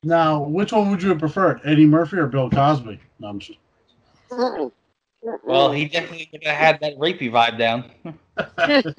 Now, 0.04 0.42
which 0.42 0.72
one 0.72 0.90
would 0.90 1.02
you 1.02 1.10
have 1.10 1.18
preferred, 1.18 1.60
Eddie 1.64 1.86
Murphy 1.86 2.16
or 2.18 2.26
Bill 2.26 2.50
Cosby? 2.50 3.00
No, 3.18 3.28
I'm 3.28 3.38
just, 3.38 3.58
Mm-mm. 4.30 4.72
Well, 5.22 5.72
he 5.72 5.86
definitely 5.86 6.28
would 6.32 6.44
have 6.44 6.56
had 6.56 6.80
that 6.80 6.96
rapey 6.98 7.30
vibe 7.30 7.58
down. 7.58 7.90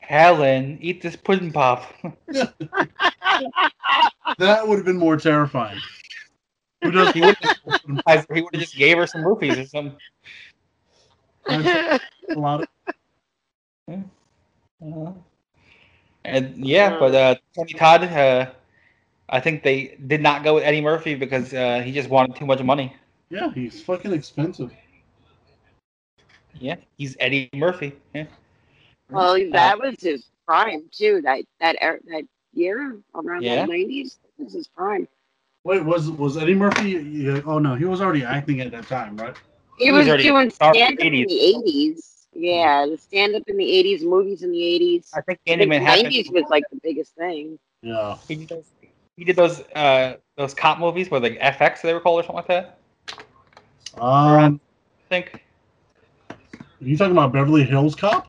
Helen, 0.00 0.78
eat 0.80 1.00
this 1.02 1.16
pudding 1.16 1.52
pop. 1.52 1.84
that 4.38 4.66
would 4.66 4.76
have 4.76 4.84
been 4.84 4.98
more 4.98 5.16
terrifying. 5.16 5.80
Who 6.82 6.90
does 6.90 7.12
he 7.12 7.20
would 7.20 7.36
have 8.06 8.26
he 8.34 8.40
would 8.40 8.54
have 8.54 8.60
just 8.60 8.76
gave 8.76 8.96
her 8.96 9.06
some 9.06 9.22
rupees 9.22 9.58
or 9.58 9.66
something. 9.66 9.96
a 11.48 12.38
lot 12.38 12.60
of 12.60 12.66
Uh, 14.82 15.12
and 16.24 16.64
yeah, 16.66 16.96
but 16.98 17.14
uh, 17.14 17.34
Tony 17.54 17.74
Todd, 17.74 18.04
uh, 18.04 18.50
I 19.28 19.40
think 19.40 19.62
they 19.62 19.96
did 20.06 20.22
not 20.22 20.42
go 20.42 20.54
with 20.54 20.64
Eddie 20.64 20.80
Murphy 20.80 21.14
because 21.14 21.52
uh, 21.52 21.80
he 21.84 21.92
just 21.92 22.08
wanted 22.08 22.36
too 22.36 22.46
much 22.46 22.62
money. 22.62 22.96
Yeah, 23.30 23.52
he's 23.52 23.82
fucking 23.82 24.12
expensive. 24.12 24.72
Yeah, 26.58 26.76
he's 26.98 27.16
Eddie 27.20 27.48
Murphy. 27.54 27.94
Yeah. 28.12 28.26
well, 29.10 29.38
that 29.52 29.78
was 29.78 30.00
his 30.00 30.26
prime 30.46 30.88
too. 30.90 31.20
That 31.22 31.44
that 31.60 31.76
er- 31.82 32.00
that 32.08 32.24
year 32.52 32.98
around 33.14 33.42
Yeah. 33.42 33.62
the 33.62 33.72
nineties 33.72 34.18
was 34.38 34.52
his 34.52 34.66
prime. 34.66 35.06
Wait, 35.64 35.84
was 35.84 36.10
was 36.10 36.36
Eddie 36.36 36.54
Murphy? 36.54 36.90
yeah, 36.90 37.40
Oh 37.46 37.58
no, 37.58 37.76
he 37.76 37.84
was 37.84 38.00
already 38.00 38.24
acting 38.24 38.60
at 38.60 38.72
that 38.72 38.86
time, 38.88 39.16
right? 39.16 39.36
He 39.78 39.86
He 39.86 39.92
was, 39.92 40.08
was 40.08 40.22
doing 40.22 40.50
started 40.50 40.80
stand 40.80 40.98
up 40.98 41.06
in 41.06 41.14
in 41.14 41.28
the 41.28 41.28
the 41.28 41.40
eighties. 41.40 42.26
Yeah, 42.34 42.86
the 42.86 42.98
stand 42.98 43.34
up 43.36 43.42
in 43.46 43.56
the 43.56 43.70
eighties, 43.70 44.02
movies 44.02 44.42
in 44.42 44.50
the 44.50 44.62
eighties. 44.62 45.10
I 45.14 45.20
think 45.20 45.38
I 45.46 45.56
think 45.56 45.70
Candyman 45.70 45.82
nineties 45.84 46.30
was 46.30 46.44
like 46.50 46.64
the 46.70 46.80
biggest 46.82 47.14
thing. 47.14 47.58
Yeah. 47.82 48.16
He 48.26 48.34
did 48.36 48.48
those. 48.48 48.64
He 49.16 49.24
did 49.24 49.36
those 49.36 49.60
uh 49.74 50.16
those 50.36 50.54
cop 50.54 50.78
movies 50.80 51.10
where 51.10 51.20
like 51.20 51.38
FX 51.38 51.82
they 51.82 51.92
were 51.94 52.00
called 52.00 52.20
or 52.20 52.22
something 52.22 52.36
like 52.36 52.48
that. 52.48 52.79
Um, 53.98 54.60
I 55.06 55.08
think. 55.08 55.44
are 56.30 56.36
you 56.80 56.96
talking 56.96 57.12
about 57.12 57.32
Beverly 57.32 57.64
Hills 57.64 57.94
Cop? 57.94 58.28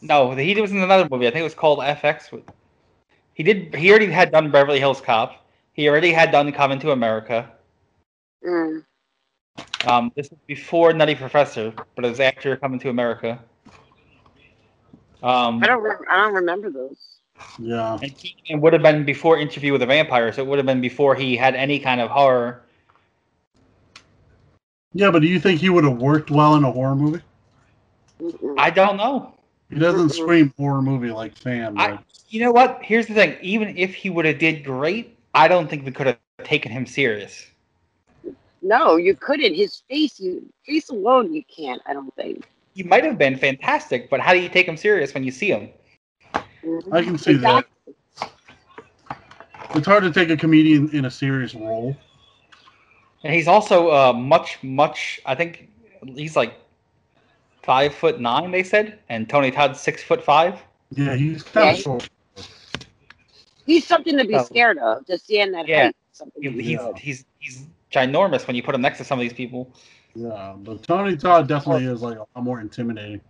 No, 0.00 0.32
he 0.32 0.60
was 0.60 0.72
in 0.72 0.78
another 0.82 1.08
movie. 1.10 1.26
I 1.26 1.30
think 1.30 1.40
it 1.40 1.44
was 1.44 1.54
called 1.54 1.78
FX. 1.78 2.42
He 3.34 3.42
did. 3.42 3.74
He 3.74 3.90
already 3.90 4.06
had 4.06 4.32
done 4.32 4.50
Beverly 4.50 4.78
Hills 4.78 5.00
Cop. 5.00 5.46
He 5.72 5.88
already 5.88 6.12
had 6.12 6.30
done 6.30 6.50
Coming 6.52 6.78
to 6.80 6.90
America. 6.90 7.50
Mm. 8.46 8.84
Um, 9.86 10.12
this 10.16 10.30
was 10.30 10.38
before 10.46 10.92
Nutty 10.92 11.14
Professor, 11.14 11.72
but 11.94 12.04
it 12.04 12.08
was 12.08 12.20
after 12.20 12.56
Coming 12.56 12.80
to 12.80 12.90
America. 12.90 13.38
Um, 15.22 15.62
I 15.62 15.66
don't. 15.68 15.82
Re- 15.82 16.06
I 16.10 16.24
don't 16.24 16.34
remember 16.34 16.70
those. 16.70 17.12
Yeah. 17.58 17.98
and 18.02 18.14
it 18.46 18.56
would 18.60 18.72
have 18.72 18.82
been 18.82 19.04
before 19.04 19.38
Interview 19.38 19.72
with 19.72 19.82
a 19.82 19.86
Vampire, 19.86 20.32
so 20.32 20.42
it 20.42 20.48
would 20.48 20.58
have 20.58 20.66
been 20.66 20.80
before 20.80 21.14
he 21.14 21.36
had 21.36 21.54
any 21.54 21.78
kind 21.78 22.00
of 22.00 22.10
horror. 22.10 22.61
Yeah, 24.94 25.10
but 25.10 25.22
do 25.22 25.28
you 25.28 25.40
think 25.40 25.60
he 25.60 25.70
would 25.70 25.84
have 25.84 25.96
worked 25.98 26.30
well 26.30 26.54
in 26.56 26.64
a 26.64 26.70
horror 26.70 26.94
movie? 26.94 27.22
I 28.58 28.70
don't 28.70 28.96
know. 28.96 29.34
He 29.70 29.78
doesn't 29.78 30.10
scream 30.10 30.52
horror 30.58 30.82
movie 30.82 31.10
like 31.10 31.36
Sam. 31.36 31.78
I, 31.78 31.98
you 32.28 32.40
know 32.40 32.52
what? 32.52 32.80
Here's 32.82 33.06
the 33.06 33.14
thing. 33.14 33.36
Even 33.40 33.76
if 33.76 33.94
he 33.94 34.10
would 34.10 34.26
have 34.26 34.38
did 34.38 34.64
great, 34.64 35.18
I 35.34 35.48
don't 35.48 35.68
think 35.68 35.84
we 35.86 35.92
could 35.92 36.06
have 36.06 36.18
taken 36.44 36.70
him 36.70 36.86
serious. 36.86 37.46
No, 38.60 38.96
you 38.96 39.16
couldn't. 39.16 39.54
His 39.54 39.82
face, 39.88 40.20
you 40.20 40.44
face 40.66 40.90
alone, 40.90 41.32
you 41.32 41.42
can't. 41.44 41.80
I 41.86 41.94
don't 41.94 42.14
think. 42.14 42.46
He 42.74 42.82
might 42.82 43.04
have 43.04 43.18
been 43.18 43.36
fantastic, 43.36 44.08
but 44.08 44.20
how 44.20 44.32
do 44.32 44.38
you 44.38 44.48
take 44.48 44.66
him 44.66 44.76
serious 44.76 45.14
when 45.14 45.24
you 45.24 45.30
see 45.30 45.48
him? 45.48 45.70
Mhm. 46.64 46.92
I 46.92 47.02
can 47.02 47.18
see 47.18 47.34
that. 47.34 47.66
It's 49.74 49.86
hard 49.86 50.04
to 50.04 50.12
take 50.12 50.30
a 50.30 50.36
comedian 50.36 50.90
in 50.90 51.06
a 51.06 51.10
serious 51.10 51.54
role. 51.54 51.96
And 53.24 53.32
he's 53.32 53.48
also 53.48 53.90
uh, 53.90 54.12
much, 54.12 54.62
much. 54.62 55.20
I 55.26 55.34
think 55.34 55.68
he's 56.04 56.36
like 56.36 56.54
five 57.62 57.94
foot 57.94 58.20
nine. 58.20 58.50
They 58.50 58.62
said, 58.62 58.98
and 59.08 59.28
Tony 59.28 59.50
Todd's 59.50 59.80
six 59.80 60.02
foot 60.02 60.22
five. 60.22 60.60
Yeah, 60.90 61.14
he's 61.14 61.42
kind 61.42 61.66
Yeah. 61.66 61.72
of 61.72 61.78
short. 61.78 62.08
He's 63.64 63.86
something 63.86 64.18
to 64.18 64.24
be 64.26 64.34
Oh. 64.34 64.42
scared 64.44 64.78
of. 64.78 65.06
Just 65.06 65.26
seeing 65.26 65.52
that 65.52 65.68
Yeah. 65.68 65.84
height. 65.84 65.96
is 66.12 66.18
Something 66.18 66.42
He- 66.42 66.62
he's 66.62 66.80
he's 66.96 67.24
he's 67.38 67.66
ginormous 67.90 68.46
when 68.46 68.56
you 68.56 68.62
put 68.62 68.74
him 68.74 68.82
next 68.82 68.98
to 68.98 69.04
some 69.04 69.18
of 69.18 69.22
these 69.22 69.32
people. 69.32 69.70
Yeah, 70.14 70.54
but 70.58 70.82
Tony 70.82 71.16
Todd 71.16 71.48
definitely 71.48 71.86
is 71.86 72.02
like 72.02 72.16
a 72.18 72.26
lot 72.34 72.42
more 72.44 72.60
intimidating. 72.60 73.20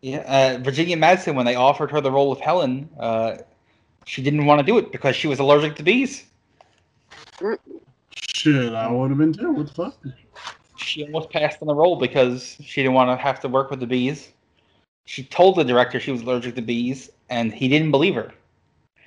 Yeah, 0.00 0.18
uh, 0.18 0.58
Virginia 0.62 0.96
Madsen, 0.96 1.34
when 1.34 1.44
they 1.44 1.54
offered 1.56 1.90
her 1.90 2.00
the 2.00 2.10
role 2.10 2.30
of 2.32 2.40
Helen, 2.40 2.88
uh, 2.98 3.38
she 4.06 4.22
didn't 4.22 4.46
want 4.46 4.60
to 4.60 4.64
do 4.64 4.78
it 4.78 4.92
because 4.92 5.16
she 5.16 5.26
was 5.26 5.38
allergic 5.38 5.74
to 5.76 5.82
bees. 5.82 6.24
Shit, 8.36 8.74
I 8.74 8.92
would 8.92 9.08
have 9.08 9.16
been 9.16 9.32
too. 9.32 9.50
What 9.50 9.66
the 9.68 9.72
fuck? 9.72 9.96
She 10.76 11.02
almost 11.04 11.30
passed 11.30 11.56
on 11.62 11.68
the 11.68 11.74
role 11.74 11.96
because 11.96 12.58
she 12.62 12.82
didn't 12.82 12.92
want 12.92 13.08
to 13.08 13.16
have 13.16 13.40
to 13.40 13.48
work 13.48 13.70
with 13.70 13.80
the 13.80 13.86
bees. 13.86 14.28
She 15.06 15.24
told 15.24 15.56
the 15.56 15.64
director 15.64 15.98
she 15.98 16.12
was 16.12 16.20
allergic 16.20 16.54
to 16.56 16.60
bees, 16.60 17.08
and 17.30 17.50
he 17.50 17.66
didn't 17.66 17.92
believe 17.92 18.14
her. 18.14 18.34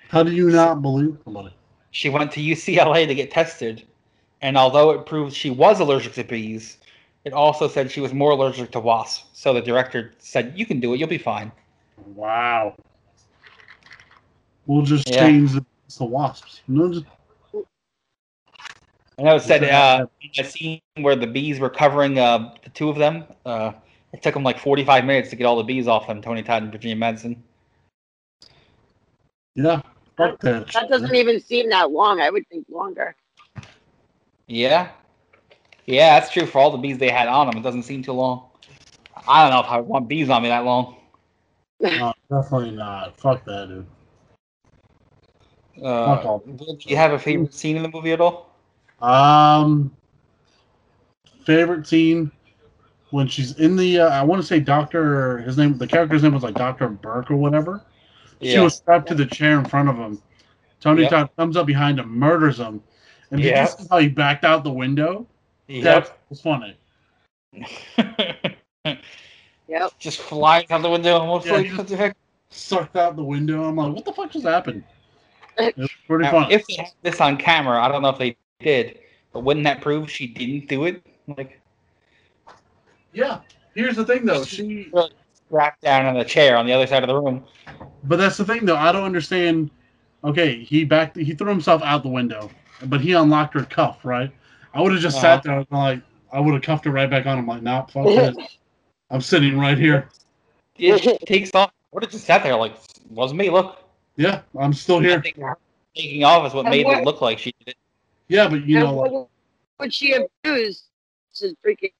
How 0.08 0.24
do 0.24 0.32
you 0.32 0.50
not 0.50 0.82
believe 0.82 1.20
somebody? 1.24 1.54
She 1.92 2.10
went 2.10 2.32
to 2.32 2.40
UCLA 2.42 3.06
to 3.06 3.14
get 3.14 3.30
tested, 3.30 3.86
and 4.42 4.58
although 4.58 4.90
it 4.90 5.06
proved 5.06 5.36
she 5.36 5.52
was 5.52 5.80
allergic 5.80 6.14
to 6.14 6.24
bees, 6.24 6.80
it 7.24 7.32
also 7.32 7.68
said 7.68 7.92
she 7.92 8.02
was 8.02 8.16
more 8.16 8.32
allergic 8.32 8.72
to 8.72 8.80
wasps. 8.80 9.26
So 9.34 9.54
the 9.54 9.62
director 9.62 10.12
said, 10.18 10.54
"You 10.56 10.66
can 10.66 10.80
do 10.80 10.96
it. 10.96 10.98
You'll 10.98 11.08
be 11.08 11.20
fine." 11.20 11.52
Wow. 12.16 12.74
We'll 14.66 14.82
just 14.82 15.08
Yeah. 15.08 15.28
change 15.28 15.54
the, 15.54 15.64
the 16.00 16.06
wasps. 16.06 16.62
No, 16.68 16.92
just 16.92 17.06
I 19.20 19.24
know 19.24 19.36
it 19.36 19.42
said 19.42 19.64
uh, 19.64 20.06
in 20.22 20.30
that 20.38 20.46
scene 20.52 20.80
where 20.98 21.16
the 21.16 21.28
bees 21.28 21.60
were 21.60 21.70
covering 21.70 22.18
uh, 22.18 22.54
the 22.64 22.70
two 22.70 22.90
of 22.90 22.98
them. 22.98 23.26
Uh, 23.46 23.74
it 24.14 24.24
took 24.24 24.34
them 24.34 24.44
like 24.44 24.58
45 24.58 25.04
minutes 25.06 25.30
to 25.30 25.36
get 25.36 25.46
all 25.46 25.58
the 25.58 25.64
bees 25.64 25.88
off 25.88 26.08
them. 26.08 26.22
Tony 26.22 26.42
Todd 26.42 26.64
and 26.64 26.72
Virginia 26.72 26.96
Madsen. 26.96 27.38
yeah. 29.56 29.82
That. 30.18 30.40
That 30.42 30.88
doesn't 30.90 31.16
even 31.16 31.40
seem 31.40 31.70
that 31.70 31.92
long. 31.92 32.20
I 32.20 32.30
would 32.30 32.48
think 32.50 32.66
longer. 32.70 33.16
Yeah, 34.48 34.90
yeah, 35.86 36.20
that's 36.20 36.32
true 36.32 36.46
for 36.46 36.60
all 36.60 36.72
the 36.72 36.78
bees 36.78 36.98
they 36.98 37.10
had 37.10 37.28
on 37.28 37.48
them. 37.48 37.58
It 37.58 37.64
doesn't 37.64 37.84
seem 37.84 38.04
too 38.04 38.14
long. 38.14 38.46
I 39.28 39.44
don't 39.44 39.52
know 39.52 39.60
if 39.60 39.72
I 39.72 39.80
want 39.80 40.08
bees 40.08 40.30
on 40.30 40.44
me 40.44 40.50
that 40.50 40.66
long. 40.66 40.96
No, 41.82 42.14
definitely 42.30 42.72
not. 42.72 43.18
Fuck 43.18 43.46
that, 43.46 43.70
dude. 43.70 43.86
Uh, 45.82 46.16
Fuck 46.18 46.26
all. 46.26 46.40
do 46.40 46.76
you 46.82 46.98
have 46.98 47.14
a 47.14 47.20
favorite 47.20 47.54
scene 47.54 47.78
in 47.78 47.84
the 47.84 47.90
movie 47.90 48.12
at 48.12 48.20
all? 48.20 48.49
Um, 49.02 49.92
favorite 51.44 51.88
scene 51.88 52.32
when 53.12 53.28
she's 53.28 53.58
in 53.60 53.76
the. 53.76 54.00
Uh, 54.02 54.10
I 54.10 54.22
want 54.24 54.42
to 54.42 54.48
say 54.48 54.60
Doctor. 54.60 55.40
His 55.40 55.58
name. 55.58 55.78
The 55.78 55.88
character's 55.88 56.24
name 56.24 56.34
was 56.34 56.44
like 56.44 56.56
Doctor 56.56 56.88
Burke 56.90 57.32
or 57.32 57.36
whatever. 57.38 57.82
She 58.42 58.58
was 58.60 58.76
strapped 58.78 59.08
to 59.10 59.16
the 59.16 59.26
chair 59.26 59.60
in 59.60 59.66
front 59.66 59.90
of 59.90 59.98
him. 59.98 60.22
Tony 60.80 61.02
Yep. 61.04 61.12
Todd 61.12 61.30
comes 61.38 61.58
up 61.58 61.66
behind 61.68 62.00
him, 62.00 62.10
murders 62.18 62.58
him, 62.58 62.82
and 63.32 63.42
did 63.42 63.50
Yep. 63.50 63.70
you 63.80 63.84
see 63.84 63.88
how 63.92 63.98
he 63.98 64.08
backed 64.08 64.46
out 64.46 64.64
the 64.64 64.72
window? 64.72 65.28
Yep. 65.68 65.84
That 65.84 66.18
was 66.30 66.42
funny. 66.42 66.78
Yep. 69.68 69.92
Just 70.00 70.20
flies 70.22 70.66
out 70.72 70.82
the 70.82 70.90
window 70.90 71.18
almost 71.18 71.46
Yeah, 71.46 71.54
like 71.58 71.70
what 71.74 71.88
the 71.88 71.96
heck? 71.96 72.18
Sucked 72.50 72.96
out 72.96 73.16
the 73.16 73.24
window. 73.24 73.66
I'm 73.66 73.76
like, 73.76 73.94
what 73.94 74.04
the 74.06 74.14
fuck 74.14 74.32
just 74.32 74.46
happened? 74.46 74.84
It 75.60 75.76
was 75.78 75.90
pretty 76.08 76.24
Now, 76.24 76.32
funny. 76.32 76.54
if 76.56 76.66
they 76.68 76.76
had 76.76 76.92
this 77.04 77.20
on 77.20 77.36
camera, 77.38 77.84
I 77.84 77.90
don't 77.90 78.02
know 78.02 78.10
if 78.10 78.18
they 78.18 78.38
did, 78.60 79.00
but 79.34 79.42
wouldn't 79.42 79.64
that 79.66 79.82
prove 79.82 80.10
she 80.10 80.28
didn't 80.28 80.68
do 80.68 80.86
it? 80.86 81.04
Like 81.38 81.60
yeah. 83.14 83.40
Here's 83.76 83.96
the 83.96 84.06
thing, 84.06 84.26
though. 84.26 84.44
She. 84.44 84.92
strapped 85.48 85.82
down 85.82 86.06
in 86.06 86.18
a 86.18 86.26
chair 86.26 86.58
on 86.58 86.66
the 86.66 86.74
other 86.74 86.88
side 86.88 87.04
of 87.04 87.08
the 87.08 87.20
room. 87.20 87.44
But 88.04 88.18
that's 88.18 88.38
the 88.38 88.46
thing, 88.46 88.66
though. 88.66 88.76
I 88.76 88.92
don't 88.92 89.04
understand. 89.04 89.72
Okay, 90.24 90.64
he 90.64 90.84
backed. 90.84 91.18
He 91.18 91.34
threw 91.34 91.50
himself 91.50 91.82
out 91.84 92.04
the 92.04 92.10
window, 92.10 92.50
but 92.86 93.02
he 93.02 93.14
unlocked 93.14 93.54
her 93.54 93.64
cuff, 93.64 94.04
right? 94.04 94.32
I 94.74 94.82
would 94.82 94.92
have 94.92 95.02
just 95.02 95.20
sat 95.20 95.40
uh-huh. 95.40 95.42
there 95.46 95.58
and 95.60 95.68
like, 95.72 96.02
I 96.32 96.40
would 96.40 96.54
have 96.54 96.62
cuffed 96.62 96.86
her 96.86 96.92
right 96.92 97.10
back 97.10 97.26
on. 97.26 97.38
I'm 97.38 97.48
like, 97.48 97.64
nah, 97.64 97.86
fuck 97.86 98.06
this. 98.06 98.36
I'm 99.10 99.22
sitting 99.22 99.58
right 99.58 99.78
here. 99.78 100.10
It 100.78 101.26
takes 101.26 101.52
off. 101.56 101.72
Would 101.92 102.02
did 102.02 102.12
just 102.12 102.26
sat 102.26 102.44
there 102.44 102.56
like 102.56 102.76
wasn't 103.10 103.40
me. 103.40 103.50
Look, 103.50 103.84
Yeah, 104.16 104.42
I'm 104.60 104.74
still 104.74 105.00
here. 105.00 105.20
taking 105.96 106.24
off 106.24 106.46
is 106.46 106.54
what 106.54 106.66
And 106.66 106.72
made 106.72 106.86
what- 106.86 107.00
it 107.00 107.06
look 107.06 107.22
like 107.22 107.40
she 107.40 107.54
did 107.60 107.70
it. 107.70 107.78
Yeah, 108.30 108.48
but 108.48 108.64
you 108.66 108.78
And 108.78 108.86
know, 108.86 108.94
what 108.94 109.30
would 109.80 109.94
she 109.94 110.12
have 110.12 110.28
used 110.46 110.86
to 111.36 111.56
freaking 111.66 111.92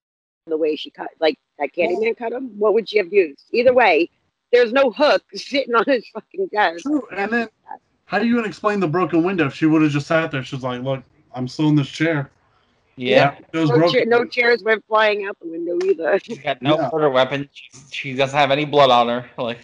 the 0.48 0.58
way 0.58 0.76
she 0.76 0.90
cut, 0.90 1.10
like 1.20 1.38
that 1.58 1.74
Candyman 1.76 2.18
cut 2.18 2.32
him? 2.32 2.58
What 2.58 2.74
would 2.74 2.88
she 2.88 2.98
have 3.00 3.12
used? 3.12 3.46
Either 3.52 3.74
way, 3.74 4.10
there's 4.52 4.72
no 4.72 4.92
hook 4.92 5.24
sitting 5.34 5.76
on 5.76 5.84
his 5.86 6.08
fucking 6.10 6.48
desk. 6.48 6.84
true. 6.84 7.08
And 7.16 7.32
then, 7.32 7.50
how 8.06 8.20
do 8.20 8.28
you 8.28 8.44
explain 8.44 8.80
the 8.80 8.88
broken 8.88 9.24
window? 9.24 9.48
If 9.48 9.56
she 9.56 9.66
would 9.66 9.82
have 9.82 9.92
just 9.92 10.08
sat 10.08 10.32
there, 10.32 10.44
she's 10.44 10.64
like, 10.64 10.82
"Look, 10.82 11.04
I'm 11.34 11.48
still 11.48 11.70
in 11.70 11.76
this 11.76 11.90
chair." 11.90 12.32
Yeah, 12.96 13.36
it 13.54 13.58
was 13.58 13.70
No, 13.70 13.92
cha- 13.92 14.04
no 14.06 14.26
chairs 14.26 14.62
went 14.64 14.84
flying 14.86 15.26
out 15.26 15.38
the 15.40 15.48
window 15.48 15.78
either. 15.86 16.20
she's 16.20 16.40
got 16.40 16.62
no 16.62 16.76
Yeah. 16.78 16.90
murder 16.92 17.10
weapon. 17.10 17.50
She, 17.54 17.70
she 17.92 18.14
doesn't 18.14 18.38
have 18.38 18.52
any 18.52 18.66
blood 18.66 18.90
on 18.92 19.08
her. 19.08 19.30
Like 19.38 19.60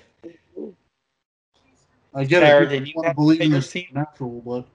I 2.13 2.24
get 2.24 2.39
Sarah, 2.39 2.63
it. 2.66 2.70
did 2.70 2.88
you 2.88 2.93
want 2.95 3.09
to 3.09 3.13
believe 3.13 3.41
in 3.41 3.47
favorite 3.47 3.57
this 3.59 3.70
scene? 3.70 3.88
natural, 3.93 4.41
but 4.41 4.66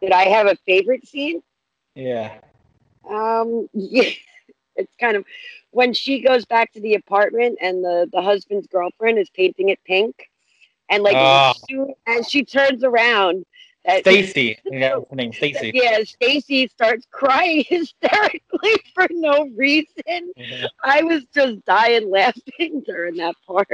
Did 0.00 0.12
I 0.12 0.24
have 0.24 0.46
a 0.46 0.56
favorite 0.66 1.06
scene? 1.06 1.42
yeah, 1.94 2.38
Um, 3.08 3.68
yeah, 3.72 4.10
it's 4.76 4.94
kind 5.00 5.16
of 5.16 5.24
when 5.70 5.92
she 5.92 6.20
goes 6.20 6.44
back 6.44 6.72
to 6.72 6.80
the 6.80 6.94
apartment 6.94 7.58
and 7.60 7.82
the 7.84 8.08
the 8.12 8.22
husband's 8.22 8.66
girlfriend 8.68 9.18
is 9.18 9.28
painting 9.30 9.68
it 9.70 9.78
pink, 9.84 10.14
and 10.88 11.02
like 11.02 11.16
Ah. 11.16 11.50
as 11.50 11.62
soon 11.68 11.94
as 12.06 12.28
she 12.30 12.44
turns 12.44 12.84
around, 12.84 13.44
Stacy. 14.00 14.58
Yeah, 14.70 14.98
her 15.08 15.16
name? 15.16 15.32
Stacy. 15.32 15.70
yeah, 15.74 16.02
Stacy 16.04 16.68
starts 16.68 17.06
crying 17.10 17.64
hysterically 17.68 18.74
for 18.94 19.06
no 19.10 19.48
reason. 19.56 20.32
I 20.84 21.02
was 21.02 21.24
just 21.34 21.64
dying 21.64 22.10
laughing 22.10 22.82
during 22.86 23.16
that 23.16 23.34
part. 23.46 23.68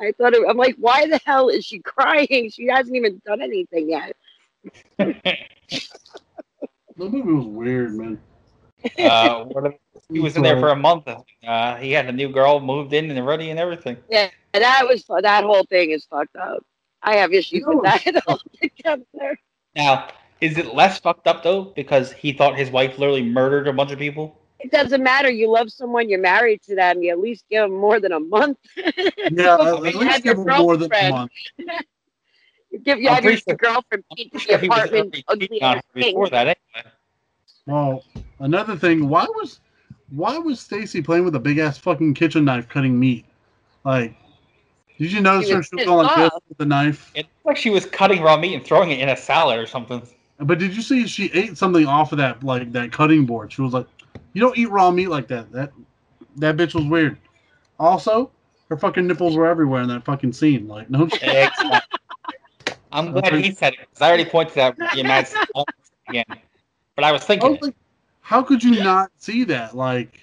I 0.00 0.12
thought 0.12 0.34
it, 0.34 0.42
I'm 0.48 0.56
like, 0.56 0.74
why 0.78 1.06
the 1.06 1.20
hell 1.24 1.48
is 1.48 1.64
she 1.64 1.78
crying? 1.78 2.50
She 2.50 2.66
hasn't 2.66 2.96
even 2.96 3.22
done 3.24 3.40
anything 3.40 3.88
yet. 3.88 4.16
The 4.98 5.36
movie 6.96 7.20
was 7.22 7.46
weird, 7.46 7.94
man. 7.96 8.20
uh, 8.98 9.44
what 9.44 9.66
if- 9.66 9.74
he 10.12 10.20
was 10.20 10.36
in 10.36 10.42
there 10.42 10.58
for 10.58 10.68
a 10.68 10.76
month. 10.76 11.08
Uh, 11.08 11.76
he 11.76 11.92
had 11.92 12.06
a 12.06 12.12
new 12.12 12.28
girl 12.28 12.60
moved 12.60 12.92
in 12.92 13.10
and 13.10 13.26
ready 13.26 13.50
and 13.50 13.58
everything. 13.58 13.96
Yeah, 14.10 14.28
that 14.52 14.86
was 14.86 15.04
that 15.22 15.44
whole 15.44 15.64
thing 15.64 15.90
is 15.90 16.04
fucked 16.04 16.36
up. 16.36 16.62
I 17.02 17.16
have 17.16 17.32
issues 17.32 17.60
You 17.60 17.66
know 17.66 17.76
with 17.76 17.84
that 17.84 18.22
altogether. 18.26 19.38
Now, 19.74 20.08
is 20.40 20.58
it 20.58 20.74
less 20.74 20.98
fucked 21.00 21.26
up 21.26 21.42
though 21.42 21.64
because 21.64 22.12
he 22.12 22.32
thought 22.32 22.58
his 22.58 22.70
wife 22.70 22.98
literally 22.98 23.22
murdered 23.22 23.68
a 23.68 23.72
bunch 23.72 23.90
of 23.92 23.98
people? 23.98 24.38
It 24.60 24.70
doesn't 24.70 25.02
matter. 25.02 25.30
You 25.30 25.50
love 25.50 25.70
someone, 25.72 26.08
you're 26.08 26.20
married 26.20 26.62
to 26.62 26.74
them. 26.76 27.02
You 27.02 27.10
at 27.12 27.18
least 27.18 27.44
give 27.50 27.62
them 27.62 27.76
more 27.76 27.98
than 28.00 28.12
a 28.12 28.20
month. 28.20 28.58
Yeah, 29.30 29.54
at 29.54 29.80
least 29.94 30.22
give 30.22 30.36
him 30.38 30.46
more 30.48 30.76
than 30.76 30.92
a 30.92 31.10
month. 31.10 31.32
You 32.72 32.78
give 32.78 32.98
you 33.00 33.08
I'm 33.08 33.16
had 33.16 33.24
your 33.24 33.32
pretty 33.32 33.42
sure- 33.48 33.56
girlfriend 33.56 34.04
I'm 34.10 34.28
the 34.32 34.38
sure 34.38 34.56
apartment 34.56 35.24
ugly 35.28 35.62
ass 35.62 35.82
before 35.94 36.28
that 36.30 36.46
anyway. 36.74 36.90
Well, 37.66 38.04
another 38.40 38.76
thing, 38.76 39.08
why 39.08 39.24
was 39.24 39.60
why 40.10 40.38
was 40.38 40.58
Stacy 40.60 41.02
playing 41.02 41.24
with 41.24 41.34
a 41.34 41.40
big 41.40 41.58
ass 41.58 41.78
fucking 41.78 42.14
kitchen 42.14 42.44
knife 42.44 42.68
cutting 42.68 42.98
meat? 42.98 43.24
Like, 43.84 44.14
did 44.98 45.12
you 45.12 45.20
notice 45.20 45.48
She 45.48 45.54
her 45.54 45.62
she 45.62 45.76
was 45.76 45.84
going 45.84 46.06
like 46.06 46.16
this 46.32 46.40
with 46.48 46.58
the 46.58 46.66
knife? 46.66 47.12
It 47.14 47.26
looked 47.26 47.46
like 47.46 47.56
she 47.56 47.70
was 47.70 47.84
cutting 47.86 48.22
raw 48.22 48.36
meat 48.36 48.54
and 48.54 48.64
throwing 48.64 48.90
it 48.90 49.00
in 49.00 49.08
a 49.10 49.16
salad 49.16 49.58
or 49.58 49.66
something. 49.66 50.02
But 50.38 50.58
did 50.58 50.74
you 50.74 50.82
see 50.82 51.06
she 51.06 51.30
ate 51.34 51.56
something 51.56 51.86
off 51.86 52.12
of 52.12 52.18
that 52.18 52.42
like 52.42 52.72
that 52.72 52.90
cutting 52.90 53.26
board? 53.26 53.52
She 53.52 53.62
was 53.62 53.72
like, 53.74 53.86
"You 54.32 54.40
don't 54.40 54.56
eat 54.56 54.70
raw 54.70 54.90
meat 54.90 55.08
like 55.08 55.28
that." 55.28 55.52
That 55.52 55.72
that 56.36 56.56
bitch 56.56 56.74
was 56.74 56.84
weird. 56.84 57.18
Also, 57.78 58.30
her 58.68 58.76
fucking 58.76 59.06
nipples 59.06 59.36
were 59.36 59.46
everywhere 59.46 59.82
in 59.82 59.88
that 59.88 60.04
fucking 60.04 60.32
scene. 60.32 60.66
Like, 60.66 60.90
no, 60.90 61.06
shit. 61.08 61.22
Exactly. 61.22 61.70
I'm 62.92 63.12
glad 63.12 63.32
he 63.34 63.50
said 63.52 63.74
it 63.74 63.80
because 63.80 64.02
I 64.02 64.08
already 64.08 64.24
pointed 64.24 64.58
out 64.58 64.76
the 64.76 65.02
Mads 65.02 65.34
again. 66.08 66.24
But 66.94 67.04
I 67.04 67.12
was 67.12 67.22
I 67.22 67.26
thinking, 67.26 67.50
was 67.52 67.62
like, 67.62 67.74
how 68.20 68.42
could 68.42 68.62
you 68.62 68.82
not 68.82 69.10
see 69.18 69.44
that? 69.44 69.74
Like, 69.76 70.20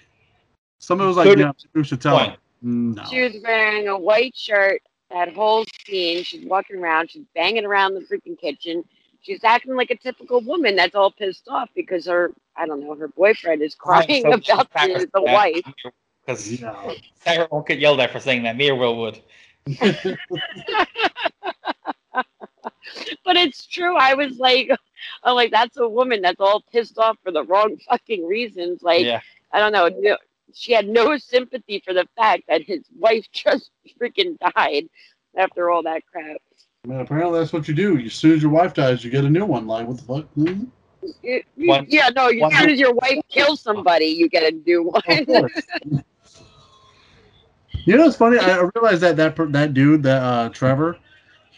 somebody 0.80 1.08
was 1.08 1.18
like, 1.18 1.26
Good 1.28 1.40
"Yeah, 1.40 1.52
you 1.74 1.84
should 1.84 2.02
tell." 2.02 2.18
point. 2.18 2.32
her." 2.32 2.38
No. 2.62 3.04
She 3.06 3.22
was 3.22 3.36
wearing 3.44 3.88
a 3.88 3.98
white 3.98 4.36
shirt 4.36 4.82
that 5.12 5.34
whole 5.34 5.66
scene. 5.86 6.24
She's 6.24 6.46
walking 6.46 6.78
around. 6.78 7.12
She's 7.12 7.26
banging 7.34 7.66
around 7.66 7.96
the 7.96 8.02
freaking 8.02 8.38
kitchen. 8.40 8.84
She's 9.22 9.44
acting 9.44 9.76
like 9.76 9.92
a 9.92 9.98
typical 9.98 10.42
woman 10.42 10.76
that's 10.76 10.96
all 10.96 11.12
pissed 11.12 11.48
off 11.50 11.70
because 11.76 12.06
her, 12.06 12.32
I 12.56 12.66
don't 12.66 12.82
know, 12.82 12.96
her 12.96 13.08
boyfriend 13.10 13.62
is 13.62 13.76
crying 13.76 14.24
So 14.24 14.34
about 14.34 14.44
she's 14.44 14.58
the, 14.78 15.10
the 15.14 15.22
wife. 15.22 15.66
Because 16.26 16.52
Yeah. 16.62 16.94
Sarah 17.16 17.48
won't 17.52 17.68
get 17.68 17.80
yelled 17.80 18.00
at 18.00 18.12
for 18.12 18.20
saying 18.20 18.44
that. 18.44 18.56
Me 18.56 18.70
or 18.70 18.76
Will 18.76 18.98
would. 18.98 19.20
But 23.26 23.36
it's 23.36 23.66
true. 23.66 23.96
I 23.96 24.14
was 24.14 24.38
like, 24.40 24.70
I'm 25.24 25.36
like, 25.36 25.52
that's 25.52 25.78
a 25.78 25.88
woman 25.88 26.22
that's 26.22 26.40
all 26.40 26.62
pissed 26.72 26.98
off 26.98 27.18
for 27.24 27.32
the 27.32 27.44
wrong 27.46 27.78
fucking 27.90 28.26
reasons. 28.26 28.82
Like, 28.82 29.06
yeah. 29.06 29.22
I 29.52 29.60
don't 29.60 29.72
know. 29.72 29.88
no- 30.00 30.18
She 30.54 30.74
had 30.74 30.88
no 30.88 31.18
sympathy 31.18 31.82
for 31.86 31.94
the 31.94 32.08
fact 32.18 32.44
that 32.48 32.62
his 32.64 32.82
wife 32.98 33.26
just 33.34 33.72
freaking 34.00 34.38
died 34.56 34.86
after 35.38 35.70
all 35.70 35.84
that 35.84 36.02
crap. 36.12 36.38
Man, 36.88 37.02
apparently 37.02 37.40
that's 37.40 37.52
what 37.54 37.68
you 37.68 37.74
do. 37.74 37.98
As 38.00 38.14
soon 38.14 38.34
as 38.34 38.42
your 38.42 38.52
wife 38.52 38.74
dies, 38.74 39.04
you 39.04 39.12
get 39.12 39.26
a 39.26 39.30
new 39.30 39.46
one. 39.46 39.68
Like, 39.68 39.86
what 39.88 39.98
the 39.98 40.04
fuck? 40.04 40.26
Hmm? 40.34 40.64
You- 41.22 41.44
you- 41.56 41.68
One- 41.70 41.86
yeah, 41.90 42.10
no. 42.16 42.28
As 42.28 42.40
one- 42.42 42.52
soon 42.54 42.70
as 42.72 42.80
your 42.80 42.94
wife 42.94 43.20
kills 43.30 43.62
somebody, 43.62 44.06
you 44.08 44.28
get 44.30 44.44
a 44.52 44.56
new 44.66 44.90
Of 44.90 45.04
one. 45.06 45.26
course. 45.26 45.62
you 47.86 47.98
know, 47.98 48.06
it's 48.06 48.16
funny. 48.16 48.38
I 48.38 48.60
I 48.60 48.70
realized 48.76 49.02
that 49.02 49.16
that 49.18 49.36
that 49.52 49.74
dude, 49.74 50.04
that 50.04 50.22
uh, 50.22 50.50
Trevor, 50.50 50.98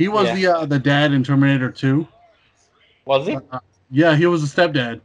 he 0.01 0.07
was 0.07 0.25
Yeah. 0.25 0.35
the 0.35 0.47
uh, 0.47 0.65
the 0.65 0.79
dad 0.79 1.13
in 1.13 1.23
Terminator 1.23 1.69
Two. 1.71 2.07
Was 3.05 3.27
he? 3.27 3.37
Uh, 3.51 3.59
yeah, 3.91 4.15
he 4.15 4.25
was 4.25 4.43
a 4.43 4.47
stepdad, 4.47 4.99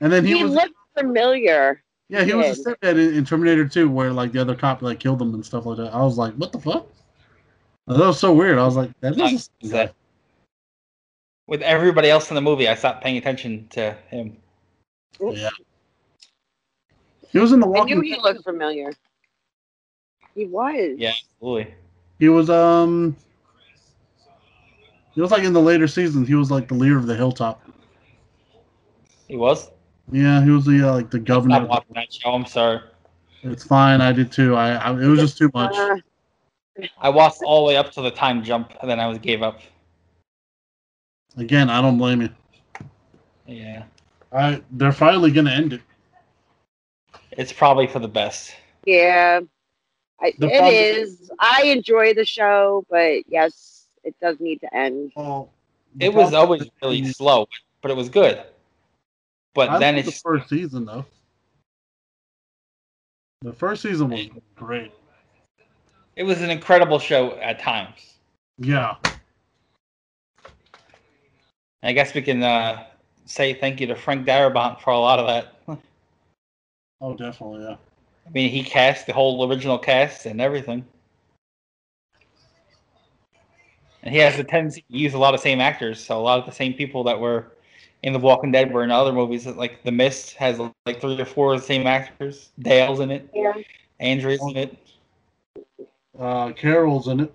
and 0.00 0.12
then 0.12 0.24
he, 0.24 0.36
he 0.36 0.44
was 0.44 0.52
looked 0.52 0.74
familiar. 0.96 1.82
yeah 2.08 2.22
he 2.22 2.32
was 2.32 2.58
a 2.58 2.62
stepdad 2.62 2.92
in, 2.92 3.14
in 3.14 3.24
Terminator 3.24 3.66
Two, 3.66 3.90
where 3.90 4.12
like 4.12 4.30
the 4.30 4.40
other 4.40 4.54
cop 4.54 4.82
like 4.82 5.00
killed 5.00 5.20
him 5.20 5.34
and 5.34 5.44
stuff 5.44 5.66
like 5.66 5.78
that. 5.78 5.92
I 5.92 6.00
was 6.02 6.16
like, 6.16 6.32
what 6.34 6.52
the 6.52 6.60
fuck? 6.60 6.86
That 7.88 7.98
was 7.98 8.20
so 8.20 8.32
weird. 8.32 8.56
I 8.58 8.64
was 8.64 8.76
like, 8.76 8.90
that 9.00 9.16
Not 9.16 9.32
that- 9.64 9.94
With 11.48 11.60
everybody 11.62 12.08
else 12.08 12.30
in 12.30 12.36
the 12.36 12.40
movie, 12.40 12.68
I 12.68 12.74
stopped 12.76 13.02
paying 13.02 13.16
attention 13.18 13.66
to 13.70 13.96
him. 14.08 14.36
yeah. 15.20 15.50
He 17.30 17.38
was 17.40 17.50
in 17.52 17.58
the 17.60 17.66
I 17.66 17.70
Walking. 17.70 18.00
knew 18.00 18.14
he 18.14 18.20
looked 18.22 18.44
familiar. 18.44 18.92
He 20.36 20.46
was. 20.46 20.94
Yeah, 20.98 21.14
absolutely. 21.40 21.74
He 22.20 22.28
was 22.28 22.48
um. 22.48 23.16
He 25.14 25.20
was 25.20 25.30
like 25.30 25.44
in 25.44 25.52
the 25.52 25.60
later 25.60 25.86
seasons. 25.86 26.26
He 26.28 26.34
was 26.34 26.50
like 26.50 26.68
the 26.68 26.74
leader 26.74 26.98
of 26.98 27.06
the 27.06 27.14
Hilltop. 27.14 27.62
He 29.28 29.36
was. 29.36 29.70
Yeah, 30.10 30.42
he 30.42 30.50
was 30.50 30.66
the 30.66 30.88
uh, 30.88 30.94
like 30.94 31.10
the 31.10 31.18
governor. 31.18 31.56
Stop 31.56 31.68
watching 31.68 31.94
that 31.94 32.12
show. 32.12 32.32
I'm 32.32 32.46
sorry. 32.46 32.80
It's 33.42 33.64
fine. 33.64 34.00
I 34.00 34.12
did 34.12 34.32
too. 34.32 34.54
I, 34.56 34.72
I 34.74 34.90
it 34.90 35.06
was 35.06 35.20
just 35.20 35.38
too 35.38 35.50
much. 35.54 35.74
I 36.98 37.08
watched 37.08 37.42
all 37.42 37.64
the 37.64 37.68
way 37.68 37.76
up 37.76 37.92
to 37.92 38.02
the 38.02 38.10
time 38.10 38.42
jump, 38.42 38.72
and 38.80 38.90
then 38.90 38.98
I 38.98 39.06
was 39.06 39.18
gave 39.18 39.42
up. 39.42 39.60
Again, 41.36 41.70
I 41.70 41.80
don't 41.80 41.98
blame 41.98 42.22
you. 42.22 42.28
Yeah, 43.46 43.84
I 44.32 44.62
they're 44.72 44.92
finally 44.92 45.30
gonna 45.30 45.50
end 45.50 45.74
it. 45.74 45.80
it's 47.32 47.52
probably 47.52 47.86
for 47.86 47.98
the 47.98 48.08
best. 48.08 48.54
yeah. 48.84 49.40
I, 50.20 50.28
it 50.28 50.38
problem- 50.38 50.72
is. 50.72 51.30
I 51.40 51.64
enjoy 51.64 52.14
the 52.14 52.24
show, 52.24 52.86
but 52.88 53.28
yes, 53.28 53.73
it 54.04 54.14
does 54.20 54.36
need 54.40 54.60
to 54.60 54.74
end. 54.74 55.12
Well, 55.16 55.50
It 55.98 56.12
was 56.12 56.34
always 56.34 56.68
really 56.82 57.04
slow, 57.06 57.48
but 57.82 57.90
it 57.90 57.96
was 57.96 58.08
good. 58.08 58.42
But 59.54 59.68
I 59.70 59.78
then 59.78 59.96
it's 59.96 60.06
the 60.06 60.12
first 60.12 60.48
season 60.48 60.84
though. 60.84 61.04
The 63.42 63.52
first 63.52 63.82
season 63.82 64.08
was 64.10 64.28
great. 64.56 64.92
it 66.16 66.22
was 66.24 66.40
an 66.42 66.50
incredible 66.50 66.98
show 66.98 67.32
at 67.38 67.58
times. 67.58 68.14
Yeah. 68.58 68.96
I 71.82 71.92
guess 71.92 72.14
we 72.14 72.22
can 72.22 72.42
uh, 72.42 72.84
say 73.26 73.52
thank 73.54 73.80
you 73.80 73.86
to 73.88 73.94
Frank 73.94 74.26
Darabont 74.26 74.80
for 74.80 74.90
a 74.90 74.98
lot 74.98 75.18
of 75.18 75.26
that. 75.26 75.78
Oh, 77.00 77.14
definitely. 77.14 77.62
Yeah. 77.64 77.76
I 78.26 78.30
mean, 78.30 78.48
he 78.48 78.62
cast 78.62 79.06
the 79.06 79.12
whole 79.12 79.46
original 79.50 79.78
cast 79.78 80.24
and 80.24 80.40
everything. 80.40 80.86
And 84.04 84.14
he 84.14 84.20
has 84.20 84.38
a 84.38 84.44
tendency 84.44 84.82
to 84.82 84.96
use 84.96 85.14
a 85.14 85.18
lot 85.18 85.34
of 85.34 85.40
same 85.40 85.60
actors, 85.60 85.98
so 86.04 86.18
a 86.18 86.20
lot 86.20 86.38
of 86.38 86.44
the 86.44 86.52
same 86.52 86.74
people 86.74 87.02
that 87.04 87.18
were 87.18 87.52
in 88.02 88.12
The 88.12 88.18
Walking 88.18 88.52
Dead 88.52 88.70
were 88.72 88.84
in 88.84 88.90
other 88.90 89.12
movies. 89.12 89.46
Like 89.46 89.82
The 89.82 89.92
Mist 89.92 90.34
has 90.34 90.60
like 90.84 91.00
three 91.00 91.18
or 91.18 91.24
four 91.24 91.54
of 91.54 91.60
the 91.60 91.66
same 91.66 91.86
actors. 91.86 92.50
Dale's 92.58 93.00
in 93.00 93.10
it. 93.10 93.30
Yeah. 93.34 93.54
Andrea's 94.00 94.42
in 94.42 94.56
it. 94.58 94.78
Uh, 96.18 96.52
Carol's 96.52 97.08
in 97.08 97.20
it. 97.20 97.34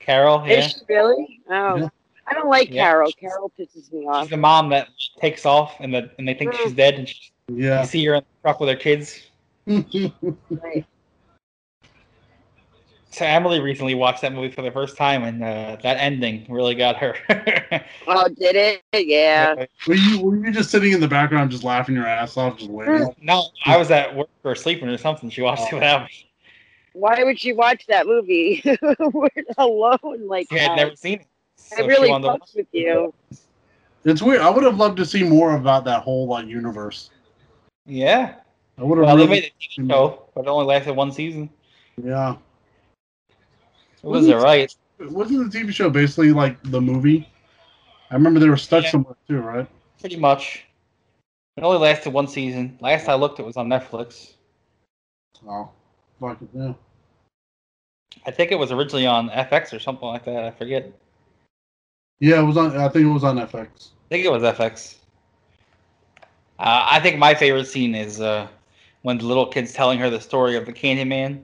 Carol, 0.00 0.42
yeah. 0.44 0.54
Is 0.54 0.72
she 0.72 0.78
really? 0.88 1.40
Oh, 1.48 1.76
Yeah. 1.76 1.88
I 2.26 2.34
don't 2.34 2.48
like 2.48 2.70
Yeah. 2.70 2.84
Carol. 2.84 3.12
Carol 3.12 3.52
pisses 3.58 3.92
me 3.92 4.06
off. 4.06 4.24
She's 4.24 4.30
the 4.30 4.36
mom 4.36 4.70
that 4.70 4.88
takes 5.20 5.46
off 5.46 5.76
and 5.78 5.94
the 5.94 6.10
and 6.18 6.26
they 6.26 6.34
think 6.34 6.54
she's 6.54 6.72
dead 6.72 6.94
and 6.94 7.08
she, 7.08 7.30
yeah. 7.48 7.80
you 7.80 7.86
see 7.86 8.04
her 8.06 8.14
in 8.14 8.20
the 8.20 8.42
truck 8.42 8.58
with 8.58 8.68
her 8.68 8.76
kids. 8.76 9.22
Right. 10.50 10.84
So 13.12 13.26
Emily 13.26 13.60
recently 13.60 13.94
watched 13.94 14.22
that 14.22 14.32
movie 14.32 14.50
for 14.50 14.62
the 14.62 14.70
first 14.70 14.96
time 14.96 15.22
and 15.24 15.44
uh, 15.44 15.76
that 15.82 15.98
ending 15.98 16.46
really 16.48 16.74
got 16.74 16.96
her. 16.96 17.14
Oh, 18.06 18.28
did 18.28 18.56
it? 18.56 18.82
Yeah. 19.06 19.66
were 19.86 19.94
you 19.94 20.20
were 20.20 20.36
you 20.36 20.50
just 20.52 20.70
sitting 20.70 20.92
in 20.92 21.00
the 21.00 21.08
background, 21.08 21.50
just 21.50 21.62
laughing 21.64 21.94
your 21.94 22.06
ass 22.06 22.36
off, 22.36 22.58
just 22.58 22.70
waiting? 22.70 23.14
No, 23.20 23.46
I 23.64 23.76
was 23.76 23.90
at 23.90 24.14
work 24.14 24.28
or 24.44 24.54
sleeping 24.54 24.88
or 24.88 24.98
something. 24.98 25.30
She 25.30 25.40
watched 25.42 25.72
it 25.72 25.74
without 25.74 26.02
me. 26.02 26.30
Why 26.94 27.22
would 27.24 27.38
she 27.38 27.52
watch 27.52 27.86
that 27.86 28.06
movie 28.06 28.62
alone 29.58 30.26
like 30.26 30.48
She 30.50 30.58
had 30.58 30.72
that? 30.72 30.76
never 30.76 30.96
seen 30.96 31.20
it. 31.20 31.26
So 31.56 31.82
it 31.84 31.86
really 31.86 32.10
wanted 32.10 32.26
to 32.26 32.32
fucks 32.34 32.56
with 32.56 32.66
you. 32.72 33.14
It's 34.04 34.20
weird. 34.20 34.40
I 34.40 34.50
would 34.50 34.64
have 34.64 34.76
loved 34.76 34.96
to 34.98 35.06
see 35.06 35.22
more 35.22 35.56
about 35.56 35.84
that 35.84 36.02
whole 36.02 36.26
like 36.26 36.46
universe. 36.46 37.10
Yeah. 37.86 38.34
I 38.78 38.82
would 38.82 38.98
have. 38.98 39.06
Well, 39.06 39.16
they 39.16 39.26
made 39.26 39.44
a 39.44 39.80
TV 39.80 39.88
show, 39.90 40.24
but 40.34 40.42
it 40.42 40.48
only 40.48 40.66
lasted 40.66 40.94
one 40.94 41.12
season. 41.12 41.48
yeah. 42.02 42.36
It 44.02 44.06
was 44.06 44.20
Wasn't- 44.22 44.34
alright. 44.36 44.74
Wasn't 45.00 45.52
the 45.52 45.58
TV 45.58 45.72
show 45.72 45.90
basically 45.90 46.32
like 46.32 46.62
the 46.64 46.80
movie? 46.80 47.28
I 48.10 48.14
remember 48.14 48.38
they 48.40 48.48
were 48.48 48.56
stuck 48.56 48.84
Yeah. 48.84 48.90
somewhere 48.90 49.16
too, 49.26 49.40
right? 49.40 49.66
Pretty 50.00 50.16
much. 50.16 50.64
It 51.56 51.64
only 51.64 51.78
lasted 51.78 52.12
one 52.12 52.28
season. 52.28 52.78
Last 52.80 53.08
I 53.08 53.14
looked, 53.14 53.38
it 53.40 53.44
was 53.44 53.56
on 53.56 53.68
Netflix. 53.68 54.34
Oh, 55.46 55.70
fuck 56.20 56.40
it, 56.40 56.48
yeah. 56.54 56.72
I 58.26 58.30
think 58.30 58.52
it 58.52 58.58
was 58.58 58.70
originally 58.70 59.06
on 59.06 59.28
FX 59.30 59.72
or 59.72 59.80
something 59.80 60.06
like 60.06 60.24
that. 60.24 60.44
I 60.44 60.50
forget. 60.52 60.92
Yeah, 62.20 62.40
it 62.40 62.44
was 62.44 62.56
on. 62.56 62.76
I 62.76 62.88
think 62.88 63.04
it 63.06 63.12
was 63.12 63.24
on 63.24 63.36
FX. 63.38 63.90
I 64.06 64.08
think 64.08 64.24
it 64.24 64.30
was 64.30 64.42
FX. 64.42 64.96
Uh, 66.58 66.86
I 66.90 67.00
think 67.00 67.18
my 67.18 67.34
favorite 67.34 67.66
scene 67.66 67.94
is 67.96 68.20
uh, 68.20 68.46
when 69.02 69.18
the 69.18 69.24
little 69.24 69.46
kid's 69.46 69.72
telling 69.72 69.98
her 69.98 70.08
the 70.10 70.20
story 70.20 70.54
of 70.56 70.64
the 70.66 70.72
Candyman, 70.72 71.42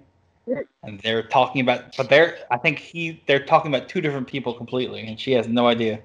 and 0.82 1.00
they're 1.00 1.22
talking 1.22 1.60
about, 1.60 1.96
but 1.96 2.08
they're, 2.08 2.38
I 2.50 2.56
think 2.58 2.78
he, 2.78 3.22
they're 3.26 3.44
talking 3.44 3.72
about 3.74 3.88
two 3.88 4.00
different 4.00 4.26
people 4.26 4.54
completely, 4.54 5.06
and 5.06 5.18
she 5.18 5.32
has 5.32 5.48
no 5.48 5.66
idea. 5.66 6.00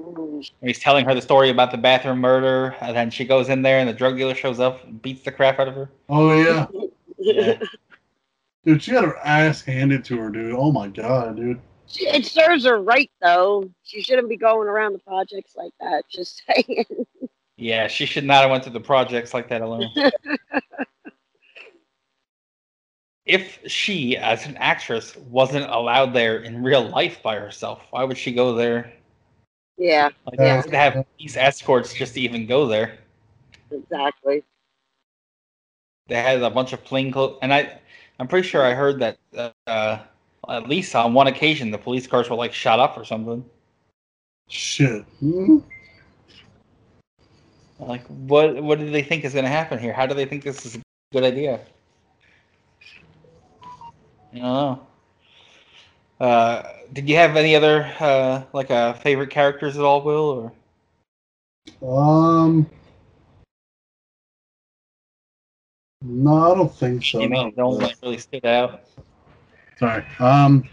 Mm. 0.00 0.50
And 0.60 0.68
he's 0.68 0.78
telling 0.78 1.04
her 1.04 1.14
the 1.14 1.22
story 1.22 1.50
about 1.50 1.70
the 1.70 1.76
bathroom 1.78 2.18
murder, 2.18 2.74
and 2.80 2.96
then 2.96 3.10
she 3.10 3.24
goes 3.24 3.48
in 3.48 3.62
there, 3.62 3.78
and 3.78 3.88
the 3.88 3.92
drug 3.92 4.16
dealer 4.16 4.34
shows 4.34 4.58
up 4.60 4.84
and 4.84 5.00
beats 5.02 5.22
the 5.22 5.30
crap 5.32 5.58
out 5.58 5.68
of 5.68 5.74
her. 5.74 5.90
Oh 6.08 6.32
yeah, 6.40 6.66
Yeah. 7.18 7.58
dude, 8.64 8.82
she 8.82 8.92
had 8.92 9.04
her 9.04 9.18
ass 9.18 9.62
handed 9.62 10.04
to 10.06 10.18
her, 10.18 10.30
dude. 10.30 10.54
Oh 10.56 10.72
my 10.72 10.88
god, 10.88 11.36
dude. 11.36 11.60
She- 11.86 12.06
It 12.08 12.24
serves 12.26 12.64
her 12.64 12.80
right 12.80 13.10
though. 13.20 13.68
She 13.84 14.02
shouldn't 14.02 14.28
be 14.28 14.36
going 14.36 14.66
around 14.68 14.94
the 14.94 14.98
projects 15.00 15.54
like 15.56 15.72
that. 15.80 16.04
Just 16.10 16.42
saying. 16.46 16.84
Yeah, 17.58 17.86
she 17.86 18.06
should 18.06 18.24
not 18.24 18.42
have 18.42 18.50
went 18.50 18.64
to 18.64 18.70
the 18.70 18.80
projects 18.80 19.34
like 19.34 19.48
that 19.50 19.60
alone. 19.60 19.88
if 23.24 23.58
she, 23.66 24.16
as 24.16 24.46
an 24.46 24.56
actress, 24.56 25.16
wasn't 25.16 25.70
allowed 25.70 26.12
there 26.12 26.38
in 26.38 26.62
real 26.62 26.88
life 26.88 27.22
by 27.22 27.36
herself, 27.36 27.82
why 27.90 28.04
would 28.04 28.18
she 28.18 28.32
go 28.32 28.54
there? 28.54 28.92
Yeah, 29.78 30.10
Like, 30.26 30.38
Yeah. 30.38 30.62
to 30.62 30.76
have 30.76 31.06
these 31.18 31.36
escorts 31.36 31.94
just 31.94 32.14
to 32.14 32.20
even 32.20 32.46
go 32.46 32.66
there. 32.66 32.98
exactly. 33.70 34.44
They 36.08 36.16
had 36.20 36.42
a 36.42 36.50
bunch 36.50 36.72
of 36.72 36.84
plainclothes, 36.84 37.38
and 37.42 37.54
I, 37.54 37.80
I'm 38.18 38.28
pretty 38.28 38.46
sure 38.46 38.64
I 38.64 38.74
heard 38.74 38.98
that 39.00 39.18
uh, 39.66 39.98
at 40.48 40.68
least 40.68 40.94
on 40.94 41.14
one 41.14 41.26
occasion 41.28 41.70
the 41.70 41.78
police 41.78 42.06
cars 42.06 42.28
were 42.28 42.36
like 42.36 42.52
shot 42.52 42.80
up 42.80 42.98
or 42.98 43.04
something. 43.04 43.44
Shit. 44.48 45.02
Hmm. 45.20 45.58
Like, 47.78 48.06
what 48.06 48.62
what 48.62 48.78
do 48.78 48.90
they 48.90 49.02
think 49.02 49.24
is 49.24 49.32
going 49.32 49.44
to 49.44 49.50
happen 49.50 49.78
here? 49.78 49.92
How 49.92 50.06
do 50.06 50.14
they 50.14 50.26
think 50.26 50.44
this 50.44 50.66
is 50.66 50.76
a 50.76 50.80
good 51.12 51.24
idea? 51.24 51.60
I 54.32 54.38
don't 54.38 54.42
know. 54.42 54.86
Uh, 56.20 56.62
did 56.92 57.08
you 57.08 57.16
have 57.16 57.36
any 57.36 57.56
other 57.56 57.92
uh, 57.98 58.42
like 58.52 58.70
uh, 58.70 58.92
favorite 58.94 59.30
characters 59.30 59.76
at 59.76 59.82
all, 59.82 60.02
Will? 60.02 60.52
Or 61.82 61.82
Um. 61.82 62.70
No, 66.04 66.52
I 66.52 66.54
don't 66.56 66.74
think 66.74 67.04
so. 67.04 67.20
you 67.20 67.28
know, 67.28 67.52
no 67.56 67.68
one 67.70 67.92
really 68.02 68.18
stood 68.18 68.44
out. 68.44 68.84
Sorry. 69.78 70.04
Um. 70.18 70.68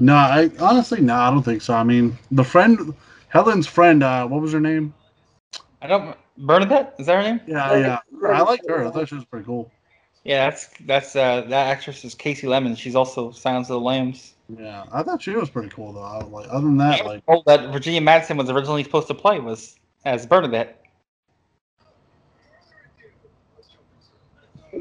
No, 0.00 0.14
I 0.14 0.50
honestly 0.60 1.00
no, 1.00 1.14
I 1.14 1.30
don't 1.30 1.42
think 1.42 1.62
so. 1.62 1.74
I 1.74 1.82
mean, 1.82 2.16
the 2.30 2.44
friend, 2.44 2.94
Helen's 3.28 3.66
friend. 3.66 4.02
Uh, 4.02 4.26
what 4.26 4.40
was 4.40 4.52
her 4.52 4.60
name? 4.60 4.94
I 5.82 5.86
don't. 5.86 6.16
Bernadette 6.36 6.94
is 6.98 7.06
that 7.06 7.16
her 7.16 7.22
name? 7.22 7.40
Yeah, 7.46 7.76
yeah. 7.76 7.98
I 8.28 8.42
liked 8.42 8.68
her. 8.68 8.86
I 8.86 8.90
thought 8.90 9.08
she 9.08 9.16
was 9.16 9.24
pretty 9.24 9.44
cool. 9.44 9.70
Yeah, 10.28 10.50
that's 10.50 10.68
that's 10.84 11.16
uh, 11.16 11.40
that 11.48 11.68
actress 11.68 12.04
is 12.04 12.14
Kasi 12.14 12.46
Lemmons. 12.46 12.76
She's 12.76 12.94
also 12.94 13.30
Silence 13.30 13.70
of 13.70 13.80
the 13.80 13.80
Lambs. 13.80 14.34
Yeah, 14.54 14.84
I 14.92 15.02
thought 15.02 15.22
she 15.22 15.30
was 15.30 15.48
pretty 15.48 15.70
cool 15.70 15.94
though. 15.94 16.02
I, 16.02 16.22
like, 16.22 16.46
other 16.50 16.66
than 16.66 16.76
that, 16.76 17.06
like, 17.06 17.22
oh, 17.28 17.42
that 17.46 17.72
Virginia 17.72 18.02
Madsen 18.02 18.36
was 18.36 18.50
originally 18.50 18.84
supposed 18.84 19.08
to 19.08 19.14
play 19.14 19.40
was 19.40 19.76
as 20.04 20.26
Bernadette. 20.26 20.84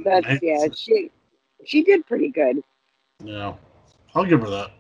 That's 0.04 0.28
yeah. 0.42 0.68
She 0.76 1.12
she 1.64 1.82
did 1.82 2.06
pretty 2.06 2.28
good. 2.28 2.62
yeah, 3.24 3.54
I'll 4.16 4.26
give 4.26 4.42
her 4.42 4.50
that. 4.50 4.72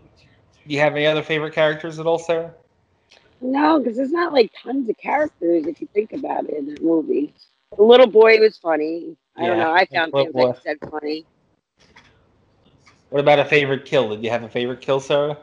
Do 0.68 0.74
you 0.74 0.82
have 0.82 0.98
any 0.98 1.06
other 1.06 1.24
favorite 1.24 1.54
characters 1.54 1.98
at 1.98 2.06
all, 2.06 2.20
Sarah? 2.20 2.54
No, 3.40 3.80
because 3.80 3.96
there's 3.96 4.12
not 4.12 4.34
like 4.34 4.52
tons 4.62 4.90
of 4.90 4.98
characters 4.98 5.66
if 5.66 5.80
you 5.80 5.88
think 5.94 6.12
about 6.12 6.44
it 6.50 6.56
in 6.56 6.66
that 6.66 6.84
movie. 6.84 7.34
The 7.76 7.84
little 7.84 8.08
boy 8.08 8.40
was 8.40 8.58
funny. 8.58 9.16
I 9.36 9.48
don't 9.48 9.60
know. 9.60 9.72
I 9.72 9.86
found 9.86 10.14
little 10.14 10.28
him, 10.28 10.32
like 10.34 10.56
boy. 10.56 10.60
I 10.60 10.64
said, 10.64 10.78
funny. 10.90 11.26
What 13.10 13.20
about 13.20 13.40
a 13.40 13.46
favorite 13.46 13.86
kill? 13.86 14.10
Did 14.10 14.24
you 14.24 14.30
have 14.30 14.44
a 14.44 14.50
favorite 14.50 14.82
kill, 14.82 15.00
Sarah? 15.00 15.38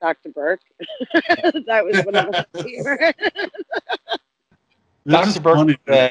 Dr. 0.00 0.30
Burke. 0.30 0.60
that 1.66 1.84
was 1.84 2.04
one 2.04 2.14
of 2.16 2.32
my 2.32 2.44
favorite. 2.62 3.16
It's 5.04 5.34
Dr. 5.34 5.40
Burke, 5.40 5.78
uh, 5.88 6.08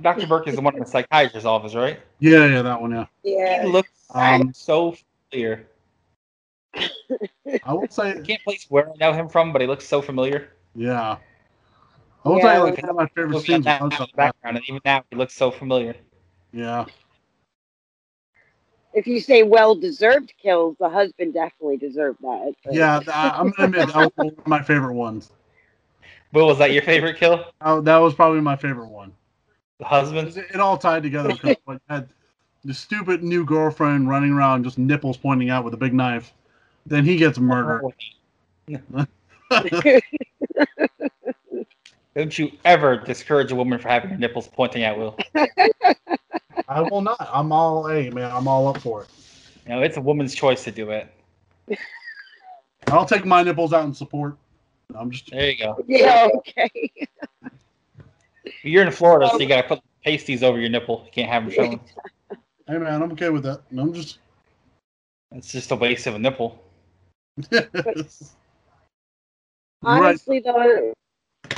Dr. 0.00 0.26
Burke 0.26 0.48
is 0.48 0.54
the 0.56 0.60
one 0.60 0.74
in 0.74 0.80
the 0.80 0.86
psychiatrist's 0.86 1.46
office, 1.46 1.74
right? 1.74 2.00
Yeah, 2.18 2.46
yeah, 2.46 2.62
that 2.62 2.80
one. 2.80 2.92
Yeah. 2.92 3.06
yeah. 3.22 3.62
He 3.64 3.68
looks 3.68 3.90
Um, 4.14 4.52
so 4.54 4.96
familiar. 5.30 5.68
I 6.74 7.72
would 7.72 7.92
say, 7.92 8.10
I 8.10 8.20
can't 8.20 8.42
place 8.44 8.66
where 8.68 8.88
I 8.90 8.94
know 9.00 9.12
him 9.12 9.28
from, 9.28 9.52
but 9.52 9.60
he 9.60 9.66
looks 9.66 9.86
so 9.86 10.02
familiar. 10.02 10.50
yeah. 10.74 11.16
I 12.28 12.40
would 12.40 12.42
Yeah, 12.42 12.58
say 12.58 12.58
like 12.58 12.78
I 12.78 12.82
one 12.82 12.90
of 12.90 12.96
my 12.96 13.08
favorite 13.08 13.36
Looking 13.36 13.54
at 13.54 13.64
scenes. 13.64 13.64
that 13.64 13.82
was 13.82 13.94
in 13.94 14.02
on 14.02 14.08
the 14.10 14.16
background, 14.16 14.56
and 14.58 14.68
even 14.68 14.80
now 14.84 15.04
he 15.10 15.16
looks 15.16 15.34
so 15.34 15.50
familiar. 15.50 15.94
Yeah, 16.52 16.86
If 18.92 19.06
you 19.06 19.20
say 19.20 19.42
well 19.42 19.74
deserved 19.74 20.34
kills, 20.42 20.76
the 20.78 20.88
husband 20.88 21.34
definitely 21.34 21.76
deserved 21.78 22.20
that. 22.22 22.54
but- 22.64 22.74
yeah. 22.74 22.98
th- 22.98 23.08
I- 23.08 23.34
I'm 23.38 23.50
gonna 23.50 23.66
admit 23.66 23.86
that 23.88 23.96
was 23.98 24.12
one 24.16 24.28
of 24.38 24.46
my 24.46 24.62
favorite 24.62 24.94
ones. 24.94 25.32
Will, 26.32 26.46
was 26.46 26.58
that 26.58 26.72
your 26.72 26.82
favorite 26.82 27.16
kill? 27.16 27.44
Uh, 27.60 27.80
that 27.80 27.98
was 27.98 28.14
probably 28.14 28.40
my 28.40 28.56
favorite 28.56 28.88
one. 28.88 29.12
The 29.78 29.86
husband? 29.86 30.28
It, 30.36 30.46
it 30.54 30.60
all 30.60 30.76
tied 30.78 31.02
together 31.02 31.32
because 31.32 31.56
like 31.66 31.80
had 31.88 32.08
the 32.64 32.74
stupid 32.74 33.22
new 33.22 33.44
girlfriend 33.44 34.08
running 34.08 34.32
around 34.32 34.64
just 34.64 34.78
nipples 34.78 35.16
pointing 35.16 35.50
out 35.50 35.64
with 35.64 35.74
a 35.74 35.78
big 35.78 35.94
knife. 35.94 36.34
Then 36.86 37.04
he 37.04 37.16
gets 37.16 37.38
murdered. 37.38 37.86
Don't 42.18 42.36
you 42.36 42.50
ever 42.64 42.96
discourage 42.96 43.52
a 43.52 43.54
woman 43.54 43.78
for 43.78 43.88
having 43.88 44.10
her 44.10 44.18
nipples 44.18 44.48
pointing 44.48 44.82
out, 44.82 44.98
Will. 44.98 45.16
I 46.68 46.80
will 46.80 47.00
not. 47.00 47.30
I'm 47.32 47.52
all 47.52 47.86
hey 47.86 48.10
man. 48.10 48.32
I'm 48.32 48.48
all 48.48 48.66
up 48.66 48.78
for 48.78 49.04
it. 49.04 49.08
You 49.64 49.76
know, 49.76 49.82
it's 49.82 49.98
a 49.98 50.00
woman's 50.00 50.34
choice 50.34 50.64
to 50.64 50.72
do 50.72 50.90
it. 50.90 51.06
I'll 52.88 53.06
take 53.06 53.24
my 53.24 53.44
nipples 53.44 53.72
out 53.72 53.84
in 53.84 53.94
support. 53.94 54.36
I'm 54.96 55.12
just 55.12 55.30
There 55.30 55.48
you 55.48 55.58
go. 55.58 55.84
yeah, 55.86 56.26
okay. 56.38 56.90
You're 58.64 58.82
in 58.82 58.90
Florida, 58.90 59.30
so 59.30 59.38
you 59.38 59.46
gotta 59.46 59.70
um, 59.70 59.78
put 59.78 59.80
pasties 60.04 60.42
over 60.42 60.58
your 60.58 60.70
nipple. 60.70 61.04
You 61.06 61.12
can't 61.12 61.30
have 61.30 61.44
them 61.44 61.52
showing. 61.52 61.80
hey 62.66 62.78
man. 62.78 63.00
I'm 63.00 63.12
okay 63.12 63.28
with 63.28 63.44
that. 63.44 63.60
I'm 63.70 63.92
just. 63.92 64.18
It's 65.30 65.52
just 65.52 65.70
a 65.70 65.76
waste 65.76 66.08
of 66.08 66.16
a 66.16 66.18
nipple. 66.18 66.60
right. 67.52 68.08
Honestly, 69.84 70.40
though, 70.40 70.94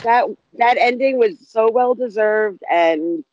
that 0.03 0.27
that 0.55 0.77
ending 0.79 1.19
was 1.19 1.37
so 1.49 1.71
well 1.71 1.95
deserved, 1.95 2.63
and 2.71 3.25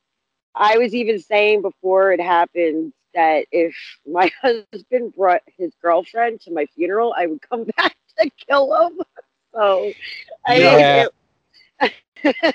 I 0.56 0.78
was 0.78 0.94
even 0.96 1.20
saying 1.20 1.62
before 1.62 2.12
it 2.12 2.22
happened 2.22 2.94
that 3.14 3.46
if 3.52 3.76
my 4.06 4.32
husband 4.42 5.14
brought 5.16 5.42
his 5.58 5.74
girlfriend 5.82 6.42
to 6.42 6.52
my 6.52 6.66
funeral, 6.68 7.14
I 7.18 7.28
would 7.28 7.42
come 7.48 7.66
back 7.78 7.96
to 8.20 8.30
kill 8.48 8.74
him. 8.88 9.00
So, 9.54 9.94
I 10.46 10.60
Yeah. 10.60 11.08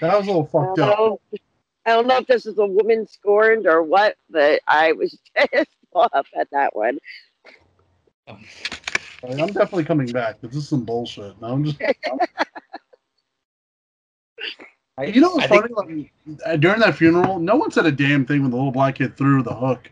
That 0.00 0.18
was 0.18 0.26
a 0.26 0.32
little 0.32 0.46
I 0.58 0.64
don't 0.64 0.76
fucked 0.76 0.78
up. 0.80 0.98
know. 0.98 1.20
I 1.86 1.90
don't 1.90 2.06
know 2.06 2.18
if 2.18 2.26
this 2.26 2.46
is 2.46 2.58
a 2.58 2.66
woman 2.66 3.06
scorned 3.06 3.66
or 3.66 3.82
what, 3.82 4.16
but 4.30 4.60
I 4.66 4.92
was 4.92 5.18
pissed 5.36 5.70
off 5.94 6.26
at 6.36 6.50
that 6.50 6.74
one. 6.76 6.98
Like, 8.28 9.38
I'm 9.38 9.46
definitely 9.46 9.84
coming 9.84 10.10
back. 10.12 10.40
This 10.40 10.56
is 10.56 10.68
some 10.68 10.84
bullshit. 10.84 11.40
No, 11.40 11.48
I'm 11.48 11.64
just. 11.64 11.78
I, 14.98 15.04
You 15.04 15.20
know 15.20 15.30
what's 15.30 15.44
I 15.44 15.48
think- 15.48 15.74
funny? 15.74 16.12
Like 16.26 16.40
uh, 16.46 16.56
during 16.56 16.80
that 16.80 16.94
funeral, 16.96 17.38
no 17.38 17.56
one 17.56 17.70
said 17.70 17.86
a 17.86 17.92
damn 17.92 18.24
thing 18.26 18.42
when 18.42 18.50
the 18.50 18.56
little 18.56 18.72
black 18.72 18.96
kid 18.96 19.16
threw 19.16 19.42
the 19.42 19.54
hook 19.54 19.90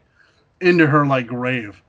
into 0.61 0.87
her 0.87 1.07
like 1.07 1.27
grave. 1.27 1.81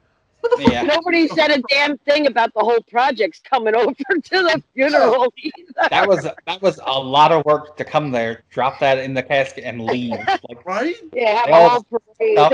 yeah. 0.57 0.81
Nobody 0.81 1.27
said 1.27 1.51
a 1.51 1.61
damn 1.69 1.97
thing 1.99 2.25
about 2.25 2.51
the 2.55 2.61
whole 2.61 2.79
projects 2.89 3.39
coming 3.47 3.75
over 3.81 3.93
to 3.93 4.21
the 4.31 4.63
funeral. 4.73 5.31
either. 5.37 5.89
That 5.91 6.07
was 6.07 6.23
that 6.23 6.61
was 6.61 6.79
a 6.83 6.99
lot 6.99 7.31
of 7.31 7.45
work 7.45 7.77
to 7.77 7.85
come 7.85 8.09
there, 8.11 8.43
drop 8.49 8.79
that 8.79 8.97
in 8.97 9.13
the 9.13 9.21
casket, 9.21 9.65
and 9.65 9.81
leave. 9.85 10.13
Like 10.49 10.65
Right? 10.65 10.95
Yeah, 11.13 11.43
They 11.45 11.51
all 11.51 11.69
whole 11.91 12.39
up, 12.39 12.53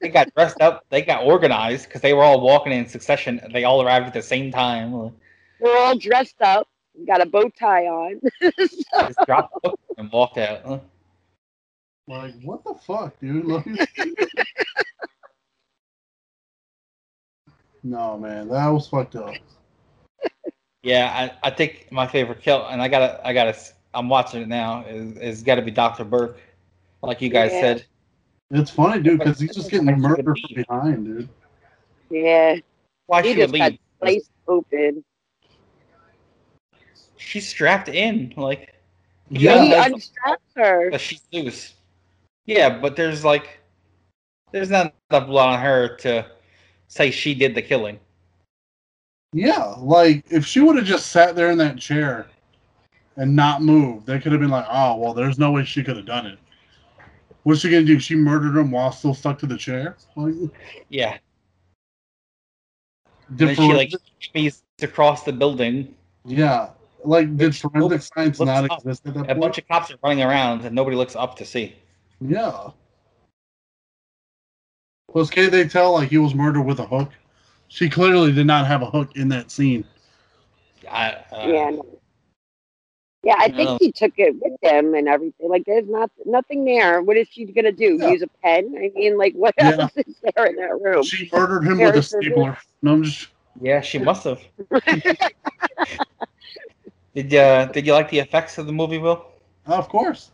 they 0.00 0.08
got 0.08 0.34
dressed 0.34 0.60
up, 0.60 0.84
they 0.90 1.00
got 1.02 1.24
organized 1.24 1.86
because 1.86 2.00
they 2.02 2.12
were 2.12 2.22
all 2.22 2.40
walking 2.40 2.72
in 2.72 2.86
succession. 2.86 3.40
They 3.52 3.64
all 3.64 3.80
arrived 3.82 4.06
at 4.08 4.12
the 4.12 4.22
same 4.22 4.50
time. 4.52 4.92
We're 5.60 5.78
all 5.78 5.96
dressed 5.96 6.42
up, 6.42 6.68
got 7.06 7.20
a 7.20 7.26
bow 7.26 7.48
tie 7.58 7.86
on. 7.86 8.20
Just 8.58 8.84
dropped 9.26 9.54
the 9.54 9.70
book 9.70 9.80
and 9.98 10.10
walked 10.12 10.38
out. 10.38 10.60
Huh? 10.64 10.78
Like 12.08 12.34
what 12.42 12.64
the 12.64 12.74
fuck, 12.74 13.18
dude? 13.20 13.44
Like- 13.44 13.66
no 17.82 18.18
man, 18.18 18.48
that 18.48 18.68
was 18.68 18.88
fucked 18.88 19.16
up. 19.16 19.34
Yeah, 20.82 21.30
I, 21.42 21.48
I 21.48 21.50
think 21.50 21.88
my 21.92 22.06
favorite 22.06 22.40
kill, 22.42 22.66
and 22.66 22.82
I 22.82 22.88
gotta 22.88 23.20
I 23.26 23.32
gotta 23.32 23.56
I'm 23.94 24.08
watching 24.08 24.42
it 24.42 24.48
now. 24.48 24.84
Is 24.86 25.16
is 25.18 25.42
got 25.42 25.56
to 25.56 25.62
be 25.62 25.70
Doctor 25.70 26.04
Burke, 26.04 26.38
like 27.02 27.20
you 27.20 27.28
guys 27.28 27.52
Yeah. 27.52 27.60
said. 27.60 27.84
It's 28.50 28.70
funny, 28.70 29.02
dude, 29.02 29.18
because 29.18 29.40
he's 29.40 29.54
just 29.54 29.70
getting 29.70 29.98
murdered 29.98 30.24
from 30.26 30.54
behind, 30.54 31.04
dude. 31.06 31.28
yeah, 32.10 32.56
Why 33.06 33.22
he 33.22 33.32
she 33.32 33.38
would 33.38 33.44
just 33.44 33.54
got 33.54 33.70
leave? 33.70 33.78
place 34.00 34.28
open. 34.46 35.02
She's 37.24 37.48
strapped 37.48 37.88
in, 37.88 38.32
like 38.36 38.74
Yeah. 39.30 39.62
he 39.62 39.70
that's- 39.70 39.92
unstrapped 39.92 40.42
her. 40.56 40.90
that 40.90 41.00
she's 41.00 41.22
loose. 41.32 41.74
Yeah, 42.46 42.68
but 42.78 42.96
there's 42.96 43.24
like, 43.24 43.60
there's 44.50 44.70
not 44.70 44.92
enough 45.10 45.26
blood 45.28 45.54
on 45.54 45.60
her 45.60 45.96
to 45.98 46.26
say 46.88 47.10
she 47.10 47.34
did 47.34 47.54
the 47.54 47.62
killing. 47.62 47.98
Yeah, 49.32 49.74
like 49.78 50.24
if 50.30 50.44
she 50.44 50.60
would 50.60 50.76
have 50.76 50.84
just 50.84 51.06
sat 51.06 51.34
there 51.36 51.50
in 51.50 51.58
that 51.58 51.78
chair 51.78 52.26
and 53.16 53.34
not 53.34 53.62
moved, 53.62 54.06
they 54.06 54.18
could 54.18 54.32
have 54.32 54.40
been 54.42 54.50
like, 54.50 54.66
"Oh, 54.68 54.96
well, 54.96 55.14
there's 55.14 55.38
no 55.38 55.52
way 55.52 55.64
she 55.64 55.82
could 55.82 55.96
have 55.96 56.04
done 56.06 56.26
it." 56.26 56.38
What's 57.44 57.60
she 57.60 57.70
gonna 57.70 57.84
do? 57.84 57.98
She 57.98 58.14
murdered 58.14 58.56
him 58.58 58.70
while 58.70 58.92
still 58.92 59.14
stuck 59.14 59.38
to 59.38 59.46
the 59.46 59.56
chair? 59.56 59.96
Like, 60.16 60.34
Yeah, 60.90 61.16
and 63.28 63.38
then 63.38 63.54
she 63.54 63.72
like 63.72 63.90
forensic- 64.34 64.62
across 64.82 65.22
the 65.24 65.32
building. 65.32 65.94
yeah, 66.24 66.70
like 67.04 67.36
did 67.36 67.48
Which 67.48 67.60
forensic 67.60 67.80
nobody 67.80 68.00
science 68.00 68.40
not 68.40 68.70
up. 68.70 68.78
exist 68.78 69.06
at 69.06 69.14
that 69.14 69.20
A 69.22 69.26
point? 69.26 69.40
bunch 69.40 69.58
of 69.58 69.68
cops 69.68 69.90
are 69.90 69.98
running 70.02 70.22
around 70.22 70.64
and 70.64 70.74
nobody 70.74 70.96
looks 70.96 71.16
up 71.16 71.36
to 71.36 71.44
see. 71.44 71.74
yeah, 72.20 72.70
Plus, 75.10 75.28
can't 75.30 75.52
they 75.52 75.68
tell 75.68 75.92
like 75.92 76.08
he 76.08 76.18
was 76.18 76.34
murdered 76.34 76.62
with 76.62 76.78
a 76.80 76.86
hook? 76.86 77.10
She 77.68 77.88
clearly 77.90 78.32
did 78.32 78.46
not 78.46 78.66
have 78.66 78.82
a 78.82 78.86
hook 78.90 79.16
in 79.16 79.28
that 79.28 79.50
scene. 79.50 79.84
I, 80.90 81.10
uh, 81.32 81.46
yeah. 81.48 81.70
No. 81.70 81.86
Yeah, 83.24 83.36
I 83.38 83.50
think 83.50 83.68
No. 83.68 83.78
he 83.80 83.92
took 83.92 84.12
it 84.18 84.34
with 84.40 84.54
him 84.62 84.94
and 84.94 85.06
everything. 85.08 85.48
Like, 85.48 85.62
there's 85.64 85.86
not 85.88 86.10
nothing 86.26 86.64
there. 86.64 87.02
What 87.02 87.16
is 87.16 87.28
she 87.30 87.44
gonna 87.44 87.70
do? 87.72 87.96
Yeah. 88.00 88.10
use 88.10 88.22
a 88.22 88.28
pen? 88.42 88.74
I 88.76 88.90
mean, 88.94 89.16
like, 89.16 89.34
what 89.34 89.54
Yeah. 89.58 89.70
else 89.82 89.92
is 89.96 90.16
there 90.34 90.46
in 90.46 90.56
that 90.56 90.80
room? 90.80 91.02
She 91.04 91.28
murdered 91.32 91.62
him 91.64 91.78
with 91.78 91.94
a 91.96 92.02
stapler. 92.02 92.58
No, 92.82 92.92
I'm 92.94 93.04
just. 93.04 93.28
yeah, 93.60 93.80
she 93.80 93.98
must 93.98 94.24
have. 94.24 94.40
Did 97.14 97.34
uh, 97.34 97.66
did 97.66 97.86
you 97.86 97.92
like 97.92 98.10
the 98.10 98.18
effects 98.18 98.58
of 98.58 98.66
the 98.66 98.72
movie, 98.72 98.98
Will? 98.98 99.24
Of 99.66 99.88
course, 99.88 100.30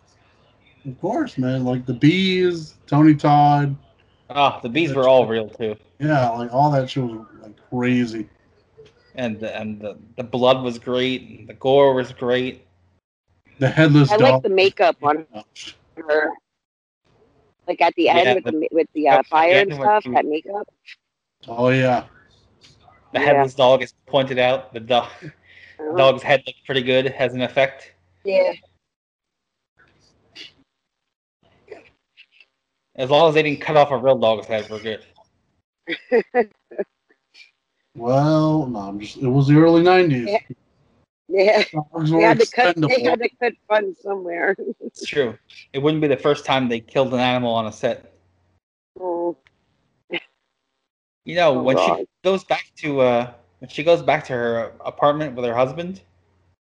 of 0.86 1.00
course, 1.00 1.36
man. 1.38 1.64
Like 1.64 1.86
the 1.86 1.94
bees, 1.94 2.74
Tony 2.86 3.14
Todd. 3.14 3.76
Oh, 4.30 4.58
the 4.62 4.68
bees 4.68 4.92
were 4.94 5.08
all 5.08 5.26
real 5.26 5.48
too, 5.48 5.76
Yeah, 5.98 6.28
like 6.30 6.52
all 6.52 6.70
that 6.72 6.90
shit 6.90 7.02
was 7.04 7.26
like 7.40 7.56
crazy. 7.70 8.28
and 9.14 9.40
the, 9.40 9.56
and 9.58 9.80
the, 9.80 9.96
the 10.16 10.22
blood 10.22 10.62
was 10.62 10.78
great, 10.78 11.22
and 11.22 11.48
the 11.48 11.54
gore 11.54 11.94
was 11.94 12.12
great. 12.12 12.64
The 13.58 13.68
headless 13.68 14.12
I 14.12 14.16
dog. 14.16 14.32
like 14.32 14.42
the 14.42 14.48
makeup 14.50 14.96
on 15.02 15.26
her. 15.96 16.30
Like 17.66 17.80
at 17.80 17.94
the 17.96 18.08
end 18.08 18.24
Yeah, 18.26 18.34
with 18.34 18.44
the- 18.44 18.52
the 18.52 18.68
with 18.70 18.86
the 18.94 19.08
uh, 19.08 19.22
fire 19.24 19.58
and 19.60 19.72
stuff, 19.74 20.04
that 20.12 20.24
makeup. 20.24 20.68
Oh 21.48 21.68
yeah. 21.70 22.04
The 23.12 23.18
Yeah. 23.20 23.24
headless 23.26 23.54
dog 23.54 23.82
is 23.82 23.94
pointed 24.06 24.38
out. 24.38 24.72
The 24.72 24.80
dog, 24.80 25.08
dog's 25.96 26.22
head 26.22 26.42
looks 26.46 26.58
pretty 26.64 26.82
good. 26.82 27.06
Has 27.06 27.34
an 27.34 27.42
effect. 27.42 27.92
Yeah. 28.24 28.52
As 32.96 33.10
long 33.10 33.28
as 33.28 33.34
they 33.34 33.42
didn't 33.42 33.60
cut 33.60 33.76
off 33.76 33.90
a 33.90 33.96
real 33.96 34.18
dog's 34.18 34.46
head, 34.46 34.68
we're 34.70 34.80
good. 34.80 35.04
Well, 37.98 38.66
no, 38.68 38.78
I'm 38.78 39.00
just. 39.00 39.16
It 39.16 39.26
was 39.26 39.48
the 39.48 39.56
early 39.56 39.82
'90s. 39.82 40.28
Yeah. 40.28 40.38
Yeah. 41.28 41.62
They 42.04 42.22
had 42.22 42.38
to 42.38 42.46
cut. 42.46 42.76
They 42.76 43.02
had 43.02 43.18
to 43.18 43.28
cut 43.40 43.54
funds 43.66 44.00
somewhere. 44.00 44.54
It's 44.80 45.04
true. 45.04 45.36
It 45.72 45.80
wouldn't 45.80 46.00
be 46.00 46.06
the 46.06 46.16
first 46.16 46.44
time 46.44 46.68
they 46.68 46.78
killed 46.78 47.12
an 47.12 47.18
animal 47.18 47.52
on 47.52 47.66
a 47.66 47.72
set. 47.72 48.14
Oh, 49.00 49.36
You 51.24 51.34
know, 51.34 51.58
Oh, 51.58 51.62
when 51.62 51.74
God. 51.76 51.98
she 51.98 52.06
goes 52.22 52.44
back 52.44 52.70
to 52.76 53.00
uh, 53.00 53.32
when 53.58 53.68
she 53.68 53.82
goes 53.82 54.02
back 54.02 54.24
to 54.26 54.32
her 54.32 54.72
apartment 54.84 55.34
with 55.34 55.44
her 55.44 55.54
husband, 55.54 56.00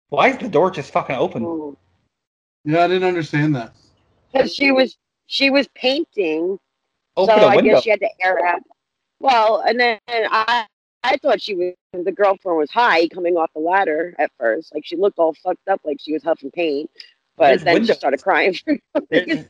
why 0.09 0.29
is 0.29 0.37
the 0.37 0.47
door 0.49 0.71
just 0.71 0.91
fucking 0.91 1.15
open? 1.15 1.43
oh. 1.43 1.77
Yeah, 2.63 2.83
I 2.83 2.87
didn't 2.87 3.07
understand 3.07 3.55
that. 3.55 3.73
Because 4.31 4.53
she 4.53 4.71
was 4.71 4.97
she 5.27 5.49
was 5.49 5.67
painting, 5.69 6.59
Open 7.15 7.39
so 7.39 7.47
I 7.47 7.55
window. 7.55 7.71
guess 7.75 7.83
she 7.83 7.89
had 7.89 7.99
to 8.01 8.09
air 8.21 8.45
out. 8.45 8.61
Well, 9.19 9.63
and 9.65 9.79
then 9.79 9.99
I 10.09 10.65
I 11.03 11.17
thought 11.17 11.41
she 11.41 11.55
was 11.55 11.73
the 11.93 12.11
girlfriend 12.11 12.57
was 12.57 12.69
high 12.69 13.07
coming 13.07 13.37
off 13.37 13.51
the 13.53 13.61
ladder 13.61 14.13
at 14.19 14.31
first. 14.37 14.73
Like 14.73 14.85
she 14.85 14.97
looked 14.97 15.17
all 15.17 15.33
fucked 15.33 15.67
up, 15.69 15.81
like 15.85 15.97
she 16.01 16.13
was 16.13 16.23
huffing 16.23 16.51
paint. 16.51 16.89
But 17.37 17.49
There's 17.49 17.63
then 17.63 17.85
she 17.85 17.93
started 17.93 18.21
crying. 18.21 18.53
for 18.65 18.77
no 18.95 19.45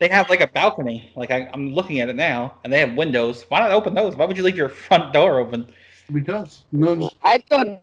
They 0.00 0.08
have 0.08 0.28
like 0.28 0.40
a 0.40 0.46
balcony. 0.48 1.12
Like 1.14 1.30
I, 1.30 1.48
I'm 1.52 1.72
looking 1.74 2.00
at 2.00 2.08
it 2.08 2.16
now, 2.16 2.54
and 2.64 2.72
they 2.72 2.80
have 2.80 2.94
windows. 2.94 3.44
Why 3.48 3.60
not 3.60 3.70
open 3.70 3.94
those? 3.94 4.16
Why 4.16 4.24
would 4.24 4.36
you 4.36 4.42
leave 4.42 4.56
your 4.56 4.68
front 4.68 5.12
door 5.12 5.38
open? 5.38 5.72
Because 6.12 6.64
no, 6.70 7.10
I 7.22 7.38
thought 7.38 7.82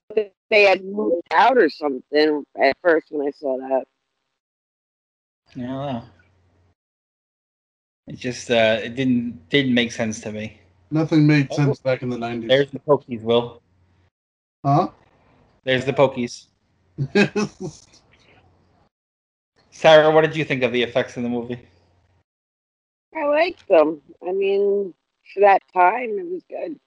they 0.50 0.64
had 0.64 0.84
moved 0.84 1.28
out 1.32 1.58
or 1.58 1.70
something 1.70 2.46
at 2.62 2.78
first 2.82 3.08
when 3.10 3.28
I 3.28 3.32
saw 3.32 3.58
that. 3.58 3.86
I. 5.58 6.02
It 8.08 8.18
just 8.18 8.50
uh, 8.50 8.80
it 8.84 8.96
didn't 8.96 9.50
didn't 9.50 9.74
make 9.74 9.92
sense 9.92 10.20
to 10.22 10.32
me. 10.32 10.60
nothing 10.92 11.26
made 11.28 11.52
sense 11.54 11.80
back 11.80 12.02
in 12.02 12.10
the 12.10 12.18
'90s. 12.18 12.48
There's 12.48 12.72
the 12.72 12.80
pokies, 12.80 13.22
Will. 13.22 13.62
Huh? 14.66 14.90
There's 15.64 15.86
the 15.86 15.94
pokies. 15.94 16.48
Sarah, 19.72 20.12
what 20.12 20.22
did 20.22 20.36
you 20.36 20.46
think 20.46 20.64
of 20.64 20.72
the 20.72 20.84
effects 20.84 21.18
in 21.18 21.24
the 21.24 21.30
movie? 21.30 21.60
I 23.16 23.26
liked 23.26 23.68
them. 23.68 24.02
I 24.26 24.32
mean, 24.32 24.94
for 25.34 25.40
that 25.42 25.62
time, 25.74 26.18
it 26.20 26.26
was 26.26 26.44
good. 26.50 26.80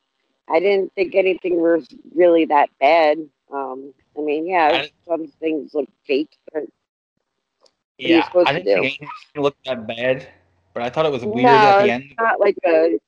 I 0.49 0.61
didn't 0.61 0.93
think 0.95 1.15
anything 1.15 1.61
was 1.61 1.87
really 2.15 2.45
that 2.47 2.71
bad. 2.81 3.19
Um, 3.53 3.93
I 4.17 4.21
mean, 4.23 4.47
yeah, 4.47 4.87
some 5.07 5.27
things 5.41 5.75
look 5.75 5.89
fake, 6.07 6.37
but 6.53 6.63
are 6.63 8.09
you 8.09 8.09
Yeah, 8.09 8.29
I 8.45 8.53
didn't 8.53 8.65
think 8.67 8.67
do? 8.67 8.73
anything 8.75 9.09
looked 9.37 9.65
that 9.67 9.87
bad, 9.87 10.29
but 10.75 10.83
I 10.83 10.91
thought 10.91 11.07
it 11.07 11.13
was 11.13 11.25
weird 11.25 11.47
No, 11.47 11.53
at 11.65 11.79
the 11.79 11.91
it's 11.91 11.91
end. 11.91 12.15
not 12.19 12.41
like 12.41 12.57
a 12.65 12.99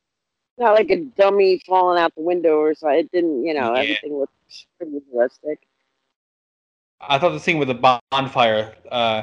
not 0.59 0.75
like 0.75 0.91
a 0.91 0.97
dummy 0.97 1.61
falling 1.67 2.01
out 2.01 2.15
the 2.17 2.23
window 2.23 2.57
or 2.59 2.75
something. 2.75 2.99
It 2.99 3.13
didn't, 3.13 3.45
you 3.45 3.55
know, 3.55 3.75
Yeah. 3.75 3.83
everything 3.83 4.19
looked 4.19 4.33
pretty 4.79 5.01
realistic. 5.13 5.61
I 7.01 7.19
thought 7.19 7.31
the 7.31 7.41
scene 7.41 7.59
with 7.59 7.69
the 7.69 8.01
bonfire, 8.11 8.75
uh, 8.91 9.23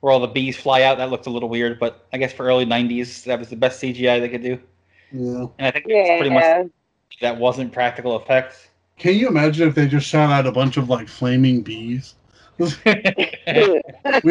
where 0.00 0.12
all 0.12 0.20
the 0.20 0.26
bees 0.28 0.56
fly 0.56 0.82
out, 0.82 0.98
that 0.98 1.10
looked 1.10 1.26
a 1.26 1.30
little 1.30 1.48
weird, 1.48 1.78
but 1.78 2.06
I 2.12 2.18
guess 2.18 2.32
for 2.32 2.44
early 2.46 2.66
'90s, 2.66 3.24
that 3.24 3.38
was 3.38 3.48
the 3.48 3.56
best 3.56 3.80
CGI 3.80 4.20
they 4.20 4.28
could 4.28 4.42
do, 4.42 4.60
yeah. 5.10 5.46
and 5.58 5.66
I 5.66 5.70
think 5.70 5.86
it's 5.88 6.10
pretty 6.18 6.30
much 6.30 6.44
Yeah, 6.44 6.64
that 7.20 7.36
wasn't 7.36 7.72
practical 7.72 8.16
effects. 8.20 8.68
Can 8.98 9.14
you 9.14 9.28
imagine 9.28 9.68
if 9.68 9.74
they 9.74 9.86
just 9.88 10.06
shot 10.06 10.30
out 10.30 10.46
a 10.46 10.52
bunch 10.52 10.76
of 10.76 10.88
like 10.88 11.08
flaming 11.08 11.62
bees? 11.62 12.14
we 12.58 12.72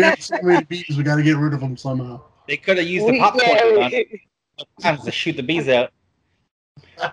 have 0.01 0.21
so 0.21 0.37
many 0.41 0.63
bees. 0.65 0.85
We 0.95 1.03
got 1.03 1.15
to 1.17 1.23
get 1.23 1.35
rid 1.37 1.53
of 1.53 1.59
them 1.59 1.75
somehow. 1.75 2.21
they 2.47 2.55
could 2.57 2.77
have 2.77 2.87
used 2.87 3.05
the 3.07 3.11
We- 3.11 3.19
popcorn 3.19 3.91
yeah, 3.91 4.03
gun 4.81 4.97
to 5.03 5.11
shoot 5.11 5.35
the 5.35 5.43
bees 5.43 5.67
out. 5.67 5.91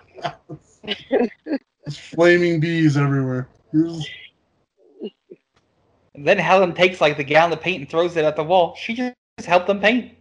There's 0.83 1.97
flaming 1.97 2.59
bees 2.59 2.95
everywhere. 2.95 3.49
Here's- 3.71 4.05
And 6.13 6.27
then 6.27 6.37
Helen 6.37 6.73
takes 6.73 7.01
like 7.01 7.17
the 7.17 7.23
gallon 7.23 7.51
of 7.53 7.59
paint 7.61 7.81
and 7.81 7.89
throws 7.89 8.15
it 8.15 8.23
at 8.23 8.35
the 8.35 8.43
wall. 8.43 8.75
She 8.75 8.93
just 8.95 9.15
helped 9.45 9.67
them 9.67 9.79
paint. 9.81 10.13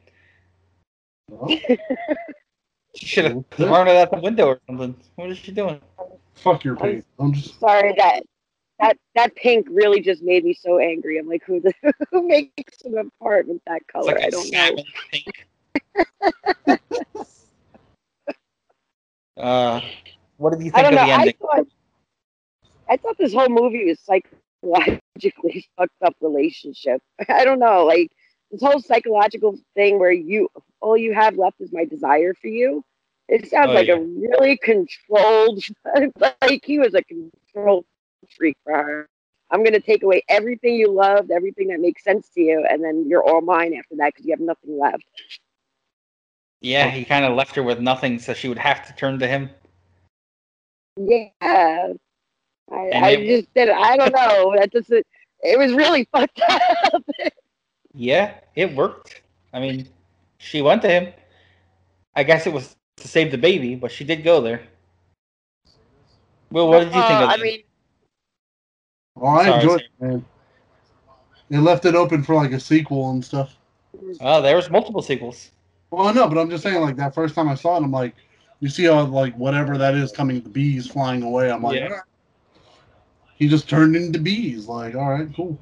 She 3.00 3.06
should 3.06 3.24
have 3.24 3.44
thrown 3.50 3.88
it 3.88 3.96
out 3.96 4.10
the 4.10 4.20
window 4.20 4.46
or 4.46 4.60
something. 4.66 4.94
What 5.16 5.30
is 5.30 5.38
she 5.38 5.52
doing? 5.52 5.80
fuck 6.34 6.64
your 6.64 6.76
paint. 6.76 7.04
I'm 7.18 7.32
just. 7.32 7.58
Sorry 7.60 7.94
that 7.96 8.22
that 8.78 8.96
that 9.14 9.34
pink 9.36 9.66
really 9.70 10.00
just 10.00 10.22
made 10.22 10.44
me 10.44 10.54
so 10.54 10.78
angry. 10.78 11.18
I'm 11.18 11.28
like, 11.28 11.42
who 11.46 11.60
the, 11.60 11.72
who 12.10 12.26
makes 12.26 12.82
an 12.84 12.98
apartment 12.98 13.62
that 13.66 13.82
It's 13.82 13.90
color? 13.90 14.14
like 14.14 14.24
I 14.24 14.26
a 14.26 14.30
don't 14.30 14.50
know. 14.52 14.76
pink. 15.10 15.46
uh, 19.36 19.80
what 20.36 20.50
did 20.52 20.62
you 20.64 20.70
think 20.70 20.76
I 20.76 20.82
don't 20.82 20.94
of 20.94 21.00
know. 21.00 21.06
the 21.06 21.12
I 21.12 21.32
thought 21.40 21.66
I 22.88 22.96
thought 22.96 23.16
this 23.18 23.32
whole 23.32 23.48
movie 23.48 23.84
was 23.86 23.98
psychologically 24.00 25.66
fucked 25.76 26.02
up 26.04 26.14
relationship. 26.20 27.02
I 27.28 27.44
don't 27.44 27.58
know, 27.60 27.84
like 27.84 28.10
this 28.50 28.62
whole 28.62 28.80
psychological 28.80 29.58
thing 29.74 29.98
where 29.98 30.12
you 30.12 30.48
all 30.80 30.96
you 30.96 31.12
have 31.14 31.36
left 31.36 31.60
is 31.60 31.72
my 31.72 31.84
desire 31.84 32.34
for 32.34 32.48
you. 32.48 32.82
It 33.30 33.48
sounds 33.48 33.70
Oh, 33.70 33.74
like 33.74 33.86
yeah. 33.86 33.94
a 33.94 34.00
really 34.00 34.56
controlled, 34.58 35.62
like 36.20 36.64
he 36.64 36.78
was 36.80 36.94
a 36.94 37.02
control 37.04 37.84
freak 38.36 38.56
for 38.64 38.74
her. 38.74 39.08
I'm 39.52 39.62
gonna 39.64 39.80
take 39.80 40.02
away 40.02 40.22
everything 40.28 40.74
you 40.74 40.90
loved, 40.90 41.30
everything 41.30 41.68
that 41.68 41.80
makes 41.80 42.02
sense 42.04 42.28
to 42.30 42.40
you, 42.40 42.66
and 42.68 42.82
then 42.82 43.08
you're 43.08 43.22
all 43.22 43.40
mine 43.40 43.72
after 43.74 43.94
that 43.96 44.12
because 44.14 44.26
you 44.26 44.32
have 44.32 44.40
nothing 44.40 44.78
left. 44.78 45.04
Yeah, 46.60 46.90
he 46.90 47.04
kind 47.04 47.24
of 47.24 47.34
left 47.36 47.54
her 47.56 47.62
with 47.62 47.80
nothing, 47.80 48.18
so 48.18 48.34
she 48.34 48.48
would 48.48 48.58
have 48.58 48.86
to 48.88 48.92
turn 48.94 49.18
to 49.20 49.26
him. 49.28 49.50
Yeah. 50.96 51.30
I, 51.40 51.94
I 52.94 53.10
it- 53.12 53.26
just 53.26 53.54
did. 53.54 53.68
I 53.70 53.96
don't 53.96 54.12
know. 54.12 54.54
That 54.58 54.72
just 54.72 54.90
it 54.90 55.58
was 55.58 55.72
really 55.72 56.04
fucked 56.12 56.40
up. 56.48 57.04
Yeah, 57.94 58.34
it 58.56 58.74
worked. 58.74 59.22
I 59.52 59.60
mean, 59.60 59.88
she 60.38 60.62
went 60.62 60.82
to 60.82 60.88
him. 60.88 61.12
I 62.14 62.22
guess 62.24 62.46
it 62.46 62.52
was 62.52 62.76
to 63.00 63.08
save 63.08 63.30
the 63.30 63.38
baby, 63.38 63.74
but 63.74 63.90
she 63.90 64.04
did 64.04 64.22
go 64.24 64.40
there. 64.40 64.62
Well, 66.50 66.68
what 66.68 66.80
did 66.80 66.86
you 66.94 67.00
think 67.02 67.20
Uh, 67.20 67.24
of 67.24 67.30
I 67.30 67.36
the- 67.36 67.42
mean, 67.42 67.62
Oh, 69.16 69.26
I 69.26 69.44
Sorry, 69.44 69.60
enjoyed 69.60 69.80
it, 69.82 69.88
man. 70.00 70.24
They 71.50 71.58
left 71.58 71.84
it 71.84 71.94
open 71.94 72.22
for 72.22 72.34
like 72.36 72.52
a 72.52 72.60
sequel 72.60 73.10
and 73.10 73.22
stuff. 73.24 73.56
Oh, 74.20 74.40
there 74.40 74.56
was 74.56 74.70
multiple 74.70 75.02
sequels. 75.02 75.50
Well, 75.90 76.06
I 76.06 76.12
know, 76.12 76.28
but 76.28 76.38
I'm 76.38 76.48
just 76.48 76.62
saying, 76.62 76.80
like 76.80 76.96
that 76.96 77.14
first 77.14 77.34
time 77.34 77.48
I 77.48 77.54
saw 77.54 77.74
it, 77.76 77.82
I'm 77.82 77.90
like, 77.90 78.14
you 78.60 78.68
see 78.68 78.84
how 78.84 79.04
like 79.04 79.34
whatever 79.36 79.76
that 79.76 79.94
is 79.94 80.12
coming, 80.12 80.40
the 80.40 80.48
bees 80.48 80.86
flying 80.86 81.22
away. 81.22 81.50
I'm 81.50 81.62
like, 81.62 81.76
Yeah. 81.76 81.86
"Alright." 81.86 82.02
he 83.34 83.48
just 83.48 83.68
turned 83.68 83.96
into 83.96 84.18
bees. 84.18 84.68
Like, 84.68 84.94
all 84.94 85.10
right, 85.10 85.28
cool. 85.34 85.58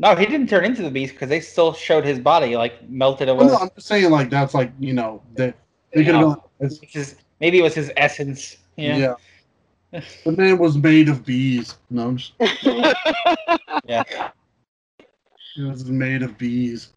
No, 0.00 0.14
he 0.16 0.26
didn't 0.26 0.48
turn 0.48 0.64
into 0.64 0.82
the 0.82 0.90
beast 0.90 1.14
because 1.14 1.28
they 1.28 1.40
still 1.40 1.72
showed 1.72 2.04
his 2.04 2.18
body 2.18 2.56
like 2.56 2.88
melted 2.88 3.28
away. 3.28 3.46
Well, 3.46 3.54
no, 3.54 3.60
I'm 3.60 3.70
just 3.74 3.86
saying, 3.86 4.10
like 4.10 4.28
that's 4.28 4.54
like 4.54 4.72
you 4.80 4.92
know 4.92 5.22
that 5.36 5.54
they 5.92 6.04
could 6.04 6.14
have 6.14 6.24
gone. 6.24 6.40
It's, 6.60 6.80
Which 6.80 6.96
maybe 7.40 7.58
it 7.58 7.62
was 7.62 7.74
his 7.74 7.90
essence. 7.96 8.56
yeah. 8.76 9.14
Yeah. 9.92 10.00
the 10.24 10.32
man 10.32 10.58
was 10.58 10.76
made 10.76 11.08
of 11.08 11.24
bees. 11.24 11.76
No, 11.90 12.08
I'm 12.08 12.16
just, 12.18 12.32
Yeah. 13.86 14.02
he 15.54 15.62
was 15.62 15.86
made 15.86 16.22
of 16.22 16.36
bees. 16.36 16.90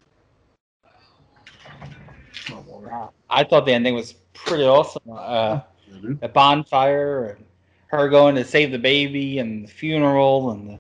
I 3.30 3.44
thought 3.44 3.66
the 3.66 3.74
ending 3.74 3.96
was 3.96 4.14
pretty 4.34 4.64
awesome. 4.64 5.02
Uh, 5.10 5.62
Yeah, 5.88 5.98
dude. 6.02 6.20
the 6.22 6.28
bonfire, 6.28 7.36
and 7.38 7.46
her 7.88 8.10
going 8.10 8.36
to 8.36 8.44
save 8.44 8.72
the 8.72 8.80
baby, 8.80 9.40
and 9.40 9.64
the 9.66 9.72
funeral, 9.72 10.52
and 10.52 10.70
the 10.70 10.80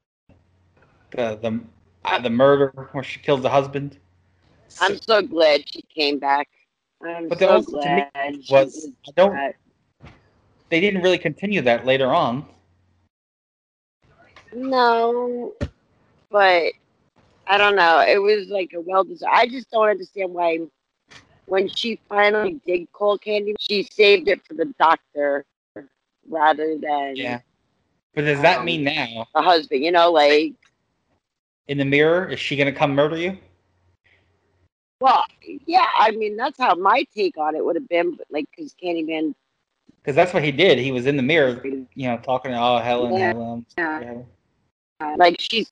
the 1.11 1.35
the, 1.37 1.59
uh, 2.05 2.19
the 2.19 2.29
murder 2.29 2.89
where 2.91 3.03
she 3.03 3.19
kills 3.19 3.41
the 3.41 3.49
husband. 3.49 3.97
I'm 4.81 4.99
so 5.01 5.21
glad 5.21 5.67
she 5.67 5.81
came 5.83 6.19
back. 6.19 6.49
I'm 7.03 7.29
But 7.29 7.39
so 7.39 7.49
that 7.49 7.65
also, 7.65 7.79
to 7.81 7.89
me, 7.89 8.05
was 8.49 8.89
I 9.07 9.11
don't. 9.15 9.41
that. 9.41 9.55
They 10.69 10.79
didn't 10.79 11.01
really 11.01 11.17
continue 11.17 11.61
that 11.61 11.85
later 11.85 12.13
on. 12.13 12.45
No, 14.53 15.53
but 16.29 16.73
I 17.47 17.57
don't 17.57 17.75
know. 17.75 17.99
It 18.07 18.21
was 18.21 18.47
like 18.49 18.71
a 18.73 18.81
well 18.81 19.03
deserved. 19.03 19.31
I 19.33 19.47
just 19.47 19.69
don't 19.71 19.89
understand 19.89 20.33
why, 20.33 20.59
when 21.45 21.67
she 21.69 21.99
finally 22.09 22.59
did 22.65 22.91
call 22.91 23.17
Candy, 23.17 23.55
she 23.59 23.83
saved 23.83 24.27
it 24.27 24.45
for 24.45 24.53
the 24.53 24.73
doctor 24.79 25.45
rather 26.29 26.77
than 26.77 27.15
Yeah. 27.15 27.39
But 28.13 28.25
does 28.25 28.41
that 28.41 28.61
Um, 28.61 28.65
mean 28.65 28.83
now 28.83 29.27
the 29.33 29.41
husband. 29.41 29.83
You 29.83 29.91
know, 29.91 30.11
like 30.11 30.53
in 31.67 31.77
the 31.77 31.85
mirror 31.85 32.27
is 32.27 32.39
she 32.39 32.55
gonna 32.55 32.71
come 32.71 32.93
murder 32.95 33.17
you? 33.17 33.37
Well, 35.01 35.25
yeah. 35.65 35.87
I 35.99 36.11
mean, 36.11 36.37
that's 36.37 36.57
how 36.57 36.75
my 36.75 37.05
take 37.13 37.37
on 37.37 37.55
it 37.55 37.65
would 37.65 37.75
have 37.75 37.89
been. 37.89 38.15
But 38.15 38.27
like, 38.29 38.45
because 38.55 38.73
Candyman, 38.81 39.33
Because 40.01 40.15
that's 40.15 40.33
what 40.33 40.43
he 40.43 40.51
did. 40.51 40.77
He 40.77 40.91
was 40.91 41.07
in 41.07 41.17
the 41.17 41.23
mirror, 41.23 41.61
you 41.65 42.07
know, 42.07 42.17
talking 42.17 42.51
to 42.51 42.57
oh 42.57 42.77
Helen, 42.77 43.13
Yeah. 43.15 43.33
Helen. 43.33 43.65
Yeah. 43.77 44.13
Uh, 45.01 45.15
like 45.17 45.37
she's 45.39 45.69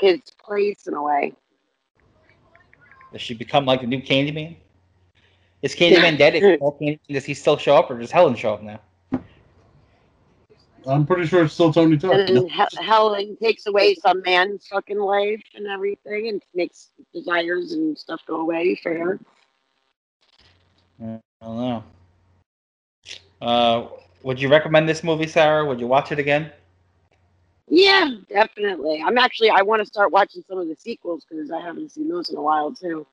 his 0.00 0.20
place 0.44 0.86
in 0.86 0.94
a 0.94 1.02
way. 1.02 1.32
Does 3.12 3.22
she 3.22 3.34
become 3.34 3.64
like 3.64 3.80
the 3.80 3.86
new 3.86 4.02
Candyman? 4.02 4.56
Is 5.62 5.74
Candyman 5.74 6.18
dead? 6.18 6.58
All 6.60 6.76
Candyman, 6.78 6.98
does 7.08 7.24
he 7.24 7.34
still 7.34 7.56
show 7.56 7.76
up, 7.76 7.90
or 7.90 7.98
does 7.98 8.10
Helen 8.10 8.34
show 8.34 8.54
up 8.54 8.62
now? 8.62 8.80
I'm 10.86 11.06
pretty 11.06 11.26
sure 11.26 11.44
it's 11.44 11.54
still 11.54 11.72
Tony 11.72 11.96
Todd. 11.96 12.28
And 12.28 12.50
He- 12.50 12.82
Helen 12.82 13.36
takes 13.36 13.66
away 13.66 13.94
some 13.94 14.22
man's 14.22 14.66
fucking 14.66 14.98
life 14.98 15.42
and 15.54 15.66
everything, 15.66 16.28
and 16.28 16.42
makes 16.54 16.90
desires 17.12 17.72
and 17.72 17.96
stuff 17.96 18.20
go 18.26 18.40
away 18.40 18.74
for 18.82 18.92
her. 18.94 19.20
I 21.00 21.20
don't 21.42 21.56
know. 21.58 21.84
Uh, 23.40 23.88
would 24.22 24.40
you 24.40 24.48
recommend 24.48 24.88
this 24.88 25.02
movie, 25.02 25.26
Sarah? 25.26 25.64
Would 25.64 25.80
you 25.80 25.86
watch 25.86 26.12
it 26.12 26.18
again? 26.18 26.52
Yeah, 27.68 28.10
definitely. 28.28 29.02
I'm 29.04 29.18
actually 29.18 29.50
I 29.50 29.62
want 29.62 29.80
to 29.80 29.86
start 29.86 30.12
watching 30.12 30.42
some 30.48 30.58
of 30.58 30.68
the 30.68 30.76
sequels 30.76 31.24
because 31.28 31.50
I 31.50 31.60
haven't 31.60 31.90
seen 31.90 32.08
those 32.08 32.28
in 32.30 32.36
a 32.36 32.42
while 32.42 32.72
too. 32.72 33.06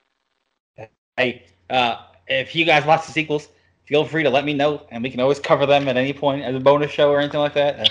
Hey, 1.17 1.45
uh, 1.69 1.97
if 2.27 2.55
you 2.55 2.65
guys 2.65 2.85
watch 2.85 3.05
the 3.05 3.11
sequels, 3.11 3.47
feel 3.89 4.05
free 4.05 4.21
to 4.21 4.29
let 4.29 4.45
me 4.45 4.53
know, 4.53 4.85
and 4.91 5.01
we 5.01 5.09
can 5.09 5.19
always 5.19 5.39
cover 5.39 5.65
them 5.65 5.87
at 5.87 5.97
any 5.97 6.13
point 6.13 6.43
as 6.43 6.55
a 6.55 6.59
bonus 6.59 6.91
show 6.91 7.09
or 7.09 7.19
anything 7.19 7.39
like 7.39 7.55
that. 7.55 7.79
Uh, 7.79 7.89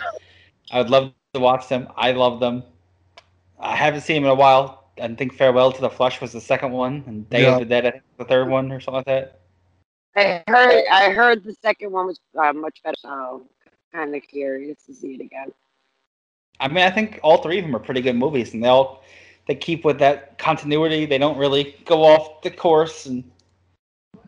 I 0.70 0.78
would 0.78 0.90
love 0.90 1.12
to 1.34 1.40
watch 1.40 1.68
them. 1.68 1.88
I 1.96 2.12
love 2.12 2.38
them. 2.38 2.62
I 3.58 3.74
haven't 3.74 4.02
seen 4.02 4.22
them 4.22 4.24
in 4.26 4.30
a 4.30 4.34
while. 4.36 4.92
I 5.02 5.08
think 5.14 5.34
Farewell 5.34 5.72
to 5.72 5.80
the 5.80 5.90
Flesh 5.90 6.20
was 6.20 6.32
the 6.32 6.40
second 6.40 6.70
one, 6.70 7.02
and 7.08 7.28
Day 7.28 7.42
Yeah. 7.42 7.54
of 7.54 7.58
the 7.58 7.64
Dead, 7.64 7.84
I 7.84 7.90
think, 7.90 8.04
the 8.16 8.24
third 8.24 8.48
one 8.48 8.70
or 8.70 8.78
something 8.78 8.98
like 8.98 9.06
that. 9.06 9.40
I 10.14 10.44
heard 10.46 10.84
I 10.90 11.10
heard 11.10 11.42
the 11.42 11.54
second 11.62 11.90
one 11.90 12.06
was 12.06 12.20
uh, 12.38 12.52
much 12.52 12.80
better, 12.84 12.96
so 12.98 13.48
kind 13.92 14.14
of 14.14 14.22
curious 14.22 14.84
to 14.86 14.94
see 14.94 15.14
it 15.14 15.20
again. 15.20 15.52
I 16.60 16.68
mean, 16.68 16.84
I 16.84 16.90
think 16.90 17.18
all 17.24 17.42
three 17.42 17.58
of 17.58 17.64
them 17.64 17.74
are 17.74 17.80
pretty 17.80 18.00
good 18.02 18.16
movies, 18.16 18.54
and 18.54 18.62
they 18.62 18.68
all 18.68 19.02
they 19.46 19.56
keep 19.56 19.84
with 19.84 19.98
that 19.98 20.38
continuity. 20.38 21.06
They 21.06 21.18
don't 21.18 21.38
really 21.38 21.76
go 21.84 22.04
off 22.04 22.42
the 22.42 22.50
course, 22.52 23.06
and 23.06 23.28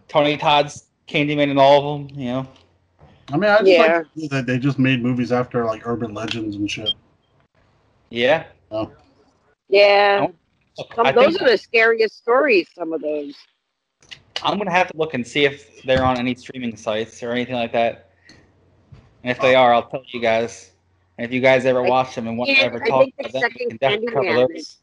Tony 0.08 0.36
Todd's 0.36 0.89
Candyman 1.10 1.50
in 1.50 1.58
all 1.58 1.78
of 1.78 2.08
them. 2.08 2.18
You 2.18 2.26
know, 2.28 2.48
I 3.32 3.36
mean, 3.36 3.50
I 3.50 3.58
just 3.58 3.70
Yeah. 3.70 4.02
like 4.16 4.30
that 4.30 4.46
they 4.46 4.58
just 4.58 4.78
made 4.78 5.02
movies 5.02 5.32
after 5.32 5.64
like 5.64 5.86
urban 5.86 6.14
legends 6.14 6.56
and 6.56 6.70
shit. 6.70 6.94
yeah. 8.10 8.44
Oh. 8.70 8.90
Yeah, 9.68 10.26
some, 10.94 11.14
those 11.14 11.36
think 11.36 11.42
are 11.42 11.50
the 11.50 11.58
scariest 11.58 12.18
stories. 12.18 12.68
Some 12.74 12.92
of 12.92 13.00
those. 13.00 13.34
I'm 14.42 14.58
gonna 14.58 14.70
have 14.70 14.88
to 14.88 14.96
look 14.96 15.14
and 15.14 15.26
see 15.26 15.44
if 15.44 15.82
they're 15.82 16.04
on 16.04 16.18
any 16.18 16.34
streaming 16.34 16.76
sites 16.76 17.22
or 17.22 17.32
anything 17.32 17.54
like 17.54 17.72
that. 17.72 18.10
And 19.22 19.30
if 19.30 19.40
they 19.40 19.54
oh. 19.54 19.60
are, 19.60 19.74
I'll 19.74 19.88
tell 19.88 20.02
you 20.06 20.20
guys. 20.20 20.70
And 21.18 21.26
if 21.26 21.32
you 21.32 21.40
guys 21.40 21.66
ever 21.66 21.82
watch 21.82 22.14
them 22.14 22.26
and 22.26 22.38
want 22.38 22.48
to 22.48 22.54
can't- 22.54 22.74
ever 22.74 22.82
I 22.82 22.88
talk 22.88 23.08
about 23.18 23.32
them, 23.32 23.42
we 23.58 23.66
can 23.66 23.76
definitely 23.76 24.06
cover 24.08 24.24
Candyman 24.24 24.54
those. 24.54 24.78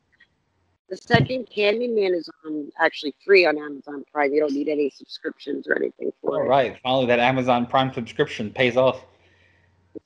The 0.90 0.98
second 0.98 1.48
Candyman 1.54 2.16
is 2.16 2.30
on 2.46 2.72
actually 2.80 3.14
free 3.26 3.46
on 3.46 3.58
Amazon 3.58 4.06
Prime. 4.12 4.32
You 4.34 4.40
don't 4.40 4.54
need 4.54 4.70
any 4.70 4.90
subscriptions 4.90 5.68
or 5.68 5.76
anything 5.76 6.12
for 6.22 6.38
All 6.38 6.46
it. 6.46 6.48
right, 6.50 6.78
finally 6.82 7.08
that 7.08 7.20
Amazon 7.20 7.66
Prime 7.66 7.94
subscription 7.94 8.52
pays 8.52 8.78
off. 8.78 9.04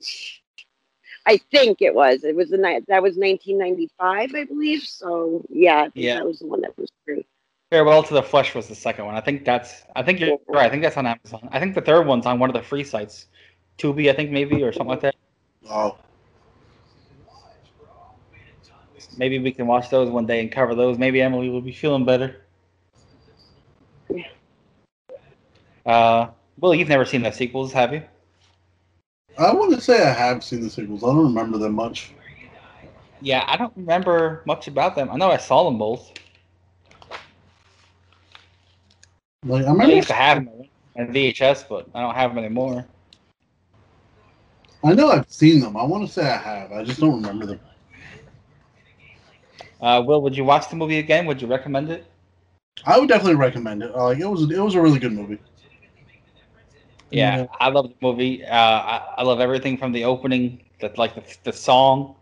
I 1.24 1.38
think 1.52 1.82
it 1.82 1.94
was. 1.94 2.24
It 2.24 2.34
was 2.34 2.50
the 2.50 2.56
night 2.58 2.84
that 2.88 3.00
was 3.00 3.16
1995, 3.16 4.34
I 4.34 4.44
believe. 4.44 4.82
So 4.82 5.44
yeah, 5.48 5.82
I 5.82 5.82
think 5.90 5.92
Yeah. 6.06 6.16
that 6.16 6.26
was 6.26 6.40
the 6.40 6.46
one 6.48 6.62
that 6.62 6.76
was 6.76 6.90
free. 7.04 7.24
Farewell 7.70 8.02
to 8.02 8.14
the 8.14 8.22
Flesh 8.22 8.54
was 8.56 8.66
the 8.66 8.74
second 8.74 9.04
one. 9.06 9.14
I 9.14 9.20
think 9.20 9.44
that's. 9.44 9.84
I 9.94 10.02
think 10.02 10.18
you're 10.18 10.36
right. 10.48 10.66
I 10.66 10.68
think 10.70 10.82
that's 10.82 10.96
on 10.96 11.06
Amazon. 11.06 11.48
I 11.52 11.60
think 11.60 11.74
the 11.76 11.80
third 11.80 12.06
one's 12.06 12.26
on 12.26 12.38
one 12.40 12.50
of 12.50 12.54
the 12.54 12.62
free 12.62 12.82
sites, 12.84 13.26
Tubi, 13.78 14.10
I 14.10 14.14
think 14.14 14.30
maybe 14.30 14.62
or 14.64 14.72
something 14.72 14.88
like 14.88 15.00
that. 15.02 15.14
Oh, 15.70 15.96
Maybe 19.16 19.38
we 19.38 19.52
can 19.52 19.66
watch 19.66 19.90
those 19.90 20.10
one 20.10 20.26
day 20.26 20.40
and 20.40 20.50
cover 20.50 20.74
those. 20.74 20.98
Maybe 20.98 21.20
Emily 21.20 21.48
will 21.48 21.60
be 21.60 21.72
feeling 21.72 22.04
better. 22.04 22.42
Uh, 25.84 26.28
well, 26.58 26.74
you've 26.74 26.88
never 26.88 27.04
seen 27.04 27.22
the 27.22 27.30
sequels, 27.30 27.72
have 27.72 27.92
you? 27.92 28.02
I 29.38 29.52
want 29.52 29.74
to 29.74 29.80
say 29.80 30.02
I 30.02 30.12
have 30.12 30.44
seen 30.44 30.60
the 30.60 30.70
sequels. 30.70 31.02
I 31.02 31.06
don't 31.06 31.24
remember 31.24 31.58
them 31.58 31.74
much. 31.74 32.12
Yeah, 33.20 33.44
I 33.46 33.56
don't 33.56 33.72
remember 33.76 34.42
much 34.46 34.68
about 34.68 34.94
them. 34.94 35.10
I 35.10 35.16
know 35.16 35.30
I 35.30 35.36
saw 35.36 35.64
them 35.64 35.78
both. 35.78 36.12
Like 39.44 39.64
I 39.64 39.68
I 39.68 39.72
remember, 39.72 39.96
used 39.96 40.08
to 40.08 40.14
have 40.14 40.44
them 40.44 40.68
on 40.96 41.08
VHS, 41.08 41.68
but 41.68 41.88
I 41.94 42.02
don't 42.02 42.14
have 42.14 42.30
them 42.34 42.44
anymore. 42.44 42.86
I 44.84 44.94
know 44.94 45.10
I've 45.10 45.30
seen 45.30 45.60
them. 45.60 45.76
I 45.76 45.84
want 45.84 46.06
to 46.06 46.12
say 46.12 46.28
I 46.28 46.36
have. 46.36 46.72
I 46.72 46.84
just 46.84 47.00
don't 47.00 47.14
remember 47.14 47.46
them. 47.46 47.60
Uh, 49.82 50.02
Will, 50.06 50.22
would 50.22 50.36
you 50.36 50.44
watch 50.44 50.68
the 50.70 50.76
movie 50.76 50.98
again? 50.98 51.26
Would 51.26 51.42
you 51.42 51.48
recommend 51.48 51.90
it? 51.90 52.06
I 52.86 52.98
would 52.98 53.08
definitely 53.08 53.34
recommend 53.34 53.82
it. 53.82 53.94
Uh, 53.94 54.04
Like 54.04 54.18
it 54.18 54.26
was, 54.26 54.50
it 54.50 54.58
was 54.58 54.74
a 54.76 54.80
really 54.80 54.98
good 54.98 55.12
movie. 55.12 55.38
Yeah, 57.10 57.38
Yeah. 57.38 57.46
I 57.60 57.68
love 57.68 57.88
the 57.88 57.94
movie. 58.00 58.44
Uh, 58.44 58.54
I, 58.56 59.02
I 59.18 59.22
love 59.22 59.40
everything 59.40 59.76
from 59.76 59.92
the 59.92 60.04
opening, 60.04 60.62
that 60.80 60.96
like 60.98 61.14
the, 61.14 61.22
the 61.44 61.52
song. 61.52 62.16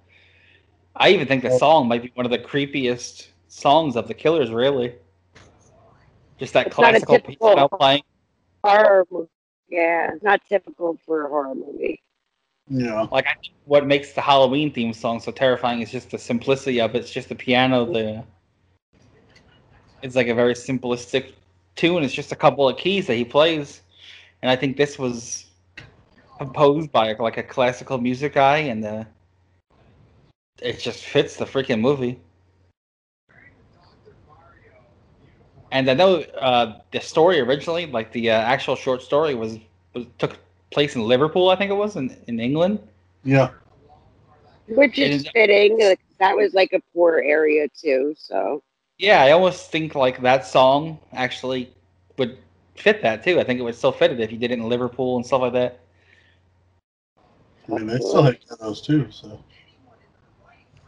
I 0.96 1.10
even 1.10 1.28
think 1.28 1.42
the 1.42 1.56
song 1.56 1.86
might 1.86 2.02
be 2.02 2.10
one 2.14 2.26
of 2.26 2.32
the 2.32 2.38
creepiest 2.38 3.28
songs 3.48 3.94
of 3.94 4.08
the 4.08 4.14
Killers. 4.14 4.50
Really, 4.50 4.94
just 6.38 6.52
that 6.54 6.66
It's 6.68 6.76
classical 6.76 7.18
piece 7.20 7.36
typical- 7.36 7.52
about 7.52 7.78
playing. 7.78 8.02
Horror 8.64 9.06
movie. 9.10 9.28
Yeah, 9.68 10.10
not 10.22 10.40
typical 10.48 10.98
for 11.06 11.26
a 11.26 11.28
horror 11.28 11.54
movie. 11.54 12.02
Yeah, 12.70 13.08
Like 13.10 13.26
I 13.26 13.34
what 13.64 13.84
makes 13.84 14.12
the 14.12 14.20
Halloween 14.20 14.72
theme 14.72 14.92
song 14.92 15.18
so 15.18 15.32
terrifying 15.32 15.80
is 15.80 15.90
just 15.90 16.12
the 16.12 16.18
simplicity 16.18 16.80
of 16.80 16.94
it. 16.94 16.98
It's 16.98 17.10
just 17.10 17.28
the 17.28 17.34
piano. 17.34 17.84
The 17.84 18.22
it's 20.02 20.14
like 20.14 20.28
a 20.28 20.34
very 20.34 20.54
simplistic 20.54 21.32
tune. 21.74 22.04
It's 22.04 22.14
just 22.14 22.30
a 22.30 22.36
couple 22.36 22.68
of 22.68 22.76
keys 22.76 23.08
that 23.08 23.16
he 23.16 23.24
plays, 23.24 23.82
and 24.40 24.50
I 24.50 24.54
think 24.54 24.76
this 24.76 25.00
was 25.00 25.46
composed 26.38 26.92
by 26.92 27.12
like 27.14 27.38
a 27.38 27.42
classical 27.42 27.98
music 27.98 28.34
guy, 28.34 28.58
and 28.58 28.84
uh, 28.84 29.04
it 30.62 30.78
just 30.78 31.04
fits 31.04 31.36
the 31.36 31.46
freaking 31.46 31.80
movie. 31.80 32.20
And 35.72 35.90
I 35.90 35.94
know 35.94 36.20
uh, 36.20 36.78
the 36.92 37.00
story 37.00 37.40
originally, 37.40 37.86
like 37.86 38.12
the 38.12 38.30
uh, 38.30 38.34
actual 38.34 38.76
short 38.76 39.02
story, 39.02 39.34
was, 39.34 39.58
was 39.92 40.06
took 40.18 40.38
place 40.70 40.94
in 40.96 41.02
Liverpool. 41.02 41.48
I 41.50 41.56
think 41.56 41.70
it 41.70 41.74
was 41.74 41.96
in, 41.96 42.16
in 42.26 42.40
England. 42.40 42.78
yeah. 43.24 43.50
Which 44.68 44.98
It 44.98 45.10
is 45.10 45.22
is- 45.24 45.30
fitting. 45.32 45.78
like, 45.80 45.98
That 46.20 46.36
was 46.36 46.54
like 46.54 46.72
a 46.72 46.80
poor 46.94 47.18
area 47.24 47.66
too. 47.68 48.14
So 48.16 48.62
Yeah, 48.98 49.22
I 49.22 49.32
almost 49.32 49.70
think 49.72 49.94
like 49.94 50.20
that 50.22 50.46
song 50.46 50.98
actually 51.12 51.72
would 52.18 52.38
fit 52.76 53.02
that 53.02 53.24
too. 53.24 53.40
I 53.40 53.44
think 53.44 53.58
it 53.58 53.62
would 53.62 53.74
still 53.74 53.90
fit 53.92 54.12
it 54.12 54.20
if 54.20 54.30
you 54.30 54.38
did 54.38 54.50
it 54.52 54.58
in 54.58 54.68
Liverpool 54.68 55.16
and 55.16 55.26
stuff 55.26 55.40
like 55.40 55.52
that. 55.54 55.80
I 57.68 57.72
mean, 57.78 57.86
they 57.88 57.98
still 57.98 58.22
had 58.22 58.38
those 58.60 58.80
too. 58.80 59.10
So 59.10 59.42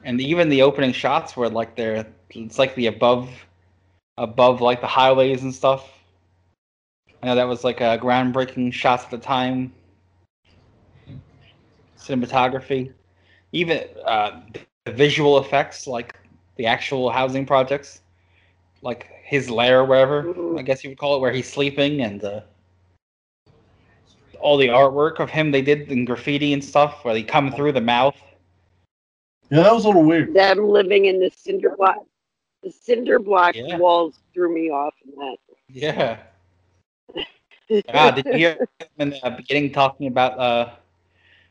And 0.05 0.21
even 0.21 0.49
the 0.49 0.63
opening 0.63 0.93
shots 0.93 1.37
were 1.37 1.49
like 1.49 1.75
they're 1.77 2.07
it's 2.31 2.59
like 2.59 2.75
the 2.77 2.87
above 2.87 3.29
above 4.19 4.61
like 4.61 4.81
the 4.81 4.87
highways 4.87 5.43
and 5.43 5.53
stuff. 5.55 5.89
I 7.23 7.27
know 7.27 7.35
that 7.37 7.47
was 7.47 7.63
like 7.63 7.81
a 7.81 7.99
groundbreaking 7.99 8.73
shots 8.73 9.05
at 9.05 9.11
the 9.11 9.19
time. 9.19 9.73
Cinematography, 11.97 12.93
even 13.53 13.85
uh, 14.05 14.41
the 14.85 14.93
visual 14.93 15.39
effects, 15.39 15.87
like 15.87 16.17
the 16.57 16.67
actual 16.67 17.11
housing 17.11 17.47
projects, 17.47 18.01
like 18.83 19.09
his 19.23 19.49
lair, 19.49 19.85
wherever. 19.85 20.59
I 20.59 20.63
guess 20.63 20.83
you 20.83 20.91
would 20.91 20.99
call 20.99 21.15
it, 21.15 21.21
where 21.21 21.31
he's 21.31 21.51
sleeping, 21.51 22.03
and 22.03 22.25
uh, 22.25 22.41
all 24.41 24.57
the 24.57 24.67
artwork 24.67 25.21
of 25.21 25.31
him 25.31 25.53
they 25.53 25.63
did 25.63 25.93
in 25.93 26.05
graffiti 26.05 26.53
and 26.53 26.65
stuff, 26.65 27.05
where 27.05 27.15
they 27.15 27.23
come 27.23 27.53
through 27.53 27.71
the 27.71 27.81
mouth. 27.81 28.17
Yeah, 29.49 29.63
that 29.63 29.73
was 29.73 29.85
a 29.85 29.89
little 29.89 30.03
weird. 30.03 30.35
Them 30.35 30.69
living 30.69 31.05
in 31.05 31.21
the 31.21 31.31
cinder 31.31 31.77
block, 31.77 32.05
the 32.65 32.73
cinder 32.73 33.21
block 33.21 33.55
Yeah. 33.55 33.77
walls 33.77 34.19
threw 34.35 34.53
me 34.53 34.71
off 34.71 34.95
in 35.05 35.15
that. 35.21 35.37
Yeah. 35.69 36.19
Ah, 37.93 38.11
did 38.11 38.27
you 38.31 38.39
hear 38.39 38.61
in 38.99 39.11
the 39.11 39.31
beginning 39.31 39.73
talking 39.73 40.07
about 40.07 40.39
uh 40.39 40.71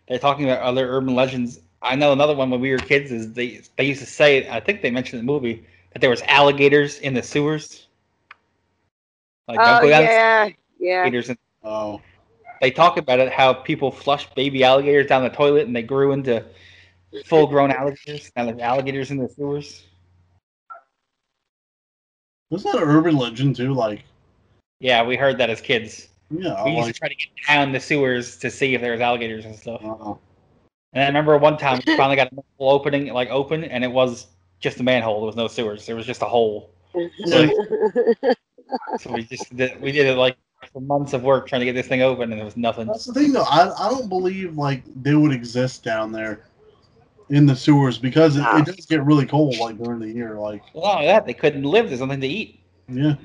they're 0.08 0.20
talking 0.20 0.46
about 0.46 0.62
other 0.62 0.88
urban 0.90 1.16
legends? 1.16 1.60
I 1.82 1.96
know 1.96 2.12
another 2.14 2.36
one 2.36 2.50
when 2.50 2.60
we 2.62 2.72
were 2.72 2.78
kids 2.80 3.12
is 3.12 3.34
they 3.34 3.62
they 3.78 3.86
used 3.86 4.00
to 4.02 4.06
say 4.08 4.50
I 4.50 4.60
think 4.60 4.82
they 4.82 4.92
mentioned 4.92 5.20
in 5.20 5.26
the 5.26 5.32
movie 5.32 5.66
that 5.94 6.02
there 6.02 6.10
was 6.10 6.22
alligators 6.24 7.00
in 7.00 7.14
the 7.14 7.24
sewers. 7.24 7.88
Like 9.48 9.64
Oh 9.64 9.82
go 9.82 9.90
down 9.90 10.10
yeah, 10.10 10.50
yeah. 10.80 11.12
alligators 11.12 11.32
Oh, 11.64 12.02
they 12.62 12.72
talk 12.72 12.98
about 12.98 13.20
it 13.20 13.32
how 13.32 13.54
people 13.54 13.92
flushed 13.92 14.36
baby 14.36 14.64
alligators 14.64 15.08
down 15.08 15.24
the 15.24 15.30
toilet 15.30 15.68
and 15.68 15.76
they 15.76 15.84
grew 15.84 16.12
into 16.12 16.44
full 17.24 17.48
grown 17.48 17.72
alligators. 17.72 18.32
Now 18.36 18.46
there's 18.46 18.60
alligators 18.60 19.12
in 19.12 19.18
the 19.18 19.30
sewers. 19.30 19.84
was 22.50 22.64
that 22.64 22.76
an 22.76 22.84
urban 22.84 23.18
legend 23.18 23.56
too? 23.56 23.74
Like, 23.74 24.04
Yeah, 24.82 25.04
we 25.04 25.16
heard 25.16 25.38
that 25.38 25.50
as 25.50 25.62
kids. 25.62 26.08
yeah, 26.32 26.64
We 26.66 26.72
used 26.72 26.88
to 26.88 26.94
try 26.94 27.08
to 27.08 27.16
get 27.16 27.28
down 27.48 27.72
the 27.72 27.80
sewers 27.80 28.38
to 28.38 28.50
see 28.50 28.74
if 28.74 28.82
there 28.82 28.92
was 28.94 29.00
alligators 29.02 29.46
and 29.46 29.56
stuff. 29.56 29.82
uh, 29.84 30.16
And 30.94 31.04
I 31.04 31.08
remember 31.08 31.38
one 31.38 31.56
time 31.58 31.80
we 31.86 31.96
finally 31.96 32.16
got 32.16 32.34
a 32.34 32.42
opening, 32.60 33.14
like 33.14 33.30
open, 33.30 33.64
and 33.64 33.84
it 33.84 33.92
was 33.92 34.28
just 34.60 34.80
a 34.80 34.84
manhole. 34.84 35.20
There 35.22 35.28
was 35.28 35.36
no 35.36 35.48
sewers. 35.48 35.86
There 35.86 35.96
was 35.96 36.08
just 36.08 36.24
a 36.24 36.26
hole. 36.26 36.72
So 39.00 39.14
we 39.14 39.24
just 39.24 39.56
did, 39.56 39.80
we 39.82 39.92
did 39.92 40.08
it 40.08 40.16
like 40.16 40.36
for 40.74 40.82
months 40.82 41.14
of 41.14 41.24
work 41.24 41.48
trying 41.48 41.62
to 41.62 41.66
get 41.66 41.74
this 41.74 41.88
thing 41.88 42.02
open, 42.02 42.32
and 42.32 42.40
there 42.40 42.46
was 42.46 42.58
nothing. 42.58 42.88
that's 42.88 43.06
the 43.06 43.14
thing 43.14 43.32
though. 43.34 43.44
I, 43.44 43.72
I 43.86 43.90
don't 43.90 44.10
believe 44.10 44.58
like 44.58 44.84
they 45.04 45.14
would 45.14 45.32
exist 45.32 45.84
down 45.84 46.12
there 46.12 46.46
in 47.30 47.46
the 47.46 47.56
sewers 47.56 47.98
because 47.98 48.36
it, 48.38 48.44
it 48.56 48.66
does 48.66 48.86
get 48.88 49.04
really 49.04 49.26
cold 49.26 49.58
like 49.60 49.78
during 49.78 50.00
the 50.00 50.10
year. 50.10 50.36
Like, 50.40 50.64
Well, 50.74 51.02
that, 51.04 51.26
they 51.26 51.34
couldn't 51.34 51.64
live. 51.64 51.88
There's 51.88 52.02
nothing 52.02 52.22
to 52.22 52.28
eat. 52.28 52.60
yeah, 52.90 53.16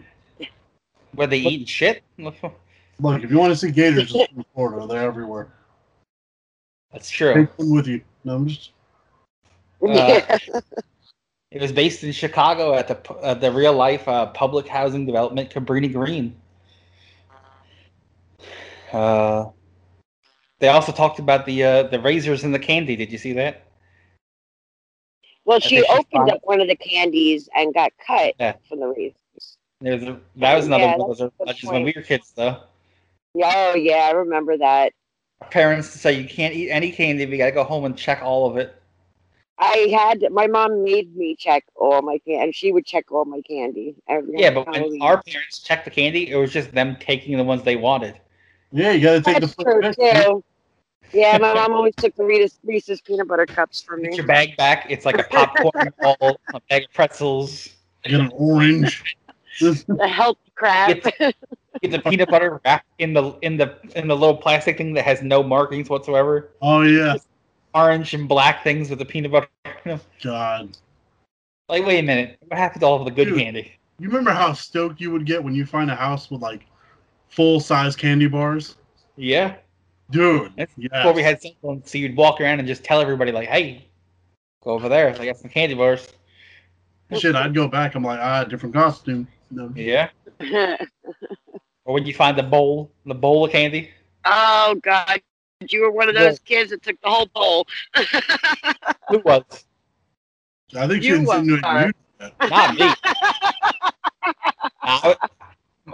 Where 1.16 1.26
they 1.26 1.38
eat 1.38 1.68
shit. 1.68 2.02
look, 2.18 2.34
if 2.42 3.30
you 3.30 3.38
want 3.38 3.52
to 3.52 3.56
see 3.56 3.70
gators, 3.70 4.12
just 4.12 4.30
in 4.32 4.44
Florida, 4.54 4.86
they're 4.86 5.02
everywhere. 5.02 5.48
That's 6.92 7.10
true. 7.10 7.34
Take 7.34 7.56
them 7.56 7.70
with 7.70 7.86
you. 7.86 8.00
No, 8.24 8.36
I'm 8.36 8.48
just 8.48 8.70
yeah. 9.82 10.38
It 11.52 11.62
was 11.62 11.70
based 11.72 12.02
in 12.02 12.12
Chicago 12.12 12.74
at 12.74 12.88
the 12.88 12.96
pu- 12.96 13.20
at 13.20 13.40
the 13.40 13.52
real 13.52 13.72
life 13.72 14.06
uh, 14.08 14.26
public 14.26 14.66
housing 14.66 15.06
development 15.06 15.48
Cabrini 15.48 15.90
Green. 15.90 16.34
Uh, 18.92 19.46
they 20.58 20.68
also 20.68 20.90
talked 20.92 21.18
about 21.18 21.46
the 21.46 21.62
uh, 21.62 21.82
the 21.84 22.00
razors 22.00 22.42
and 22.44 22.52
the 22.52 22.58
candy. 22.58 22.96
Did 22.96 23.12
you 23.12 23.18
see 23.18 23.32
that? 23.34 23.68
Well, 25.44 25.60
she 25.60 25.84
opened 25.84 26.06
fine. 26.10 26.30
up 26.30 26.40
one 26.42 26.60
of 26.60 26.66
the 26.66 26.76
candies 26.76 27.48
and 27.54 27.72
got 27.72 27.92
cut 28.04 28.34
Yeah. 28.40 28.56
for 28.68 28.76
the 28.76 28.88
reason. 28.88 29.16
There's 29.80 30.02
a, 30.02 30.18
that 30.36 30.54
was 30.56 30.66
another 30.66 30.86
Yeah, 30.86 30.96
one 30.96 31.10
of 31.10 31.18
those 31.18 31.18
that's 31.18 31.34
a 31.34 31.38
good 31.38 31.46
legends 31.46 31.72
when 31.72 31.82
we 31.82 31.92
were 31.94 32.02
kids, 32.02 32.32
though. 32.34 32.62
Oh 33.42 33.74
yeah, 33.74 34.08
I 34.08 34.12
remember 34.12 34.56
that. 34.58 34.92
Our 35.42 35.48
parents 35.48 35.88
say 35.88 36.18
you 36.18 36.26
can't 36.26 36.54
eat 36.54 36.70
any 36.70 36.90
candy. 36.92 37.24
but 37.26 37.32
You 37.32 37.38
gotta 37.38 37.52
go 37.52 37.64
home 37.64 37.84
and 37.84 37.96
check 37.96 38.22
all 38.22 38.48
of 38.50 38.56
it. 38.56 38.74
I 39.58 39.88
had 39.90 40.24
my 40.32 40.46
mom 40.46 40.82
made 40.84 41.14
me 41.16 41.36
check 41.38 41.64
all 41.74 42.02
my 42.02 42.18
candy, 42.26 42.42
and 42.42 42.54
she 42.54 42.72
would 42.72 42.86
check 42.86 43.10
all 43.12 43.24
my 43.24 43.42
candy. 43.42 43.96
Every 44.08 44.38
Yeah, 44.38 44.50
but 44.50 44.66
when 44.66 44.74
Halloween. 44.76 45.02
our 45.02 45.22
parents 45.22 45.58
checked 45.60 45.84
the 45.84 45.90
candy, 45.90 46.30
it 46.30 46.36
was 46.36 46.52
just 46.52 46.72
them 46.72 46.96
taking 47.00 47.36
the 47.36 47.44
ones 47.44 47.62
they 47.62 47.76
wanted. 47.76 48.18
yeah. 48.72 48.92
You 48.92 49.02
got 49.02 49.12
to 49.12 49.20
take 49.22 49.40
That's 49.40 49.54
the 49.54 49.64
true 49.64 49.82
first 49.82 49.98
pick. 49.98 50.26
too. 50.26 50.44
Yeah, 51.12 51.38
my 51.38 51.54
mom 51.54 51.72
always 51.74 51.94
took 51.96 52.14
the 52.16 52.24
Reese's, 52.24 52.58
Reese's 52.64 53.00
peanut 53.00 53.28
butter 53.28 53.46
cups 53.46 53.82
for 53.82 53.96
Get 53.96 54.10
me. 54.10 54.16
your 54.18 54.26
bag 54.26 54.56
back. 54.56 54.86
It's 54.90 55.04
like 55.06 55.18
a 55.18 55.22
popcorn 55.30 55.92
ball, 56.00 56.40
a 56.52 56.60
bag 56.68 56.84
of 56.84 56.92
pretzels. 56.92 57.68
Get 58.04 58.20
an 58.20 58.30
orange. 58.34 59.02
The 59.60 60.08
healthy 60.08 60.52
crap. 60.54 61.02
Get 61.82 61.90
the 61.90 61.98
peanut 62.00 62.30
butter 62.30 62.60
wrapped 62.64 62.86
in 62.98 63.12
the 63.12 63.32
in 63.42 63.56
the 63.56 63.76
in 63.94 64.08
the 64.08 64.16
little 64.16 64.36
plastic 64.36 64.78
thing 64.78 64.94
that 64.94 65.04
has 65.04 65.22
no 65.22 65.42
markings 65.42 65.88
whatsoever. 65.90 66.50
oh 66.62 66.82
yeah, 66.82 67.16
Orange 67.74 68.14
and 68.14 68.28
black 68.28 68.64
things 68.64 68.88
with 68.90 68.98
the 68.98 69.04
peanut 69.04 69.32
butter. 69.32 70.00
God. 70.22 70.76
like, 71.68 71.84
wait 71.84 71.98
a 71.98 72.02
minute, 72.02 72.38
what 72.46 72.58
happened 72.58 72.80
to 72.80 72.86
all 72.86 72.98
of 72.98 73.04
the 73.04 73.10
good 73.10 73.26
Dude. 73.26 73.38
candy? 73.38 73.72
You 73.98 74.08
remember 74.08 74.30
how 74.30 74.52
stoked 74.52 75.00
you 75.00 75.10
would 75.10 75.26
get 75.26 75.42
when 75.42 75.54
you 75.54 75.66
find 75.66 75.90
a 75.90 75.94
house 75.94 76.30
with 76.30 76.40
like 76.40 76.66
full 77.28 77.60
size 77.60 77.94
candy 77.94 78.26
bars? 78.26 78.76
Yeah, 79.16 79.56
Dude, 80.10 80.52
That's 80.56 80.72
yes. 80.76 80.90
before 80.92 81.12
we 81.12 81.22
had 81.22 81.42
cell 81.42 81.52
phones, 81.62 81.90
so 81.90 81.98
you'd 81.98 82.16
walk 82.16 82.40
around 82.40 82.60
and 82.60 82.68
just 82.68 82.84
tell 82.84 83.00
everybody 83.00 83.32
like, 83.32 83.48
"Hey, 83.48 83.88
go 84.62 84.70
over 84.70 84.88
there. 84.88 85.08
I 85.18 85.24
got 85.26 85.36
some 85.36 85.50
candy 85.50 85.74
bars." 85.74 86.08
shit, 87.18 87.34
I'd 87.34 87.54
go 87.54 87.68
back. 87.68 87.94
I'm 87.94 88.02
like, 88.02 88.18
ah, 88.20 88.44
different 88.44 88.74
costume. 88.74 89.28
No. 89.50 89.72
Yeah. 89.74 90.10
Or 91.84 91.94
when 91.94 92.04
you 92.04 92.12
find 92.14 92.36
the 92.36 92.42
bowl, 92.42 92.90
the 93.04 93.14
bowl 93.14 93.44
of 93.44 93.52
candy. 93.52 93.90
oh 94.24 94.74
God, 94.82 95.20
you 95.68 95.82
were 95.82 95.92
one 95.92 96.08
of 96.08 96.16
those 96.16 96.40
kids 96.40 96.70
that 96.70 96.82
took 96.82 97.00
the 97.00 97.08
whole 97.08 97.26
bowl. 97.26 97.64
Who 99.08 99.20
was? 99.20 99.44
I 100.76 100.88
think 100.88 101.04
You 101.04 101.14
you 101.14 101.20
insinuated 101.20 101.64
are. 101.64 101.86
you. 101.86 102.48
Not 102.50 102.74
me. 102.74 102.92
I 104.82 105.00
would, 105.04 105.16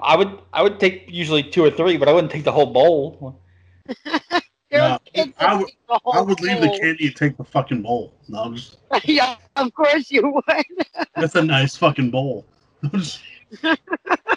I 0.03 0.17
would, 0.17 0.39
I 0.55 0.63
would 0.63 0.81
take 0.81 1.05
usually 1.11 1.43
two 1.43 1.63
or 1.63 1.71
three, 1.71 1.99
but 1.99 2.09
I 2.09 2.13
wouldn't 2.15 2.33
take 2.33 2.45
the 2.45 2.53
whole 2.53 2.73
bowl. 2.73 3.39
No, 4.75 4.99
I 5.39 5.55
would- 5.55 5.67
took 5.69 5.77
the 5.87 6.01
whole 6.03 6.15
I 6.15 6.21
would 6.23 6.41
leave 6.41 6.63
the 6.63 6.71
candy 6.81 7.09
and 7.09 7.15
take 7.17 7.37
the 7.37 7.45
fucking 7.45 7.83
bowl. 7.83 8.15
No, 8.29 8.39
I'm 8.45 8.57
just, 8.57 8.79
yeah, 9.05 9.37
of 9.57 9.75
course 9.75 10.11
you 10.11 10.23
would. 10.33 10.65
that's 11.15 11.35
a 11.35 11.43
nice 11.43 11.77
fucking 11.77 12.11
bowl. 12.11 12.47
Just 13.53 13.63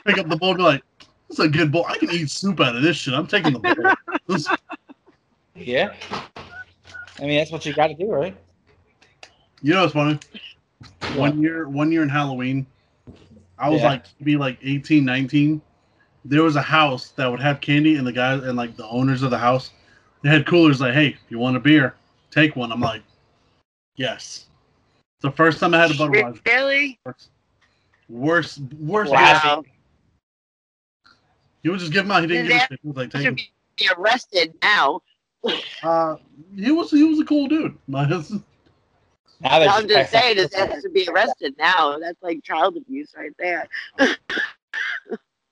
pick 0.06 0.18
up 0.18 0.28
the 0.30 0.38
bowl 0.38 0.50
and 0.50 0.58
be 0.58 0.64
like, 0.64 0.84
that's 1.30 1.40
a 1.40 1.48
good 1.48 1.72
bowl. 1.72 1.86
I 1.88 1.98
can 1.98 2.12
eat 2.12 2.30
soup 2.30 2.60
out 2.60 2.76
of 2.76 2.82
this 2.84 2.98
shit. 2.98 3.14
I'm 3.14 3.28
taking 3.28 3.54
the 3.54 3.60
bowl. 3.60 3.94
This- 4.28 4.48
Yeah. 5.56 5.94
I 7.20 7.22
mean, 7.22 7.38
that's 7.38 7.52
what 7.52 7.66
you 7.66 7.74
got 7.74 7.88
to 7.88 7.94
do, 7.94 8.08
right? 8.12 8.36
you 9.62 9.74
know 9.74 9.82
what's 9.82 9.94
funny? 9.94 10.20
What? 11.00 11.16
One 11.18 11.42
year, 11.42 11.68
one 11.70 11.92
year 11.92 12.04
in 12.04 12.10
Halloween, 12.10 12.68
I 13.58 13.70
was 13.70 13.82
Yeah. 13.82 13.88
like, 13.90 14.06
be 14.22 14.36
like 14.36 14.60
18, 14.62 15.06
19. 15.06 15.62
There 16.26 16.44
was 16.44 16.56
a 16.56 16.62
house 16.62 17.10
that 17.12 17.28
would 17.32 17.40
have 17.40 17.62
candy, 17.62 17.96
and 17.96 18.06
the 18.06 18.12
guys 18.12 18.44
and 18.44 18.58
like 18.58 18.76
the 18.76 18.86
owners 18.88 19.24
of 19.24 19.32
the 19.32 19.38
house, 19.38 19.72
they 20.22 20.30
had 20.30 20.46
coolers 20.46 20.82
like, 20.82 20.94
hey, 20.94 21.08
if 21.10 21.20
you 21.30 21.40
want 21.40 21.56
a 21.56 21.60
beer, 21.60 21.96
take 22.32 22.56
one. 22.56 22.72
I'm 22.72 22.82
like, 22.82 23.02
yes. 23.96 24.48
It's 25.18 25.22
the 25.22 25.32
first 25.32 25.60
time 25.60 25.74
I 25.74 25.80
had 25.80 25.92
a 25.92 25.94
Budweiser. 25.94 26.46
Really? 26.46 27.00
Worst, 28.10 28.60
worst. 28.80 29.12
Wow. 29.12 29.62
beer. 29.64 29.72
He 31.64 31.70
would 31.70 31.80
just 31.80 31.92
give 31.92 32.06
him 32.06 32.12
out. 32.12 32.22
He 32.22 32.28
didn't 32.28 32.48
give 32.48 32.58
a 32.58 32.60
shit. 32.60 32.80
He 32.82 32.88
was 32.88 32.98
like, 32.98 33.10
take 33.12 33.22
Should 33.24 33.38
them. 33.38 33.46
be 33.78 33.90
arrested 33.98 34.54
now. 34.62 35.02
Uh, 35.84 36.16
he 36.56 36.72
was 36.72 36.90
he 36.90 37.04
was 37.04 37.20
a 37.20 37.26
cool 37.26 37.48
dude. 37.48 37.78
My 37.88 38.04
husband- 38.06 38.44
Now 39.42 39.60
I'm 39.60 39.88
just 39.88 40.12
saying, 40.12 40.38
passing- 40.38 40.38
this 40.38 40.54
has 40.56 40.82
to 40.84 40.90
be 40.90 41.08
arrested 41.08 41.54
now. 41.60 42.00
That's 42.00 42.22
like 42.24 42.42
child 42.44 42.78
abuse 42.78 43.14
right 43.16 43.32
there. 43.38 43.68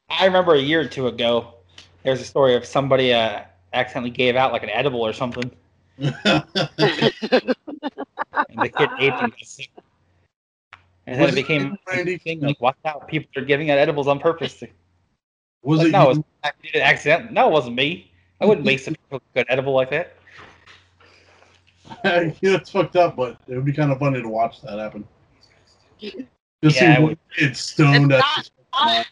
I 0.09 0.25
remember 0.25 0.55
a 0.55 0.59
year 0.59 0.81
or 0.81 0.87
two 0.87 1.05
ago, 1.07 1.53
there 2.01 2.11
was 2.11 2.21
a 2.21 2.25
story 2.25 2.55
of 2.55 2.65
somebody 2.65 3.13
uh, 3.13 3.41
accidentally 3.73 4.09
gave 4.09 4.35
out 4.35 4.51
like 4.51 4.63
an 4.63 4.71
edible 4.71 5.05
or 5.05 5.13
something, 5.13 5.51
and 5.99 6.15
the 6.15 7.55
kid 8.75 8.89
ate 8.99 9.13
it 9.13 9.69
and 11.07 11.15
got 11.17 11.17
then 11.17 11.21
Was 11.21 11.35
it 11.35 11.39
it 11.39 11.41
became 11.43 11.61
a 11.73 11.77
Randy? 11.87 12.17
thing 12.17 12.39
like, 12.41 12.59
watch 12.61 12.77
out, 12.85 13.07
people 13.07 13.29
are 13.41 13.45
giving 13.45 13.69
out 13.71 13.77
edibles 13.77 14.07
on 14.07 14.19
purpose. 14.19 14.63
was 15.61 15.79
Like, 15.79 15.87
it? 15.87 15.91
no, 15.91 16.11
you? 16.11 16.19
it 16.19 16.25
I 16.43 16.51
did 16.61 16.75
it 16.75 16.81
accidentally. 16.81 17.33
No, 17.33 17.47
it 17.49 17.51
wasn't 17.51 17.75
me. 17.75 18.11
I 18.41 18.45
wouldn't 18.45 18.65
waste 18.65 18.87
a 18.87 18.95
good 19.33 19.45
edible 19.49 19.73
like 19.73 19.89
that. 19.91 20.13
yeah, 22.05 22.31
it's 22.41 22.71
fucked 22.71 22.95
up, 22.95 23.15
but 23.15 23.37
it 23.47 23.55
would 23.55 23.65
be 23.65 23.73
kind 23.73 23.91
of 23.91 23.99
funny 23.99 24.21
to 24.21 24.27
watch 24.27 24.61
that 24.61 24.79
happen. 24.79 25.07
Just 25.99 26.25
Yeah, 26.63 26.97
see 26.97 27.01
it 27.01 27.01
one 27.01 27.53
stoned 27.55 28.11
It's 28.11 28.23
at 28.23 28.53
not- 28.73 29.07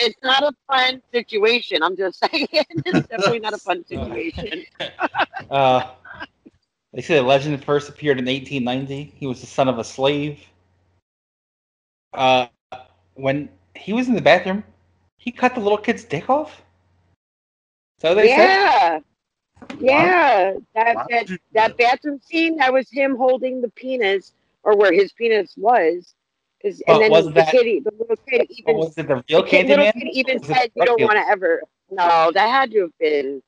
It's 0.00 0.16
not 0.22 0.42
a 0.42 0.52
fun 0.68 1.02
situation. 1.12 1.82
I'm 1.82 1.96
just 1.96 2.18
saying. 2.32 2.46
It's 2.52 3.08
definitely 3.08 3.40
not 3.40 3.54
a 3.54 3.58
fun 3.58 3.84
situation. 3.86 4.64
Uh, 5.50 5.90
they 6.92 7.00
say 7.02 7.14
the 7.16 7.22
legend 7.22 7.62
first 7.64 7.88
appeared 7.88 8.18
in 8.18 8.26
1890. 8.26 9.14
He 9.16 9.26
was 9.26 9.40
the 9.40 9.46
son 9.46 9.68
of 9.68 9.78
a 9.78 9.84
slave. 9.84 10.38
Uh, 12.12 12.46
when 13.14 13.48
he 13.76 13.92
was 13.92 14.08
in 14.08 14.14
the 14.14 14.22
bathroom, 14.22 14.64
he 15.16 15.30
cut 15.30 15.54
the 15.54 15.60
little 15.60 15.78
kid's 15.78 16.04
dick 16.04 16.28
off. 16.30 16.62
So 17.98 18.14
they 18.14 18.28
said. 18.28 18.36
Yeah. 18.38 19.00
Yeah. 19.78 20.52
That, 20.74 20.96
Why 20.96 21.06
that 21.10 21.20
would 21.20 21.30
you 21.30 21.36
do 21.36 21.42
that 21.52 21.76
bathroom 21.76 22.20
scene, 22.22 22.56
that 22.56 22.72
was 22.72 22.88
him 22.90 23.16
holding 23.16 23.60
the 23.60 23.68
penis 23.70 24.32
or 24.62 24.76
where 24.76 24.92
his 24.92 25.12
penis 25.12 25.54
was. 25.56 26.14
'Cause- 26.62 26.82
But 26.86 26.94
and 26.94 27.02
then 27.04 27.10
was 27.10 27.26
the 27.26 27.32
that- 27.32 27.50
kid, 27.50 27.84
the 27.84 27.92
little 27.98 28.16
kid 28.28 28.46
even, 28.50 28.76
was 28.76 28.96
it 28.98 29.06
the 29.06 29.14
real 29.28 29.42
the 29.42 29.48
kid, 29.48 29.66
Candyman? 29.66 29.78
little 29.78 29.92
kid 29.92 30.08
even 30.12 30.42
said, 30.44 30.70
"You 30.74 30.84
don't 30.84 31.00
want 31.00 31.14
to 31.14 31.26
ever." 31.26 31.62
No, 31.90 32.30
that 32.32 32.48
had 32.48 32.70
to 32.72 32.80
have 32.82 32.98
been. 32.98 33.42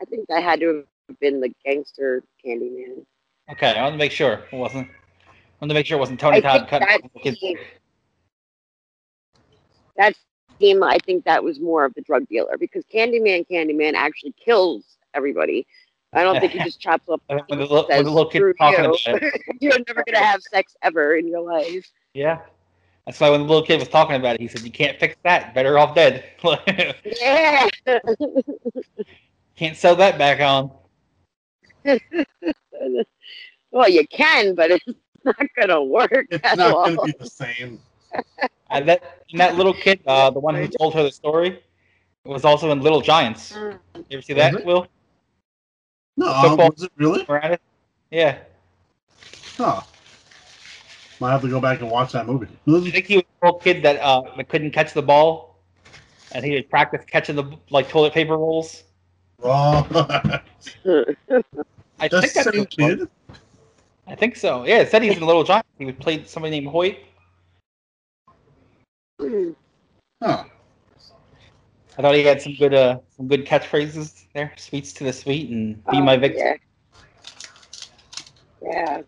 I 0.00 0.04
think 0.04 0.28
that 0.28 0.42
had 0.42 0.60
to 0.60 0.84
have 1.08 1.18
been 1.18 1.40
the 1.40 1.52
gangster 1.64 2.22
Candyman. 2.44 3.04
Okay, 3.50 3.70
I 3.70 3.82
want 3.82 3.94
to 3.94 3.98
make 3.98 4.12
sure 4.12 4.44
it 4.52 4.56
wasn't. 4.56 4.88
I 4.88 5.30
want 5.60 5.70
to 5.70 5.74
make 5.74 5.86
sure 5.86 5.96
it 5.96 6.00
wasn't 6.00 6.20
Tony 6.20 6.38
I 6.38 6.40
Todd 6.40 6.68
think 6.68 6.70
cutting 6.70 7.58
that 9.96 10.08
the 10.08 10.14
kids. 10.14 10.18
scene- 10.58 10.80
That 10.80 10.80
scene, 10.80 10.82
I 10.82 10.98
think 11.04 11.24
that 11.24 11.42
was 11.42 11.60
more 11.60 11.84
of 11.84 11.94
the 11.94 12.02
drug 12.02 12.28
dealer 12.28 12.56
because 12.58 12.84
Candyman, 12.92 13.46
Candyman 13.48 13.94
actually 13.94 14.34
kills 14.42 14.84
everybody. 15.14 15.66
I 16.12 16.22
don't 16.24 16.38
think 16.40 16.52
he 16.52 16.58
just 16.64 16.78
chops 16.80 17.08
up. 17.08 17.22
And 17.28 17.40
When 17.48 17.58
the, 17.58 17.64
little- 17.66 17.88
when 17.88 17.98
says, 17.98 18.04
the 18.04 18.10
little 18.10 18.30
kid 18.30 18.42
talking 18.58 18.84
you. 18.84 18.90
about 18.90 19.22
it. 19.22 19.42
You're 19.60 19.78
never 19.88 20.04
gonna 20.06 20.18
have 20.24 20.42
sex 20.42 20.76
ever 20.82 21.16
in 21.16 21.26
your 21.26 21.40
life. 21.40 21.90
Yeah. 22.14 22.40
That's 23.06 23.18
why 23.18 23.30
when 23.30 23.40
the 23.40 23.46
little 23.46 23.64
kid 23.66 23.80
was 23.80 23.88
talking 23.88 24.14
about 24.14 24.36
it, 24.36 24.40
he 24.40 24.46
said, 24.46 24.60
"You 24.60 24.70
can't 24.70 24.96
fix 25.00 25.16
that. 25.24 25.54
Better 25.54 25.76
off 25.76 25.94
dead. 25.96 26.22
Yeah. 27.20 27.68
can't 29.56 29.76
sew 29.76 29.96
that 29.96 30.18
back 30.18 30.40
on." 30.40 30.70
well, 33.70 33.88
you 33.88 34.06
can, 34.06 34.54
but 34.54 34.70
it's 34.70 34.84
not 35.24 35.36
gonna 35.58 35.82
work 35.82 36.26
It's 36.30 36.44
at 36.44 36.58
not 36.58 36.72
all. 36.74 36.84
going 36.84 36.96
to 36.96 37.04
be 37.06 37.12
the 37.18 37.28
same. 37.28 37.80
And 38.72 38.88
that 38.88 39.02
and 39.30 39.40
that 39.40 39.56
little 39.56 39.74
kid, 39.74 40.00
uh, 40.06 40.30
the 40.30 40.40
one 40.40 40.54
who 40.54 40.66
told 40.66 40.94
her 40.94 41.02
the 41.02 41.12
story, 41.12 41.62
was 42.24 42.44
also 42.44 42.70
in 42.70 42.80
Little 42.80 43.00
Giants. 43.00 43.52
Mm. 43.52 43.78
You 43.94 44.04
ever 44.12 44.22
see 44.22 44.32
that, 44.34 44.52
Was 44.52 44.60
it? 44.60 44.66
Will? 44.66 44.86
No, 46.16 46.32
Football. 46.42 46.70
was 46.70 46.82
it 46.82 46.92
really? 46.96 47.24
Moranis? 47.24 47.58
Yeah. 48.10 48.38
Huh. 49.56 49.82
Might 51.20 51.32
have 51.32 51.42
to 51.42 51.48
go 51.48 51.60
back 51.60 51.80
and 51.80 51.90
watch 51.90 52.12
that 52.12 52.26
movie. 52.26 52.48
I 52.68 52.90
think 52.90 53.06
he 53.06 53.16
was 53.16 53.24
a 53.42 53.46
little 53.46 53.60
kid 53.60 53.82
that 53.84 54.00
uh 54.00 54.22
couldn't 54.48 54.72
catch 54.72 54.92
the 54.92 55.02
ball, 55.02 55.56
and 56.32 56.44
he 56.44 56.52
would 56.52 56.68
practice 56.70 57.04
catching 57.06 57.36
the 57.36 57.44
like 57.70 57.88
toilet 57.88 58.12
paper 58.12 58.36
rolls. 58.36 58.84
Wrong. 59.38 59.86
I 59.92 60.42
That's 62.08 62.10
think 62.10 62.10
that's 62.10 62.32
the 62.34 62.52
same 62.52 62.60
what 62.60 62.68
it 62.78 62.82
was. 62.82 62.98
kid. 62.98 63.08
I 64.06 64.14
think 64.16 64.36
so. 64.36 64.64
Yeah, 64.64 64.78
it 64.78 64.90
said 64.90 65.02
he's 65.02 65.16
in 65.16 65.24
Little 65.24 65.44
Giants. 65.44 65.68
He 65.78 65.84
would 65.84 66.00
play 66.00 66.24
somebody 66.24 66.50
named 66.58 66.68
Hoyt. 66.72 66.98
Huh. 70.22 70.44
I 71.98 72.02
thought 72.02 72.14
he 72.14 72.24
had 72.24 72.40
some 72.40 72.54
good 72.54 72.74
uh 72.74 72.98
some 73.16 73.28
good 73.28 73.46
catchphrases 73.46 74.24
there. 74.34 74.52
Sweets 74.56 74.92
to 74.94 75.04
the 75.04 75.12
sweet 75.12 75.50
and 75.50 75.76
be 75.90 75.98
Oh, 75.98 76.02
my 76.02 76.16
victim. 76.16 76.46
Yeah. 76.46 76.56
Yeah. 78.62 79.02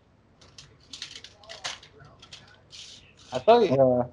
I 3.33 3.39
thought 3.39 3.71
uh, 3.71 4.03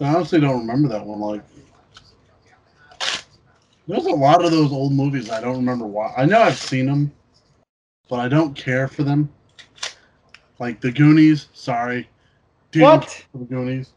I 0.00 0.14
honestly 0.14 0.40
don't 0.40 0.60
remember 0.60 0.88
that 0.88 1.04
one. 1.04 1.20
Like, 1.20 1.42
there's 3.86 4.06
a 4.06 4.10
lot 4.10 4.44
of 4.44 4.50
those 4.50 4.72
old 4.72 4.92
movies 4.92 5.28
I 5.30 5.40
don't 5.40 5.56
remember 5.56 5.86
why. 5.86 6.14
I 6.16 6.24
know 6.24 6.40
I've 6.40 6.58
seen 6.58 6.86
them, 6.86 7.12
but 8.08 8.20
I 8.20 8.28
don't 8.28 8.54
care 8.54 8.88
for 8.88 9.02
them. 9.02 9.28
Like 10.58 10.80
the 10.80 10.92
Goonies. 10.92 11.48
Sorry, 11.52 12.08
Didn't 12.70 12.88
what? 12.88 13.26
the 13.34 13.44
Goonies. 13.44 13.92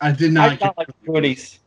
I 0.00 0.12
did 0.12 0.32
not. 0.32 0.50
not 0.50 0.60
care 0.60 0.72
like 0.76 0.86
for 0.86 0.94
the 1.04 1.12
Goonies. 1.12 1.58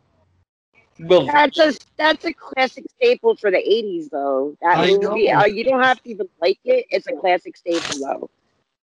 Will 0.99 1.25
That's 1.25 1.57
a 1.59 1.73
that's 1.97 2.25
a 2.25 2.33
classic 2.33 2.85
staple 2.97 3.35
for 3.35 3.49
the 3.49 3.57
'80s, 3.57 4.09
though. 4.09 4.55
That 4.61 4.77
I 4.77 4.91
movie, 4.91 5.31
know. 5.31 5.39
uh, 5.39 5.45
you 5.45 5.63
don't 5.63 5.81
have 5.81 6.01
to 6.03 6.09
even 6.09 6.29
like 6.41 6.59
it. 6.63 6.85
It's 6.89 7.07
a 7.07 7.13
classic 7.13 7.57
staple, 7.57 7.99
though. 7.99 8.29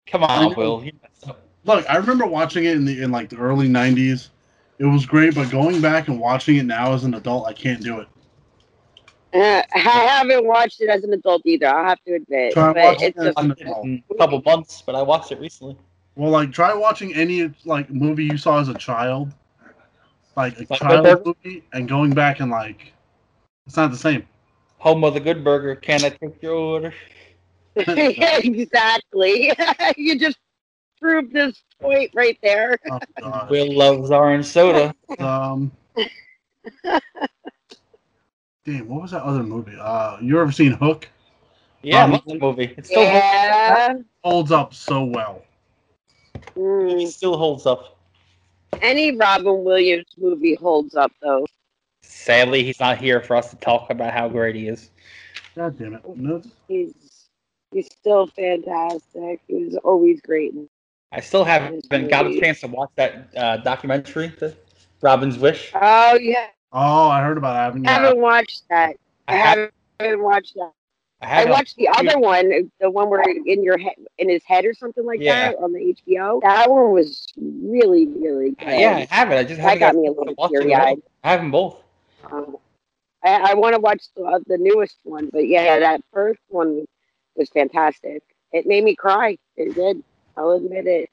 come 0.05 0.23
on. 0.23 0.55
Will. 0.55 0.83
You 0.83 0.93
messed 1.01 1.27
up. 1.27 1.41
Look, 1.65 1.89
I 1.89 1.97
remember 1.97 2.25
watching 2.25 2.65
it 2.65 2.75
in 2.75 2.85
the 2.85 3.01
in 3.01 3.11
like 3.11 3.29
the 3.29 3.37
early 3.37 3.67
'90s. 3.67 4.29
It 4.79 4.85
was 4.85 5.05
great, 5.05 5.35
but 5.35 5.49
going 5.49 5.81
back 5.81 6.07
and 6.07 6.19
watching 6.19 6.57
it 6.57 6.63
now 6.63 6.93
as 6.93 7.03
an 7.03 7.15
adult, 7.15 7.47
I 7.47 7.53
can't 7.53 7.81
do 7.81 7.99
it. 7.99 8.07
Uh, 9.33 9.61
I 9.75 9.79
haven't 9.79 10.45
watched 10.45 10.81
it 10.81 10.89
as 10.89 11.03
an 11.03 11.13
adult 11.13 11.41
either. 11.45 11.67
I'll 11.67 11.83
have 11.85 12.01
to 12.05 12.13
admit, 12.15 12.53
Try 12.53 12.73
but 12.73 13.01
it's 13.01 13.03
it. 13.03 13.15
just 13.21 13.37
I 13.37 13.47
watched 13.47 13.61
it 13.61 13.67
in 13.83 14.03
a 14.09 14.15
couple 14.15 14.41
months, 14.45 14.81
but 14.85 14.95
I 14.95 15.01
watched 15.01 15.31
it 15.31 15.39
recently. 15.39 15.75
Well, 16.17 16.31
like 16.31 16.51
try 16.51 16.73
watching 16.73 17.13
any 17.13 17.53
like 17.63 17.91
movie 17.91 18.25
you 18.25 18.37
saw 18.37 18.59
as 18.59 18.69
a 18.69 18.73
child, 18.73 19.31
like 20.35 20.59
a 20.59 20.65
Like 20.67 20.79
child 20.79 21.23
movie, 21.23 21.63
and 21.73 21.87
going 21.87 22.13
back 22.13 22.39
and 22.39 22.49
like, 22.49 22.91
it's 23.67 23.77
not 23.77 23.91
the 23.91 23.97
same. 23.97 24.27
Home 24.79 25.03
of 25.03 25.13
the 25.13 25.19
Good 25.19 25.43
Burger. 25.43 25.75
Can 25.75 26.03
I 26.05 26.09
take 26.09 26.41
your 26.41 26.55
order? 26.55 26.93
exactly. 27.75 29.53
you 29.97 30.17
just 30.17 30.39
proved 30.99 31.33
this 31.33 31.63
point 31.79 32.09
right 32.15 32.39
there. 32.41 32.79
Oh 32.89 32.99
god. 33.21 33.49
Will 33.51 33.71
loves 33.77 34.09
orange 34.09 34.45
soda. 34.45 34.95
Um. 35.19 35.71
Damn, 38.65 38.87
what 38.87 39.03
was 39.03 39.11
that 39.11 39.21
other 39.21 39.43
movie? 39.43 39.77
Uh, 39.79 40.17
you 40.19 40.39
ever 40.39 40.51
seen 40.51 40.71
Hook? 40.71 41.07
Yeah, 41.83 42.01
I 42.01 42.05
Um, 42.05 42.11
love 42.13 42.25
the 42.25 42.39
movie. 42.39 42.73
It 42.75 42.87
still, 42.87 43.03
Yeah. 43.03 43.99
Holds 44.23 44.51
up 44.51 44.73
so 44.73 45.03
well. 45.05 45.43
Holds, 46.55 46.93
Mm. 46.93 47.03
it 47.03 47.11
still 47.11 47.37
holds 47.37 47.65
up. 47.65 47.97
Any 48.81 49.15
Robin 49.15 49.63
Williams 49.63 50.05
movie 50.17 50.55
holds 50.55 50.95
up, 50.95 51.11
though. 51.21 51.45
Sadly, 52.01 52.63
he's 52.63 52.79
not 52.79 52.97
here 52.97 53.21
for 53.21 53.35
us 53.35 53.49
to 53.51 53.55
talk 53.57 53.89
about 53.89 54.13
how 54.13 54.29
great 54.29 54.55
he 54.55 54.67
is. 54.67 54.89
God 55.55 55.77
damn 55.77 55.95
it. 55.95 56.17
No, 56.17 56.41
He's 56.67 56.93
he's 57.71 57.87
still 57.87 58.27
fantastic. 58.27 59.41
He 59.47 59.65
was 59.65 59.75
always 59.77 60.21
great. 60.21 60.53
I 61.11 61.19
still 61.21 61.43
haven't 61.43 61.89
been 61.89 62.07
got 62.07 62.27
a 62.27 62.39
chance 62.39 62.61
to 62.61 62.67
watch 62.67 62.91
that 62.95 63.29
uh, 63.35 63.57
documentary, 63.57 64.27
the 64.39 64.55
Robin's 65.01 65.37
Wish. 65.39 65.71
Oh 65.73 66.15
yeah, 66.15 66.47
oh, 66.73 67.07
I 67.07 67.21
heard 67.21 67.37
about 67.37 67.55
it. 67.55 67.59
I 67.59 67.63
haven't 67.63 67.87
I 67.87 67.91
haven't 67.91 68.19
watched 68.19 68.63
that. 68.69 68.95
I, 69.27 69.33
I 69.33 69.37
have, 69.37 69.71
haven't 69.99 70.21
watched 70.23 70.55
that. 70.55 70.71
I 71.21 71.25
I 71.25 71.29
have. 71.41 71.49
watched 71.49 71.75
the 71.77 71.87
other 71.87 72.19
one, 72.19 72.71
the 72.79 72.89
one 72.91 73.09
where 73.09 73.21
in 73.23 73.63
your 73.63 73.77
head, 73.77 73.93
in 74.17 74.29
his 74.29 74.43
head 74.45 74.65
or 74.65 74.73
something 74.73 75.05
like 75.05 75.19
Yeah. 75.19 75.51
that 75.51 75.57
on 75.63 75.73
the 75.73 75.79
HBO. 76.07 76.41
That 76.41 76.69
one 76.69 76.91
was 76.93 77.27
really, 77.37 78.07
really 78.07 78.51
good. 78.51 78.67
yeah, 78.67 79.05
I 79.09 79.15
have 79.15 79.31
it. 79.31 79.35
I 79.35 79.43
just 79.43 79.59
haven't 79.59 79.79
that 79.79 79.93
got 79.93 79.93
got 79.93 80.01
me 80.01 80.07
a 80.07 80.11
little 80.11 80.35
watch 80.37 80.51
them 80.51 80.61
teary 80.61 80.75
eyed. 80.75 81.01
I 81.23 81.31
have 81.31 81.39
them 81.41 81.51
both. 81.51 81.77
Um, 82.31 82.57
I, 83.23 83.51
I 83.51 83.53
want 83.55 83.73
to 83.75 83.81
watch 83.81 84.03
the, 84.15 84.23
uh, 84.23 84.39
the 84.45 84.57
newest 84.57 84.97
one, 85.03 85.29
but 85.31 85.47
yeah, 85.47 85.79
that 85.79 86.01
first 86.13 86.39
one 86.49 86.85
was 87.35 87.49
fantastic. 87.49 88.21
It 88.51 88.67
made 88.67 88.83
me 88.83 88.95
cry. 88.95 89.37
It 89.55 89.73
did. 89.75 90.03
I'll 90.35 90.51
admit 90.51 90.85
it. 90.85 91.09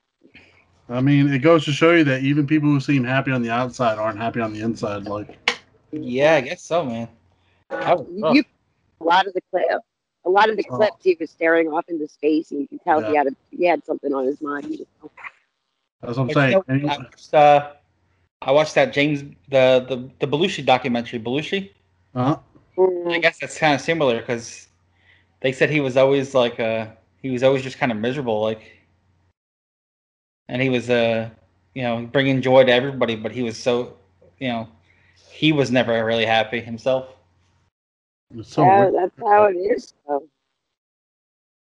I 0.89 1.01
mean, 1.01 1.33
it 1.33 1.39
goes 1.39 1.65
to 1.65 1.73
show 1.73 1.93
you 1.93 2.05
that 2.05 2.23
even 2.23 2.47
people 2.47 2.69
who 2.69 2.79
seem 2.79 3.05
happy 3.05 3.31
on 3.31 3.41
the 3.43 3.51
outside 3.51 3.99
aren't 3.99 4.19
happy 4.19 4.41
on 4.41 4.53
the 4.53 4.61
inside. 4.61 5.05
Like, 5.05 5.39
Yeah, 5.93 6.35
I 6.35 6.41
guess 6.43 6.63
so, 6.63 6.85
man. 6.85 7.09
Was 7.71 8.07
rough. 8.21 8.37
You, 8.37 8.45
a 9.01 9.05
lot 9.05 9.27
of 9.27 9.33
the 9.33 9.41
clip, 9.51 9.81
a 10.25 10.31
lot 10.31 10.51
of 10.51 10.57
the 10.57 10.65
Oh. 10.71 10.77
clips, 10.77 11.05
he 11.05 11.17
was 11.21 11.31
staring 11.31 11.69
off 11.69 11.89
into 11.89 12.09
space, 12.09 12.51
and 12.51 12.61
you 12.61 12.69
can 12.69 12.79
tell 12.79 13.03
he 13.03 13.15
had 13.15 13.27
a, 13.29 13.33
he 13.51 13.67
had 13.67 13.85
something 13.85 14.13
on 14.15 14.27
his 14.27 14.41
mind. 14.41 14.79
that's 16.03 16.19
what 16.19 16.25
I'm 16.25 16.31
saying. 16.31 16.59
you 16.69 16.83
know, 16.83 16.91
I 16.91 16.99
watched, 16.99 17.35
uh, 17.35 17.73
I 18.43 18.53
watched 18.53 18.75
that 18.75 18.93
James 18.93 19.23
the 19.49 19.85
the 19.89 20.11
the 20.21 20.27
Belushi 20.27 20.65
documentary. 20.65 21.21
Belushi. 21.21 21.71
uh, 22.15 22.37
I 23.11 23.19
Mm, 23.19 23.19
guess 23.19 23.39
that's 23.39 23.59
kind 23.59 23.75
of 23.75 23.81
similar 23.81 24.21
because 24.21 24.69
they 25.41 25.53
said 25.53 25.71
he 25.71 25.81
was 25.81 25.97
always 25.97 26.35
like 26.35 26.61
uh 26.61 26.89
he 27.23 27.31
was 27.31 27.43
always 27.43 27.63
just 27.63 27.79
kind 27.79 27.93
of 27.93 27.99
miserable 27.99 28.41
like, 28.43 28.63
and 30.49 30.63
he 30.63 30.69
was 30.71 30.91
uh 30.91 31.31
you 31.75 31.83
know 31.83 32.07
bringing 32.13 32.43
joy 32.43 32.65
to 32.65 32.73
everybody, 32.73 33.17
but 33.17 33.33
he 33.33 33.43
was 33.43 33.57
so 33.57 33.97
you 34.39 34.49
know 34.49 34.69
he 35.31 35.53
was 35.53 35.71
never 35.71 36.05
really 36.05 36.27
happy 36.27 36.61
himself. 36.61 37.14
It's 38.37 38.53
so 38.53 38.65
yeah, 38.65 38.91
that's 38.91 39.13
how 39.19 39.45
it 39.45 39.55
is. 39.55 39.95
So. 40.07 40.29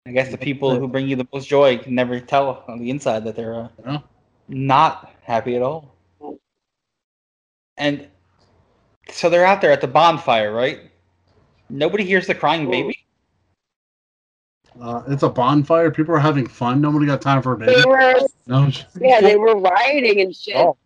I 0.07 0.13
guess 0.13 0.31
the 0.31 0.39
people 0.39 0.79
who 0.79 0.87
bring 0.87 1.09
you 1.09 1.17
the 1.17 1.27
most 1.33 1.49
joy 1.49 1.79
can 1.79 1.95
never 1.95 2.21
tell 2.21 2.65
on 2.69 2.79
the 2.79 2.91
inside 2.91 3.25
that 3.25 3.37
they're 3.37 3.55
uh, 3.55 3.69
Yeah. 3.87 3.99
not 4.49 5.15
happy 5.23 5.57
at 5.57 5.63
all. 5.63 5.95
And 7.77 8.07
so 9.11 9.31
they're 9.31 9.47
out 9.47 9.61
there 9.61 9.73
at 9.73 9.81
the 9.81 9.89
bonfire, 9.89 10.53
right? 10.53 10.91
Nobody 11.71 12.05
hears 12.05 12.27
the 12.27 12.35
crying 12.35 12.71
baby. 12.71 13.05
Uh, 14.81 15.03
it's 15.09 15.23
a 15.23 15.29
bonfire. 15.29 15.91
People 15.91 16.15
are 16.15 16.21
having 16.21 16.47
fun. 16.47 16.81
Nobody 16.81 17.07
got 17.07 17.23
time 17.23 17.43
for 17.43 17.53
a 17.55 17.57
baby. 17.57 17.75
They 17.75 17.85
were, 17.89 18.21
No. 18.47 18.71
yeah, 19.01 19.21
they 19.21 19.37
were 19.37 19.57
rioting 19.57 20.21
and 20.21 20.35
shit. 20.35 20.57
Oh. 20.57 20.77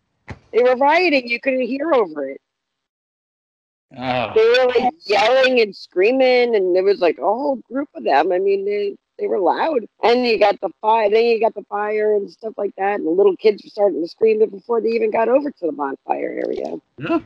They 0.53 0.63
were 0.63 0.75
rioting. 0.77 1.27
You 1.27 1.39
couldn't 1.39 1.61
hear 1.61 1.93
over 1.93 2.29
it. 2.29 2.41
Oh. 3.97 4.33
They 4.35 4.47
were 4.47 4.67
like 4.67 4.93
yelling 5.05 5.59
and 5.61 5.75
screaming, 5.75 6.55
and 6.55 6.75
there 6.75 6.83
was 6.83 6.99
like 6.99 7.17
a 7.17 7.23
whole 7.23 7.55
group 7.71 7.89
of 7.95 8.03
them. 8.03 8.31
I 8.31 8.37
mean, 8.39 8.65
they 8.65 8.95
they 9.17 9.27
were 9.27 9.39
loud. 9.39 9.85
And 10.03 10.25
you 10.25 10.39
got 10.39 10.59
the 10.61 10.69
fire. 10.81 11.09
Then 11.09 11.25
you 11.25 11.39
got 11.39 11.55
the 11.55 11.65
fire 11.69 12.15
and 12.15 12.29
stuff 12.29 12.53
like 12.57 12.75
that. 12.77 12.95
And 12.99 13.07
the 13.07 13.11
little 13.11 13.35
kids 13.35 13.63
were 13.63 13.69
starting 13.69 14.01
to 14.01 14.07
scream 14.07 14.41
it 14.41 14.51
before 14.51 14.79
they 14.81 14.89
even 14.89 15.11
got 15.11 15.27
over 15.27 15.49
to 15.51 15.65
the 15.65 15.71
bonfire 15.71 16.41
area. 16.45 16.75
Yeah. 16.97 17.19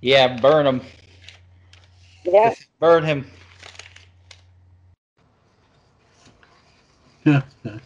Yeah, 0.00 0.40
burn 0.40 0.64
them. 0.64 0.80
Yeah. 2.24 2.54
Burn 2.80 3.04
him. 3.04 3.30
Yeah. 7.24 7.42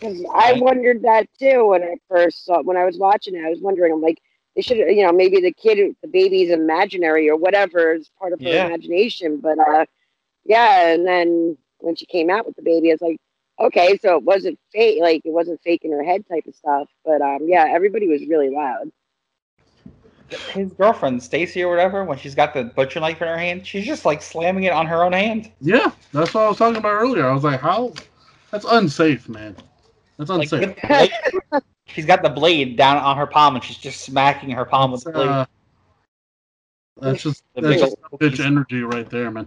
'Cause 0.00 0.24
I 0.32 0.52
wondered 0.52 1.02
that 1.02 1.26
too 1.40 1.66
when 1.66 1.82
I 1.82 1.96
first 2.08 2.44
saw 2.44 2.62
when 2.62 2.76
I 2.76 2.84
was 2.84 2.98
watching 2.98 3.34
it. 3.34 3.44
I 3.44 3.50
was 3.50 3.60
wondering, 3.60 3.92
I'm 3.92 4.00
like, 4.00 4.20
they 4.58 4.62
should, 4.62 4.78
you 4.78 5.04
know, 5.04 5.12
maybe 5.12 5.40
the 5.40 5.52
kid, 5.52 5.94
the 6.02 6.08
baby's 6.08 6.50
imaginary 6.50 7.30
or 7.30 7.36
whatever 7.36 7.92
is 7.94 8.10
part 8.18 8.32
of 8.32 8.40
her 8.40 8.48
Yeah. 8.48 8.66
imagination. 8.66 9.38
But 9.38 9.56
uh, 9.60 9.86
yeah, 10.44 10.88
and 10.88 11.06
then 11.06 11.56
when 11.78 11.94
she 11.94 12.06
came 12.06 12.28
out 12.28 12.44
with 12.44 12.56
the 12.56 12.62
baby, 12.62 12.88
it's 12.90 13.00
like, 13.00 13.20
okay, 13.60 13.96
so 13.98 14.16
it 14.16 14.24
wasn't 14.24 14.58
fake, 14.72 15.00
like 15.00 15.22
it 15.24 15.30
wasn't 15.30 15.62
fake 15.62 15.84
in 15.84 15.92
her 15.92 16.02
head 16.02 16.26
type 16.28 16.44
of 16.48 16.56
stuff. 16.56 16.88
But 17.04 17.22
um, 17.22 17.42
yeah, 17.46 17.66
everybody 17.70 18.08
was 18.08 18.26
really 18.26 18.50
loud. 18.50 18.90
His 20.50 20.72
girlfriend, 20.72 21.22
Stacy 21.22 21.62
or 21.62 21.70
whatever, 21.70 22.02
when 22.04 22.18
she's 22.18 22.34
got 22.34 22.52
the 22.52 22.64
butcher 22.64 22.98
knife 22.98 23.22
in 23.22 23.28
her 23.28 23.38
hand, 23.38 23.64
she's 23.64 23.86
just 23.86 24.04
like 24.04 24.20
slamming 24.22 24.64
it 24.64 24.72
on 24.72 24.86
her 24.86 25.04
own 25.04 25.12
hand. 25.12 25.52
Yeah, 25.60 25.92
that's 26.12 26.34
what 26.34 26.42
I 26.42 26.48
was 26.48 26.58
talking 26.58 26.78
about 26.78 27.00
earlier. 27.00 27.28
I 27.28 27.32
was 27.32 27.44
like, 27.44 27.60
how? 27.60 27.92
That's 28.50 28.66
unsafe, 28.68 29.28
man. 29.28 29.54
That's 30.16 30.30
unsafe. 30.30 30.60
with 30.60 30.76
the 30.80 30.86
blade- 30.88 31.62
she's 31.88 32.06
got 32.06 32.22
the 32.22 32.30
blade 32.30 32.76
down 32.76 32.96
on 32.98 33.16
her 33.16 33.26
palm 33.26 33.54
and 33.54 33.64
she's 33.64 33.78
just 33.78 34.02
smacking 34.02 34.50
her 34.50 34.64
palm 34.64 34.92
with 34.92 35.04
the 35.04 35.12
blade. 35.12 35.28
uh, 35.28 35.46
that's 37.00 37.22
just 37.22 37.42
The 37.54 37.62
that's 37.62 37.80
just 37.80 37.96
bitch 38.20 38.44
energy 38.44 38.82
right 38.82 39.08
there, 39.08 39.30
man. 39.30 39.46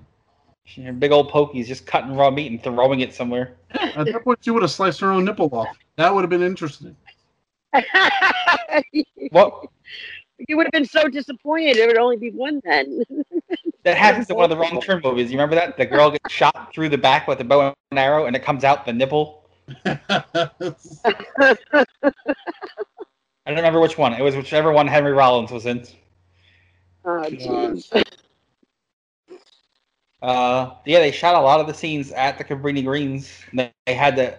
Her 0.76 0.94
big 0.94 1.12
old 1.12 1.30
pokey's 1.30 1.68
just 1.68 1.86
cutting 1.86 2.16
raw 2.16 2.32
meat 2.32 2.52
and 2.52 2.64
throwing 2.64 3.02
it 3.02 3.14
somewhere. 3.14 3.58
At 3.72 4.06
that 4.06 4.24
point, 4.24 4.40
she 4.42 4.52
would 4.52 4.62
have 4.62 4.72
sliced 4.72 5.00
her 5.02 5.12
own 5.12 5.26
nipple 5.26 5.50
off. 5.54 5.76
That 5.98 6.14
would 6.14 6.22
have 6.22 6.30
been 6.30 6.44
interesting. 6.44 6.96
What? 9.32 9.66
you 10.48 10.58
would 10.58 10.66
have 10.66 10.72
been 10.72 10.86
so 10.86 11.08
disappointed. 11.08 11.78
It 11.78 11.88
would 11.88 11.98
only 11.98 12.18
be 12.18 12.32
one 12.32 12.62
then. 12.64 13.04
That 13.84 13.98
happens 13.98 14.30
in 14.30 14.36
one 14.36 14.44
of 14.44 14.52
the 14.52 14.58
wrong 14.58 14.80
turn 14.80 15.02
movies. 15.04 15.32
You 15.32 15.38
remember 15.38 15.56
that? 15.56 15.76
The 15.76 15.88
girl 15.88 16.12
gets 16.12 16.32
shot 16.32 16.72
through 16.72 16.90
the 16.90 17.00
back 17.00 17.28
with 17.28 17.40
a 17.40 17.44
bow 17.44 17.74
and 17.90 18.00
arrow 18.00 18.28
and 18.28 18.36
it 18.36 18.44
comes 18.44 18.64
out 18.64 18.86
the 18.86 18.94
nipple. 18.94 19.41
I 23.46 23.48
don't 23.48 23.56
remember 23.58 23.80
which 23.80 23.98
one. 23.98 24.14
It 24.14 24.22
was 24.22 24.36
whichever 24.36 24.72
one 24.72 24.88
Henry 24.88 25.14
Rollins 25.14 25.52
was 25.52 25.66
in. 25.66 25.86
oh, 27.06 27.22
jeez. 27.22 27.92
Uh, 30.22 30.76
yeah, 30.86 31.00
they 31.00 31.12
shot 31.12 31.36
a 31.36 31.40
lot 31.40 31.60
of 31.60 31.68
the 31.68 31.74
scenes 31.74 32.12
at 32.12 32.38
the 32.38 32.44
Cabrini 32.44 32.84
Greens. 32.86 33.32
They, 33.54 33.72
they 33.88 33.96
had 33.96 34.16
to, 34.18 34.38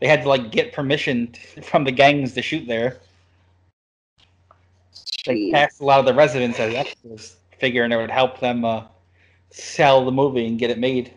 they 0.00 0.08
had 0.08 0.22
to 0.22 0.28
like 0.28 0.50
get 0.50 0.72
permission 0.72 1.28
t- 1.32 1.60
from 1.60 1.84
the 1.84 1.92
gangs 1.92 2.32
to 2.34 2.42
shoot 2.42 2.66
there. 2.66 2.98
They 5.26 5.34
Jeez. 5.34 5.50
cast 5.52 5.80
a 5.80 5.84
lot 5.84 6.00
of 6.00 6.06
the 6.06 6.14
residents 6.14 6.58
as 6.58 6.74
extras, 6.74 7.36
figuring 7.58 7.92
it 7.92 7.96
would 7.96 8.10
help 8.10 8.40
them 8.40 8.64
uh, 8.64 8.84
sell 9.50 10.04
the 10.04 10.12
movie 10.12 10.46
and 10.46 10.58
get 10.58 10.70
it 10.70 10.78
made. 10.78 11.12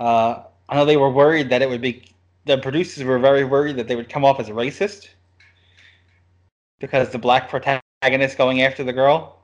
Uh, 0.00 0.42
I 0.68 0.74
know 0.74 0.84
they 0.84 0.96
were 0.96 1.10
worried 1.10 1.50
that 1.50 1.62
it 1.62 1.68
would 1.68 1.80
be. 1.80 2.04
The 2.44 2.58
producers 2.58 3.04
were 3.04 3.18
very 3.18 3.44
worried 3.44 3.76
that 3.76 3.88
they 3.88 3.96
would 3.96 4.08
come 4.08 4.24
off 4.24 4.40
as 4.40 4.48
racist 4.48 5.08
because 6.80 7.10
the 7.10 7.18
black 7.18 7.48
protagonist 7.48 8.36
going 8.36 8.62
after 8.62 8.82
the 8.82 8.92
girl. 8.92 9.38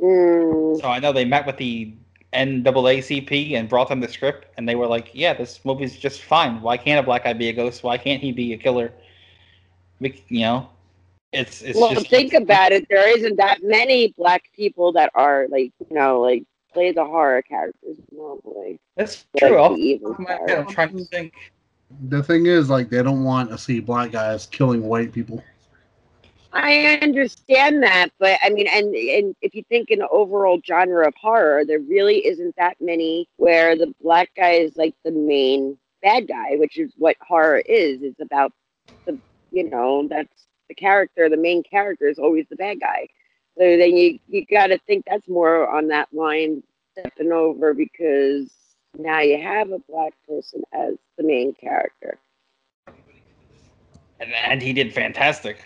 Mm, 0.00 0.80
So 0.80 0.88
I 0.88 0.98
know 0.98 1.12
they 1.12 1.24
met 1.24 1.46
with 1.46 1.56
the 1.56 1.94
NAACP 2.32 3.54
and 3.54 3.68
brought 3.68 3.88
them 3.88 4.00
the 4.00 4.08
script, 4.08 4.46
and 4.56 4.68
they 4.68 4.74
were 4.74 4.86
like, 4.86 5.10
"Yeah, 5.14 5.32
this 5.32 5.64
movie's 5.64 5.96
just 5.96 6.22
fine. 6.22 6.60
Why 6.60 6.76
can't 6.76 7.00
a 7.00 7.02
black 7.02 7.24
guy 7.24 7.32
be 7.32 7.48
a 7.48 7.52
ghost? 7.52 7.82
Why 7.82 7.96
can't 7.96 8.22
he 8.22 8.32
be 8.32 8.52
a 8.52 8.58
killer? 8.58 8.92
We, 10.00 10.22
you 10.28 10.42
know, 10.42 10.68
it's 11.32 11.62
it's 11.62 11.78
well, 11.78 11.94
just 11.94 12.08
think 12.08 12.34
about 12.34 12.72
it. 12.72 12.86
There 12.88 13.08
isn't 13.16 13.36
that 13.36 13.62
many 13.62 14.14
black 14.16 14.44
people 14.54 14.92
that 14.92 15.10
are 15.14 15.46
like, 15.48 15.72
you 15.88 15.96
know, 15.96 16.20
like 16.20 16.44
play 16.72 16.92
the 16.92 17.04
horror 17.04 17.42
characters 17.42 17.96
normally. 18.12 18.78
that's 18.96 19.24
true. 19.36 19.58
Off 19.58 19.70
the 19.72 19.76
the 19.76 19.82
evil 19.82 20.10
top 20.10 20.20
of 20.20 20.26
my 20.26 20.32
head, 20.32 20.48
side. 20.48 20.58
I'm 20.58 20.66
trying 20.66 20.96
to 20.96 21.04
think. 21.06 21.34
The 22.08 22.22
thing 22.22 22.46
is, 22.46 22.68
like, 22.70 22.90
they 22.90 23.02
don't 23.02 23.24
want 23.24 23.50
to 23.50 23.58
see 23.58 23.80
black 23.80 24.12
guys 24.12 24.46
killing 24.46 24.82
white 24.82 25.12
people. 25.12 25.42
I 26.52 26.98
understand 27.02 27.82
that, 27.82 28.08
but 28.18 28.38
I 28.42 28.48
mean, 28.48 28.66
and 28.68 28.94
and 28.94 29.36
if 29.42 29.54
you 29.54 29.62
think 29.68 29.90
in 29.90 29.98
the 29.98 30.08
overall 30.08 30.60
genre 30.66 31.06
of 31.06 31.14
horror, 31.20 31.64
there 31.64 31.78
really 31.78 32.26
isn't 32.26 32.56
that 32.56 32.76
many 32.80 33.28
where 33.36 33.76
the 33.76 33.94
black 34.00 34.30
guy 34.34 34.52
is 34.52 34.76
like 34.76 34.94
the 35.04 35.10
main 35.10 35.78
bad 36.02 36.26
guy, 36.26 36.56
which 36.56 36.78
is 36.78 36.92
what 36.96 37.16
horror 37.20 37.58
is. 37.58 38.02
It's 38.02 38.20
about 38.20 38.52
the, 39.06 39.20
you 39.50 39.68
know, 39.68 40.08
that's 40.08 40.46
the 40.68 40.74
character. 40.74 41.28
The 41.28 41.36
main 41.36 41.62
character 41.62 42.08
is 42.08 42.18
always 42.18 42.46
the 42.48 42.56
bad 42.56 42.80
guy. 42.80 43.08
So 43.58 43.64
then 43.76 43.96
you 43.96 44.18
you 44.26 44.46
got 44.46 44.68
to 44.68 44.78
think 44.86 45.04
that's 45.06 45.28
more 45.28 45.68
on 45.68 45.88
that 45.88 46.08
line 46.12 46.62
stepping 46.92 47.32
over 47.32 47.74
because 47.74 48.50
now 48.96 49.20
you 49.20 49.40
have 49.40 49.70
a 49.70 49.78
black 49.88 50.12
person 50.26 50.62
as 50.72 50.94
the 51.16 51.24
main 51.24 51.54
character. 51.54 52.18
And, 54.20 54.32
and 54.32 54.62
he 54.62 54.72
did 54.72 54.92
fantastic. 54.92 55.58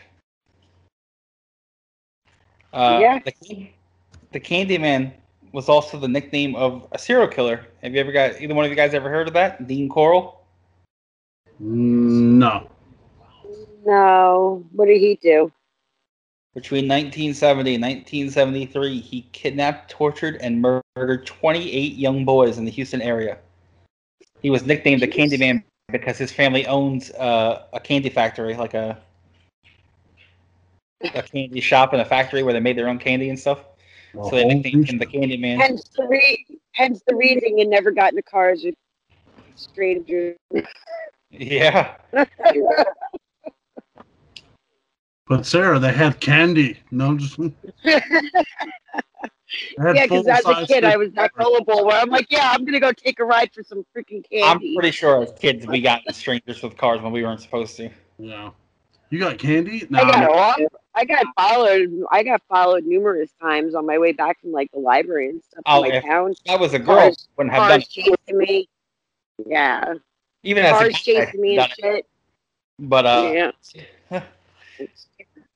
Uh, 2.72 2.98
Yeah. 3.00 3.18
The, 3.24 3.70
the 4.32 4.40
Candyman 4.40 5.12
was 5.52 5.68
also 5.68 5.98
the 5.98 6.08
nickname 6.08 6.54
of 6.56 6.86
a 6.92 6.98
serial 6.98 7.28
killer. 7.28 7.66
Have 7.82 7.94
you 7.94 8.00
ever 8.00 8.12
got 8.12 8.40
either 8.40 8.54
one 8.54 8.64
of 8.64 8.70
you 8.70 8.76
guys 8.76 8.94
ever 8.94 9.10
heard 9.10 9.28
of 9.28 9.34
that? 9.34 9.66
Dean 9.66 9.88
Corll. 9.88 10.40
No. 11.58 12.68
No, 13.84 14.64
what 14.72 14.86
did 14.86 15.00
he 15.00 15.16
do? 15.16 15.52
Between 16.54 16.86
1970 16.86 17.76
and 17.76 17.82
1973, 17.82 19.00
he 19.00 19.22
kidnapped, 19.32 19.90
tortured, 19.90 20.36
and 20.42 20.60
murdered 20.60 21.24
28 21.24 21.94
young 21.94 22.26
boys 22.26 22.58
in 22.58 22.66
the 22.66 22.70
Houston 22.70 23.00
area. 23.00 23.38
He 24.42 24.50
was 24.50 24.66
nicknamed 24.66 25.00
the 25.00 25.08
Jeez. 25.08 25.32
Candyman 25.32 25.62
because 25.90 26.18
his 26.18 26.30
family 26.30 26.66
owns 26.66 27.10
uh, 27.12 27.64
a 27.72 27.80
candy 27.80 28.10
factory, 28.10 28.54
like 28.54 28.74
a 28.74 29.00
a 31.14 31.22
candy 31.22 31.60
shop 31.60 31.92
and 31.92 32.02
a 32.02 32.04
factory 32.04 32.42
where 32.42 32.52
they 32.52 32.60
made 32.60 32.76
their 32.76 32.88
own 32.88 32.98
candy 32.98 33.28
and 33.30 33.38
stuff. 33.38 33.64
Well, 34.12 34.28
So 34.28 34.36
they 34.36 34.42
holy 34.42 34.54
nicknamed 34.56 34.88
him 34.88 34.98
the 34.98 35.06
shit. 35.06 35.14
Candyman. 35.14 35.58
Hence 35.58 35.88
the 35.96 36.06
re- 36.06 36.46
hence 36.72 37.02
the 37.06 37.14
reason 37.14 37.56
you 37.58 37.66
never 37.66 37.90
got 37.90 38.10
into 38.10 38.22
cars 38.22 38.62
with 38.64 38.74
strangers. 39.56 40.36
Yeah. 41.34 41.96
But 45.28 45.46
Sarah, 45.46 45.78
they 45.78 45.92
had 45.92 46.20
candy. 46.20 46.78
No, 46.90 47.16
just 47.16 47.36
they 47.84 47.92
had 49.78 49.96
yeah, 49.96 50.02
because 50.06 50.26
as 50.26 50.44
a 50.44 50.66
kid, 50.66 50.84
I 50.84 50.92
fish. 50.92 50.98
was 50.98 51.12
that 51.12 51.32
gullible 51.34 51.84
where 51.86 52.00
I'm 52.00 52.10
like, 52.10 52.26
yeah, 52.30 52.50
I'm 52.52 52.64
gonna 52.64 52.80
go 52.80 52.92
take 52.92 53.20
a 53.20 53.24
ride 53.24 53.50
for 53.52 53.62
some 53.62 53.84
freaking 53.96 54.28
candy. 54.28 54.42
I'm 54.42 54.58
pretty 54.74 54.90
sure 54.90 55.22
as 55.22 55.32
kids 55.38 55.66
we 55.66 55.80
got 55.80 56.02
in 56.06 56.12
strangers 56.14 56.62
with 56.62 56.76
cars 56.76 57.00
when 57.00 57.12
we 57.12 57.22
weren't 57.22 57.40
supposed 57.40 57.76
to. 57.76 57.90
Yeah. 58.18 58.50
You 59.10 59.18
got 59.18 59.38
candy? 59.38 59.86
No. 59.90 60.00
I 60.00 60.10
got 60.10 60.30
off. 60.30 60.58
I 60.94 61.04
got 61.04 61.24
followed. 61.36 61.90
I 62.10 62.22
got 62.22 62.40
followed 62.48 62.84
numerous 62.84 63.30
times 63.40 63.74
on 63.74 63.84
my 63.86 63.98
way 63.98 64.12
back 64.12 64.40
from 64.40 64.52
like 64.52 64.70
the 64.72 64.78
library 64.80 65.28
and 65.28 65.42
stuff 65.44 65.62
Oh, 65.66 65.82
in 65.84 65.90
my 65.90 65.96
if- 65.96 66.04
town. 66.04 66.30
If 66.44 66.50
I 66.50 66.56
was 66.56 66.72
a 66.74 66.78
girl, 66.78 66.96
Cars- 66.96 67.28
wouldn't 67.36 67.54
have 67.54 67.68
done 67.68 67.80
Cars 67.80 67.82
it. 67.84 67.90
chasing 67.90 68.38
me. 68.38 68.68
Yeah, 69.46 69.94
Even 70.42 70.64
as 70.64 70.72
a 70.72 70.74
cars 70.78 70.92
guy, 70.94 70.98
chasing 70.98 71.40
me 71.40 71.58
and 71.58 71.68
done 71.68 71.70
it. 71.70 71.96
shit. 71.96 72.06
But 72.78 73.06
uh, 73.06 73.50
yeah. 74.10 74.22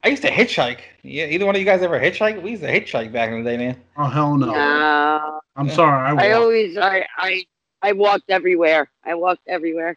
I 0.06 0.10
used 0.10 0.22
to 0.22 0.30
hitchhike. 0.30 0.82
Yeah, 1.02 1.26
either 1.26 1.46
one 1.46 1.56
of 1.56 1.60
you 1.60 1.66
guys 1.66 1.82
ever 1.82 1.98
hitchhike? 1.98 2.40
We 2.40 2.52
used 2.52 2.62
to 2.62 2.68
hitchhike 2.68 3.10
back 3.10 3.30
in 3.32 3.42
the 3.42 3.50
day, 3.50 3.56
man. 3.56 3.76
Oh 3.96 4.04
hell 4.06 4.36
no. 4.36 4.52
No. 4.52 5.40
I'm 5.56 5.68
sorry. 5.68 6.00
I, 6.16 6.28
I 6.28 6.32
always 6.32 6.76
I 6.78 7.06
I 7.18 7.44
I 7.82 7.92
walked 7.92 8.30
everywhere. 8.30 8.88
I 9.04 9.14
walked 9.14 9.42
everywhere. 9.48 9.96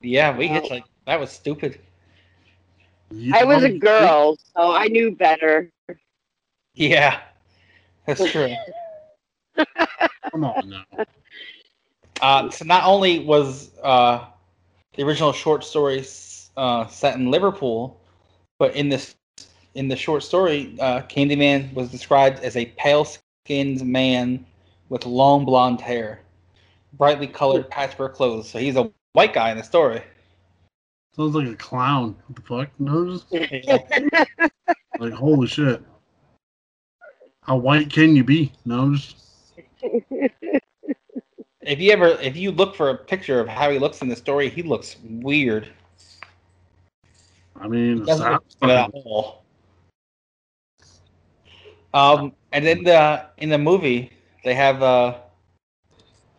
Yeah, 0.00 0.34
we 0.36 0.48
Wow. 0.48 0.60
hitchhiked. 0.60 0.86
That 1.06 1.20
was 1.20 1.30
stupid. 1.30 1.78
I 3.32 3.44
was 3.44 3.62
a 3.64 3.70
girl, 3.70 4.36
so 4.56 4.72
I 4.72 4.86
knew 4.88 5.14
better. 5.14 5.70
Yeah, 6.74 7.20
that's 8.06 8.24
true. 8.24 8.56
Come 10.32 10.44
on 10.44 10.68
now. 10.70 10.84
Uh, 12.20 12.50
so 12.50 12.64
not 12.64 12.84
only 12.84 13.20
was 13.20 13.78
uh, 13.82 14.24
the 14.94 15.02
original 15.02 15.32
short 15.32 15.64
story 15.64 16.04
uh, 16.56 16.86
set 16.86 17.16
in 17.16 17.30
Liverpool, 17.30 18.00
but 18.58 18.74
in 18.76 18.88
this 18.88 19.14
in 19.74 19.88
the 19.88 19.96
short 19.96 20.22
story, 20.22 20.76
uh, 20.80 21.02
Candyman 21.02 21.72
was 21.74 21.90
described 21.90 22.40
as 22.40 22.56
a 22.56 22.66
pale-skinned 22.76 23.84
man 23.84 24.44
with 24.88 25.06
long 25.06 25.44
blonde 25.44 25.80
hair, 25.80 26.20
brightly 26.94 27.26
colored 27.26 27.70
patchwork 27.70 28.14
clothes. 28.14 28.48
So 28.48 28.58
he's 28.58 28.76
a 28.76 28.90
white 29.12 29.32
guy 29.32 29.50
in 29.50 29.58
the 29.58 29.64
story. 29.64 30.02
Sounds 31.16 31.34
like 31.34 31.48
a 31.48 31.56
clown. 31.56 32.16
What 32.26 32.36
the 32.36 32.42
fuck? 32.42 32.70
No, 32.78 33.12
just 33.12 33.32
like 34.98 35.12
holy 35.12 35.46
shit. 35.46 35.82
How 37.42 37.56
white 37.56 37.90
can 37.90 38.14
you 38.14 38.22
be? 38.22 38.52
No, 38.64 38.94
just 38.94 39.16
If 41.62 41.78
you 41.78 41.92
ever, 41.92 42.08
if 42.20 42.36
you 42.36 42.52
look 42.52 42.74
for 42.74 42.90
a 42.90 42.96
picture 42.96 43.40
of 43.40 43.48
how 43.48 43.70
he 43.70 43.78
looks 43.78 44.02
in 44.02 44.08
the 44.08 44.16
story, 44.16 44.48
he 44.48 44.62
looks 44.62 44.96
weird. 45.02 45.68
I 47.56 47.68
mean, 47.68 47.98
He 47.98 48.04
doesn't 48.04 48.32
look 48.32 48.70
at 48.70 48.90
all. 48.92 49.44
Um, 51.92 52.32
and 52.52 52.66
in 52.66 52.84
the 52.84 53.26
in 53.38 53.48
the 53.48 53.58
movie, 53.58 54.12
they 54.44 54.54
have 54.54 54.82
uh, 54.82 55.18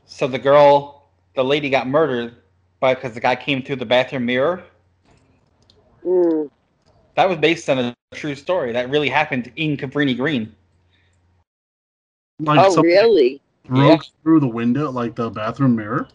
so 0.06 0.28
the 0.28 0.40
girl, 0.40 1.10
the 1.36 1.44
lady 1.44 1.70
got 1.70 1.88
murdered, 1.88 2.36
by 2.80 2.96
because 2.96 3.14
the 3.14 3.20
guy 3.20 3.36
came 3.36 3.62
through 3.62 3.78
the 3.78 3.86
bathroom 3.86 4.26
mirror. 4.26 4.64
Mm. 6.06 6.50
That 7.16 7.30
was 7.30 7.38
based 7.38 7.70
on 7.70 7.80
a 7.80 7.96
true 8.14 8.36
story. 8.36 8.72
That 8.72 8.90
really 8.90 9.10
happened 9.10 9.52
in 9.56 9.78
Cabrini 9.78 10.18
Green. 10.18 10.54
Like 12.40 12.60
oh, 12.60 12.82
really? 12.82 13.42
broke 13.66 14.06
through 14.24 14.40
the 14.40 14.48
window, 14.48 14.92
like 14.92 15.16
the 15.16 15.30
bathroom 15.30 15.76
mirror. 15.76 16.08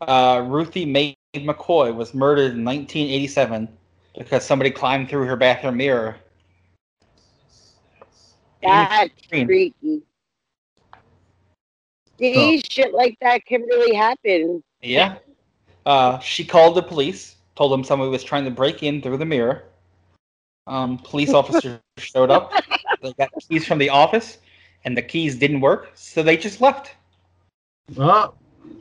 Uh, 0.00 0.44
Ruthie 0.46 0.84
Mae 0.84 1.16
McCoy 1.34 1.94
was 1.94 2.14
murdered 2.14 2.54
in 2.54 2.64
1987 2.64 3.68
because 4.18 4.44
somebody 4.44 4.70
climbed 4.70 5.08
through 5.08 5.26
her 5.26 5.36
bathroom 5.36 5.76
mirror. 5.76 6.16
That's 8.62 9.14
Green. 9.30 9.46
freaky. 9.46 10.02
See, 12.18 12.62
shit 12.68 12.94
like 12.94 13.18
that 13.20 13.44
can 13.44 13.62
really 13.62 13.94
happen. 13.94 14.62
Yeah. 14.80 15.16
Uh, 15.84 16.18
she 16.18 16.44
called 16.44 16.76
the 16.76 16.82
police, 16.82 17.36
told 17.54 17.72
them 17.72 17.84
somebody 17.84 18.10
was 18.10 18.24
trying 18.24 18.44
to 18.44 18.50
break 18.50 18.82
in 18.82 19.02
through 19.02 19.18
the 19.18 19.24
mirror. 19.24 19.64
Um, 20.66 20.98
police 20.98 21.34
officers 21.34 21.78
showed 21.98 22.30
up. 22.30 22.52
They 23.02 23.12
got 23.12 23.30
keys 23.38 23.66
from 23.66 23.78
the 23.78 23.90
office, 23.90 24.38
and 24.84 24.96
the 24.96 25.02
keys 25.02 25.36
didn't 25.36 25.60
work, 25.60 25.90
so 25.94 26.22
they 26.22 26.36
just 26.36 26.60
left. 26.60 26.94
Oh, 27.98 28.34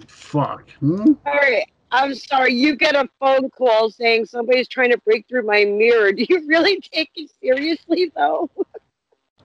fuck. 0.07 0.69
Hmm? 0.79 1.13
Sorry, 1.23 1.65
I'm 1.91 2.15
sorry. 2.15 2.53
You 2.53 2.75
get 2.75 2.95
a 2.95 3.07
phone 3.19 3.49
call 3.49 3.91
saying 3.91 4.25
somebody's 4.25 4.67
trying 4.67 4.91
to 4.91 4.97
break 4.99 5.27
through 5.27 5.43
my 5.43 5.65
mirror. 5.65 6.11
Do 6.13 6.25
you 6.27 6.47
really 6.47 6.79
take 6.79 7.11
it 7.15 7.29
seriously, 7.41 8.11
though? 8.15 8.49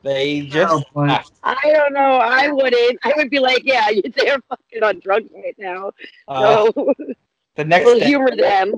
They 0.03 0.43
just 0.43 0.73
Oh, 0.73 1.23
I 1.43 1.57
don't 1.65 1.93
know. 1.93 2.19
I 2.19 2.49
wouldn't. 2.49 2.99
I 3.03 3.13
would 3.17 3.31
be 3.31 3.39
like, 3.39 3.63
yeah, 3.65 3.89
they're 4.17 4.41
fucking 4.49 4.83
on 4.83 5.01
drugs 5.01 5.31
right 5.35 5.57
now. 5.59 5.93
Uh, 6.29 6.63
So 6.67 6.95
the 7.57 7.65
next 7.65 7.85
we'll 7.85 7.99
day, 7.99 8.07
humor 8.07 8.35
them. 8.37 8.75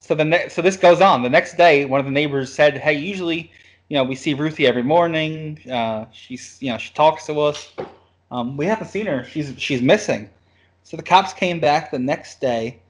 so 0.00 0.14
the 0.14 0.24
ne- 0.24 0.48
so 0.48 0.62
this 0.62 0.76
goes 0.76 1.00
on. 1.00 1.22
The 1.22 1.28
next 1.30 1.56
day, 1.56 1.84
one 1.84 2.00
of 2.00 2.06
the 2.06 2.12
neighbors 2.12 2.52
said, 2.52 2.78
"Hey, 2.78 2.94
usually, 2.94 3.50
you 3.88 3.96
know, 3.96 4.04
we 4.04 4.14
see 4.14 4.34
Ruthie 4.34 4.66
every 4.66 4.82
morning. 4.82 5.58
Uh, 5.70 6.06
she's, 6.12 6.58
you 6.60 6.70
know, 6.70 6.78
she 6.78 6.92
talks 6.92 7.26
to 7.26 7.40
us. 7.40 7.72
Um, 8.30 8.56
we 8.56 8.66
haven't 8.66 8.88
seen 8.88 9.06
her. 9.06 9.24
She's 9.24 9.54
she's 9.58 9.82
missing." 9.82 10.28
So 10.84 10.96
the 10.96 11.02
cops 11.02 11.32
came 11.32 11.60
back 11.60 11.90
the 11.90 11.98
next 11.98 12.40
day, 12.40 12.80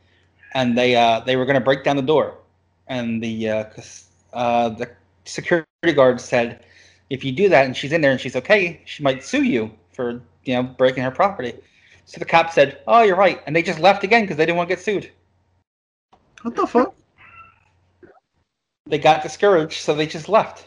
and 0.54 0.76
they 0.76 0.96
uh, 0.96 1.20
they 1.20 1.36
were 1.36 1.44
going 1.46 1.58
to 1.58 1.64
break 1.64 1.84
down 1.84 1.96
the 1.96 2.02
door, 2.02 2.34
and 2.88 3.22
the 3.22 3.48
uh, 3.50 3.64
'cause, 3.64 4.08
uh, 4.32 4.70
the 4.70 4.90
security 5.24 5.70
guard 5.72 6.20
said, 6.20 6.64
"If 7.10 7.24
you 7.24 7.32
do 7.32 7.48
that 7.48 7.66
and 7.66 7.76
she's 7.76 7.92
in 7.92 8.00
there 8.00 8.12
and 8.12 8.20
she's 8.20 8.36
okay, 8.36 8.80
she 8.86 9.02
might 9.02 9.24
sue 9.24 9.42
you 9.42 9.70
for 9.92 10.22
you 10.44 10.54
know 10.54 10.62
breaking 10.62 11.02
her 11.02 11.10
property." 11.10 11.54
So 12.06 12.18
the 12.18 12.24
cops 12.24 12.54
said, 12.54 12.80
"Oh, 12.86 13.02
you're 13.02 13.16
right," 13.16 13.42
and 13.46 13.54
they 13.54 13.62
just 13.62 13.78
left 13.78 14.02
again 14.04 14.22
because 14.22 14.36
they 14.36 14.46
didn't 14.46 14.56
want 14.56 14.68
to 14.68 14.74
get 14.74 14.82
sued. 14.82 15.10
What 16.42 16.56
the 16.56 16.66
fuck? 16.66 16.94
They 18.86 18.98
got 18.98 19.22
discouraged, 19.22 19.80
so 19.80 19.94
they 19.94 20.06
just 20.06 20.28
left. 20.28 20.66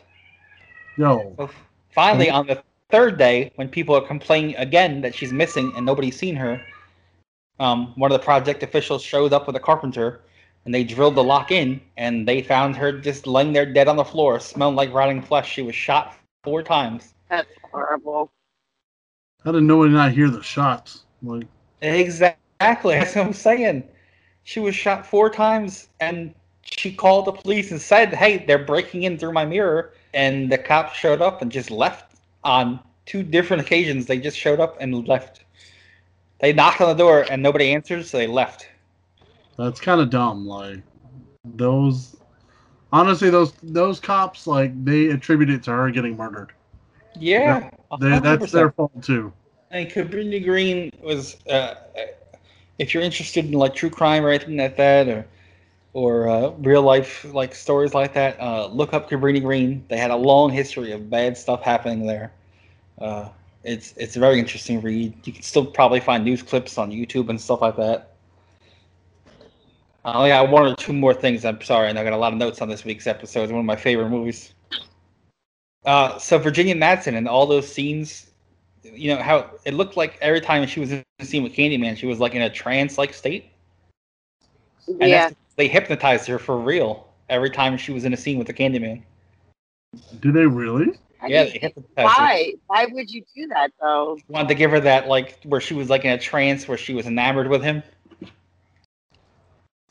Yo, 0.97 1.33
So 1.37 1.49
finally, 1.91 2.29
on 2.29 2.47
the 2.47 2.63
third 2.89 3.17
day, 3.17 3.51
when 3.55 3.67
people 3.67 3.95
are 3.95 4.07
complaining 4.07 4.55
again 4.55 5.01
that 5.01 5.15
she's 5.15 5.33
missing 5.33 5.73
and 5.75 5.85
nobody's 5.85 6.17
seen 6.17 6.35
her, 6.35 6.63
um, 7.59 7.93
one 7.95 8.11
of 8.11 8.19
the 8.19 8.23
project 8.23 8.63
officials 8.63 9.01
showed 9.03 9.33
up 9.33 9.47
with 9.47 9.55
a 9.55 9.59
carpenter, 9.59 10.21
and 10.65 10.73
they 10.73 10.83
drilled 10.83 11.15
the 11.15 11.23
lock 11.23 11.51
in, 11.51 11.81
and 11.97 12.27
they 12.27 12.41
found 12.41 12.75
her 12.75 12.91
just 12.91 13.27
laying 13.27 13.51
there 13.51 13.65
dead 13.65 13.87
on 13.87 13.97
the 13.97 14.05
floor, 14.05 14.39
smelling 14.39 14.75
like 14.75 14.93
rotting 14.93 15.21
flesh. 15.21 15.51
She 15.51 15.61
was 15.61 15.75
shot 15.75 16.15
four 16.43 16.61
times. 16.61 17.13
That's 17.29 17.49
horrible. 17.71 18.31
how 19.43 19.51
did 19.51 19.63
nobody 19.63 19.93
not 19.93 20.11
hear 20.11 20.29
the 20.29 20.43
shots? 20.43 21.03
Like, 21.21 21.47
Exactly, 21.81 22.37
that's 22.95 23.15
what 23.15 23.25
I'm 23.25 23.33
saying. 23.33 23.83
She 24.43 24.59
was 24.59 24.75
shot 24.75 25.05
four 25.05 25.29
times, 25.29 25.89
and 25.99 26.33
she 26.63 26.93
called 26.93 27.25
the 27.25 27.31
police 27.31 27.71
and 27.71 27.81
said, 27.81 28.13
"Hey, 28.13 28.37
they're 28.45 28.65
breaking 28.65 29.03
in 29.03 29.17
through 29.17 29.33
my 29.33 29.45
mirror." 29.45 29.93
And 30.13 30.51
the 30.51 30.57
cops 30.57 30.97
showed 30.97 31.21
up 31.21 31.41
and 31.41 31.51
just 31.51 31.71
left 31.71 32.15
on 32.43 32.79
two 33.05 33.23
different 33.23 33.61
occasions. 33.63 34.05
They 34.05 34.19
just 34.19 34.37
showed 34.37 34.59
up 34.59 34.77
and 34.79 35.07
left. 35.07 35.43
They 36.39 36.53
knocked 36.53 36.81
on 36.81 36.89
the 36.89 36.93
door 36.93 37.25
and 37.31 37.41
nobody 37.41 37.73
answered, 37.73 38.05
so 38.05 38.17
they 38.17 38.27
left. 38.27 38.67
that's 39.57 39.79
kind 39.79 40.01
of 40.01 40.09
dumb. 40.09 40.45
Like, 40.45 40.81
those. 41.45 42.17
Honestly, 42.93 43.31
those 43.31 43.53
those 43.63 43.99
cops, 43.99 44.45
like, 44.45 44.71
they 44.85 45.07
attribute 45.07 45.49
it 45.49 45.63
to 45.63 45.71
her 45.71 45.89
getting 45.89 46.15
murdered. 46.15 46.51
Yeah, 47.15 47.69
They, 47.99 48.19
that's 48.19 48.51
their 48.51 48.71
fault 48.71 48.91
too. 49.01 49.33
And 49.71 49.89
Cabrini 49.89 50.43
Green 50.43 50.91
was, 51.01 51.35
uh, 51.47 51.73
if 52.77 52.93
you're 52.93 53.01
interested 53.01 53.45
in 53.45 53.53
like 53.53 53.73
true 53.73 53.89
crime 53.89 54.23
or 54.23 54.29
anything 54.29 54.57
like 54.57 54.77
that, 54.77 55.07
or 55.07 55.25
or 55.93 56.29
uh, 56.29 56.49
real 56.59 56.83
life 56.83 57.25
like 57.33 57.55
stories 57.55 57.95
like 57.95 58.13
that, 58.13 58.39
uh, 58.39 58.67
look 58.67 58.93
up 58.93 59.09
Cabrini 59.09 59.41
Green. 59.41 59.83
They 59.87 59.97
had 59.97 60.11
a 60.11 60.15
long 60.15 60.51
history 60.51 60.91
of 60.91 61.09
bad 61.09 61.35
stuff 61.35 61.63
happening 61.63 62.05
there. 62.05 62.31
Uh, 62.99 63.29
it's 63.63 63.95
it's 63.97 64.15
a 64.17 64.19
very 64.19 64.37
interesting 64.37 64.81
read. 64.81 65.15
You 65.23 65.33
can 65.33 65.41
still 65.41 65.65
probably 65.65 65.99
find 65.99 66.23
news 66.23 66.43
clips 66.43 66.77
on 66.77 66.91
YouTube 66.91 67.29
and 67.29 67.41
stuff 67.41 67.61
like 67.61 67.75
that. 67.77 68.12
I 70.05 70.13
only 70.13 70.29
got 70.29 70.49
one 70.49 70.65
or 70.65 70.75
two 70.75 70.93
more 70.93 71.13
things. 71.13 71.45
I'm 71.45 71.61
sorry, 71.61 71.89
and 71.89 71.97
I 71.97 72.03
got 72.03 72.13
a 72.13 72.17
lot 72.17 72.33
of 72.33 72.39
notes 72.39 72.61
on 72.61 72.69
this 72.69 72.83
week's 72.83 73.07
episode. 73.07 73.43
It's 73.43 73.51
one 73.51 73.59
of 73.59 73.65
my 73.65 73.75
favorite 73.75 74.09
movies. 74.09 74.53
Uh, 75.85 76.17
so 76.17 76.37
Virginia 76.37 76.75
Madsen 76.75 77.15
and 77.15 77.27
all 77.27 77.45
those 77.45 77.67
scenes 77.67 78.31
you 78.83 79.15
know 79.15 79.21
how 79.21 79.49
it 79.65 79.73
looked 79.73 79.97
like 79.97 80.17
every 80.21 80.41
time 80.41 80.65
she 80.67 80.79
was 80.79 80.91
in 80.91 81.03
the 81.19 81.25
scene 81.25 81.43
with 81.43 81.53
Candyman, 81.53 81.97
she 81.97 82.05
was 82.05 82.19
like 82.19 82.35
in 82.35 82.41
a 82.41 82.49
trance-like 82.49 83.13
state. 83.13 83.51
And 84.87 85.09
Yeah. 85.09 85.29
that's, 85.29 85.35
they 85.55 85.67
hypnotized 85.67 86.27
her 86.27 86.39
for 86.39 86.57
real 86.57 87.07
every 87.29 87.49
time 87.49 87.77
she 87.77 87.91
was 87.91 88.05
in 88.05 88.13
a 88.13 88.17
scene 88.17 88.37
with 88.37 88.47
the 88.47 88.53
Candyman. 88.53 89.03
Do 90.19 90.31
they 90.31 90.45
really? 90.45 90.97
I 91.21 91.27
yeah, 91.27 91.43
mean, 91.43 91.53
they 91.53 91.59
hypnotized 91.59 91.97
her. 91.97 92.23
why? 92.23 92.53
Why 92.67 92.85
would 92.87 93.09
you 93.09 93.23
do 93.35 93.47
that 93.47 93.71
though? 93.79 94.17
Wanted 94.27 94.49
to 94.49 94.55
give 94.55 94.71
her 94.71 94.79
that 94.81 95.07
like 95.07 95.41
where 95.43 95.61
she 95.61 95.73
was 95.73 95.89
like 95.89 96.03
in 96.03 96.11
a 96.11 96.17
trance 96.17 96.67
where 96.67 96.77
she 96.77 96.93
was 96.93 97.07
enamored 97.07 97.47
with 97.47 97.63
him. 97.63 97.81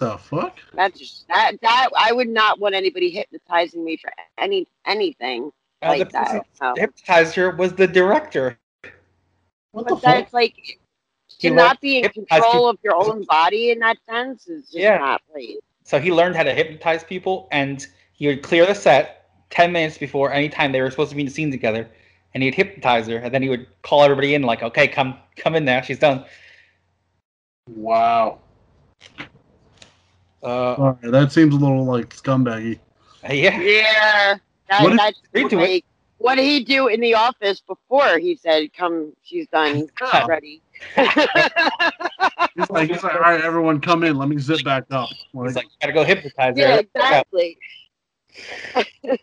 The 0.02 0.18
fuck? 0.18 0.58
That's 0.74 0.98
just 0.98 1.28
that 1.28 1.52
that 1.62 1.90
I 1.96 2.10
would 2.10 2.26
not 2.26 2.58
want 2.58 2.74
anybody 2.74 3.08
hypnotizing 3.08 3.84
me 3.84 3.96
for 3.96 4.10
any 4.36 4.66
anything 4.84 5.52
Uh, 5.80 5.90
like 5.90 5.98
the 5.98 6.12
that. 6.14 6.46
No. 6.60 6.74
that 6.74 6.80
hypnotized 6.80 7.36
her 7.36 7.50
was 7.50 7.74
the 7.74 7.86
director. 7.86 8.58
What 9.70 9.86
the 9.86 9.94
But 9.94 10.00
fuck? 10.24 10.32
like 10.32 10.80
to 11.38 11.48
learned 11.50 11.56
not 11.56 11.80
be 11.80 12.00
in 12.00 12.08
control 12.08 12.68
of 12.68 12.78
your 12.82 12.96
own 12.96 13.22
body 13.22 13.70
in 13.70 13.78
that 13.78 13.96
sense 14.10 14.48
is 14.48 14.64
just 14.64 14.74
Yeah. 14.74 14.98
not 14.98 15.22
right. 15.32 15.58
So 15.84 16.00
he 16.00 16.10
learned 16.10 16.34
how 16.34 16.42
to 16.42 16.52
hypnotize 16.52 17.04
people, 17.04 17.46
and 17.52 17.86
he 18.12 18.26
would 18.26 18.42
clear 18.42 18.66
the 18.66 18.74
set 18.74 19.30
ten 19.50 19.70
minutes 19.70 19.98
before 19.98 20.32
any 20.32 20.48
time 20.48 20.72
they 20.72 20.80
were 20.80 20.90
supposed 20.90 21.10
to 21.10 21.16
be 21.16 21.22
in 21.22 21.28
the 21.28 21.32
scene 21.32 21.52
together, 21.52 21.88
and 22.34 22.42
he'd 22.42 22.56
hypnotize 22.56 23.06
her, 23.06 23.18
and 23.18 23.32
then 23.32 23.40
he 23.40 23.48
would 23.48 23.68
call 23.82 24.02
everybody 24.02 24.34
in 24.34 24.42
like, 24.42 24.64
"Okay, 24.64 24.88
come, 24.88 25.16
come 25.36 25.54
in 25.54 25.64
now, 25.64 25.80
she's 25.80 26.00
done." 26.00 26.24
Wow. 27.68 28.40
Uh, 30.42 30.74
All 30.74 30.98
right, 31.02 31.12
that 31.12 31.32
seems 31.32 31.54
a 31.54 31.58
little 31.58 31.84
like 31.84 32.14
scumbaggy. 32.16 32.78
yeah. 33.30 33.60
Yeah. 33.60 34.36
That, 34.68 34.82
What 34.82 34.92
if- 34.92 34.98
that's 34.98 35.20
Agree 35.34 35.48
to 35.50 35.56
like, 35.56 35.84
what 36.18 36.36
did 36.36 36.44
he 36.44 36.62
do 36.64 36.86
in 36.88 37.00
the 37.00 37.14
office 37.14 37.60
before 37.60 38.18
he 38.18 38.36
said, 38.36 38.72
"Come, 38.72 39.12
she's 39.22 39.48
done, 39.48 39.88
Yeah. 40.00 40.26
ready." 40.26 40.62
He's 42.54 42.70
like, 42.70 42.90
he's 42.90 43.02
like, 43.02 43.14
all 43.14 43.20
right, 43.20 43.40
everyone, 43.40 43.80
come 43.80 44.04
in. 44.04 44.16
Let 44.16 44.28
me 44.28 44.38
zip 44.38 44.62
back 44.64 44.84
up. 44.90 45.08
Like, 45.32 45.48
He's 45.48 45.56
like, 45.56 45.66
gotta 45.80 45.92
go 45.92 46.04
hypnotize 46.04 46.54
yeah, 46.56 46.74
her. 46.76 46.80
exactly. 46.80 47.58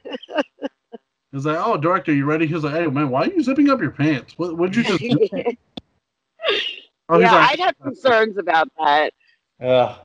he's 1.32 1.46
like, 1.46 1.58
oh, 1.58 1.78
director, 1.78 2.14
you 2.14 2.26
ready? 2.26 2.48
He's 2.48 2.64
like, 2.64 2.74
hey, 2.76 2.88
man, 2.88 3.10
why 3.10 3.24
are 3.24 3.28
you 3.28 3.42
zipping 3.44 3.70
up 3.70 3.80
your 3.82 3.92
pants? 3.92 4.34
What, 4.38 4.58
what'd 4.58 4.76
you 4.76 4.84
just? 4.84 5.00
do? 5.00 5.44
Oh, 7.12 7.18
yeah, 7.18 7.32
like, 7.34 7.52
I'd 7.54 7.60
have 7.60 7.80
concerns 7.80 8.38
about 8.38 8.70
that. 8.78 9.14
Ugh. 9.62 10.00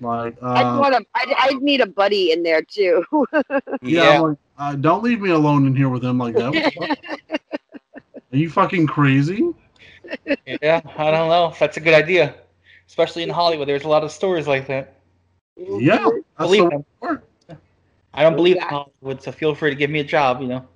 Like, 0.00 0.36
I'd 0.42 0.64
uh, 0.64 0.78
want 0.78 0.94
to. 0.94 1.04
I'd, 1.14 1.34
I'd 1.38 1.62
need 1.62 1.80
a 1.80 1.86
buddy 1.86 2.32
in 2.32 2.42
there 2.42 2.62
too. 2.62 3.04
yeah, 3.32 3.40
yeah. 3.82 4.10
I'm 4.10 4.22
like, 4.22 4.38
uh, 4.58 4.74
don't 4.76 5.02
leave 5.02 5.20
me 5.20 5.30
alone 5.30 5.66
in 5.66 5.74
here 5.74 5.88
with 5.88 6.04
him 6.04 6.18
like 6.18 6.34
that. 6.36 6.52
What 6.52 6.64
the 6.64 6.70
fuck? 6.70 6.90
Are 8.32 8.36
you 8.36 8.50
fucking 8.50 8.86
crazy? 8.86 9.54
yeah, 10.62 10.80
I 10.96 11.10
don't 11.10 11.28
know 11.28 11.48
if 11.48 11.58
that's 11.58 11.76
a 11.76 11.80
good 11.80 11.94
idea, 11.94 12.34
especially 12.88 13.22
in 13.22 13.30
Hollywood. 13.30 13.68
There's 13.68 13.84
a 13.84 13.88
lot 13.88 14.02
of 14.04 14.10
stories 14.10 14.46
like 14.46 14.66
that. 14.66 14.94
Yeah, 15.56 16.08
that's 16.36 16.50
Believe 16.50 16.70
the 16.70 16.84
them. 17.00 17.20
I 18.12 18.22
don't 18.22 18.36
believe 18.36 18.56
in 18.56 18.62
Yeah. 18.62 18.68
Hollywood, 18.68 19.22
so 19.22 19.32
feel 19.32 19.54
free 19.54 19.70
to 19.70 19.76
give 19.76 19.90
me 19.90 20.00
a 20.00 20.04
job. 20.04 20.40
You 20.40 20.48
know, 20.48 20.68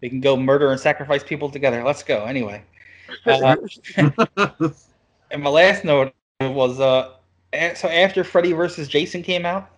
we 0.00 0.08
can 0.08 0.20
go 0.20 0.36
murder 0.36 0.70
and 0.70 0.80
sacrifice 0.80 1.22
people 1.22 1.50
together. 1.50 1.82
Let's 1.82 2.02
go. 2.02 2.24
Anyway, 2.24 2.64
uh, 3.26 3.56
and 5.30 5.42
my 5.42 5.50
last 5.50 5.84
note 5.84 6.12
was 6.40 6.80
uh, 6.80 6.82
a- 6.84 7.19
so 7.74 7.88
after 7.88 8.24
Freddy 8.24 8.52
versus 8.52 8.88
Jason 8.88 9.22
came 9.22 9.44
out, 9.44 9.70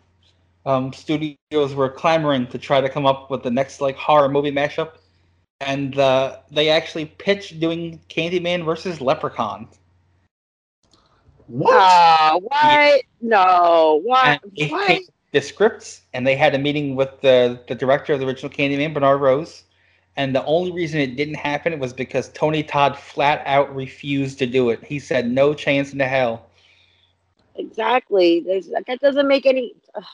um, 0.67 0.93
studios 0.93 1.75
were 1.75 1.89
clamoring 1.89 2.47
to 2.49 2.59
try 2.59 2.81
to 2.81 2.89
come 2.89 3.07
up 3.07 3.31
with 3.31 3.43
the 3.43 3.51
next 3.51 3.81
like 3.81 3.97
horror 3.97 4.29
movie 4.29 4.53
mashup, 4.53 4.93
and 5.61 5.99
uh, 5.99 6.39
they 6.51 6.69
actually 6.69 7.07
pitched 7.07 7.61
doing 7.61 8.01
Candyman 8.09 8.65
versus 8.65 9.01
Leprechaun. 9.01 9.69
what? 11.47 11.75
Uh, 11.75 12.39
what? 12.41 13.03
No. 13.21 14.01
What? 14.05 14.41
And 14.45 14.53
they 14.57 14.69
What? 14.69 14.87
came, 14.87 15.03
the 15.33 15.41
scripts, 15.41 16.03
and 16.13 16.27
they 16.27 16.37
had 16.37 16.55
a 16.55 16.59
meeting 16.59 16.95
with 16.95 17.21
the 17.23 17.61
the 17.69 17.75
director 17.75 18.13
of 18.13 18.21
the 18.21 18.27
original 18.27 18.51
Candyman, 18.51 18.95
Bernard 18.95 19.21
Rose. 19.21 19.65
And 20.17 20.35
the 20.35 20.45
only 20.45 20.73
reason 20.73 21.01
it 21.01 21.17
didn't 21.17 21.37
happen 21.37 21.79
was 21.79 21.95
because 21.95 22.29
Tony 22.35 22.63
Todd 22.63 22.99
flat 22.99 23.43
out 23.47 23.75
refused 23.75 24.39
to 24.41 24.47
do 24.47 24.69
it. 24.71 24.85
He 24.85 24.99
said, 24.99 25.31
"No 25.31 25.55
chance 25.55 25.93
in 25.93 25.99
the 25.99 26.07
hell." 26.07 26.47
Exactly. 27.57 28.41
There's, 28.41 28.69
that 28.69 29.01
doesn't 29.01 29.29
make 29.29 29.47
any. 29.47 29.75
ugh. 29.95 30.05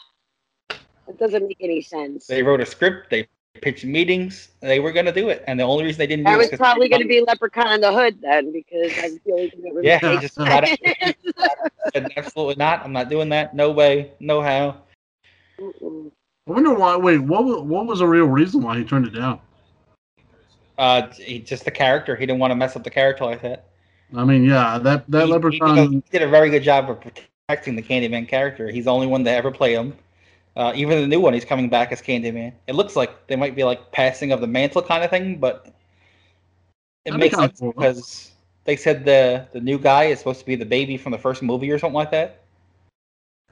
That 1.07 1.19
doesn't 1.19 1.47
make 1.47 1.59
any 1.61 1.81
sense. 1.81 2.27
They 2.27 2.43
wrote 2.43 2.61
a 2.61 2.67
script. 2.67 3.11
They 3.11 3.27
pitched 3.63 3.85
meetings. 3.85 4.51
They 4.61 4.79
were 4.81 4.93
gonna 4.93 5.13
do 5.13 5.31
it, 5.31 5.43
and 5.47 5.59
the 5.59 5.65
only 5.65 5.85
reason 5.85 5.99
they 5.99 6.07
didn't 6.07 6.25
do 6.27 6.31
That 6.31 6.35
it 6.35 6.39
was 6.39 6.51
'cause 6.51 6.59
probably 6.59 6.89
going 6.89 7.03
to 7.03 7.09
be 7.09 7.21
Leprechaun 7.21 7.73
in 7.73 7.81
the 7.81 7.93
Hood 7.93 8.21
then, 8.21 8.53
because 8.53 8.93
I 8.99 9.09
was 9.09 9.19
the 9.25 9.33
only 9.33 9.49
thing 9.51 9.63
that. 9.63 9.85
Yeah, 9.85 9.99
he 10.13 10.19
just 10.19 10.35
flat 10.35 10.79
said, 11.95 12.13
"Absolutely 12.17 12.57
not. 12.57 12.85
I'm 12.85 12.93
not 12.93 13.09
doing 13.09 13.29
that. 13.31 13.55
No 13.55 13.71
way. 13.71 14.13
No 14.21 14.43
how." 14.43 14.83
Mm-mm. 15.59 16.11
I 16.47 16.51
wonder 16.53 16.75
why. 16.75 16.97
Wait, 16.97 17.19
what 17.19 17.45
was 17.45 17.63
what 17.63 17.87
was 17.87 17.99
the 18.01 18.07
real 18.07 18.27
reason 18.27 18.63
why 18.63 18.79
he 18.79 18.85
turned 18.85 19.07
it 19.07 19.15
down? 19.15 19.41
Uh, 20.77 21.11
he, 21.13 21.41
just 21.41 21.65
the 21.65 21.71
character. 21.71 22.15
He 22.15 22.27
didn't 22.27 22.39
want 22.39 22.51
to 22.51 22.55
mess 22.55 22.77
up 22.77 22.85
the 22.85 22.91
character 22.91 23.25
like 23.25 23.43
that. 23.43 23.68
I 24.15 24.25
mean, 24.25 24.45
yeah, 24.45 24.79
that 24.79 25.11
that 25.11 25.27
he, 25.27 25.33
he 25.33 25.59
did, 25.61 25.79
a, 25.79 25.87
he 25.89 26.03
did 26.11 26.23
a 26.23 26.29
very 26.29 26.51
good 26.51 26.63
job 26.63 26.89
of 26.91 27.01
protecting 27.01 27.77
the 27.77 27.83
Candyman 27.83 28.27
character. 28.27 28.71
He's 28.71 28.87
the 28.87 28.93
only 28.93 29.07
one 29.07 29.25
to 29.25 29.31
ever 29.31 29.51
play 29.51 29.75
him. 29.75 29.95
Uh, 30.57 30.73
even 30.75 31.01
the 31.01 31.07
new 31.07 31.21
one, 31.21 31.35
he's 31.35 31.45
coming 31.45 31.69
back 31.69 31.93
as 31.93 32.01
Candyman. 32.01 32.53
It 32.67 32.75
looks 32.75 32.97
like 32.97 33.27
they 33.27 33.37
might 33.37 33.55
be 33.55 33.65
like 33.65 33.93
passing 33.93 34.33
of 34.33 34.41
the 34.41 34.47
mantle 34.47 34.83
kind 34.83 35.05
of 35.05 35.11
thing, 35.11 35.37
but 35.37 35.67
it 37.05 37.11
That'd 37.13 37.21
makes 37.21 37.35
kinda 37.37 37.49
sense 37.49 37.61
cool. 37.61 37.73
because 37.73 38.33
they 38.65 38.77
said 38.77 39.05
the 39.05 39.47
the 39.53 39.61
new 39.61 39.79
guy 39.79 40.05
is 40.05 40.19
supposed 40.19 40.41
to 40.41 40.47
be 40.47 40.57
the 40.57 40.67
baby 40.67 40.97
from 40.97 41.13
the 41.13 41.19
first 41.19 41.43
movie 41.43 41.71
or 41.71 41.79
something 41.79 41.95
like 41.95 42.11
that. 42.11 42.43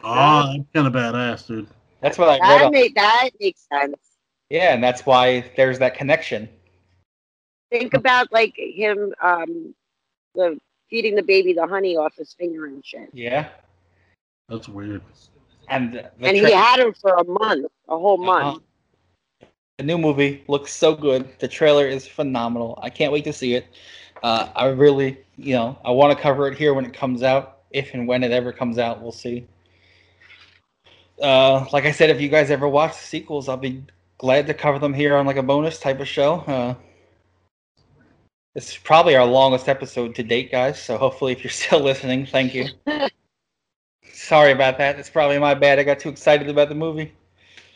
Oh, 0.02 0.52
that's 0.56 0.68
kind 0.74 0.86
of 0.86 0.92
badass, 0.92 1.46
dude. 1.46 1.68
That's 2.00 2.18
what 2.18 2.28
I 2.28 2.32
read. 2.32 2.42
That 2.42 2.64
On. 2.66 2.72
make 2.72 2.94
that 2.94 3.30
makes 3.40 3.66
sense. 3.72 3.96
Yeah, 4.50 4.74
and 4.74 4.82
that's 4.82 5.04
why 5.04 5.50
there's 5.56 5.78
that 5.80 5.94
connection. 5.94 6.48
Think 7.70 7.94
about 7.94 8.32
like 8.32 8.54
him, 8.56 9.12
um, 9.20 9.74
the 10.36 10.60
feeding 10.90 11.16
the 11.16 11.22
baby 11.22 11.52
the 11.52 11.66
honey 11.66 11.96
off 11.96 12.14
his 12.16 12.32
finger 12.34 12.66
and 12.66 12.84
shit. 12.84 13.10
Yeah, 13.12 13.48
That's 14.48 14.68
weird. 14.68 15.02
and 15.68 15.92
the, 15.94 16.10
the 16.18 16.28
and 16.28 16.36
tra- 16.36 16.48
he 16.48 16.52
had 16.54 16.80
him 16.80 16.92
for 16.94 17.14
a 17.14 17.24
month, 17.24 17.66
a 17.88 17.98
whole 17.98 18.18
Uh-huh. 18.22 18.52
month. 18.52 18.62
The 19.78 19.84
new 19.84 19.98
movie 19.98 20.44
looks 20.48 20.72
so 20.72 20.94
good. 20.94 21.28
The 21.38 21.48
trailer 21.48 21.86
is 21.86 22.06
phenomenal. 22.06 22.78
I 22.82 22.88
can't 22.90 23.12
wait 23.12 23.24
to 23.24 23.32
see 23.32 23.54
it. 23.54 23.66
Uh, 24.22 24.48
I 24.56 24.66
really, 24.68 25.18
you 25.36 25.54
know, 25.54 25.78
I 25.84 25.90
want 25.90 26.16
to 26.16 26.22
cover 26.22 26.48
it 26.48 26.56
here 26.56 26.72
when 26.72 26.86
it 26.86 26.94
comes 26.94 27.22
out, 27.22 27.58
if 27.72 27.92
and 27.92 28.08
when 28.08 28.22
it 28.24 28.30
ever 28.32 28.52
comes 28.52 28.78
out. 28.78 29.02
We'll 29.02 29.12
see. 29.12 29.46
Uh, 31.20 31.66
like 31.72 31.84
I 31.84 31.92
said, 31.92 32.10
if 32.10 32.20
you 32.20 32.28
guys 32.28 32.50
ever 32.50 32.68
watch 32.68 32.92
the 32.92 33.04
sequels, 33.04 33.48
I'll 33.48 33.56
be 33.56 33.82
glad 34.18 34.46
to 34.46 34.54
cover 34.54 34.78
them 34.78 34.94
here 34.94 35.16
on 35.16 35.26
like 35.26 35.36
a 35.36 35.42
bonus 35.42 35.78
type 35.78 36.00
of 36.00 36.08
show. 36.08 36.36
Uh, 36.46 36.74
this 38.56 38.70
is 38.70 38.78
probably 38.78 39.14
our 39.14 39.26
longest 39.26 39.68
episode 39.68 40.14
to 40.14 40.22
date, 40.22 40.50
guys. 40.50 40.82
So 40.82 40.96
hopefully, 40.96 41.32
if 41.32 41.44
you're 41.44 41.50
still 41.64 41.80
listening, 41.80 42.24
thank 42.24 42.54
you. 42.54 42.68
Sorry 44.10 44.50
about 44.50 44.78
that. 44.78 44.98
It's 44.98 45.10
probably 45.10 45.38
my 45.38 45.52
bad. 45.52 45.78
I 45.78 45.82
got 45.82 46.00
too 46.00 46.08
excited 46.08 46.48
about 46.48 46.70
the 46.70 46.74
movie. 46.74 47.12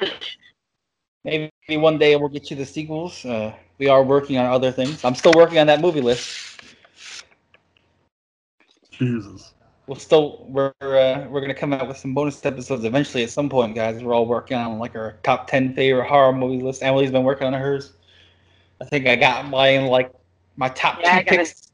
Maybe 1.25 1.51
one 1.69 1.99
day 1.99 2.17
we'll 2.17 2.31
get 2.31 2.51
you 2.51 2.57
the 2.57 2.65
sequels. 2.65 3.27
Uh, 3.27 3.55
we 3.77 3.89
are 3.89 4.03
working 4.03 4.39
on 4.39 4.47
other 4.47 4.73
things. 4.73 5.05
I'm 5.05 5.15
still 5.15 5.35
working 5.37 5.59
on 5.59 5.67
that 5.67 5.83
movie 5.83 6.01
list. 6.01 6.63
Jesus. 8.91 9.53
We'll 9.87 9.99
still 9.99 10.47
we're 10.49 10.73
uh, 10.81 11.29
we're 11.29 11.43
gonna 11.43 11.53
come 11.53 11.75
out 11.75 11.89
with 11.89 11.99
some 11.99 12.15
bonus 12.15 12.43
episodes 12.47 12.85
eventually 12.85 13.23
at 13.23 13.31
some 13.31 13.51
point, 13.51 13.75
guys. 13.75 14.03
We're 14.03 14.15
all 14.15 14.25
working 14.25 14.57
on 14.57 14.79
like 14.79 14.97
our 14.97 15.19
top 15.25 15.47
ten 15.47 15.75
favorite 15.75 16.09
horror 16.09 16.33
movie 16.33 16.63
list. 16.63 16.83
Emily's 16.83 17.11
been 17.11 17.25
working 17.25 17.47
on 17.47 17.53
hers. 17.53 17.93
I 18.81 18.87
think 18.87 19.07
I 19.07 19.17
got 19.17 19.47
mine 19.51 19.87
like 19.87 20.11
my 20.61 20.69
top 20.69 21.01
Yeah, 21.01 21.17
I 21.17 21.23
two 21.23 21.37
gotta- 21.37 21.37
picks. 21.39 21.73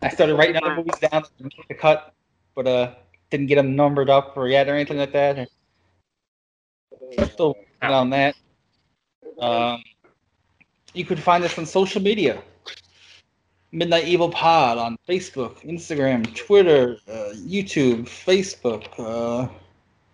I 0.00 0.08
started 0.08 0.34
writing 0.36 0.56
other 0.56 0.74
movies 0.74 0.98
down 0.98 1.22
to 1.22 1.30
make 1.40 1.68
the 1.68 1.74
cut, 1.74 2.14
but 2.54 2.66
uh 2.66 2.94
didn't 3.30 3.46
get 3.46 3.56
them 3.56 3.76
numbered 3.76 4.08
up 4.08 4.36
or 4.36 4.48
yet 4.48 4.68
or 4.68 4.74
anything 4.74 4.96
like 4.96 5.12
that. 5.12 5.48
Still 7.32 7.54
working 7.82 7.94
on 7.94 8.10
that. 8.10 8.34
Um, 9.38 9.82
you 10.94 11.04
could 11.04 11.20
find 11.20 11.44
us 11.44 11.58
on 11.58 11.66
social 11.66 12.00
media. 12.00 12.42
Midnight 13.70 14.06
Evil 14.08 14.30
Pod 14.30 14.78
on 14.78 14.96
Facebook, 15.06 15.60
Instagram, 15.60 16.34
Twitter, 16.34 16.96
uh, 17.06 17.34
YouTube, 17.36 18.04
Facebook. 18.08 18.84
Uh, 18.98 19.46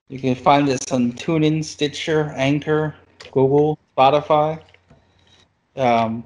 you 0.08 0.18
can 0.18 0.34
find 0.34 0.68
us 0.68 0.90
on 0.90 1.12
TuneIn, 1.12 1.64
Stitcher, 1.64 2.32
Anchor, 2.34 2.96
Google, 3.30 3.78
Spotify. 3.96 4.60
Um, 5.76 6.24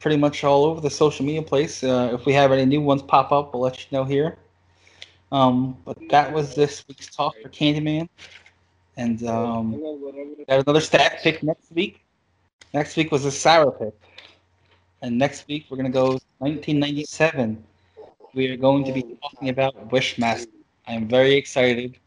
pretty 0.00 0.16
much 0.16 0.42
all 0.44 0.64
over 0.64 0.80
the 0.80 0.90
social 0.90 1.24
media 1.24 1.42
place. 1.42 1.84
Uh, 1.84 2.10
if 2.12 2.26
we 2.26 2.32
have 2.32 2.52
any 2.52 2.64
new 2.64 2.80
ones 2.80 3.02
pop 3.02 3.30
up, 3.32 3.52
we'll 3.52 3.62
let 3.62 3.78
you 3.80 3.86
know 3.92 4.04
here. 4.04 4.36
Um, 5.30 5.76
but 5.84 5.96
that 6.08 6.32
was 6.32 6.54
this 6.54 6.84
week's 6.88 7.14
talk 7.14 7.34
for 7.40 7.48
Candyman. 7.48 8.08
And 8.96 9.22
um, 9.26 9.80
got 10.48 10.60
another 10.66 10.80
stack 10.80 11.22
pick 11.22 11.42
next 11.42 11.70
week. 11.72 12.04
Next 12.74 12.96
week 12.96 13.12
was 13.12 13.24
a 13.24 13.30
sour 13.30 13.70
pick. 13.70 13.94
And 15.02 15.18
next 15.18 15.46
week 15.48 15.66
we're 15.70 15.76
gonna 15.76 15.90
go 15.90 16.18
1997. 16.38 17.62
We 18.34 18.48
are 18.50 18.56
going 18.56 18.84
to 18.84 18.92
be 18.92 19.02
talking 19.22 19.48
about 19.48 19.90
Wishmaster. 19.90 20.48
I 20.86 20.92
am 20.92 21.08
very 21.08 21.34
excited. 21.34 21.98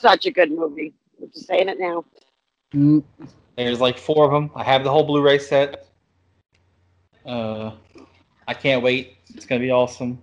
Such 0.00 0.26
a 0.26 0.30
good 0.30 0.50
movie. 0.50 0.92
I'm 1.20 1.30
just 1.30 1.46
saying 1.46 1.68
it 1.68 1.78
now. 1.78 2.04
Mm, 2.74 3.02
There's 3.64 3.80
like 3.80 3.98
four 3.98 4.24
of 4.24 4.32
them. 4.32 4.50
I 4.54 4.64
have 4.64 4.84
the 4.84 4.90
whole 4.90 5.04
Blu-ray 5.04 5.38
set. 5.38 5.86
Uh, 7.26 7.72
I 8.48 8.54
can't 8.54 8.82
wait. 8.82 9.18
It's 9.34 9.44
gonna 9.44 9.60
be 9.60 9.70
awesome. 9.70 10.18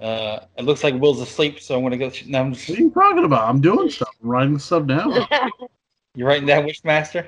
Uh, 0.00 0.40
it 0.56 0.64
looks 0.64 0.82
like 0.82 0.94
Will's 0.94 1.20
asleep, 1.20 1.60
so 1.60 1.76
I'm 1.76 1.82
gonna 1.82 1.98
go. 1.98 2.10
No, 2.26 2.40
I'm 2.40 2.54
just, 2.54 2.68
What 2.68 2.78
are 2.78 2.82
you 2.82 2.90
talking 2.90 3.24
about? 3.24 3.48
I'm 3.48 3.60
doing 3.60 3.90
stuff. 3.90 4.08
I'm 4.22 4.28
writing 4.30 4.58
stuff 4.58 4.86
down. 4.86 5.12
you're 6.14 6.26
writing 6.26 6.46
down 6.46 6.64
Wishmaster. 6.64 7.26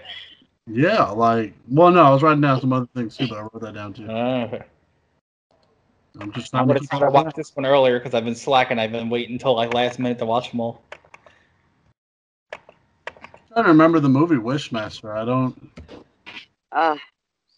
yeah, 0.66 1.05
like, 1.05 1.52
well, 1.69 1.90
no, 1.90 2.02
I 2.02 2.11
was 2.11 2.23
writing 2.23 2.40
down 2.40 2.61
some 2.61 2.73
other 2.73 2.89
things 2.94 3.16
too, 3.16 3.28
but 3.28 3.39
I 3.39 3.43
wrote 3.43 3.61
that 3.61 3.74
down 3.74 3.93
too. 3.93 4.11
Uh, 4.11 4.62
I'm 6.20 6.32
just 6.32 6.55
I 6.55 6.59
trying 6.59 6.69
would 6.69 6.74
to 6.74 6.81
have 6.81 6.90
keep 6.90 7.01
to 7.01 7.11
watch 7.11 7.35
this 7.35 7.55
one 7.55 7.66
earlier 7.66 7.98
because 7.98 8.15
I've 8.15 8.24
been 8.24 8.35
slacking. 8.35 8.78
I've 8.78 8.93
been 8.93 9.11
waiting 9.11 9.35
until 9.35 9.57
like 9.57 9.74
last 9.74 9.98
minute 9.98 10.19
to 10.20 10.27
watch 10.27 10.51
them 10.52 10.61
all. 10.61 10.82
Trying 13.52 13.64
to 13.64 13.70
remember 13.70 13.98
the 14.01 14.09
movie 14.09 14.36
Wishmaster. 14.36 15.10
I 15.16 15.24
don't. 15.24 15.70
Uh, 16.72 16.97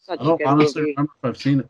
such 0.06 0.20
I 0.20 0.23
a 0.23 0.24
don't 0.24 0.39
good 0.39 0.47
honestly 0.47 0.81
movie. 0.82 0.93
remember 0.97 1.12
if 1.23 1.28
I've 1.28 1.36
seen 1.36 1.60
it. 1.60 1.69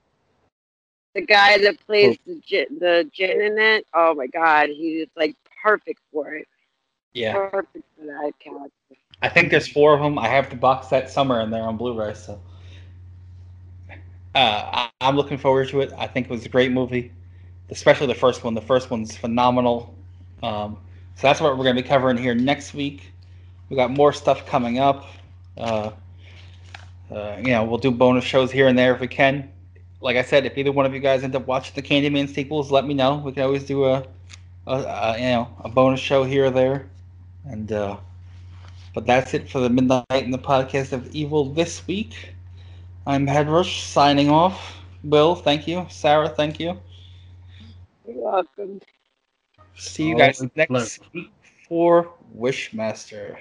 The 1.14 1.22
guy 1.22 1.58
that 1.58 1.84
plays 1.86 2.18
the 2.26 2.40
djinn, 2.46 2.78
the 2.78 3.10
djinn 3.12 3.40
in 3.42 3.58
it. 3.58 3.86
Oh 3.94 4.14
my 4.14 4.28
god, 4.28 4.70
he's 4.70 5.08
like 5.16 5.36
perfect 5.62 6.00
for 6.12 6.34
it. 6.34 6.48
Yeah, 7.14 7.34
Perfect 7.34 7.84
for 7.98 8.06
that 8.06 8.32
character. 8.38 8.72
I 9.20 9.28
think 9.28 9.50
there's 9.50 9.68
four 9.68 9.94
of 9.94 10.00
them. 10.00 10.18
I 10.18 10.28
have 10.28 10.48
the 10.50 10.56
box 10.56 10.88
set 10.88 11.10
somewhere 11.10 11.40
in 11.42 11.50
there 11.50 11.62
on 11.62 11.76
Blu-ray, 11.76 12.14
so 12.14 12.40
uh, 13.90 13.98
I, 14.34 14.90
I'm 15.00 15.16
looking 15.16 15.36
forward 15.38 15.68
to 15.68 15.80
it. 15.82 15.92
I 15.98 16.06
think 16.06 16.26
it 16.26 16.30
was 16.30 16.46
a 16.46 16.48
great 16.48 16.72
movie, 16.72 17.12
especially 17.70 18.06
the 18.06 18.14
first 18.14 18.42
one. 18.44 18.54
The 18.54 18.62
first 18.62 18.90
one's 18.90 19.16
phenomenal. 19.16 19.94
Um, 20.42 20.78
so 21.16 21.26
that's 21.26 21.40
what 21.40 21.56
we're 21.58 21.64
going 21.64 21.76
to 21.76 21.82
be 21.82 21.88
covering 21.88 22.16
here 22.16 22.34
next 22.34 22.72
week. 22.74 23.11
We 23.72 23.76
got 23.76 23.90
more 23.90 24.12
stuff 24.12 24.44
coming 24.44 24.80
up. 24.80 25.06
Uh, 25.56 25.92
uh, 27.10 27.36
you 27.38 27.52
know, 27.52 27.64
we'll 27.64 27.78
do 27.78 27.90
bonus 27.90 28.22
shows 28.22 28.52
here 28.52 28.68
and 28.68 28.78
there 28.78 28.94
if 28.94 29.00
we 29.00 29.08
can. 29.08 29.50
Like 30.02 30.18
I 30.18 30.22
said, 30.22 30.44
if 30.44 30.58
either 30.58 30.70
one 30.70 30.84
of 30.84 30.92
you 30.92 31.00
guys 31.00 31.24
end 31.24 31.34
up 31.34 31.46
watching 31.46 31.74
the 31.74 31.80
Candyman 31.80 32.28
sequels, 32.28 32.70
let 32.70 32.86
me 32.86 32.92
know. 32.92 33.16
We 33.24 33.32
can 33.32 33.44
always 33.44 33.64
do 33.64 33.86
a, 33.86 34.06
a, 34.66 34.74
a 34.74 35.16
you 35.16 35.24
know 35.24 35.56
a 35.64 35.70
bonus 35.70 36.00
show 36.00 36.22
here 36.22 36.44
or 36.44 36.50
there. 36.50 36.90
And 37.46 37.72
uh, 37.72 37.96
but 38.94 39.06
that's 39.06 39.32
it 39.32 39.48
for 39.48 39.60
the 39.60 39.70
Midnight 39.70 40.04
in 40.10 40.32
the 40.32 40.38
Podcast 40.38 40.92
of 40.92 41.10
Evil 41.14 41.46
this 41.46 41.86
week. 41.86 42.34
I'm 43.06 43.26
Headrush 43.26 43.80
signing 43.80 44.28
off. 44.28 44.82
Will, 45.02 45.34
thank 45.34 45.66
you. 45.66 45.86
Sarah, 45.88 46.28
thank 46.28 46.60
you. 46.60 46.78
You're 48.06 48.18
welcome. 48.18 48.82
See 49.76 50.08
you 50.08 50.18
guys 50.18 50.42
it's 50.42 50.54
next 50.56 50.68
pleasure. 50.68 51.02
week 51.14 51.32
for 51.66 52.12
Wishmaster. 52.36 53.38